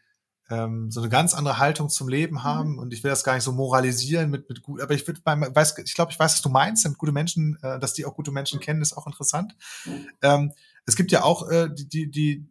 ähm, 0.50 0.90
so 0.90 1.00
eine 1.00 1.08
ganz 1.08 1.34
andere 1.34 1.58
Haltung 1.58 1.88
zum 1.88 2.08
Leben 2.08 2.36
mhm. 2.36 2.42
haben. 2.44 2.72
Mhm. 2.72 2.78
Und 2.78 2.94
ich 2.94 3.04
will 3.04 3.10
das 3.10 3.24
gar 3.24 3.34
nicht 3.34 3.44
so 3.44 3.52
moralisieren 3.52 4.30
mit, 4.30 4.48
mit 4.48 4.62
gut, 4.62 4.80
aber 4.80 4.94
ich 4.94 5.06
würde 5.06 5.20
weiß, 5.24 5.78
ich 5.78 5.94
glaube, 5.94 6.12
ich 6.12 6.18
weiß, 6.18 6.34
was 6.34 6.42
du 6.42 6.48
meinst, 6.48 6.86
mit 6.86 6.98
gute 6.98 7.12
Menschen, 7.12 7.58
äh, 7.62 7.78
dass 7.78 7.94
die 7.94 8.04
auch 8.04 8.14
gute 8.14 8.30
Menschen 8.30 8.60
kennen, 8.60 8.82
ist 8.82 8.96
auch 8.96 9.06
interessant. 9.06 9.54
Mhm. 9.84 10.08
Ähm, 10.22 10.52
es 10.86 10.96
gibt 10.96 11.12
ja 11.12 11.22
auch 11.22 11.48
äh, 11.50 11.68
die, 11.72 11.88
die, 11.88 12.10
die, 12.10 12.46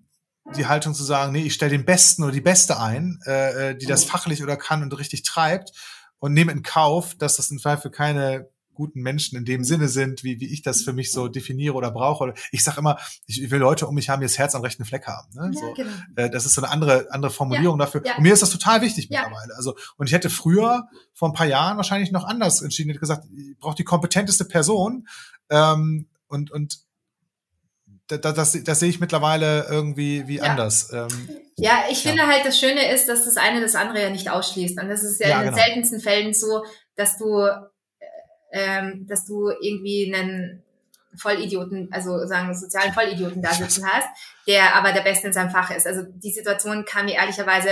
die 0.56 0.66
Haltung 0.68 0.94
zu 0.94 1.04
sagen, 1.04 1.34
nee, 1.34 1.44
ich 1.44 1.54
stelle 1.54 1.72
den 1.72 1.86
Besten 1.86 2.24
oder 2.24 2.32
die 2.32 2.42
Beste 2.42 2.80
ein, 2.80 3.20
äh, 3.26 3.72
äh, 3.72 3.78
die 3.78 3.86
das 3.86 4.04
fachlich 4.04 4.44
oder 4.44 4.58
kann 4.58 4.84
und 4.84 4.98
richtig 4.98 5.24
treibt 5.24 5.72
und 6.20 6.34
nehme 6.34 6.52
in 6.52 6.64
Kauf, 6.64 7.16
dass 7.16 7.36
das 7.36 7.52
im 7.52 7.60
Zweifel 7.60 7.92
keine 7.92 8.50
guten 8.78 9.02
Menschen 9.02 9.38
in 9.38 9.44
dem 9.44 9.64
Sinne 9.64 9.88
sind, 9.88 10.24
wie, 10.24 10.40
wie 10.40 10.54
ich 10.54 10.62
das 10.62 10.84
für 10.84 10.94
mich 10.94 11.12
so 11.12 11.28
definiere 11.28 11.74
oder 11.74 11.90
brauche. 11.90 12.34
Ich 12.52 12.64
sage 12.64 12.80
immer, 12.80 12.98
ich 13.26 13.50
will 13.50 13.60
Leute 13.60 13.88
um 13.88 13.96
mich 13.96 14.10
haben, 14.10 14.22
die 14.22 14.26
das 14.26 14.38
Herz 14.38 14.54
am 14.54 14.62
rechten 14.62 14.86
Fleck 14.86 15.08
haben. 15.08 15.28
Ne? 15.34 15.52
Ja, 15.54 15.60
so, 15.60 15.74
genau. 15.74 15.92
äh, 16.16 16.30
das 16.30 16.46
ist 16.46 16.54
so 16.54 16.62
eine 16.62 16.72
andere, 16.72 17.08
andere 17.10 17.32
Formulierung 17.32 17.80
ja, 17.80 17.86
dafür. 17.86 18.04
Ja. 18.06 18.16
Und 18.16 18.24
mir 18.24 18.34
ist 18.34 18.44
das 18.44 18.52
total 18.52 18.82
wichtig 18.82 19.10
mittlerweile. 19.10 19.56
Also, 19.56 19.76
und 19.98 20.06
ich 20.08 20.14
hätte 20.14 20.30
früher, 20.30 20.88
vor 21.14 21.30
ein 21.30 21.34
paar 21.34 21.48
Jahren, 21.48 21.78
wahrscheinlich 21.78 22.12
noch 22.12 22.24
anders 22.24 22.62
entschieden, 22.62 22.90
hätte 22.90 23.00
gesagt, 23.00 23.26
ich 23.36 23.58
brauche 23.58 23.76
die 23.76 23.84
kompetenteste 23.84 24.46
Person. 24.46 25.08
Ähm, 25.50 26.08
und, 26.28 26.52
und 26.52 26.80
das, 28.08 28.22
das, 28.22 28.64
das 28.64 28.80
sehe 28.80 28.90
ich 28.90 29.00
mittlerweile 29.00 29.66
irgendwie 29.70 30.28
wie 30.28 30.38
ja. 30.38 30.44
anders. 30.44 30.92
Ähm, 30.94 31.08
ja, 31.58 31.86
ich 31.90 32.04
ja. 32.04 32.12
finde 32.12 32.28
halt, 32.28 32.46
das 32.46 32.60
Schöne 32.60 32.94
ist, 32.94 33.10
dass 33.10 33.26
das 33.26 33.38
eine 33.38 33.62
das 33.62 33.76
andere 33.76 34.02
ja 34.02 34.10
nicht 34.10 34.30
ausschließt. 34.30 34.80
Und 34.80 34.88
das 34.88 35.04
ist 35.04 35.20
ja, 35.20 35.30
ja 35.30 35.40
in 35.40 35.46
den 35.46 35.54
genau. 35.54 35.64
seltensten 35.66 36.00
Fällen 36.00 36.34
so, 36.34 36.64
dass 36.96 37.18
du, 37.18 37.48
ähm, 38.58 39.06
dass 39.08 39.26
du 39.26 39.50
irgendwie 39.62 40.14
einen 40.14 40.64
Vollidioten, 41.16 41.90
also 41.92 42.26
sagen 42.26 42.54
sozialen 42.54 42.94
Vollidioten 42.94 43.42
da 43.42 43.54
sitzen 43.54 43.86
hast, 43.88 44.08
der 44.48 44.76
aber 44.76 44.92
der 44.92 45.02
Beste 45.02 45.28
in 45.28 45.34
seinem 45.34 45.50
Fach 45.50 45.72
ist. 45.72 45.88
Also 45.88 46.04
die 46.04 46.32
Situation 46.32 46.86
kam 46.86 47.06
mir 47.06 47.16
ehrlicherweise, 47.16 47.72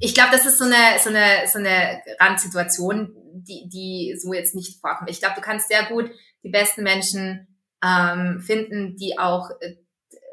ich 0.00 0.14
glaube, 0.14 0.30
das 0.32 0.46
ist 0.46 0.58
so 0.58 0.64
eine, 0.64 0.98
so 1.02 1.10
eine, 1.10 1.46
so 1.46 1.58
eine 1.58 2.02
Randsituation, 2.18 3.14
die, 3.34 3.68
die 3.68 4.16
so 4.18 4.32
jetzt 4.32 4.54
nicht 4.54 4.80
vorkommt. 4.80 5.10
Ich 5.10 5.20
glaube, 5.20 5.34
du 5.36 5.40
kannst 5.40 5.68
sehr 5.68 5.84
gut 5.84 6.10
die 6.42 6.50
besten 6.50 6.82
Menschen 6.82 7.48
ähm, 7.84 8.40
finden, 8.40 8.96
die 8.96 9.18
auch 9.18 9.50
äh, 9.60 9.76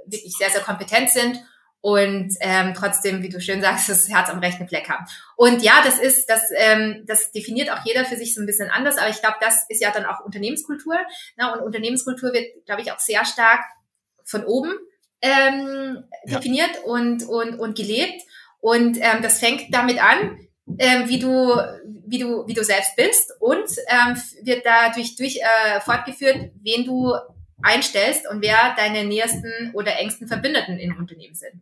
wirklich 0.05 0.33
sehr, 0.37 0.49
sehr 0.49 0.61
kompetent 0.61 1.09
sind 1.09 1.39
und 1.83 2.37
ähm, 2.39 2.73
trotzdem, 2.73 3.23
wie 3.23 3.29
du 3.29 3.41
schön 3.41 3.59
sagst, 3.59 3.89
das 3.89 4.07
Herz 4.07 4.29
am 4.29 4.39
rechten 4.39 4.69
Fleck 4.69 4.87
haben. 4.87 5.05
Und 5.35 5.61
ja, 5.61 5.81
das 5.83 5.99
ist, 5.99 6.29
das, 6.29 6.41
ähm, 6.55 7.03
das 7.05 7.33
definiert 7.33 7.69
auch 7.69 7.83
jeder 7.83 8.05
für 8.05 8.15
sich 8.15 8.33
so 8.33 8.39
ein 8.39 8.45
bisschen 8.45 8.69
anders, 8.69 8.97
aber 8.97 9.09
ich 9.09 9.19
glaube, 9.19 9.35
das 9.41 9.65
ist 9.67 9.81
ja 9.81 9.91
dann 9.91 10.05
auch 10.05 10.23
Unternehmenskultur. 10.23 10.95
Ne? 11.35 11.53
Und 11.53 11.59
Unternehmenskultur 11.59 12.31
wird, 12.31 12.65
glaube 12.65 12.81
ich, 12.81 12.93
auch 12.93 12.99
sehr 12.99 13.25
stark 13.25 13.59
von 14.23 14.45
oben 14.45 14.71
ähm, 15.21 16.05
ja. 16.25 16.37
definiert 16.37 16.71
und, 16.85 17.23
und, 17.23 17.59
und 17.59 17.75
gelebt. 17.75 18.21
Und 18.61 18.95
ähm, 19.01 19.21
das 19.21 19.39
fängt 19.39 19.75
damit 19.75 20.01
an, 20.01 20.39
ähm, 20.77 21.09
wie 21.09 21.19
du 21.19 21.53
wie 22.07 22.19
du 22.19 22.47
wie 22.47 22.53
du 22.53 22.63
selbst 22.63 22.95
bist 22.95 23.33
und 23.41 23.67
ähm, 23.89 24.15
wird 24.43 24.65
dadurch 24.65 25.17
durch 25.17 25.41
äh, 25.41 25.81
fortgeführt, 25.81 26.51
wen 26.61 26.85
du 26.85 27.13
einstellst 27.61 28.25
und 28.29 28.41
wer 28.41 28.73
deine 28.77 29.03
nähersten 29.03 29.71
oder 29.73 29.99
engsten 29.99 30.29
Verbündeten 30.29 30.79
im 30.79 30.95
Unternehmen 30.95 31.35
sind. 31.35 31.61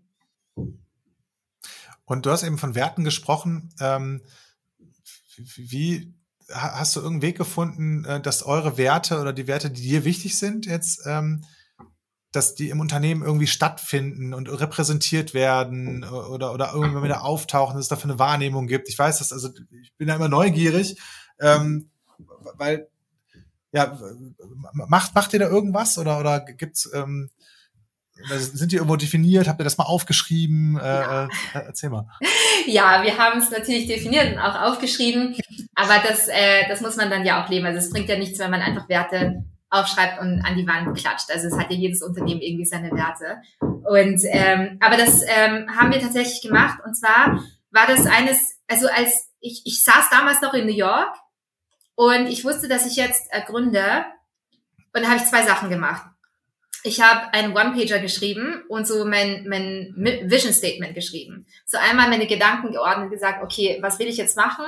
Und 2.12 2.26
du 2.26 2.32
hast 2.32 2.43
eben 2.43 2.57
von 2.57 2.76
Werten 2.76 3.05
gesprochen. 3.05 3.74
Ähm, 3.80 4.22
wie 5.55 6.14
hast 6.51 6.93
du 6.93 6.99
irgendeinen 6.99 7.22
Weg 7.22 7.38
gefunden, 7.38 8.03
äh, 8.03 8.20
dass 8.20 8.43
eure 8.43 8.78
Werte 8.78 9.22
oder 9.22 9.32
die 9.32 9.47
Werte, 9.47 9.72
die 9.72 9.82
dir 9.82 10.03
wichtig 10.03 10.38
sind, 10.38 10.66
jetzt, 10.66 11.03
ähm, 11.05 11.45
dass 12.34 12.53
die 12.53 12.70
im 12.70 12.82
Unternehmen 12.82 13.24
irgendwie 13.24 13.47
stattfinden 13.47 14.34
und 14.34 14.49
repräsentiert 14.49 15.34
werden 15.34 16.03
oder, 16.03 16.53
oder 16.53 16.74
irgendwann 16.74 17.03
wieder 17.03 17.24
auftauchen, 17.24 17.76
dass 17.76 17.86
es 17.86 17.89
dafür 17.89 18.09
eine 18.09 18.20
Wahrnehmung 18.20 18.68
gibt? 18.68 18.89
Ich 18.89 18.99
weiß 18.99 19.20
das, 19.20 19.32
also 19.32 19.47
ich 19.82 19.93
bin 19.95 20.09
da 20.09 20.16
immer 20.16 20.28
neugierig, 20.28 20.99
ähm, 21.39 21.91
weil 22.55 22.89
ja, 23.72 23.97
macht, 24.74 25.16
macht 25.16 25.32
ihr 25.32 25.39
da 25.39 25.47
irgendwas 25.47 25.97
oder, 25.97 26.20
oder 26.20 26.41
gibt's, 26.41 26.89
ähm, 26.93 27.30
sind 28.30 28.72
die 28.72 28.78
irgendwo 28.78 28.95
definiert? 28.95 29.47
Habt 29.47 29.59
ihr 29.59 29.63
das 29.63 29.78
mal 29.78 29.86
aufgeschrieben? 29.86 30.78
Äh, 30.78 30.84
ja. 30.84 31.24
äh, 31.26 31.59
erzähl 31.67 31.89
mal. 31.89 32.07
Ja, 32.67 33.01
wir 33.03 33.17
haben 33.17 33.39
es 33.39 33.49
natürlich 33.49 33.88
definiert 33.88 34.34
und 34.34 34.39
auch 34.39 34.61
aufgeschrieben, 34.61 35.36
aber 35.74 35.95
das, 36.07 36.28
äh, 36.28 36.67
das 36.69 36.82
muss 36.82 36.95
man 36.95 37.09
dann 37.09 37.26
ja 37.26 37.43
auch 37.43 37.49
leben. 37.49 37.65
Also 37.65 37.80
es 37.80 37.89
bringt 37.89 38.07
ja 38.07 38.17
nichts, 38.17 38.38
wenn 38.38 38.51
man 38.51 38.61
einfach 38.61 38.88
Werte 38.88 39.43
aufschreibt 39.72 40.22
und 40.22 40.41
an 40.41 40.55
die 40.55 40.67
Wand 40.67 40.95
klatscht. 40.97 41.32
Also 41.32 41.47
es 41.47 41.57
hat 41.57 41.72
ja 41.72 41.78
jedes 41.78 42.03
Unternehmen 42.03 42.41
irgendwie 42.41 42.65
seine 42.65 42.91
Werte. 42.91 43.41
Und 43.59 44.22
ähm, 44.26 44.78
aber 44.80 44.97
das 44.97 45.22
ähm, 45.24 45.67
haben 45.76 45.91
wir 45.91 45.99
tatsächlich 45.99 46.41
gemacht. 46.41 46.80
Und 46.86 46.95
zwar 46.95 47.41
war 47.72 47.88
das 47.88 48.05
eines, 48.05 48.59
also 48.67 48.88
als 48.88 49.30
ich, 49.39 49.63
ich 49.65 49.82
saß 49.82 50.09
damals 50.11 50.41
noch 50.41 50.53
in 50.53 50.65
New 50.65 50.74
York 50.74 51.15
und 51.95 52.28
ich 52.28 52.43
wusste, 52.43 52.67
dass 52.67 52.86
ich 52.86 52.95
jetzt 52.95 53.24
äh, 53.32 53.41
gründe. 53.41 54.05
Und 54.93 55.03
da 55.03 55.09
habe 55.09 55.17
ich 55.17 55.26
zwei 55.26 55.43
Sachen 55.43 55.69
gemacht. 55.69 56.11
Ich 56.84 57.01
habe 57.01 57.34
einen 57.34 57.55
One-Pager 57.55 57.99
geschrieben 57.99 58.63
und 58.67 58.88
so 58.88 59.05
mein, 59.05 59.45
mein 59.47 59.93
Vision 59.95 60.53
Statement 60.53 60.95
geschrieben. 60.95 61.45
So 61.65 61.77
einmal 61.77 62.09
meine 62.09 62.27
Gedanken 62.27 62.71
geordnet, 62.71 63.11
gesagt, 63.11 63.43
okay, 63.43 63.77
was 63.82 63.99
will 63.99 64.07
ich 64.07 64.17
jetzt 64.17 64.36
machen 64.36 64.65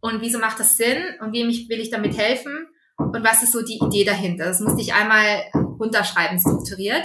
und 0.00 0.20
wieso 0.20 0.38
macht 0.38 0.58
das 0.58 0.76
Sinn 0.76 1.02
und 1.20 1.32
wem 1.32 1.48
will 1.48 1.80
ich 1.80 1.90
damit 1.90 2.16
helfen 2.16 2.66
und 2.96 3.24
was 3.24 3.42
ist 3.42 3.52
so 3.52 3.62
die 3.62 3.78
Idee 3.78 4.04
dahinter. 4.04 4.46
Das 4.46 4.60
musste 4.60 4.80
ich 4.80 4.94
einmal 4.94 5.44
runterschreiben, 5.54 6.40
strukturiert. 6.40 7.04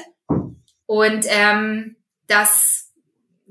Und 0.85 1.25
ähm, 1.27 1.97
das 2.27 2.91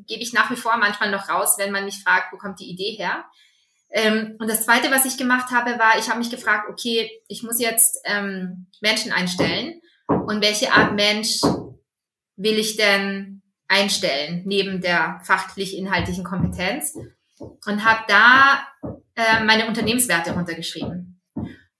gebe 0.06 0.22
ich 0.22 0.32
nach 0.32 0.50
wie 0.50 0.56
vor 0.56 0.76
manchmal 0.76 1.10
noch 1.10 1.28
raus, 1.28 1.54
wenn 1.58 1.72
man 1.72 1.84
mich 1.84 2.02
fragt, 2.02 2.32
wo 2.32 2.36
kommt 2.36 2.58
die 2.58 2.70
Idee 2.70 2.96
her. 2.96 3.24
Ähm, 3.92 4.36
und 4.38 4.48
das 4.48 4.64
Zweite, 4.64 4.90
was 4.90 5.04
ich 5.04 5.16
gemacht 5.16 5.50
habe, 5.50 5.78
war, 5.78 5.98
ich 5.98 6.08
habe 6.08 6.18
mich 6.18 6.30
gefragt, 6.30 6.68
okay, 6.68 7.10
ich 7.28 7.42
muss 7.42 7.60
jetzt 7.60 7.98
ähm, 8.04 8.66
Menschen 8.80 9.12
einstellen 9.12 9.80
und 10.30 10.42
welche 10.42 10.72
Art 10.72 10.94
Mensch 10.94 11.40
will 12.36 12.56
ich 12.56 12.76
denn 12.76 13.42
einstellen 13.66 14.42
neben 14.46 14.80
der 14.80 15.20
fachlich-inhaltlichen 15.24 16.22
Kompetenz 16.22 16.94
und 17.40 17.84
habe 17.84 18.04
da 18.06 18.64
äh, 19.16 19.42
meine 19.42 19.66
Unternehmenswerte 19.66 20.32
runtergeschrieben. 20.32 21.20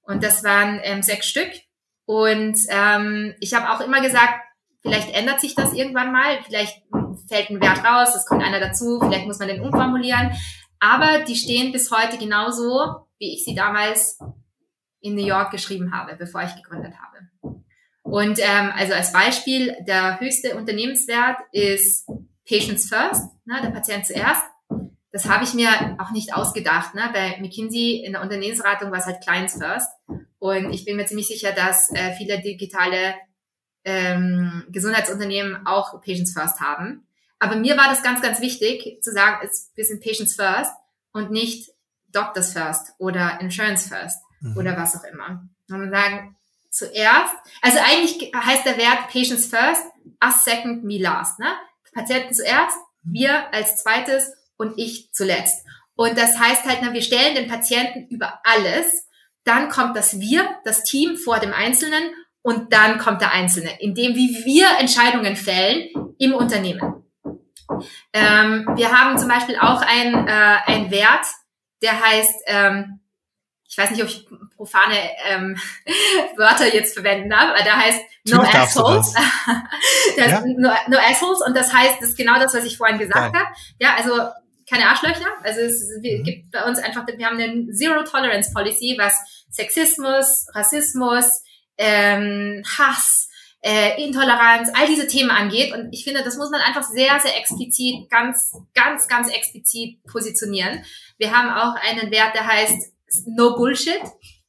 Und 0.01 0.21
das 0.21 0.43
waren 0.43 0.81
ähm, 0.83 1.01
sechs 1.01 1.27
Stück. 1.27 1.49
Und 2.05 2.57
ähm, 2.67 3.33
ich 3.39 3.53
habe 3.53 3.71
auch 3.71 3.79
immer 3.79 4.01
gesagt, 4.01 4.41
vielleicht 4.81 5.15
ändert 5.15 5.39
sich 5.39 5.55
das 5.55 5.73
irgendwann 5.73 6.11
mal, 6.11 6.43
vielleicht 6.43 6.83
fällt 7.29 7.51
ein 7.51 7.61
Wert 7.61 7.85
raus, 7.85 8.13
es 8.15 8.25
kommt 8.25 8.43
einer 8.43 8.59
dazu, 8.59 8.99
vielleicht 8.99 9.27
muss 9.27 9.39
man 9.39 9.47
den 9.47 9.61
umformulieren. 9.61 10.31
Aber 10.81 11.19
die 11.19 11.37
stehen 11.37 11.71
bis 11.71 11.89
heute 11.89 12.17
genauso, 12.17 13.07
wie 13.17 13.33
ich 13.33 13.45
sie 13.45 13.55
damals 13.55 14.19
in 14.99 15.15
New 15.15 15.25
York 15.25 15.51
geschrieben 15.51 15.93
habe, 15.93 16.17
bevor 16.17 16.41
ich 16.41 16.53
gegründet 16.53 16.95
habe. 17.01 17.30
Und 18.11 18.39
ähm, 18.39 18.73
also 18.75 18.93
als 18.93 19.13
Beispiel, 19.13 19.73
der 19.87 20.19
höchste 20.19 20.57
Unternehmenswert 20.57 21.37
ist 21.53 22.05
Patients 22.45 22.89
First, 22.89 23.23
ne, 23.45 23.61
der 23.63 23.69
Patient 23.69 24.05
zuerst. 24.05 24.43
Das 25.13 25.29
habe 25.29 25.45
ich 25.45 25.53
mir 25.53 25.69
auch 25.97 26.11
nicht 26.11 26.33
ausgedacht. 26.33 26.93
Ne? 26.93 27.09
Bei 27.13 27.37
McKinsey 27.39 28.03
in 28.05 28.11
der 28.11 28.21
Unternehmensratung 28.21 28.91
war 28.91 28.99
es 28.99 29.05
halt 29.05 29.23
Clients 29.23 29.53
First. 29.53 29.87
Und 30.39 30.73
ich 30.73 30.83
bin 30.83 30.97
mir 30.97 31.05
ziemlich 31.05 31.29
sicher, 31.29 31.53
dass 31.53 31.89
äh, 31.93 32.13
viele 32.17 32.41
digitale 32.41 33.15
ähm, 33.85 34.65
Gesundheitsunternehmen 34.69 35.65
auch 35.65 36.01
Patients 36.01 36.33
First 36.33 36.59
haben. 36.59 37.07
Aber 37.39 37.55
mir 37.55 37.77
war 37.77 37.87
das 37.87 38.03
ganz, 38.03 38.21
ganz 38.21 38.41
wichtig 38.41 39.01
zu 39.01 39.13
sagen, 39.13 39.37
es, 39.41 39.71
wir 39.75 39.85
sind 39.85 40.03
Patients 40.03 40.35
First 40.35 40.73
und 41.13 41.31
nicht 41.31 41.71
Doctors 42.11 42.51
First 42.51 42.93
oder 42.97 43.39
Insurance 43.39 43.87
First 43.87 44.21
mhm. 44.41 44.57
oder 44.57 44.75
was 44.75 44.97
auch 44.97 45.05
immer. 45.05 45.47
Und 45.69 45.91
sagen, 45.91 46.35
zuerst, 46.71 47.35
also 47.61 47.77
eigentlich 47.79 48.31
heißt 48.33 48.65
der 48.65 48.77
Wert 48.77 49.07
Patients 49.11 49.45
First, 49.45 49.83
us 50.23 50.43
second, 50.43 50.83
me 50.83 50.97
last. 50.97 51.39
Ne? 51.39 51.47
Patienten 51.93 52.33
zuerst, 52.33 52.77
mhm. 53.03 53.13
wir 53.13 53.53
als 53.53 53.83
zweites 53.83 54.31
und 54.57 54.77
ich 54.77 55.11
zuletzt. 55.13 55.65
Und 55.95 56.17
das 56.17 56.39
heißt 56.39 56.65
halt, 56.65 56.79
na, 56.81 56.93
wir 56.93 57.01
stellen 57.01 57.35
den 57.35 57.47
Patienten 57.47 58.07
über 58.07 58.39
alles. 58.43 59.07
Dann 59.43 59.69
kommt 59.69 59.95
das 59.95 60.19
Wir, 60.19 60.47
das 60.63 60.83
Team 60.83 61.17
vor 61.17 61.39
dem 61.39 61.53
Einzelnen 61.53 62.11
und 62.41 62.73
dann 62.73 62.97
kommt 62.97 63.21
der 63.21 63.33
Einzelne, 63.33 63.79
indem 63.81 64.15
wie 64.15 64.45
wir 64.45 64.67
Entscheidungen 64.79 65.35
fällen 65.35 65.89
im 66.17 66.33
Unternehmen. 66.33 67.03
Ähm, 68.13 68.67
wir 68.75 68.91
haben 68.91 69.17
zum 69.17 69.27
Beispiel 69.27 69.57
auch 69.57 69.81
ein, 69.81 70.27
äh, 70.27 70.57
ein 70.65 70.91
Wert, 70.91 71.25
der 71.81 71.99
heißt, 71.99 72.41
ähm, 72.47 73.00
ich 73.71 73.77
weiß 73.77 73.91
nicht, 73.91 74.03
ob 74.03 74.09
ich 74.09 74.27
profane 74.57 74.97
ähm, 75.29 75.57
Wörter 76.35 76.73
jetzt 76.73 76.93
verwenden 76.93 77.29
darf, 77.29 77.51
aber 77.51 77.63
der 77.63 77.77
heißt 77.77 78.01
No 78.25 78.41
Assholes. 78.41 79.13
das 80.17 80.27
ja? 80.31 80.41
no, 80.41 80.69
no 80.89 80.97
Assholes 80.97 81.39
und 81.47 81.55
das 81.55 81.73
heißt, 81.73 82.01
das 82.01 82.09
ist 82.09 82.17
genau 82.17 82.37
das, 82.37 82.53
was 82.53 82.65
ich 82.65 82.77
vorhin 82.77 82.99
gesagt 82.99 83.33
habe. 83.33 83.47
Ja, 83.79 83.95
also 83.95 84.29
keine 84.69 84.87
Arschlöcher. 84.89 85.25
Also 85.43 85.61
es 85.61 85.81
mhm. 86.01 86.23
gibt 86.23 86.51
bei 86.51 86.65
uns 86.65 86.79
einfach, 86.79 87.07
wir 87.07 87.25
haben 87.25 87.39
eine 87.39 87.71
Zero 87.71 88.03
Tolerance 88.03 88.51
Policy, 88.53 88.97
was 88.99 89.45
Sexismus, 89.49 90.47
Rassismus, 90.53 91.41
ähm, 91.77 92.63
Hass, 92.77 93.29
äh, 93.61 94.03
Intoleranz, 94.03 94.69
all 94.73 94.87
diese 94.87 95.07
Themen 95.07 95.31
angeht. 95.31 95.73
Und 95.73 95.93
ich 95.93 96.03
finde, 96.03 96.23
das 96.23 96.35
muss 96.35 96.51
man 96.51 96.59
einfach 96.59 96.83
sehr, 96.83 97.17
sehr 97.21 97.37
explizit, 97.37 98.09
ganz, 98.09 98.51
ganz, 98.73 99.07
ganz 99.07 99.29
explizit 99.29 100.03
positionieren. 100.03 100.83
Wir 101.17 101.31
haben 101.31 101.49
auch 101.49 101.75
einen 101.81 102.11
Wert, 102.11 102.35
der 102.35 102.45
heißt 102.45 102.91
No 103.27 103.55
Bullshit. 103.55 104.01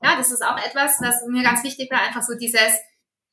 Ja, 0.02 0.16
das 0.16 0.32
ist 0.32 0.44
auch 0.44 0.58
etwas, 0.58 0.96
was 1.00 1.26
mir 1.28 1.42
ganz 1.42 1.62
wichtig 1.62 1.90
war, 1.90 2.00
einfach 2.00 2.22
so 2.22 2.34
dieses, 2.34 2.78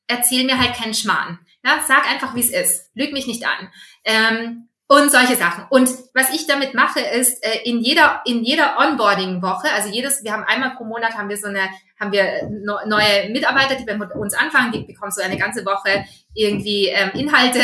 erzähl 0.06 0.44
mir 0.44 0.58
halt 0.58 0.74
keinen 0.74 0.94
Schmarrn. 0.94 1.38
Ja, 1.64 1.80
sag 1.86 2.08
einfach, 2.08 2.34
wie 2.34 2.40
es 2.40 2.50
ist. 2.50 2.90
Lüg 2.94 3.12
mich 3.12 3.26
nicht 3.26 3.44
an. 3.44 3.70
Ähm, 4.04 4.68
und 4.90 5.12
solche 5.12 5.36
Sachen. 5.36 5.66
Und 5.70 5.88
was 6.14 6.34
ich 6.34 6.48
damit 6.48 6.74
mache, 6.74 6.98
ist 6.98 7.44
äh, 7.44 7.60
in 7.62 7.78
jeder 7.78 8.22
in 8.24 8.42
jeder 8.42 8.76
Onboarding-Woche, 8.76 9.72
also 9.72 9.88
jedes, 9.88 10.24
wir 10.24 10.32
haben 10.32 10.42
einmal 10.42 10.74
pro 10.74 10.82
Monat 10.82 11.16
haben 11.16 11.28
wir 11.28 11.36
so 11.36 11.46
eine, 11.46 11.70
haben 12.00 12.10
wir 12.10 12.48
no, 12.50 12.76
neue 12.86 13.30
Mitarbeiter, 13.30 13.76
die 13.76 13.84
bei 13.84 13.94
uns 13.94 14.34
anfangen, 14.34 14.72
die 14.72 14.80
bekommen 14.80 15.12
so 15.12 15.22
eine 15.22 15.36
ganze 15.36 15.64
Woche 15.64 16.04
irgendwie 16.34 16.88
ähm, 16.88 17.10
Inhalte 17.14 17.60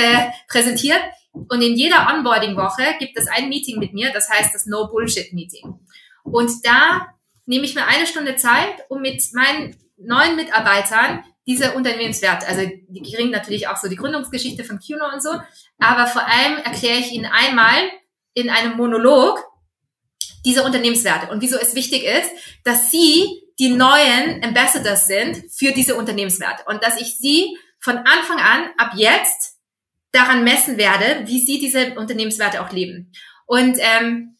präsentiert. 0.48 1.00
Und 1.32 1.62
in 1.62 1.74
jeder 1.74 2.06
Onboarding-Woche 2.14 2.94
gibt 3.00 3.18
es 3.18 3.26
ein 3.26 3.48
Meeting 3.48 3.80
mit 3.80 3.92
mir, 3.92 4.12
das 4.12 4.30
heißt 4.30 4.54
das 4.54 4.66
No 4.66 4.86
Bullshit 4.86 5.32
Meeting. 5.32 5.80
Und 6.22 6.64
da 6.64 7.08
nehme 7.46 7.64
ich 7.64 7.74
mir 7.74 7.86
eine 7.86 8.06
Stunde 8.06 8.36
Zeit, 8.36 8.84
um 8.88 9.00
mit 9.00 9.22
meinen 9.32 9.76
neuen 9.96 10.36
Mitarbeitern 10.36 11.24
diese 11.46 11.74
Unternehmenswerte, 11.74 12.46
also 12.46 12.68
die 12.88 13.02
kriegen 13.02 13.30
natürlich 13.30 13.68
auch 13.68 13.76
so 13.76 13.88
die 13.88 13.96
Gründungsgeschichte 13.96 14.64
von 14.64 14.80
Cuno 14.80 15.04
und 15.12 15.22
so, 15.22 15.30
aber 15.78 16.08
vor 16.08 16.26
allem 16.26 16.58
erkläre 16.58 16.98
ich 16.98 17.12
Ihnen 17.12 17.26
einmal 17.26 17.88
in 18.34 18.50
einem 18.50 18.76
Monolog 18.76 19.42
diese 20.44 20.64
Unternehmenswerte 20.64 21.32
und 21.32 21.40
wieso 21.40 21.56
es 21.56 21.74
wichtig 21.74 22.04
ist, 22.04 22.30
dass 22.64 22.90
Sie 22.90 23.42
die 23.58 23.70
neuen 23.70 24.42
Ambassadors 24.44 25.06
sind 25.06 25.50
für 25.50 25.72
diese 25.72 25.94
Unternehmenswerte 25.94 26.64
und 26.66 26.82
dass 26.82 27.00
ich 27.00 27.16
Sie 27.16 27.56
von 27.78 27.96
Anfang 27.96 28.38
an 28.38 28.70
ab 28.76 28.92
jetzt 28.96 29.56
daran 30.12 30.44
messen 30.44 30.76
werde, 30.78 31.26
wie 31.26 31.40
Sie 31.40 31.58
diese 31.58 31.94
Unternehmenswerte 31.94 32.60
auch 32.60 32.72
leben. 32.72 33.12
Und 33.46 33.78
ähm, 33.78 34.35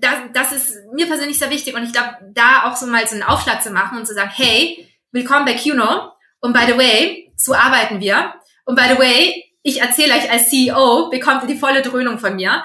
das, 0.00 0.14
das 0.32 0.52
ist 0.52 0.76
mir 0.92 1.06
persönlich 1.06 1.38
sehr 1.38 1.50
wichtig 1.50 1.74
und 1.74 1.84
ich 1.84 1.92
glaube, 1.92 2.16
da 2.32 2.64
auch 2.64 2.76
so 2.76 2.86
mal 2.86 3.06
so 3.06 3.14
einen 3.14 3.22
Aufschlag 3.22 3.62
zu 3.62 3.70
machen 3.70 3.98
und 3.98 4.06
zu 4.06 4.14
sagen, 4.14 4.30
hey, 4.32 4.88
willkommen 5.12 5.44
bei 5.44 5.54
Cuno 5.54 6.12
und 6.40 6.52
by 6.52 6.64
the 6.66 6.78
way, 6.78 7.32
so 7.36 7.54
arbeiten 7.54 8.00
wir 8.00 8.34
und 8.64 8.76
by 8.76 8.84
the 8.88 8.98
way, 8.98 9.44
ich 9.62 9.80
erzähle 9.80 10.14
euch 10.14 10.30
als 10.30 10.50
CEO, 10.50 11.10
bekommt 11.10 11.42
ihr 11.42 11.48
die 11.48 11.58
volle 11.58 11.82
Dröhnung 11.82 12.18
von 12.18 12.36
mir. 12.36 12.64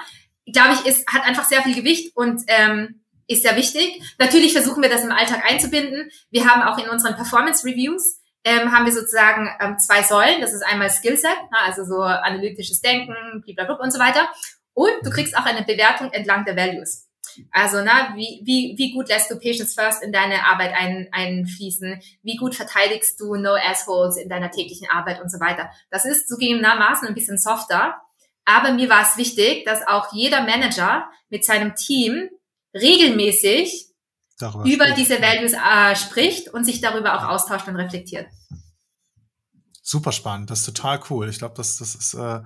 Glaube 0.52 0.74
ich, 0.74 0.86
ist, 0.86 1.06
hat 1.08 1.26
einfach 1.26 1.44
sehr 1.44 1.62
viel 1.62 1.74
Gewicht 1.74 2.14
und 2.14 2.42
ähm, 2.48 3.02
ist 3.26 3.42
sehr 3.42 3.56
wichtig. 3.56 4.02
Natürlich 4.18 4.52
versuchen 4.52 4.82
wir 4.82 4.90
das 4.90 5.04
im 5.04 5.12
Alltag 5.12 5.42
einzubinden. 5.48 6.10
Wir 6.30 6.46
haben 6.46 6.62
auch 6.62 6.78
in 6.78 6.88
unseren 6.88 7.14
Performance 7.14 7.66
Reviews 7.66 8.20
ähm, 8.44 8.72
haben 8.72 8.84
wir 8.84 8.92
sozusagen 8.92 9.48
ähm, 9.60 9.78
zwei 9.78 10.02
Säulen. 10.02 10.40
Das 10.40 10.52
ist 10.52 10.62
einmal 10.62 10.90
Skillset, 10.90 11.36
na, 11.50 11.58
also 11.66 11.84
so 11.84 12.02
analytisches 12.02 12.80
Denken, 12.80 13.42
blablabla 13.42 13.82
und 13.82 13.92
so 13.92 13.98
weiter. 13.98 14.28
Und 14.74 14.92
du 15.02 15.10
kriegst 15.10 15.36
auch 15.36 15.46
eine 15.46 15.64
Bewertung 15.64 16.12
entlang 16.12 16.44
der 16.44 16.56
Values. 16.56 17.08
Also, 17.50 17.82
na, 17.82 18.14
wie, 18.16 18.40
wie, 18.44 18.74
wie 18.76 18.92
gut 18.92 19.08
lässt 19.08 19.30
du 19.30 19.38
Patients 19.38 19.74
First 19.74 20.02
in 20.02 20.12
deine 20.12 20.44
Arbeit 20.46 20.72
ein, 20.74 21.08
einfließen? 21.12 22.00
Wie 22.22 22.36
gut 22.36 22.54
verteidigst 22.54 23.20
du 23.20 23.34
No 23.36 23.54
Assholes 23.54 24.16
in 24.16 24.28
deiner 24.28 24.50
täglichen 24.50 24.88
Arbeit 24.90 25.20
und 25.20 25.30
so 25.30 25.40
weiter? 25.40 25.70
Das 25.90 26.04
ist 26.04 26.28
zugegebenermaßen 26.28 27.08
ein 27.08 27.14
bisschen 27.14 27.38
softer. 27.38 27.94
Aber 28.44 28.72
mir 28.72 28.90
war 28.90 29.02
es 29.02 29.16
wichtig, 29.16 29.64
dass 29.64 29.86
auch 29.86 30.12
jeder 30.12 30.42
Manager 30.42 31.08
mit 31.30 31.44
seinem 31.44 31.74
Team 31.74 32.28
regelmäßig 32.74 33.86
darüber 34.38 34.64
über 34.64 34.84
spricht. 34.84 34.98
diese 34.98 35.22
Values 35.22 35.52
äh, 35.52 35.96
spricht 35.96 36.48
und 36.52 36.64
sich 36.64 36.80
darüber 36.80 37.18
auch 37.18 37.28
austauscht 37.28 37.68
und 37.68 37.76
reflektiert. 37.76 38.26
Super 39.82 40.12
spannend, 40.12 40.50
das 40.50 40.60
ist 40.60 40.66
total 40.66 41.00
cool. 41.10 41.28
Ich 41.28 41.38
glaube, 41.38 41.54
das, 41.56 41.76
das 41.76 41.94
ist 41.94 42.14
äh, 42.14 42.40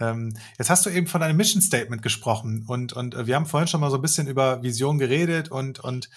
ähm, 0.00 0.36
jetzt 0.58 0.70
hast 0.70 0.86
du 0.86 0.90
eben 0.90 1.06
von 1.06 1.22
einem 1.22 1.36
Mission 1.36 1.62
Statement 1.62 2.02
gesprochen 2.02 2.64
und, 2.66 2.92
und 2.92 3.14
äh, 3.14 3.26
wir 3.26 3.36
haben 3.36 3.46
vorhin 3.46 3.68
schon 3.68 3.80
mal 3.80 3.90
so 3.90 3.96
ein 3.96 4.02
bisschen 4.02 4.26
über 4.26 4.62
Vision 4.62 4.98
geredet 4.98 5.50
und, 5.50 5.80
und 5.80 6.10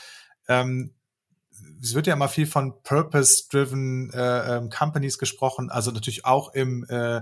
ähm, 0.48 0.94
es 1.82 1.94
wird 1.94 2.08
ja 2.08 2.14
immer 2.14 2.30
viel 2.30 2.48
von 2.48 2.82
Purpose-driven 2.84 4.12
äh, 4.14 4.58
ähm, 4.58 4.70
Companies 4.70 5.18
gesprochen, 5.18 5.70
also 5.70 5.92
natürlich 5.92 6.26
auch 6.26 6.54
im, 6.54 6.86
äh, 6.90 7.22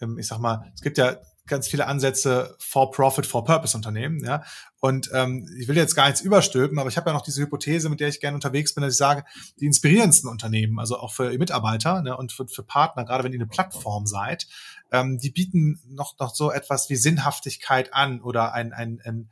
im, 0.00 0.18
ich 0.18 0.26
sag 0.26 0.38
mal, 0.38 0.70
es 0.74 0.80
gibt 0.80 0.98
ja 0.98 1.16
ganz 1.50 1.68
viele 1.68 1.86
Ansätze 1.86 2.56
For-Profit, 2.58 3.26
For-Purpose-Unternehmen. 3.26 4.24
Ja? 4.24 4.42
Und 4.80 5.10
ähm, 5.12 5.46
ich 5.58 5.68
will 5.68 5.76
jetzt 5.76 5.94
gar 5.94 6.06
nichts 6.06 6.22
überstülpen, 6.22 6.78
aber 6.78 6.88
ich 6.88 6.96
habe 6.96 7.10
ja 7.10 7.14
noch 7.14 7.22
diese 7.22 7.42
Hypothese, 7.42 7.90
mit 7.90 8.00
der 8.00 8.08
ich 8.08 8.20
gerne 8.20 8.36
unterwegs 8.36 8.74
bin, 8.74 8.82
dass 8.82 8.94
ich 8.94 8.98
sage, 8.98 9.24
die 9.60 9.66
inspirierendsten 9.66 10.30
Unternehmen, 10.30 10.78
also 10.78 10.98
auch 10.98 11.12
für 11.12 11.36
Mitarbeiter 11.36 12.00
ne, 12.00 12.16
und 12.16 12.32
für, 12.32 12.48
für 12.48 12.62
Partner, 12.62 13.04
gerade 13.04 13.24
wenn 13.24 13.32
ihr 13.32 13.38
eine 13.38 13.46
Plattform 13.46 14.06
seid, 14.06 14.46
ähm, 14.90 15.18
die 15.18 15.30
bieten 15.30 15.80
noch, 15.86 16.18
noch 16.18 16.34
so 16.34 16.50
etwas 16.50 16.88
wie 16.88 16.96
Sinnhaftigkeit 16.96 17.92
an 17.92 18.22
oder 18.22 18.54
ein, 18.54 18.72
ein, 18.72 19.00
ein 19.04 19.30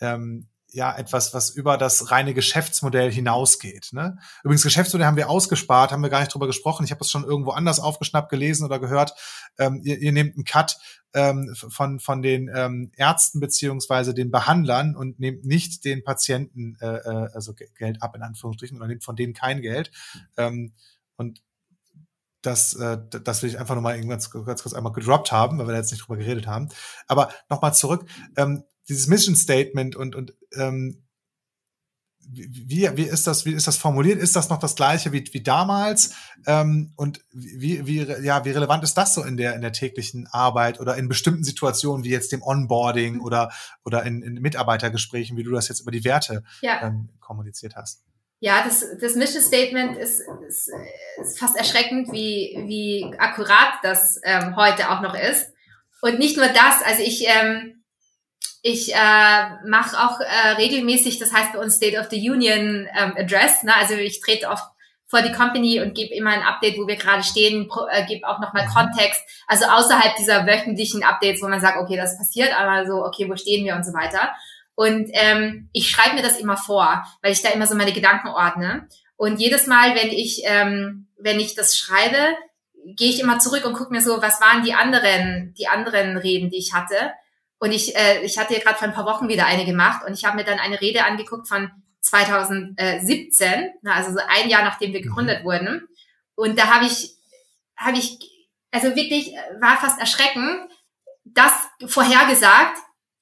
ähm, 0.00 0.48
ja 0.72 0.96
etwas, 0.96 1.34
was 1.34 1.50
über 1.50 1.76
das 1.76 2.10
reine 2.10 2.34
Geschäftsmodell 2.34 3.10
hinausgeht. 3.10 3.90
Ne? 3.92 4.18
Übrigens, 4.42 4.62
Geschäftsmodell 4.62 5.06
haben 5.06 5.16
wir 5.16 5.30
ausgespart, 5.30 5.92
haben 5.92 6.02
wir 6.02 6.10
gar 6.10 6.20
nicht 6.20 6.32
drüber 6.32 6.46
gesprochen. 6.46 6.84
Ich 6.84 6.90
habe 6.90 7.02
es 7.02 7.10
schon 7.10 7.24
irgendwo 7.24 7.50
anders 7.50 7.80
aufgeschnappt, 7.80 8.30
gelesen 8.30 8.64
oder 8.64 8.78
gehört. 8.78 9.14
Ähm, 9.58 9.80
ihr, 9.82 9.98
ihr 9.98 10.12
nehmt 10.12 10.36
einen 10.36 10.44
Cut 10.44 10.78
ähm, 11.12 11.54
von, 11.54 12.00
von 12.00 12.22
den 12.22 12.50
ähm, 12.54 12.92
Ärzten 12.96 13.40
beziehungsweise 13.40 14.14
den 14.14 14.30
Behandlern 14.30 14.96
und 14.96 15.18
nehmt 15.18 15.44
nicht 15.44 15.84
den 15.84 16.04
Patienten 16.04 16.76
äh, 16.80 16.86
äh 16.86 17.28
also 17.34 17.54
Geld 17.54 18.02
ab, 18.02 18.14
in 18.16 18.22
Anführungsstrichen, 18.22 18.76
oder 18.76 18.86
nehmt 18.86 19.04
von 19.04 19.16
denen 19.16 19.34
kein 19.34 19.60
Geld. 19.60 19.90
Ähm, 20.36 20.72
und 21.16 21.42
das, 22.42 22.74
äh, 22.74 22.98
das 23.22 23.42
will 23.42 23.50
ich 23.50 23.58
einfach 23.58 23.74
nochmal 23.74 24.00
ganz, 24.06 24.30
ganz 24.30 24.62
kurz 24.62 24.72
einmal 24.72 24.92
gedroppt 24.92 25.32
haben, 25.32 25.58
weil 25.58 25.66
wir 25.66 25.72
da 25.72 25.78
jetzt 25.78 25.90
nicht 25.90 26.02
drüber 26.02 26.16
geredet 26.16 26.46
haben. 26.46 26.68
Aber 27.06 27.30
nochmal 27.48 27.74
zurück. 27.74 28.06
Ähm, 28.36 28.64
dieses 28.88 29.06
Mission 29.06 29.36
Statement 29.36 29.96
und, 29.96 30.14
und 30.14 30.34
ähm, 30.54 31.04
wie, 32.32 32.88
wie 32.96 33.02
ist 33.02 33.26
das, 33.26 33.44
wie 33.44 33.52
ist 33.52 33.66
das 33.66 33.76
formuliert? 33.76 34.20
Ist 34.20 34.36
das 34.36 34.50
noch 34.50 34.58
das 34.58 34.76
gleiche 34.76 35.12
wie, 35.12 35.24
wie 35.32 35.42
damals? 35.42 36.14
Ähm, 36.46 36.92
und 36.96 37.20
wie, 37.32 37.86
wie, 37.86 38.02
ja, 38.22 38.44
wie 38.44 38.50
relevant 38.50 38.84
ist 38.84 38.94
das 38.94 39.14
so 39.14 39.24
in 39.24 39.36
der, 39.36 39.54
in 39.54 39.62
der 39.62 39.72
täglichen 39.72 40.28
Arbeit 40.30 40.80
oder 40.80 40.96
in 40.96 41.08
bestimmten 41.08 41.44
Situationen 41.44 42.04
wie 42.04 42.10
jetzt 42.10 42.30
dem 42.30 42.42
Onboarding 42.42 43.14
mhm. 43.14 43.22
oder, 43.22 43.50
oder 43.84 44.04
in, 44.04 44.22
in 44.22 44.34
Mitarbeitergesprächen, 44.34 45.36
wie 45.36 45.42
du 45.42 45.50
das 45.50 45.68
jetzt 45.68 45.80
über 45.80 45.90
die 45.90 46.04
Werte 46.04 46.44
ja. 46.60 46.82
ähm, 46.82 47.08
kommuniziert 47.20 47.74
hast? 47.74 48.04
Ja, 48.38 48.64
das, 48.64 48.84
das 49.00 49.16
Mission 49.16 49.42
Statement 49.42 49.98
ist, 49.98 50.22
ist, 50.48 50.70
ist 51.20 51.38
fast 51.38 51.56
erschreckend, 51.56 52.12
wie, 52.12 52.56
wie 52.66 53.14
akkurat 53.18 53.74
das 53.82 54.20
ähm, 54.24 54.56
heute 54.56 54.90
auch 54.90 55.02
noch 55.02 55.14
ist. 55.14 55.52
Und 56.00 56.18
nicht 56.18 56.36
nur 56.36 56.46
das, 56.46 56.82
also 56.82 57.02
ich, 57.02 57.26
ähm, 57.26 57.79
ich 58.62 58.94
äh, 58.94 59.66
mache 59.66 59.96
auch 59.96 60.20
äh, 60.20 60.48
regelmäßig, 60.56 61.18
das 61.18 61.32
heißt 61.32 61.52
bei 61.52 61.58
uns 61.58 61.76
State 61.76 61.98
of 61.98 62.08
the 62.10 62.30
Union 62.30 62.88
ähm, 62.96 63.14
Address. 63.16 63.62
Ne? 63.62 63.74
Also 63.74 63.94
ich 63.94 64.20
trete 64.20 64.48
oft 64.48 64.64
vor 65.06 65.22
die 65.22 65.32
Company 65.32 65.80
und 65.80 65.94
gebe 65.94 66.14
immer 66.14 66.30
ein 66.30 66.42
Update, 66.42 66.78
wo 66.78 66.86
wir 66.86 66.96
gerade 66.96 67.24
stehen, 67.24 67.68
äh, 67.90 68.06
gebe 68.06 68.28
auch 68.28 68.38
nochmal 68.38 68.66
mhm. 68.66 68.70
Kontext. 68.70 69.22
Also 69.48 69.64
außerhalb 69.64 70.14
dieser 70.16 70.46
wöchentlichen 70.46 71.02
Updates, 71.02 71.42
wo 71.42 71.48
man 71.48 71.60
sagt, 71.60 71.78
okay, 71.78 71.96
das 71.96 72.16
passiert, 72.16 72.58
aber 72.58 72.86
so, 72.86 73.04
okay, 73.04 73.28
wo 73.28 73.36
stehen 73.36 73.64
wir 73.64 73.74
und 73.74 73.84
so 73.84 73.92
weiter. 73.92 74.32
Und 74.74 75.10
ähm, 75.12 75.68
ich 75.72 75.90
schreibe 75.90 76.14
mir 76.14 76.22
das 76.22 76.38
immer 76.38 76.56
vor, 76.56 77.04
weil 77.22 77.32
ich 77.32 77.42
da 77.42 77.50
immer 77.50 77.66
so 77.66 77.74
meine 77.74 77.92
Gedanken 77.92 78.28
ordne. 78.28 78.88
Und 79.16 79.40
jedes 79.40 79.66
Mal, 79.66 79.94
wenn 79.94 80.10
ich, 80.10 80.42
ähm, 80.44 81.08
wenn 81.18 81.40
ich 81.40 81.54
das 81.54 81.76
schreibe, 81.76 82.36
gehe 82.96 83.10
ich 83.10 83.20
immer 83.20 83.38
zurück 83.40 83.64
und 83.66 83.74
gucke 83.74 83.92
mir 83.92 84.00
so, 84.00 84.22
was 84.22 84.40
waren 84.40 84.64
die 84.64 84.72
anderen, 84.72 85.54
die 85.58 85.66
anderen 85.66 86.16
Reden, 86.16 86.50
die 86.50 86.58
ich 86.58 86.72
hatte. 86.72 87.12
Und 87.60 87.72
ich, 87.72 87.94
äh, 87.94 88.24
ich 88.24 88.38
hatte 88.38 88.54
ja 88.54 88.60
gerade 88.60 88.78
vor 88.78 88.88
ein 88.88 88.94
paar 88.94 89.04
Wochen 89.04 89.28
wieder 89.28 89.46
eine 89.46 89.66
gemacht 89.66 90.04
und 90.04 90.14
ich 90.14 90.24
habe 90.24 90.36
mir 90.36 90.44
dann 90.44 90.58
eine 90.58 90.80
Rede 90.80 91.04
angeguckt 91.04 91.46
von 91.46 91.70
2017, 92.00 93.70
na, 93.82 93.94
also 93.94 94.12
so 94.12 94.18
ein 94.26 94.48
Jahr 94.48 94.64
nachdem 94.64 94.94
wir 94.94 95.02
gegründet 95.02 95.40
mhm. 95.40 95.44
wurden. 95.44 95.88
Und 96.34 96.58
da 96.58 96.74
habe 96.74 96.86
ich, 96.86 97.14
habe 97.76 97.98
ich, 97.98 98.18
also 98.70 98.96
wirklich 98.96 99.34
war 99.60 99.76
fast 99.76 100.00
erschreckend, 100.00 100.70
das 101.24 101.52
vorhergesagt, 101.86 102.78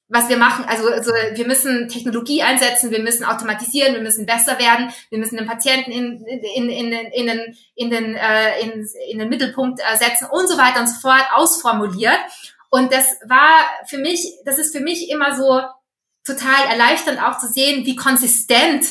was 0.07 0.29
wir 0.29 0.37
machen. 0.37 0.63
Also, 0.69 0.89
also 0.89 1.11
wir 1.11 1.45
müssen 1.45 1.89
Technologie 1.89 2.41
einsetzen, 2.41 2.91
wir 2.91 3.01
müssen 3.01 3.25
automatisieren, 3.25 3.93
wir 3.93 4.01
müssen 4.01 4.25
besser 4.25 4.57
werden, 4.57 4.89
wir 5.09 5.19
müssen 5.19 5.35
den 5.35 5.47
Patienten 5.47 5.91
in, 5.91 6.25
in, 6.25 6.69
in, 6.69 6.69
in, 6.69 6.93
in 6.93 7.27
den, 7.27 7.57
in, 7.75 7.89
den, 7.89 8.15
äh, 8.15 8.61
in, 8.61 8.87
in 9.11 9.19
den 9.19 9.27
Mittelpunkt 9.27 9.81
äh, 9.81 9.97
setzen 9.97 10.27
und 10.31 10.47
so 10.47 10.57
weiter 10.57 10.79
und 10.79 10.87
so 10.87 11.01
fort 11.01 11.27
ausformuliert. 11.33 12.19
Und 12.69 12.93
das 12.93 13.05
war 13.27 13.65
für 13.87 13.97
mich, 13.97 14.35
das 14.45 14.59
ist 14.59 14.75
für 14.75 14.81
mich 14.81 15.09
immer 15.09 15.35
so 15.35 15.61
total 16.23 16.65
erleichternd 16.69 17.21
auch 17.21 17.39
zu 17.39 17.47
sehen, 17.47 17.85
wie 17.85 17.95
konsistent 17.95 18.85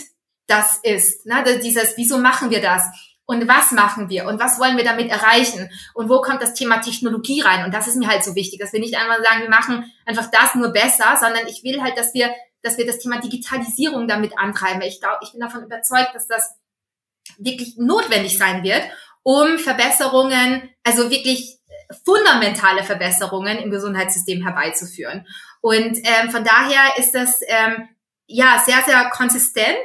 das 0.46 0.78
ist. 0.82 1.26
Ne? 1.26 1.60
Dieses, 1.62 1.96
wieso 1.96 2.18
machen 2.18 2.50
wir 2.50 2.60
das? 2.60 2.82
Und 3.26 3.46
was 3.46 3.72
machen 3.72 4.08
wir? 4.08 4.26
Und 4.26 4.40
was 4.40 4.58
wollen 4.58 4.78
wir 4.78 4.84
damit 4.84 5.10
erreichen? 5.10 5.70
Und 5.92 6.08
wo 6.08 6.22
kommt 6.22 6.40
das 6.40 6.54
Thema 6.54 6.78
Technologie 6.78 7.42
rein? 7.42 7.64
Und 7.64 7.74
das 7.74 7.86
ist 7.86 7.96
mir 7.96 8.08
halt 8.08 8.24
so 8.24 8.34
wichtig, 8.34 8.58
dass 8.58 8.72
wir 8.72 8.80
nicht 8.80 8.96
einmal 8.96 9.22
sagen, 9.22 9.42
wir 9.42 9.50
machen 9.50 9.92
einfach 10.06 10.30
das 10.30 10.54
nur 10.54 10.70
besser, 10.70 11.18
sondern 11.20 11.46
ich 11.46 11.62
will 11.62 11.82
halt, 11.82 11.98
dass 11.98 12.14
wir, 12.14 12.30
dass 12.62 12.78
wir 12.78 12.86
das 12.86 12.98
Thema 12.98 13.20
Digitalisierung 13.20 14.08
damit 14.08 14.38
antreiben. 14.38 14.80
Ich 14.80 15.00
glaube, 15.00 15.18
ich 15.22 15.32
bin 15.32 15.42
davon 15.42 15.62
überzeugt, 15.62 16.14
dass 16.14 16.26
das 16.26 16.56
wirklich 17.36 17.76
notwendig 17.76 18.38
sein 18.38 18.62
wird, 18.62 18.82
um 19.22 19.58
Verbesserungen, 19.58 20.70
also 20.82 21.10
wirklich 21.10 21.57
fundamentale 22.04 22.84
Verbesserungen 22.84 23.58
im 23.58 23.70
Gesundheitssystem 23.70 24.42
herbeizuführen. 24.42 25.26
Und 25.60 25.98
ähm, 26.04 26.30
von 26.30 26.44
daher 26.44 26.98
ist 26.98 27.14
das 27.14 27.40
ähm, 27.46 27.88
ja 28.26 28.62
sehr, 28.64 28.82
sehr 28.86 29.10
konsistent 29.10 29.76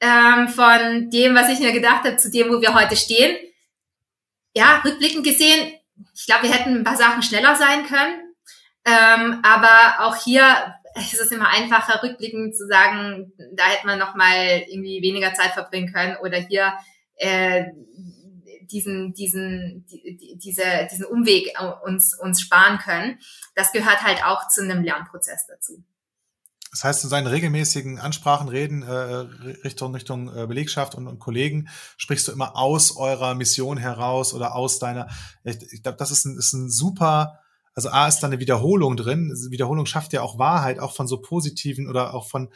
ähm, 0.00 0.48
von 0.48 1.10
dem, 1.10 1.34
was 1.34 1.48
ich 1.48 1.60
mir 1.60 1.72
gedacht 1.72 2.04
habe, 2.04 2.16
zu 2.16 2.30
dem, 2.30 2.48
wo 2.48 2.60
wir 2.60 2.74
heute 2.74 2.96
stehen. 2.96 3.36
Ja, 4.54 4.82
rückblickend 4.84 5.24
gesehen, 5.24 5.74
ich 6.14 6.26
glaube, 6.26 6.44
wir 6.44 6.52
hätten 6.52 6.76
ein 6.76 6.84
paar 6.84 6.96
Sachen 6.96 7.22
schneller 7.22 7.56
sein 7.56 7.86
können. 7.86 8.34
Ähm, 8.84 9.40
aber 9.42 10.06
auch 10.06 10.16
hier 10.16 10.74
ist 10.96 11.20
es 11.20 11.30
immer 11.30 11.48
einfacher, 11.48 12.02
rückblickend 12.02 12.56
zu 12.56 12.66
sagen, 12.66 13.32
da 13.54 13.64
hätte 13.64 13.86
man 13.86 13.98
noch 13.98 14.14
mal 14.14 14.62
irgendwie 14.66 15.00
weniger 15.02 15.32
Zeit 15.34 15.52
verbringen 15.52 15.92
können 15.92 16.16
oder 16.16 16.38
hier 16.38 16.74
äh, 17.16 17.66
diesen, 18.70 19.14
diesen, 19.14 19.86
die, 19.86 20.38
diese, 20.38 20.88
diesen 20.90 21.04
Umweg 21.04 21.52
uns, 21.84 22.18
uns 22.18 22.40
sparen 22.40 22.78
können. 22.78 23.18
Das 23.54 23.72
gehört 23.72 24.02
halt 24.02 24.24
auch 24.24 24.48
zu 24.48 24.62
einem 24.62 24.82
Lernprozess 24.82 25.46
dazu. 25.46 25.84
Das 26.70 26.84
heißt, 26.84 27.04
in 27.04 27.10
seinen 27.10 27.26
regelmäßigen 27.26 27.98
Ansprachen, 27.98 28.48
Reden 28.48 28.82
äh, 28.82 28.92
Richtung, 28.92 29.94
Richtung 29.94 30.34
äh, 30.34 30.46
Belegschaft 30.46 30.94
und, 30.94 31.06
und 31.06 31.18
Kollegen 31.18 31.68
sprichst 31.98 32.28
du 32.28 32.32
immer 32.32 32.56
aus 32.56 32.96
eurer 32.96 33.34
Mission 33.34 33.76
heraus 33.76 34.32
oder 34.32 34.54
aus 34.54 34.78
deiner. 34.78 35.08
Ich, 35.44 35.60
ich 35.70 35.82
glaube, 35.82 35.98
das 35.98 36.10
ist 36.10 36.24
ein, 36.24 36.38
ist 36.38 36.54
ein 36.54 36.70
super. 36.70 37.40
Also 37.74 37.90
A 37.90 38.08
ist 38.08 38.20
da 38.20 38.26
eine 38.26 38.40
Wiederholung 38.40 38.96
drin. 38.96 39.34
Wiederholung 39.50 39.84
schafft 39.84 40.14
ja 40.14 40.22
auch 40.22 40.38
Wahrheit, 40.38 40.78
auch 40.78 40.94
von 40.94 41.06
so 41.06 41.20
positiven 41.20 41.88
oder 41.88 42.14
auch 42.14 42.26
von 42.28 42.48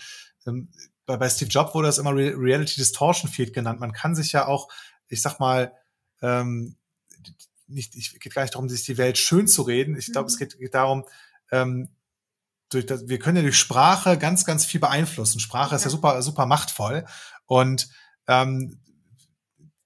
ähm, 0.47 0.71
bei, 1.07 1.17
bei 1.17 1.29
Steve 1.29 1.51
Jobs 1.51 1.75
wurde 1.75 1.89
das 1.89 1.99
immer 1.99 2.15
Reality 2.15 2.77
Distortion 2.77 3.31
Field 3.31 3.53
genannt. 3.53 3.81
Man 3.81 3.93
kann 3.93 4.15
sich 4.15 4.33
ja 4.33 4.47
auch, 4.47 4.69
ich 5.09 5.23
sag 5.23 5.41
mal, 5.41 5.73
ähm, 6.23 6.77
nicht, 7.69 7.95
ich 7.97 8.19
geht 8.21 8.35
gar 8.35 8.43
nicht 8.43 8.55
darum, 8.55 8.69
sich 8.69 8.85
die 8.85 8.99
Welt 8.99 9.19
schön 9.19 9.49
zu 9.49 9.63
reden. 9.63 9.97
Ich 9.97 10.13
glaube, 10.13 10.27
mhm. 10.27 10.33
es 10.33 10.39
geht, 10.39 10.59
geht 10.59 10.75
darum, 10.75 11.05
ähm, 11.51 11.89
durch 12.69 12.87
das, 12.87 13.09
wir 13.09 13.19
können 13.19 13.37
ja 13.37 13.43
durch 13.43 13.59
Sprache 13.59 14.19
ganz, 14.19 14.45
ganz 14.45 14.65
viel 14.65 14.81
beeinflussen. 14.81 15.41
Sprache 15.41 15.71
ja. 15.71 15.77
ist 15.77 15.85
ja 15.85 15.91
super, 15.91 16.21
super 16.23 16.47
machtvoll. 16.47 17.05
Und 17.47 17.89
ähm, 18.27 18.81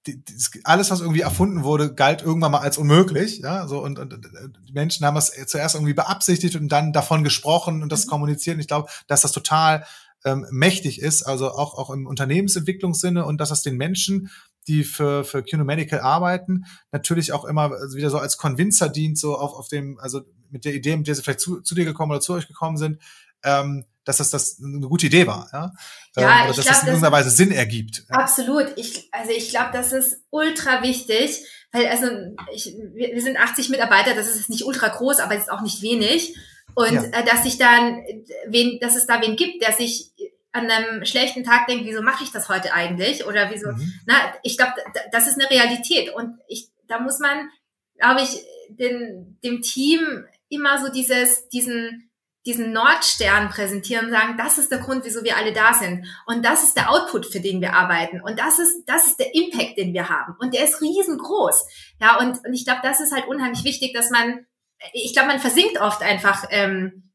die, 0.07 0.23
die, 0.23 0.35
alles, 0.63 0.89
was 0.89 1.01
irgendwie 1.01 1.21
erfunden 1.21 1.63
wurde, 1.63 1.93
galt 1.93 2.23
irgendwann 2.23 2.51
mal 2.51 2.61
als 2.61 2.79
unmöglich. 2.79 3.39
Ja, 3.39 3.67
so 3.67 3.83
und, 3.83 3.99
und, 3.99 4.27
die 4.67 4.73
Menschen 4.73 5.05
haben 5.05 5.17
es 5.17 5.31
zuerst 5.47 5.75
irgendwie 5.75 5.93
beabsichtigt 5.93 6.55
und 6.55 6.69
dann 6.69 6.91
davon 6.91 7.23
gesprochen 7.23 7.83
und 7.83 7.91
das 7.91 8.05
mhm. 8.05 8.09
kommuniziert. 8.09 8.55
Und 8.55 8.61
ich 8.61 8.67
glaube, 8.67 8.89
dass 9.07 9.21
das 9.21 9.31
total 9.31 9.85
ähm, 10.25 10.47
mächtig 10.51 11.01
ist, 11.01 11.23
also 11.23 11.51
auch, 11.51 11.75
auch 11.75 11.91
im 11.91 12.07
Unternehmensentwicklungssinne 12.07 13.25
und 13.25 13.39
dass 13.39 13.49
das 13.49 13.61
den 13.61 13.77
Menschen, 13.77 14.29
die 14.71 14.83
für, 14.83 15.23
für 15.23 15.43
QNO 15.43 15.65
Medical 15.65 15.99
arbeiten, 15.99 16.65
natürlich 16.91 17.33
auch 17.33 17.45
immer 17.45 17.71
wieder 17.93 18.09
so 18.09 18.17
als 18.17 18.37
Convincer 18.37 18.89
dient, 18.89 19.19
so 19.19 19.37
auf, 19.37 19.53
auf 19.53 19.67
dem, 19.67 19.99
also 19.99 20.21
mit 20.49 20.65
der 20.65 20.73
Idee, 20.73 20.95
mit 20.95 21.07
der 21.07 21.15
sie 21.15 21.21
vielleicht 21.21 21.41
zu, 21.41 21.61
zu 21.61 21.75
dir 21.75 21.85
gekommen 21.85 22.11
oder 22.11 22.21
zu 22.21 22.33
euch 22.33 22.47
gekommen 22.47 22.77
sind, 22.77 23.01
ähm, 23.43 23.85
dass 24.05 24.17
das, 24.17 24.29
das 24.29 24.61
eine 24.63 24.87
gute 24.87 25.07
Idee 25.07 25.27
war, 25.27 25.49
ja, 25.51 25.73
ja 26.15 26.23
ähm, 26.23 26.45
oder 26.45 26.55
dass 26.55 26.65
glaub, 26.65 26.67
das 26.67 26.81
in 26.83 26.87
irgendeiner 26.87 27.11
Weise 27.11 27.29
Sinn 27.29 27.51
ergibt. 27.51 28.05
Ja. 28.09 28.15
Absolut. 28.15 28.71
Ich, 28.77 29.09
also 29.11 29.31
ich 29.31 29.49
glaube, 29.49 29.69
das 29.73 29.91
ist 29.91 30.21
ultra 30.29 30.81
wichtig, 30.81 31.45
weil 31.71 31.87
also 31.87 32.07
ich, 32.53 32.75
wir, 32.93 33.13
wir 33.13 33.21
sind 33.21 33.37
80 33.37 33.69
Mitarbeiter, 33.69 34.15
das 34.15 34.27
ist 34.27 34.49
nicht 34.49 34.63
ultra 34.63 34.87
groß, 34.87 35.19
aber 35.19 35.35
es 35.35 35.43
ist 35.43 35.51
auch 35.51 35.61
nicht 35.61 35.81
wenig. 35.81 36.35
Und 36.73 36.93
ja. 36.93 37.03
äh, 37.03 37.25
dass 37.25 37.43
sich 37.43 37.57
dann, 37.57 38.01
wen, 38.47 38.79
dass 38.79 38.95
es 38.95 39.05
da 39.05 39.21
wen 39.21 39.35
gibt, 39.35 39.61
der 39.61 39.73
sich 39.73 40.13
an 40.51 40.69
einem 40.69 41.05
schlechten 41.05 41.43
Tag 41.43 41.67
denkt, 41.67 41.85
wieso 41.85 42.01
mache 42.01 42.23
ich 42.23 42.31
das 42.31 42.49
heute 42.49 42.73
eigentlich? 42.73 43.25
Oder 43.25 43.49
wieso, 43.51 43.71
mhm. 43.71 43.93
na, 44.05 44.15
ich 44.43 44.57
glaube, 44.57 44.73
das 45.11 45.27
ist 45.27 45.39
eine 45.39 45.49
Realität. 45.49 46.13
Und 46.13 46.39
ich, 46.47 46.69
da 46.87 46.99
muss 46.99 47.19
man, 47.19 47.49
glaube 47.97 48.21
ich, 48.21 48.43
den, 48.69 49.39
dem 49.43 49.61
Team 49.61 50.25
immer 50.49 50.79
so 50.79 50.91
dieses, 50.91 51.47
diesen, 51.49 52.11
diesen 52.45 52.73
Nordstern 52.73 53.49
präsentieren 53.49 54.07
und 54.07 54.11
sagen, 54.11 54.35
das 54.37 54.57
ist 54.57 54.71
der 54.71 54.79
Grund, 54.79 55.05
wieso 55.05 55.23
wir 55.23 55.37
alle 55.37 55.53
da 55.53 55.73
sind. 55.73 56.05
Und 56.25 56.43
das 56.43 56.63
ist 56.63 56.75
der 56.75 56.89
Output, 56.89 57.27
für 57.27 57.39
den 57.39 57.61
wir 57.61 57.73
arbeiten. 57.73 58.19
Und 58.19 58.37
das 58.37 58.59
ist, 58.59 58.83
das 58.87 59.07
ist 59.07 59.19
der 59.19 59.33
Impact, 59.33 59.77
den 59.77 59.93
wir 59.93 60.09
haben. 60.09 60.35
Und 60.39 60.53
der 60.53 60.65
ist 60.65 60.81
riesengroß. 60.81 61.65
Ja, 62.01 62.19
und, 62.19 62.45
und 62.45 62.53
ich 62.53 62.65
glaube, 62.65 62.81
das 62.83 62.99
ist 62.99 63.13
halt 63.13 63.27
unheimlich 63.27 63.63
wichtig, 63.63 63.93
dass 63.93 64.09
man, 64.09 64.45
ich 64.91 65.13
glaube, 65.13 65.29
man 65.29 65.39
versinkt 65.39 65.79
oft 65.79 66.01
einfach, 66.01 66.45
ähm, 66.49 67.10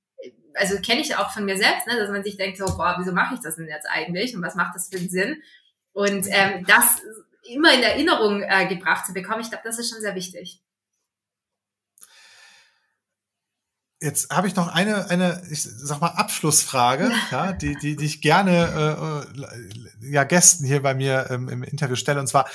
also 0.57 0.81
kenne 0.81 1.01
ich 1.01 1.17
auch 1.17 1.31
von 1.31 1.45
mir 1.45 1.57
selbst, 1.57 1.87
ne, 1.87 1.97
dass 1.97 2.11
man 2.11 2.25
sich 2.25 2.37
denkt, 2.37 2.59
so, 2.59 2.65
boah, 2.65 2.97
wieso 2.99 3.13
mache 3.13 3.35
ich 3.35 3.41
das 3.41 3.57
denn 3.57 3.69
jetzt 3.69 3.87
eigentlich? 3.89 4.35
Und 4.35 4.43
was 4.43 4.55
macht 4.55 4.75
das 4.75 4.89
für 4.89 4.99
einen 4.99 5.11
Sinn? 5.11 5.43
Und 5.93 6.27
ähm, 6.29 6.65
das 6.67 7.01
immer 7.49 7.73
in 7.73 7.83
Erinnerung 7.83 8.43
äh, 8.43 8.67
gebracht 8.67 9.07
zu 9.07 9.13
bekommen, 9.13 9.41
ich 9.41 9.51
glaube, 9.51 9.65
das 9.65 9.79
ist 9.79 9.91
schon 9.91 10.01
sehr 10.01 10.15
wichtig. 10.15 10.63
Jetzt 13.99 14.31
habe 14.31 14.47
ich 14.47 14.55
noch 14.55 14.69
eine, 14.69 15.09
eine, 15.09 15.43
ich 15.51 15.63
sag 15.63 16.01
mal, 16.01 16.09
Abschlussfrage, 16.09 17.11
ja, 17.31 17.53
die, 17.53 17.77
die, 17.77 17.97
die 17.97 18.05
ich 18.05 18.21
gerne 18.21 19.25
äh, 19.33 20.07
äh, 20.07 20.13
ja, 20.13 20.25
Gästen 20.25 20.67
hier 20.67 20.83
bei 20.83 20.95
mir 20.95 21.29
ähm, 21.31 21.49
im 21.49 21.63
Interview 21.63 21.97
stelle. 21.97 22.21
Und 22.21 22.27
zwar, 22.27 22.47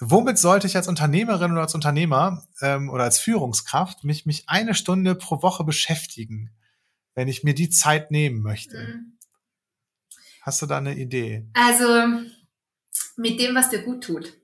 womit 0.00 0.38
sollte 0.38 0.66
ich 0.66 0.76
als 0.76 0.88
Unternehmerin 0.88 1.52
oder 1.52 1.62
als 1.62 1.74
Unternehmer 1.74 2.44
ähm, 2.62 2.88
oder 2.88 3.04
als 3.04 3.18
Führungskraft 3.18 4.04
mich, 4.04 4.24
mich 4.24 4.48
eine 4.48 4.74
Stunde 4.74 5.14
pro 5.14 5.42
Woche 5.42 5.64
beschäftigen, 5.64 6.50
wenn 7.16 7.26
ich 7.26 7.42
mir 7.42 7.54
die 7.54 7.70
Zeit 7.70 8.12
nehmen 8.12 8.40
möchte? 8.42 8.78
Mhm. 8.78 9.18
Hast 10.42 10.62
du 10.62 10.66
da 10.66 10.78
eine 10.78 10.94
Idee? 10.94 11.48
Also 11.54 12.04
mit 13.16 13.40
dem, 13.40 13.56
was 13.56 13.70
dir 13.70 13.82
gut 13.82 14.04
tut. 14.04 14.34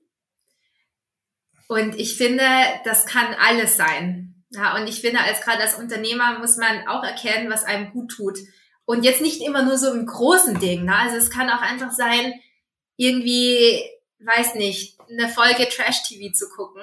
Und 1.68 1.94
ich 1.94 2.16
finde, 2.16 2.44
das 2.84 3.06
kann 3.06 3.34
alles 3.34 3.76
sein. 3.76 4.44
Ja, 4.50 4.76
und 4.76 4.88
ich 4.88 5.00
finde, 5.00 5.20
als 5.20 5.40
gerade 5.42 5.62
als 5.62 5.76
Unternehmer 5.76 6.38
muss 6.38 6.56
man 6.56 6.88
auch 6.88 7.04
erkennen, 7.04 7.50
was 7.50 7.64
einem 7.64 7.92
gut 7.92 8.10
tut. 8.10 8.38
Und 8.84 9.04
jetzt 9.04 9.20
nicht 9.20 9.40
immer 9.42 9.62
nur 9.62 9.78
so 9.78 9.92
im 9.92 10.04
großen 10.04 10.58
Ding. 10.58 10.84
Ne? 10.84 10.96
Also 10.96 11.16
es 11.16 11.30
kann 11.30 11.48
auch 11.48 11.62
einfach 11.62 11.92
sein, 11.92 12.34
irgendwie, 12.96 13.82
weiß 14.18 14.56
nicht, 14.56 14.98
eine 15.08 15.28
Folge 15.28 15.68
Trash-TV 15.68 16.32
zu 16.32 16.48
gucken. 16.50 16.82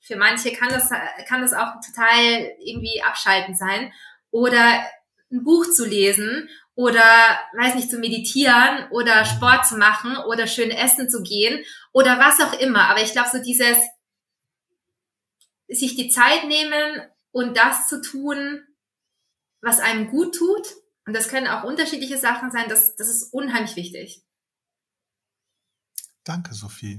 Für 0.00 0.16
manche 0.16 0.52
kann 0.52 0.70
das, 0.70 0.90
kann 1.28 1.40
das 1.40 1.52
auch 1.52 1.74
total 1.86 2.50
irgendwie 2.58 3.00
abschaltend 3.02 3.56
sein. 3.56 3.92
Oder 4.30 4.84
ein 5.30 5.44
Buch 5.44 5.70
zu 5.70 5.86
lesen 5.86 6.48
oder, 6.74 7.38
weiß 7.56 7.74
nicht, 7.74 7.90
zu 7.90 7.98
meditieren 7.98 8.88
oder 8.90 9.24
Sport 9.24 9.66
zu 9.66 9.76
machen 9.76 10.16
oder 10.28 10.46
schön 10.46 10.70
essen 10.70 11.08
zu 11.08 11.22
gehen 11.22 11.64
oder 11.92 12.18
was 12.18 12.40
auch 12.40 12.58
immer. 12.58 12.88
Aber 12.88 13.02
ich 13.02 13.12
glaube, 13.12 13.28
so 13.30 13.42
dieses, 13.42 13.78
sich 15.68 15.96
die 15.96 16.08
Zeit 16.08 16.44
nehmen 16.46 17.02
und 17.32 17.56
das 17.56 17.86
zu 17.86 18.00
tun, 18.00 18.62
was 19.62 19.80
einem 19.80 20.08
gut 20.10 20.34
tut. 20.34 20.66
Und 21.06 21.14
das 21.14 21.28
können 21.28 21.46
auch 21.46 21.64
unterschiedliche 21.64 22.18
Sachen 22.18 22.50
sein. 22.50 22.68
Das, 22.68 22.96
das 22.96 23.08
ist 23.08 23.32
unheimlich 23.32 23.76
wichtig. 23.76 24.22
Danke, 26.24 26.54
Sophie. 26.54 26.98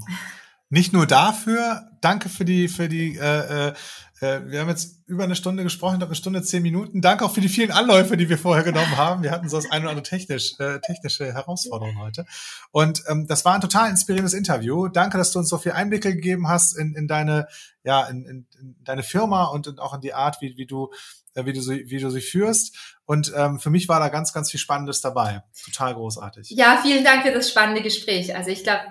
Nicht 0.71 0.93
nur 0.93 1.05
dafür, 1.05 1.89
danke 1.99 2.29
für 2.29 2.45
die, 2.45 2.69
für 2.69 2.87
die, 2.87 3.17
äh, 3.17 3.67
äh, 3.67 3.73
äh, 4.21 4.49
wir 4.49 4.61
haben 4.61 4.69
jetzt 4.69 5.05
über 5.05 5.25
eine 5.25 5.35
Stunde 5.35 5.63
gesprochen, 5.63 5.95
ich 5.95 5.99
glaube 5.99 6.11
eine 6.11 6.15
Stunde, 6.15 6.41
zehn 6.43 6.63
Minuten. 6.63 7.01
Danke 7.01 7.25
auch 7.25 7.33
für 7.33 7.41
die 7.41 7.49
vielen 7.49 7.71
Anläufe, 7.71 8.15
die 8.15 8.29
wir 8.29 8.37
vorher 8.37 8.63
genommen 8.63 8.95
haben. 8.95 9.21
Wir 9.21 9.31
hatten 9.31 9.49
so 9.49 9.57
das 9.57 9.69
eine 9.69 9.81
oder 9.81 9.89
andere 9.89 10.07
technisch, 10.07 10.53
äh, 10.59 10.79
technische 10.79 11.33
Herausforderung 11.33 11.99
heute. 11.99 12.25
Und 12.71 13.03
ähm, 13.09 13.27
das 13.27 13.43
war 13.43 13.53
ein 13.53 13.59
total 13.59 13.89
inspirierendes 13.89 14.33
Interview. 14.33 14.87
Danke, 14.87 15.17
dass 15.17 15.31
du 15.31 15.39
uns 15.39 15.49
so 15.49 15.57
viel 15.57 15.73
Einblicke 15.73 16.15
gegeben 16.15 16.47
hast 16.47 16.77
in, 16.77 16.95
in 16.95 17.05
deine, 17.05 17.47
ja, 17.83 18.05
in, 18.05 18.23
in, 18.25 18.47
in 18.57 18.75
deine 18.85 19.03
Firma 19.03 19.47
und 19.47 19.67
in, 19.67 19.77
auch 19.77 19.93
in 19.93 19.99
die 19.99 20.13
Art, 20.13 20.37
wie, 20.39 20.55
wie 20.55 20.67
du 20.67 20.89
äh, 21.33 21.45
wie 21.45 21.51
du 21.51 21.59
sie, 21.61 21.89
wie 21.89 21.99
du 21.99 22.09
sie 22.09 22.21
führst. 22.21 22.77
Und 23.05 23.33
ähm, 23.35 23.59
für 23.59 23.71
mich 23.71 23.89
war 23.89 23.99
da 23.99 24.07
ganz, 24.07 24.31
ganz 24.31 24.49
viel 24.49 24.59
Spannendes 24.59 25.01
dabei. 25.01 25.43
Total 25.65 25.93
großartig. 25.93 26.49
Ja, 26.51 26.79
vielen 26.81 27.03
Dank 27.03 27.23
für 27.23 27.33
das 27.33 27.49
spannende 27.49 27.81
Gespräch. 27.81 28.33
Also 28.33 28.51
ich 28.51 28.63
glaube, 28.63 28.83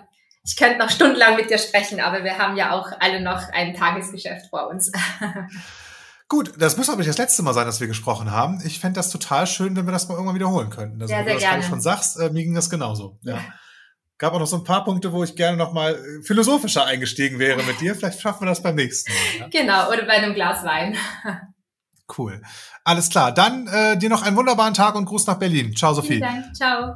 ich 0.45 0.57
könnte 0.57 0.79
noch 0.79 0.91
stundenlang 0.91 1.37
mit 1.37 1.51
dir 1.51 1.59
sprechen, 1.59 2.01
aber 2.01 2.25
wir 2.25 2.39
haben 2.39 2.57
ja 2.57 2.73
auch 2.73 2.89
alle 2.99 3.21
noch 3.21 3.49
ein 3.53 3.75
Tagesgeschäft 3.75 4.49
vor 4.49 4.69
uns. 4.69 4.91
Gut, 6.29 6.53
das 6.59 6.77
muss 6.77 6.89
aber 6.89 6.99
nicht 6.99 7.09
das 7.09 7.19
letzte 7.19 7.43
Mal 7.43 7.55
sein, 7.55 7.67
dass 7.67 7.81
wir 7.81 7.89
gesprochen 7.89 8.31
haben. 8.31 8.63
Ich 8.65 8.79
fände 8.79 8.95
das 8.95 9.11
total 9.11 9.49
schön, 9.49 9.75
wenn 9.75 9.85
wir 9.85 9.93
das 9.93 10.09
mal 10.09 10.15
irgendwann 10.15 10.37
wiederholen 10.37 10.71
könnten. 10.71 11.03
Also, 11.03 11.13
ja, 11.13 11.25
sehr 11.25 11.35
du 11.35 11.41
das 11.41 11.43
gerne. 11.43 11.63
schon 11.65 11.81
sagst, 11.81 12.21
äh, 12.21 12.31
mir 12.31 12.45
ging 12.45 12.55
das 12.55 12.71
genauso. 12.71 13.19
Ja. 13.23 13.35
ja. 13.35 13.45
Gab 14.17 14.33
auch 14.35 14.39
noch 14.39 14.47
so 14.47 14.57
ein 14.57 14.65
paar 14.65 14.85
Punkte, 14.85 15.13
wo 15.13 15.25
ich 15.25 15.35
gerne 15.35 15.57
noch 15.57 15.73
mal 15.73 15.95
äh, 15.95 16.23
philosophischer 16.23 16.85
eingestiegen 16.85 17.41
wäre 17.41 17.63
mit 17.65 17.81
dir. 17.81 17.97
Vielleicht 17.97 18.21
schaffen 18.21 18.43
wir 18.43 18.47
das 18.47 18.63
beim 18.63 18.77
nächsten 18.77 19.11
Mal. 19.11 19.41
Ja? 19.41 19.49
Genau, 19.49 19.89
oder 19.89 20.07
bei 20.07 20.13
einem 20.13 20.35
Glas 20.35 20.63
Wein. 20.65 20.97
cool. 22.17 22.41
Alles 22.85 23.09
klar. 23.09 23.33
Dann 23.33 23.67
äh, 23.67 23.97
dir 23.97 24.09
noch 24.09 24.23
einen 24.23 24.37
wunderbaren 24.37 24.75
Tag 24.75 24.95
und 24.95 25.07
Gruß 25.07 25.27
nach 25.27 25.39
Berlin. 25.39 25.75
Ciao, 25.75 25.95
Sophie. 25.95 26.19
Vielen 26.19 26.21
Dank. 26.21 26.55
Ciao. 26.55 26.95